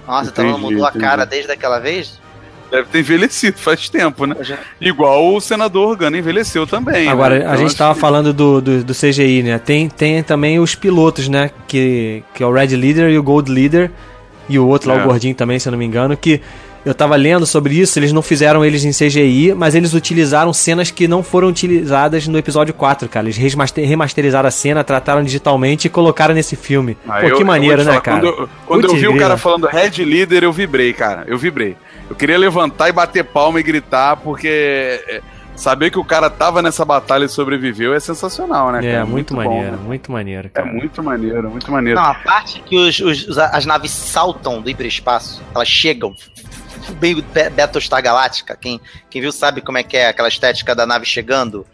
Nossa, 0.07 0.31
então 0.31 0.45
ela 0.45 0.55
Entendi, 0.59 0.73
mudou 0.75 0.87
a 0.87 0.91
entendi. 0.91 1.05
cara 1.05 1.25
desde 1.25 1.51
aquela 1.53 1.79
vez? 1.79 2.21
Deve 2.71 2.89
ter 2.89 2.99
envelhecido 3.01 3.59
faz 3.59 3.89
tempo, 3.89 4.27
né? 4.27 4.37
Já- 4.41 4.59
Igual 4.81 5.35
o 5.35 5.41
senador 5.41 5.91
Organa 5.91 6.19
envelheceu 6.19 6.67
também. 6.67 7.09
Agora, 7.09 7.39
né? 7.39 7.41
a 7.41 7.45
Então, 7.45 7.57
gente 7.59 7.67
acho 7.69 7.77
tava 7.77 7.95
que- 7.95 8.01
falando 8.01 8.33
do, 8.33 8.61
do, 8.61 8.85
do 8.85 8.93
CGI, 8.95 9.43
né? 9.43 9.59
Tem, 9.59 9.89
tem 9.89 10.23
também 10.23 10.59
os 10.59 10.75
pilotos, 10.75 11.29
né? 11.29 11.51
Que, 11.69 12.23
que 12.35 12.43
é 12.43 12.47
o 12.47 12.53
Red 12.53 12.77
Leader 12.77 13.11
e 13.11 13.19
o 13.19 13.23
Gold 13.23 13.51
Leader. 13.51 13.91
E 14.49 14.59
o 14.59 14.67
outro 14.67 14.91
lá, 14.91 14.97
É. 14.99 15.03
o 15.03 15.05
gordinho 15.09 15.35
também, 15.35 15.59
se 15.59 15.69
eu 15.69 15.73
não 15.73 15.79
me 15.79 15.85
engano. 15.85 16.17
Que 16.17 16.41
eu 16.85 16.95
tava 16.95 17.17
lendo 17.17 17.45
sobre 17.45 17.75
isso, 17.81 17.99
eles 17.99 18.13
não 18.13 18.23
fizeram 18.23 18.65
eles 18.65 18.85
em 18.85 18.93
CGI, 18.93 19.55
mas 19.57 19.75
eles 19.75 19.93
utilizaram 19.93 20.53
cenas 20.53 20.89
que 20.89 21.09
não 21.09 21.21
foram 21.21 21.49
utilizadas 21.49 22.29
no 22.29 22.39
episódio 22.39 22.73
4, 22.73 23.09
cara. 23.09 23.27
Eles 23.27 23.37
remaster- 23.37 23.85
remasterizaram 23.89 24.47
a 24.47 24.53
cena, 24.53 24.85
trataram 24.85 25.25
digitalmente 25.25 25.89
e 25.89 25.91
colocaram 25.91 26.33
nesse 26.33 26.55
filme. 26.55 26.97
Ah, 27.09 27.21
Pô, 27.23 27.27
eu- 27.27 27.37
que 27.39 27.43
maneiro, 27.43 27.79
né, 27.79 27.85
falar, 27.91 28.01
cara? 28.01 28.21
Quando, 28.21 28.27
eu- 28.41 28.49
quando 28.67 28.85
eu 28.85 28.95
vi 28.95 29.09
o 29.09 29.17
cara 29.17 29.37
falando 29.37 29.67
Red 29.67 30.05
Leader, 30.05 30.45
eu 30.45 30.53
vibrei, 30.53 30.93
cara. 30.93 31.25
Eu 31.27 31.37
vibrei. 31.37 31.77
Eu 32.09 32.15
queria 32.17 32.39
levantar 32.39 32.89
e 32.89 32.93
bater 32.93 33.25
palma 33.25 33.59
e 33.61 33.63
gritar, 33.63 34.17
porque 34.19 34.49
é, 35.09 35.21
saber 35.57 35.91
que 35.91 35.99
o 35.99 36.05
cara 36.05 36.31
tava 36.31 36.63
nessa 36.63 36.85
batalha 36.85 37.25
e 37.25 37.29
sobreviveu 37.29 37.93
é 37.95 37.99
sensacional, 38.01 38.71
né? 38.71 38.87
É, 38.87 38.93
cara? 38.93 39.07
muito, 39.07 39.35
bom, 39.35 39.43
maneiro, 39.43 39.73
né? 39.77 39.83
muito 39.83 40.13
maneiro, 40.13 40.47
É 40.47 40.51
cara. 40.51 40.73
muito 40.73 41.03
maneiro, 41.03 41.51
muito 41.51 41.71
maneiro. 41.71 41.99
Não, 42.01 42.07
a 42.07 42.15
parte 42.15 42.61
que 42.61 42.77
os, 42.79 43.01
os- 43.01 43.39
as 43.39 43.67
naves 43.67 43.91
saltam 43.91 44.61
do 44.63 44.71
hiperespaço, 44.71 45.43
elas 45.55 45.67
chegam, 45.69 46.15
meio 47.01 47.23
Be- 47.23 47.51
Battlestar 47.51 48.01
Galáctica, 48.03 48.57
quem, 48.57 48.81
quem 49.11 49.21
viu 49.21 49.33
sabe 49.33 49.61
como 49.61 49.79
é 49.79 49.83
que 49.83 49.97
é 49.97 50.09
aquela 50.09 50.29
estética 50.29 50.75
da 50.75 50.87
nave 50.87 51.05
chegando. 51.07 51.67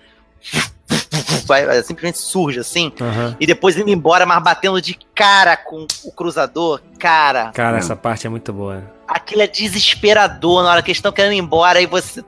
Vai, 1.47 1.83
simplesmente 1.83 2.19
surge 2.19 2.61
assim, 2.61 2.93
Aham. 3.01 3.37
e 3.39 3.47
depois 3.47 3.77
indo 3.77 3.91
embora, 3.91 4.25
mas 4.25 4.43
batendo 4.43 4.81
de 4.81 4.99
cara 5.15 5.57
com 5.57 5.87
o 6.05 6.13
cruzador, 6.13 6.81
cara, 6.99 7.51
Cara, 7.53 7.77
essa 7.79 7.95
parte 7.97 8.27
é 8.27 8.31
muito 8.31 8.53
boa. 8.53 8.83
aquilo 9.07 9.43
é 9.43 9.47
desesperador 9.47 10.63
na 10.63 10.71
hora 10.71 10.83
que 10.83 10.91
eles 10.91 10.99
estão 10.99 11.13
querendo 11.13 11.33
ir 11.35 11.39
embora 11.39 11.81
e 11.81 11.87
você. 11.87 12.25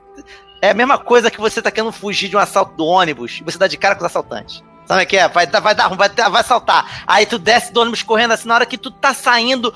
É 0.61 0.71
a 0.71 0.73
mesma 0.73 0.97
coisa 0.97 1.29
que 1.29 1.39
você 1.39 1.61
tá 1.61 1.69
querendo 1.71 1.91
fugir 1.91 2.27
de 2.29 2.35
um 2.35 2.39
assalto 2.39 2.75
do 2.75 2.85
ônibus 2.85 3.39
e 3.39 3.43
você 3.43 3.57
dá 3.57 3.67
de 3.67 3.77
cara 3.77 3.95
com 3.95 4.01
os 4.01 4.05
assaltantes. 4.09 4.63
Sabe 4.87 5.03
o 5.03 5.07
que 5.07 5.17
é? 5.17 5.27
Vai, 5.27 5.47
dar- 5.47 5.59
vai 5.59 5.73
dar, 5.75 5.87
vai, 5.89 6.09
vai 6.09 6.43
saltar. 6.43 7.03
Aí 7.07 7.25
tu 7.25 7.37
desce 7.39 7.71
do 7.73 7.81
ônibus 7.81 8.03
correndo 8.03 8.31
assim, 8.33 8.47
na 8.47 8.55
hora 8.55 8.65
que 8.65 8.77
tu 8.77 8.89
tá 8.91 9.13
saindo, 9.13 9.73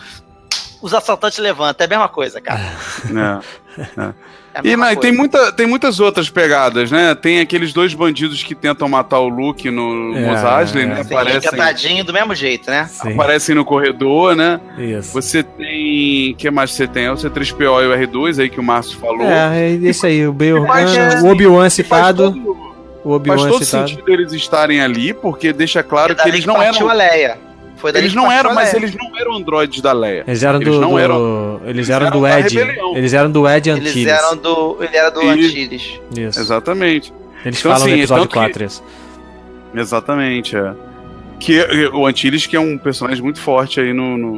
os 0.81 0.93
assaltantes 0.93 1.37
levantam. 1.39 1.83
É 1.83 1.87
a 1.87 1.89
mesma 1.89 2.07
coisa, 2.09 2.39
cara. 2.39 2.59
É. 2.59 3.59
É 3.79 4.13
a 4.53 4.61
E 4.63 4.75
na- 4.75 4.93
e 4.93 4.95
tem, 4.97 5.11
muita, 5.11 5.51
tem 5.51 5.65
muitas 5.67 5.99
outras 5.99 6.29
pegadas, 6.29 6.91
né? 6.91 7.13
Tem 7.15 7.39
aqueles 7.39 7.71
dois 7.73 7.93
bandidos 7.93 8.41
que 8.43 8.53
tentam 8.55 8.87
matar 8.89 9.19
o 9.19 9.27
Luke 9.29 9.69
no 9.69 10.15
É, 10.17 10.21
Mos 10.25 10.39
Eisley, 10.43 10.85
né? 10.85 10.99
é. 10.99 11.03
Sim, 11.03 11.13
Aparecem, 11.13 11.37
encantadinho 11.39 12.03
do 12.03 12.13
mesmo 12.13 12.33
jeito, 12.35 12.69
né? 12.69 12.85
Sim, 12.91 13.13
aparecem 13.13 13.55
no 13.55 13.63
corredor, 13.65 14.35
né? 14.35 14.59
isso. 14.77 15.11
Você 15.13 15.43
tem. 15.43 16.31
O 16.31 16.35
que 16.35 16.49
mais 16.51 16.71
você 16.71 16.87
tem? 16.87 17.05
É 17.05 17.11
o 17.11 17.15
C3PO 17.15 17.83
e 17.83 17.87
o 17.87 17.93
R2 18.07 18.39
aí 18.41 18.49
que 18.49 18.59
o 18.59 18.63
Márcio 18.63 18.97
falou. 18.99 19.25
É, 19.27 19.69
é 19.71 19.73
esse 19.83 20.05
aí, 20.05 20.25
o 20.27 20.35
Faz- 20.65 21.23
o 21.23 21.27
Obi-Wan 21.27 21.61
Faz 21.61 21.73
citado. 21.73 22.23
todo, 22.31 22.49
O 22.49 22.55
faz 23.03 23.15
Obi-Wan 23.15 23.49
todo 23.49 23.63
citado. 23.65 23.89
sentido 23.89 24.11
eles 24.11 24.33
estarem 24.33 24.81
ali, 24.81 25.13
porque 25.13 25.53
deixa 25.53 25.81
claro 25.83 26.15
que 26.15 26.27
eles 26.27 26.45
não 26.45 26.61
eram. 26.61 26.89
a 26.89 26.93
Leia. 26.93 27.37
Foi 27.79 27.91
Eles 27.95 28.13
não 28.13 28.31
eram, 28.31 28.53
mas 28.53 28.73
eles 28.73 28.93
não 28.93 29.17
eram 29.17 29.35
androides 29.35 29.81
da 29.81 29.91
Leia. 29.93 30.23
Eles 30.27 30.43
eram 30.43 30.61
Eles 30.61 30.73
do. 30.75 30.81
não 30.81 30.89
do- 30.91 30.99
eram- 30.99 31.61
eles 31.63 31.75
eles 31.77 31.89
eram 31.89 32.11
do 32.11 32.27
Ed. 32.27 32.59
Eles 32.95 33.13
eram 33.13 33.31
do 33.31 33.47
Ed 33.49 33.69
Eles 33.69 33.89
Antilles. 33.89 34.07
eram 34.07 34.35
do. 34.37 34.77
Ele 34.81 34.97
era 34.97 35.09
do 35.09 35.21
Antilles. 35.21 35.99
Isso. 36.17 36.39
Exatamente. 36.39 37.13
Eles 37.45 37.57
Então, 37.59 37.71
falam 37.71 37.77
assim, 37.87 37.91
no 37.95 37.97
episódio 37.99 38.23
tanto 38.25 38.33
que- 38.33 38.39
4 38.39 38.65
isso. 38.65 38.83
Exatamente, 39.73 40.55
é. 40.57 40.73
Que 41.39 41.59
é- 41.59 41.89
o 41.89 42.05
Antilles, 42.05 42.45
que 42.45 42.55
é 42.55 42.59
um 42.59 42.77
personagem 42.77 43.23
muito 43.23 43.39
forte 43.39 43.79
aí 43.79 43.93
no, 43.93 44.17
no, 44.17 44.33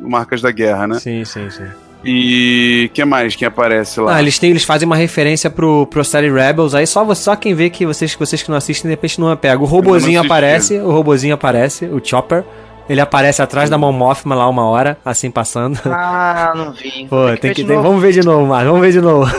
no 0.00 0.08
Marcas 0.08 0.40
da 0.40 0.50
Guerra, 0.52 0.86
né? 0.86 0.98
Sim, 1.00 1.24
sim, 1.24 1.50
sim. 1.50 1.64
E 2.04 2.88
que 2.94 3.04
mais 3.04 3.34
que 3.34 3.44
aparece 3.44 3.98
lá? 4.00 4.14
Ah, 4.16 4.22
eles, 4.22 4.38
têm, 4.38 4.50
eles 4.50 4.62
fazem 4.62 4.86
uma 4.86 4.94
referência 4.94 5.50
pro, 5.50 5.84
pro 5.86 6.04
série 6.04 6.30
Rebels, 6.30 6.72
aí 6.74 6.86
só, 6.86 7.12
só 7.14 7.34
quem 7.34 7.54
vê 7.54 7.68
que 7.70 7.84
vocês, 7.84 8.14
vocês 8.14 8.40
que 8.40 8.48
não 8.48 8.56
assistem, 8.56 8.88
de 8.88 8.92
repente 8.92 9.20
não 9.20 9.36
pega. 9.36 9.60
O 9.60 9.66
robozinho 9.66 10.20
aparece, 10.20 10.78
o 10.78 10.92
robozinho 10.92 11.34
aparece, 11.34 11.86
o 11.86 12.00
Chopper. 12.02 12.44
Ele 12.88 13.00
aparece 13.00 13.42
atrás 13.42 13.68
da 13.68 13.76
Mon 13.76 13.92
Mothma 13.92 14.34
lá 14.34 14.48
uma 14.48 14.64
hora, 14.64 14.96
assim 15.04 15.30
passando. 15.30 15.78
Ah, 15.86 16.52
não 16.56 16.72
vi. 16.72 17.06
Pô, 17.10 17.26
Tem 17.28 17.36
tem 17.36 17.50
ver 17.50 17.54
que, 17.54 17.62
de 17.62 17.68
tem- 17.68 17.82
vamos 17.82 18.00
ver 18.00 18.12
de 18.12 18.22
novo, 18.24 18.46
Marcos, 18.46 18.66
vamos 18.68 18.80
ver 18.80 18.92
de 18.92 19.00
novo. 19.00 19.30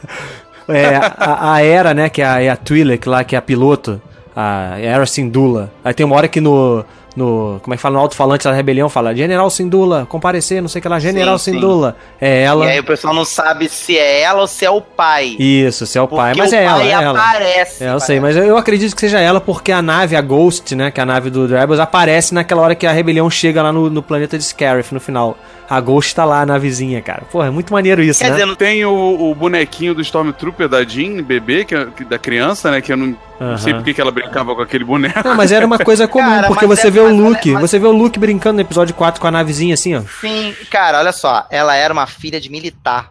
é, 0.68 0.96
a, 0.96 1.52
a 1.54 1.62
Era, 1.62 1.94
né, 1.94 2.08
que 2.08 2.22
é 2.22 2.26
a, 2.26 2.42
é 2.42 2.48
a 2.48 2.56
Twi'lek 2.56 3.08
lá, 3.08 3.24
que 3.24 3.34
é 3.34 3.38
a 3.38 3.42
piloto, 3.42 4.00
a 4.34 4.78
Era 4.78 5.04
Syndulla. 5.06 5.70
Aí 5.84 5.92
tem 5.94 6.04
uma 6.06 6.16
hora 6.16 6.28
que 6.28 6.40
no, 6.40 6.84
no 7.18 7.60
como 7.62 7.74
é 7.74 7.76
que 7.76 7.82
fala, 7.82 7.94
no 7.94 8.00
alto-falante 8.00 8.44
da 8.44 8.52
rebelião, 8.52 8.88
fala 8.88 9.14
General 9.14 9.50
Syndulla, 9.50 10.06
comparecer, 10.08 10.62
não 10.62 10.68
sei 10.68 10.78
o 10.78 10.82
que 10.82 10.88
lá, 10.88 10.98
General 10.98 11.38
Sim, 11.38 11.44
sim. 11.44 11.52
Syndulla. 11.58 11.96
É 12.20 12.42
ela. 12.44 12.64
E 12.66 12.68
aí 12.70 12.80
o 12.80 12.84
pessoal 12.84 13.12
não 13.12 13.24
sabe 13.24 13.68
se 13.68 13.98
é 13.98 14.22
ela 14.22 14.40
ou 14.42 14.46
se 14.46 14.64
é 14.64 14.70
o 14.70 14.80
pai. 14.80 15.36
Isso, 15.38 15.84
se 15.86 15.98
é 15.98 16.02
o 16.02 16.08
pai, 16.08 16.30
Porque 16.30 16.40
mas 16.42 16.52
o 16.52 16.54
é 16.54 16.64
ela, 16.64 16.76
pai 16.78 16.88
é 16.88 16.92
ela. 16.92 17.10
aparece. 17.20 17.84
É, 17.84 17.90
eu 17.92 18.00
sei, 18.00 18.20
mas 18.20 18.36
eu 18.36 18.56
acredito 18.56 18.94
que 18.94 19.00
seja 19.00 19.18
ela 19.20 19.40
porque 19.40 19.72
a 19.72 19.82
nave, 19.82 20.16
a 20.16 20.20
Ghost, 20.20 20.74
né, 20.74 20.90
que 20.90 21.00
é 21.00 21.02
a 21.02 21.06
nave 21.06 21.28
do 21.30 21.46
Rebels, 21.46 21.80
aparece 21.80 22.32
naquela 22.32 22.62
hora 22.62 22.74
que 22.74 22.86
a 22.86 22.92
rebelião 22.92 23.28
chega 23.28 23.62
lá 23.62 23.72
no, 23.72 23.90
no 23.90 24.02
planeta 24.02 24.38
de 24.38 24.44
Scarif, 24.44 24.92
no 24.94 25.00
final. 25.00 25.36
A 25.68 25.80
Ghost 25.80 26.14
tá 26.14 26.24
lá, 26.24 26.40
a 26.42 26.46
navezinha, 26.46 27.02
cara. 27.02 27.22
Porra, 27.30 27.48
é 27.48 27.50
muito 27.50 27.72
maneiro 27.74 28.02
isso, 28.02 28.20
Quer 28.20 28.26
né? 28.28 28.32
dizer, 28.36 28.46
não 28.46 28.54
Tem 28.54 28.84
o, 28.86 29.30
o 29.30 29.34
bonequinho 29.34 29.94
do 29.94 30.00
Stormtrooper 30.00 30.66
da 30.68 30.82
Jean, 30.82 31.22
bebê, 31.22 31.64
que, 31.64 31.74
é- 31.74 31.86
que- 31.94 32.04
da 32.04 32.18
criança, 32.18 32.70
né? 32.70 32.80
Que 32.80 32.92
eu 32.92 32.96
não, 32.96 33.14
não 33.40 33.58
sei 33.58 33.74
porque 33.74 33.94
que 33.94 34.00
ela 34.00 34.10
brincava 34.10 34.54
com 34.54 34.62
aquele 34.62 34.84
boneco. 34.84 35.26
Não, 35.26 35.34
mas 35.36 35.52
era 35.52 35.64
uma 35.66 35.78
coisa 35.78 36.06
comum, 36.08 36.24
Cara, 36.28 36.46
porque 36.48 36.66
você 36.66 36.88
é- 36.88 36.90
vê 36.90 37.00
o 37.00 37.14
Luke, 37.14 37.52
mas- 37.52 37.60
você 37.62 37.78
vê 37.78 37.86
o 37.86 37.92
Luke 37.92 38.18
brincando 38.18 38.54
no 38.56 38.60
episódio 38.60 38.94
4 38.94 39.20
com 39.20 39.26
a 39.26 39.30
navezinha 39.30 39.74
assim, 39.74 39.94
ó. 39.96 40.02
Sim, 40.20 40.54
cara, 40.70 40.98
olha 40.98 41.12
só. 41.12 41.46
Ela 41.50 41.74
era 41.76 41.92
uma 41.92 42.06
filha 42.06 42.40
de 42.40 42.50
militar. 42.50 43.10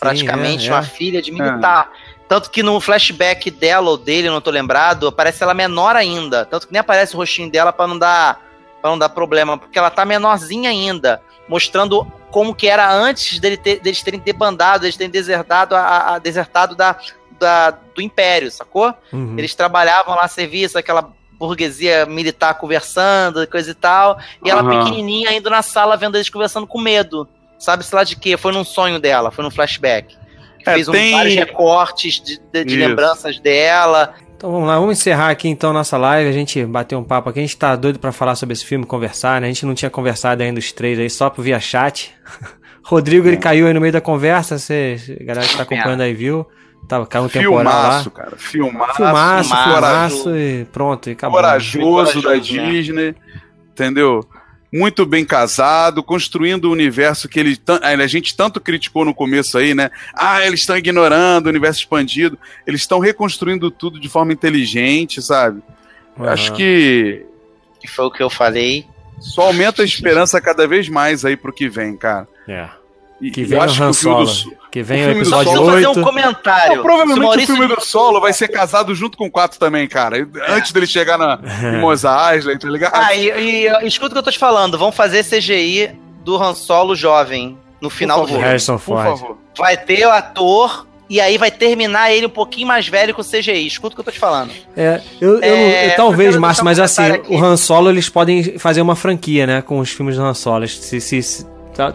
praticamente 0.00 0.66
é, 0.66 0.70
é. 0.70 0.74
uma 0.74 0.82
filha 0.82 1.22
de 1.22 1.30
militar. 1.32 1.90
Tanto 2.28 2.50
que 2.50 2.62
no 2.62 2.80
flashback 2.80 3.50
dela 3.50 3.90
ou 3.90 3.96
dele, 3.96 4.28
não 4.28 4.40
tô 4.40 4.50
lembrado, 4.50 5.06
aparece 5.08 5.42
ela 5.42 5.54
menor 5.54 5.94
ainda. 5.96 6.44
Tanto 6.44 6.66
que 6.66 6.72
nem 6.72 6.80
aparece 6.80 7.14
o 7.14 7.18
rostinho 7.18 7.50
dela 7.50 7.72
pra 7.72 7.86
não 7.86 7.98
dar 7.98 8.38
para 8.82 8.90
não 8.90 8.98
dar 8.98 9.08
problema, 9.08 9.56
porque 9.56 9.78
ela 9.78 9.88
tá 9.88 10.04
menorzinha 10.04 10.68
ainda, 10.68 11.22
mostrando 11.48 12.06
como 12.30 12.54
que 12.54 12.68
era 12.68 12.92
antes 12.92 13.38
dele 13.38 13.56
ter, 13.56 13.80
deles 13.80 14.02
terem 14.02 14.20
debandado, 14.20 14.84
eles 14.84 14.94
terem 14.94 15.10
desertado, 15.10 15.74
a, 15.74 16.14
a- 16.14 16.18
desertado 16.18 16.74
da, 16.76 16.94
da- 17.38 17.70
do 17.70 18.00
Império, 18.02 18.50
sacou? 18.50 18.92
Uhum. 19.12 19.34
Eles 19.38 19.54
trabalhavam 19.54 20.14
lá, 20.14 20.26
serviço, 20.28 20.78
aquela 20.78 21.12
burguesia 21.38 22.06
militar 22.06 22.54
conversando, 22.54 23.46
coisa 23.48 23.70
e 23.70 23.74
tal. 23.74 24.18
E 24.44 24.50
ela 24.50 24.62
Aham. 24.62 24.84
pequenininha 24.84 25.32
indo 25.36 25.50
na 25.50 25.62
sala 25.62 25.96
vendo 25.96 26.16
eles 26.16 26.28
conversando 26.30 26.66
com 26.66 26.80
medo. 26.80 27.28
Sabe-se 27.58 27.94
lá 27.94 28.04
de 28.04 28.16
quê? 28.16 28.36
Foi 28.36 28.52
num 28.52 28.64
sonho 28.64 28.98
dela, 29.00 29.30
foi 29.30 29.42
num 29.44 29.50
flashback. 29.50 30.16
Que 30.62 30.70
É, 30.70 30.74
fez 30.74 30.88
um- 30.88 30.92
tem- 30.92 31.12
vários 31.12 31.34
recortes 31.34 32.20
de, 32.22 32.40
de- 32.52 32.64
de 32.64 32.76
lembranças 32.76 33.38
dela. 33.38 34.14
Então 34.36 34.50
vamos 34.52 34.68
lá, 34.68 34.78
vamos 34.78 34.98
encerrar 34.98 35.30
aqui 35.30 35.48
então 35.48 35.72
nossa 35.72 35.96
live, 35.96 36.28
a 36.28 36.32
gente 36.32 36.64
bateu 36.66 36.98
um 36.98 37.04
papo 37.04 37.30
aqui, 37.30 37.38
a 37.38 37.42
gente 37.42 37.56
tá 37.56 37.74
doido 37.76 37.98
pra 37.98 38.12
falar 38.12 38.34
sobre 38.34 38.52
esse 38.52 38.64
filme, 38.64 38.84
conversar, 38.84 39.40
né? 39.40 39.46
A 39.46 39.50
gente 39.50 39.64
não 39.64 39.74
tinha 39.74 39.90
conversado 39.90 40.42
ainda 40.42 40.58
os 40.58 40.70
três 40.72 40.98
aí, 40.98 41.08
só 41.08 41.30
via 41.38 41.58
chat. 41.60 42.12
Rodrigo, 42.84 43.26
É. 43.26 43.30
ele 43.30 43.36
caiu 43.38 43.66
aí 43.66 43.72
no 43.72 43.80
meio 43.80 43.92
da 43.92 44.00
conversa, 44.00 44.58
você, 44.58 44.96
a 45.20 45.24
galera 45.24 45.46
que 45.46 45.56
tá 45.56 45.62
acompanhando 45.62 46.02
aí 46.02 46.12
viu, 46.12 46.46
tava, 46.88 47.04
um 47.04 47.28
temporal 47.28 47.64
lá. 47.64 48.02
Filmaço, 48.02 48.10
cara. 48.10 48.36
Filmaço. 48.36 48.94
Filmaço, 48.94 49.48
filmaço. 49.48 50.22
filmaço 50.22 50.36
e 50.36 50.64
pronto, 50.66 51.08
e 51.08 51.12
acabou. 51.12 51.38
corajoso 51.38 52.22
da 52.22 52.30
né? 52.30 52.38
Disney, 52.38 53.14
entendeu? 53.72 54.26
Muito 54.72 55.06
bem 55.06 55.24
casado, 55.24 56.02
construindo 56.02 56.64
o 56.64 56.72
universo 56.72 57.28
que 57.28 57.38
ele, 57.38 57.56
a 57.68 58.06
gente 58.08 58.36
tanto 58.36 58.60
criticou 58.60 59.04
no 59.04 59.14
começo 59.14 59.56
aí, 59.56 59.72
né? 59.72 59.88
Ah, 60.12 60.44
eles 60.44 60.60
estão 60.60 60.76
ignorando 60.76 61.46
o 61.46 61.48
universo 61.48 61.78
expandido. 61.78 62.36
Eles 62.66 62.80
estão 62.80 62.98
reconstruindo 62.98 63.70
tudo 63.70 64.00
de 64.00 64.08
forma 64.08 64.32
inteligente, 64.32 65.22
sabe? 65.22 65.62
Eu 66.18 66.28
Acho 66.28 66.52
que 66.54 67.24
Que 67.80 67.86
foi 67.86 68.04
o 68.06 68.10
que 68.10 68.20
eu 68.22 68.28
falei. 68.28 68.84
só 69.20 69.42
aumenta 69.42 69.82
a 69.82 69.84
esperança 69.84 70.40
cada 70.40 70.66
vez 70.66 70.88
mais 70.88 71.24
aí 71.24 71.36
pro 71.36 71.52
que 71.52 71.68
vem, 71.68 71.96
cara. 71.96 72.26
É. 72.48 72.68
E, 73.20 73.30
Que 73.30 73.44
vem 73.44 73.58
o 73.58 73.62
Han 73.62 73.88
do 73.88 73.94
Solo, 73.94 74.26
que 74.70 74.82
vem 74.82 75.02
o 75.06 75.10
o 75.10 75.12
do 75.14 75.18
episódio 75.20 75.52
Solo- 75.52 75.66
Preciso 75.66 75.86
fazer 75.86 75.86
8. 75.86 76.00
um 76.00 76.02
comentário. 76.02 76.76
Não, 76.76 76.82
provavelmente 76.82 77.20
Maurício- 77.20 77.54
o 77.54 77.58
filme 77.58 77.74
do 77.74 77.80
Solo 77.80 78.20
vai 78.20 78.32
ser 78.32 78.48
casado 78.48 78.94
junto 78.94 79.16
com 79.16 79.26
o 79.26 79.30
4 79.30 79.58
também, 79.58 79.86
cara. 79.88 80.28
Antes 80.48 80.72
dele 80.72 80.86
chegar 80.86 81.16
na, 81.16 81.38
em 81.74 81.80
Mos 81.80 82.02
Eisley, 82.32 82.58
tá 82.58 82.68
ligado? 82.68 82.92
Ah, 82.94 83.14
e, 83.14 83.28
e- 83.66 83.86
escuta 83.86 84.08
o 84.08 84.12
que 84.12 84.18
eu 84.18 84.22
tô 84.22 84.30
te 84.32 84.38
falando. 84.38 84.76
Vão 84.76 84.90
fazer 84.92 85.24
CGI 85.24 85.92
do 86.24 86.36
Han 86.42 86.54
Solo 86.54 86.94
jovem 86.96 87.56
no 87.80 87.88
final 87.88 88.18
do 88.18 88.22
favor. 88.26 88.32
filme. 88.34 88.44
Harrison 88.48 88.78
Por 88.78 89.02
favor. 89.02 89.38
Vai 89.56 89.76
ter 89.76 90.04
o 90.06 90.10
ator 90.10 90.86
e 91.08 91.20
aí 91.20 91.38
vai 91.38 91.50
terminar 91.52 92.10
ele 92.10 92.26
um 92.26 92.30
pouquinho 92.30 92.66
mais 92.66 92.88
velho 92.88 93.14
com 93.14 93.20
o 93.20 93.24
CGI. 93.24 93.66
Escuta 93.66 93.92
o 93.92 93.94
que 93.94 94.00
eu 94.00 94.04
tô 94.04 94.10
te 94.10 94.18
falando. 94.18 94.50
É, 94.76 95.00
eu, 95.20 95.34
eu, 95.36 95.42
É, 95.42 95.86
eu- 95.86 95.90
eu 95.90 95.96
talvez, 95.96 96.34
Márcio, 96.36 96.64
mas 96.64 96.78
um 96.78 96.82
assim, 96.82 97.02
aqui. 97.04 97.32
o 97.32 97.42
Han 97.42 97.56
Solo 97.56 97.90
eles 97.90 98.08
podem 98.08 98.58
fazer 98.58 98.80
uma 98.82 98.96
franquia, 98.96 99.46
né, 99.46 99.62
com 99.62 99.78
os 99.78 99.90
filmes 99.90 100.16
do 100.16 100.22
Han 100.24 100.34
Solo. 100.34 100.66
Se, 100.66 101.00
se- 101.00 101.22
se- 101.22 101.46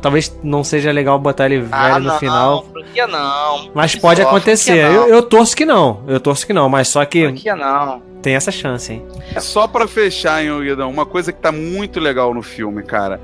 talvez 0.02 0.38
não 0.44 0.64
seja 0.64 0.92
legal 0.92 1.18
botar 1.20 1.46
ele 1.46 1.62
velho 1.62 1.70
ah, 1.72 2.00
no 2.00 2.06
não, 2.08 2.20
final, 2.20 2.66
franquia 2.72 3.08
não. 3.08 3.72
mas 3.74 3.96
pode 3.96 4.22
Só, 4.22 4.28
acontecer. 4.28 4.78
Eu, 4.78 5.08
eu 5.08 5.24
torço 5.24 5.56
que 5.56 5.66
não, 5.66 6.04
eu 6.08 6.20
torço 6.20 6.46
que 6.46 6.54
não, 6.54 6.68
mas 6.70 6.88
só 6.88 7.04
que 7.06 7.24
Franquia 7.26 7.56
não. 7.56 8.02
tem 8.22 8.36
essa 8.36 8.52
chance, 8.52 8.92
hein. 8.94 9.06
Só 9.40 9.68
pra 9.68 9.88
fechar, 9.88 10.44
hein, 10.44 10.52
Guedão, 10.62 10.90
uma 10.90 11.06
coisa 11.06 11.32
que 11.32 11.40
tá 11.40 11.52
muito 11.52 12.00
legal 12.00 12.34
no 12.34 12.42
filme, 12.42 12.84
cara. 12.84 13.20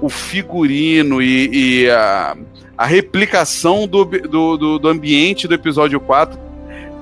O 0.00 0.08
figurino 0.08 1.20
e, 1.20 1.82
e 1.84 1.90
a, 1.90 2.36
a 2.76 2.86
replicação 2.86 3.86
do, 3.86 4.04
do, 4.04 4.56
do, 4.56 4.78
do 4.78 4.88
ambiente 4.88 5.46
do 5.46 5.54
episódio 5.54 6.00
4 6.00 6.38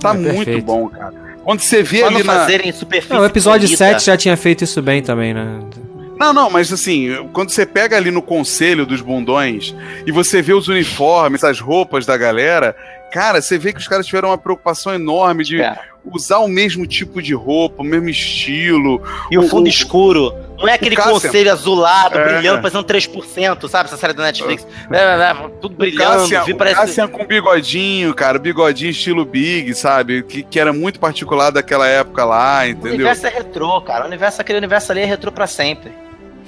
tá 0.00 0.10
É 0.10 0.14
muito 0.14 0.44
perfeito. 0.44 0.64
bom, 0.64 0.88
cara. 0.88 1.14
Quando 1.44 1.60
você 1.60 1.82
vê 1.82 2.00
Quando 2.00 2.16
ali 2.16 2.24
na. 2.24 2.34
fazerem 2.34 2.72
superfície 2.72 3.14
Não, 3.14 3.22
o 3.22 3.24
episódio 3.24 3.66
bonita, 3.68 3.84
7 3.84 4.04
já 4.04 4.16
tinha 4.16 4.36
feito 4.36 4.64
isso 4.64 4.82
bem 4.82 5.00
também, 5.00 5.32
né? 5.32 5.60
Não, 6.18 6.32
não, 6.32 6.50
mas 6.50 6.72
assim, 6.72 7.28
quando 7.32 7.50
você 7.50 7.64
pega 7.64 7.96
ali 7.96 8.10
no 8.10 8.20
conselho 8.22 8.84
dos 8.84 9.00
bundões 9.00 9.74
e 10.06 10.10
você 10.12 10.42
vê 10.42 10.52
os 10.52 10.68
uniformes, 10.68 11.44
as 11.44 11.60
roupas 11.60 12.04
da 12.04 12.16
galera, 12.16 12.74
cara, 13.12 13.40
você 13.40 13.56
vê 13.56 13.72
que 13.72 13.78
os 13.78 13.86
caras 13.88 14.06
tiveram 14.06 14.30
uma 14.30 14.38
preocupação 14.38 14.92
enorme 14.94 15.44
de 15.44 15.60
É. 15.62 15.78
usar 16.04 16.38
o 16.38 16.48
mesmo 16.48 16.86
tipo 16.86 17.22
de 17.22 17.34
roupa, 17.34 17.82
o 17.82 17.84
mesmo 17.84 18.08
estilo. 18.08 19.00
E 19.30 19.38
o 19.38 19.46
fundo 19.48 19.66
o- 19.66 19.68
escuro. 19.68 20.34
Não 20.58 20.66
é 20.68 20.72
aquele 20.72 20.96
Cassian. 20.96 21.12
conselho 21.12 21.52
azulado, 21.52 22.18
É. 22.18 22.24
brilhando, 22.34 22.60
parecendo 22.60 22.82
3%, 22.84 23.68
sabe? 23.68 23.88
Essa 23.88 23.96
série 23.96 24.12
da 24.12 24.24
Netflix. 24.24 24.66
É, 24.90 24.96
é, 24.96 25.00
é, 25.30 25.34
tudo 25.60 25.74
O 25.74 25.76
brilhando, 25.76 26.28
Cassian, 26.28 26.44
o 26.52 26.56
parece... 26.56 26.76
Cassian 26.80 27.06
com 27.08 27.24
bigodinho, 27.26 28.12
cara, 28.12 28.38
bigodinho 28.40 28.90
estilo 28.90 29.24
Big, 29.24 29.72
sabe? 29.74 30.22
Que, 30.24 30.42
que 30.42 30.58
era 30.58 30.72
muito 30.72 30.98
particular 30.98 31.50
daquela 31.50 31.86
época 31.86 32.24
lá, 32.24 32.62
O 32.62 32.66
entendeu? 32.66 32.94
universo 32.94 33.26
é 33.26 33.30
retrô, 33.30 33.80
cara. 33.82 34.04
O 34.04 34.08
universo, 34.08 34.40
aquele 34.40 34.58
universo 34.58 34.90
ali 34.90 35.02
é 35.02 35.04
retrô 35.04 35.30
pra 35.30 35.46
sempre. 35.46 35.92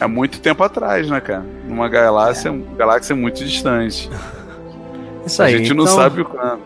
É 0.00 0.06
muito 0.06 0.40
tempo 0.40 0.62
atrás, 0.64 1.08
né, 1.10 1.20
cara? 1.20 1.44
Numa 1.68 1.88
galáxia, 1.88 2.50
galáxia 2.76 3.14
muito 3.14 3.44
distante. 3.44 4.08
Isso 5.26 5.42
A 5.42 5.46
aí. 5.46 5.58
gente 5.58 5.74
não 5.74 5.84
então- 5.84 5.96
sabe 5.96 6.22
o 6.22 6.24
quando. 6.24 6.60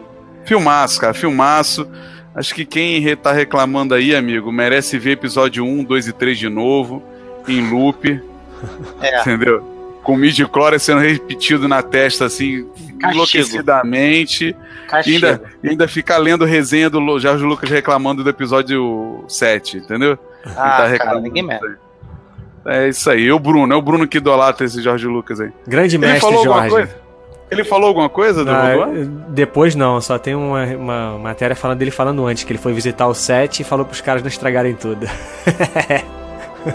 Filmaço, 0.45 1.01
cara, 1.01 1.13
filmaço. 1.15 1.87
Acho 2.35 2.55
que 2.55 2.65
quem 2.65 3.01
re- 3.01 3.17
tá 3.17 3.33
reclamando 3.33 3.95
aí, 3.95 4.15
amigo, 4.15 4.51
merece 4.53 4.99
ver 4.99 5.13
episódio 5.13 5.65
1, 5.65 5.85
2 5.85 6.09
e 6.09 6.13
3 6.13 6.39
de 6.39 6.49
novo, 6.49 7.03
em 7.49 7.69
loop. 7.71 8.21
É. 9.03 9.21
Entendeu? 9.21 9.61
Com 10.03 10.15
o 10.15 10.17
midi-chlorian 10.17 10.79
sendo 10.79 11.01
repetido 11.01 11.67
na 11.69 11.83
testa, 11.83 12.25
assim, 12.27 12.67
Castigo. 12.99 13.13
enlouquecidamente. 13.13 14.57
Castigo. 14.89 15.27
ainda, 15.27 15.43
e 15.63 15.69
ainda 15.71 15.89
ficar 15.89 16.17
lendo 16.19 16.45
resenha 16.45 16.89
do 16.89 17.19
Jorge 17.19 17.45
Lucas 17.45 17.69
reclamando 17.71 18.23
do 18.25 18.31
episódio 18.31 19.25
7, 19.29 19.79
entendeu? 19.79 20.19
Ah, 20.57 20.89
tá 20.89 20.99
cara, 20.99 21.21
ninguém 21.21 21.43
merece. 21.43 21.77
É 22.67 22.89
isso 22.89 23.11
aí. 23.11 23.29
É 23.29 23.33
o 23.33 23.39
Bruno, 23.39 23.73
é 23.73 23.77
o 23.77 23.83
Bruno 23.83 24.07
que 24.09 24.19
idolatra 24.19 24.65
esse 24.67 24.81
Jorge 24.83 25.07
Lucas 25.07 25.41
aí. 25.41 25.51
Grande 25.67 25.97
Ele 25.97 26.07
mestre 26.07 26.35
Jorge. 26.43 26.89
Ele 27.51 27.63
falou 27.63 27.89
alguma 27.89 28.09
coisa 28.09 28.43
do 28.45 28.51
Ah, 28.51 28.73
depois 29.29 29.75
não, 29.75 30.01
só 30.01 30.19
tem 30.19 30.35
uma, 30.35 30.65
uma 30.65 31.19
matéria 31.19 31.55
falando 31.55 31.79
dele 31.79 31.91
falando 31.91 32.27
antes, 32.27 32.43
que 32.43 32.51
ele 32.53 32.59
foi 32.59 32.73
visitar 32.73 33.07
o 33.07 33.15
set 33.15 33.61
e 33.61 33.65
falou 33.65 33.85
pros 33.85 34.01
caras 34.01 34.23
não 34.23 34.29
estragarem 34.29 34.75
tudo. 34.75 35.07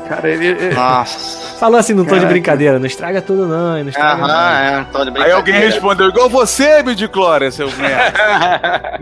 Cara, 0.07 0.29
ele, 0.29 0.45
ele- 0.49 0.75
Nossa. 0.75 1.57
Falou 1.57 1.79
assim, 1.79 1.93
não 1.95 2.03
tô 2.03 2.09
de 2.11 2.17
Caraca. 2.17 2.31
brincadeira, 2.31 2.77
não 2.77 2.85
estraga 2.85 3.19
tudo 3.23 3.47
não, 3.47 3.71
não 3.83 3.89
estraga 3.89 4.21
não. 4.21 4.29
Aham, 4.29 4.59
é, 4.59 4.83
tô 4.91 5.03
de 5.03 5.09
Aí 5.09 5.31
alguém 5.31 5.41
brincadeira. 5.55 5.65
respondeu, 5.71 6.09
igual 6.09 6.29
você, 6.29 6.83
Midichlorian, 6.83 7.49
seu 7.49 7.67
merda. 7.75 9.01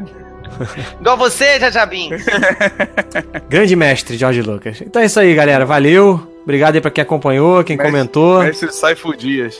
Igual 0.99 1.17
você, 1.17 1.59
Jajabim. 1.59 2.09
Grande 3.47 3.75
mestre, 3.75 4.17
Jorge 4.17 4.41
Lucas. 4.41 4.81
Então 4.81 5.01
é 5.01 5.05
isso 5.05 5.19
aí, 5.19 5.35
galera, 5.35 5.65
valeu. 5.65 6.35
Obrigado 6.47 6.75
aí 6.75 6.81
pra 6.81 6.89
quem 6.89 7.01
acompanhou, 7.01 7.61
quem 7.61 7.75
Mestre- 7.75 7.91
comentou. 7.91 8.41
Mestre 8.41 8.71
Saifo 8.71 9.13
Dias. 9.17 9.59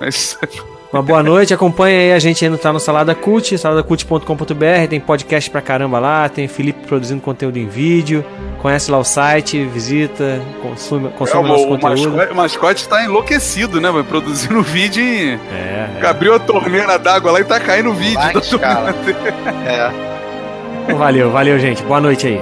Mestre 0.00 0.36
Saifo- 0.48 0.66
Uma 0.92 1.00
boa 1.00 1.22
noite, 1.22 1.54
acompanha 1.54 1.96
aí 1.98 2.12
a 2.12 2.18
gente 2.18 2.44
ainda 2.44 2.58
tá 2.58 2.72
no 2.72 2.80
Salada 2.80 3.14
Cult, 3.14 3.56
saladacult.com.br, 3.56 4.88
tem 4.90 4.98
podcast 5.00 5.48
pra 5.50 5.60
caramba 5.60 5.98
lá, 6.00 6.28
tem 6.28 6.46
Felipe 6.48 6.86
produzindo 6.86 7.20
conteúdo 7.20 7.56
em 7.56 7.66
vídeo, 7.68 8.24
conhece 8.60 8.90
lá 8.90 8.98
o 8.98 9.04
site, 9.04 9.64
visita, 9.64 10.40
consome, 10.62 11.06
É, 11.06 11.10
consome 11.10 11.44
o, 11.44 11.48
nosso 11.52 11.64
o, 11.64 11.68
conteúdo. 11.78 12.10
mascote, 12.10 12.32
o 12.32 12.36
mascote 12.36 12.88
tá 12.88 13.04
enlouquecido, 13.04 13.80
né? 13.80 13.90
Vai 13.90 14.02
produzindo 14.02 14.60
vídeo 14.62 15.02
e 15.04 15.38
É, 15.52 15.88
é. 16.02 16.06
abriu 16.06 16.34
a 16.34 16.38
torneira 16.40 16.98
d'água 16.98 17.30
lá 17.32 17.40
e 17.40 17.44
tá 17.44 17.58
caindo 17.60 17.92
vídeo. 17.92 18.14
Vai, 18.14 18.32
torneira. 18.32 18.94
É. 19.66 19.90
Então, 20.84 20.98
valeu, 20.98 21.30
valeu 21.30 21.58
gente, 21.58 21.82
boa 21.84 22.00
noite 22.00 22.26
aí. 22.26 22.40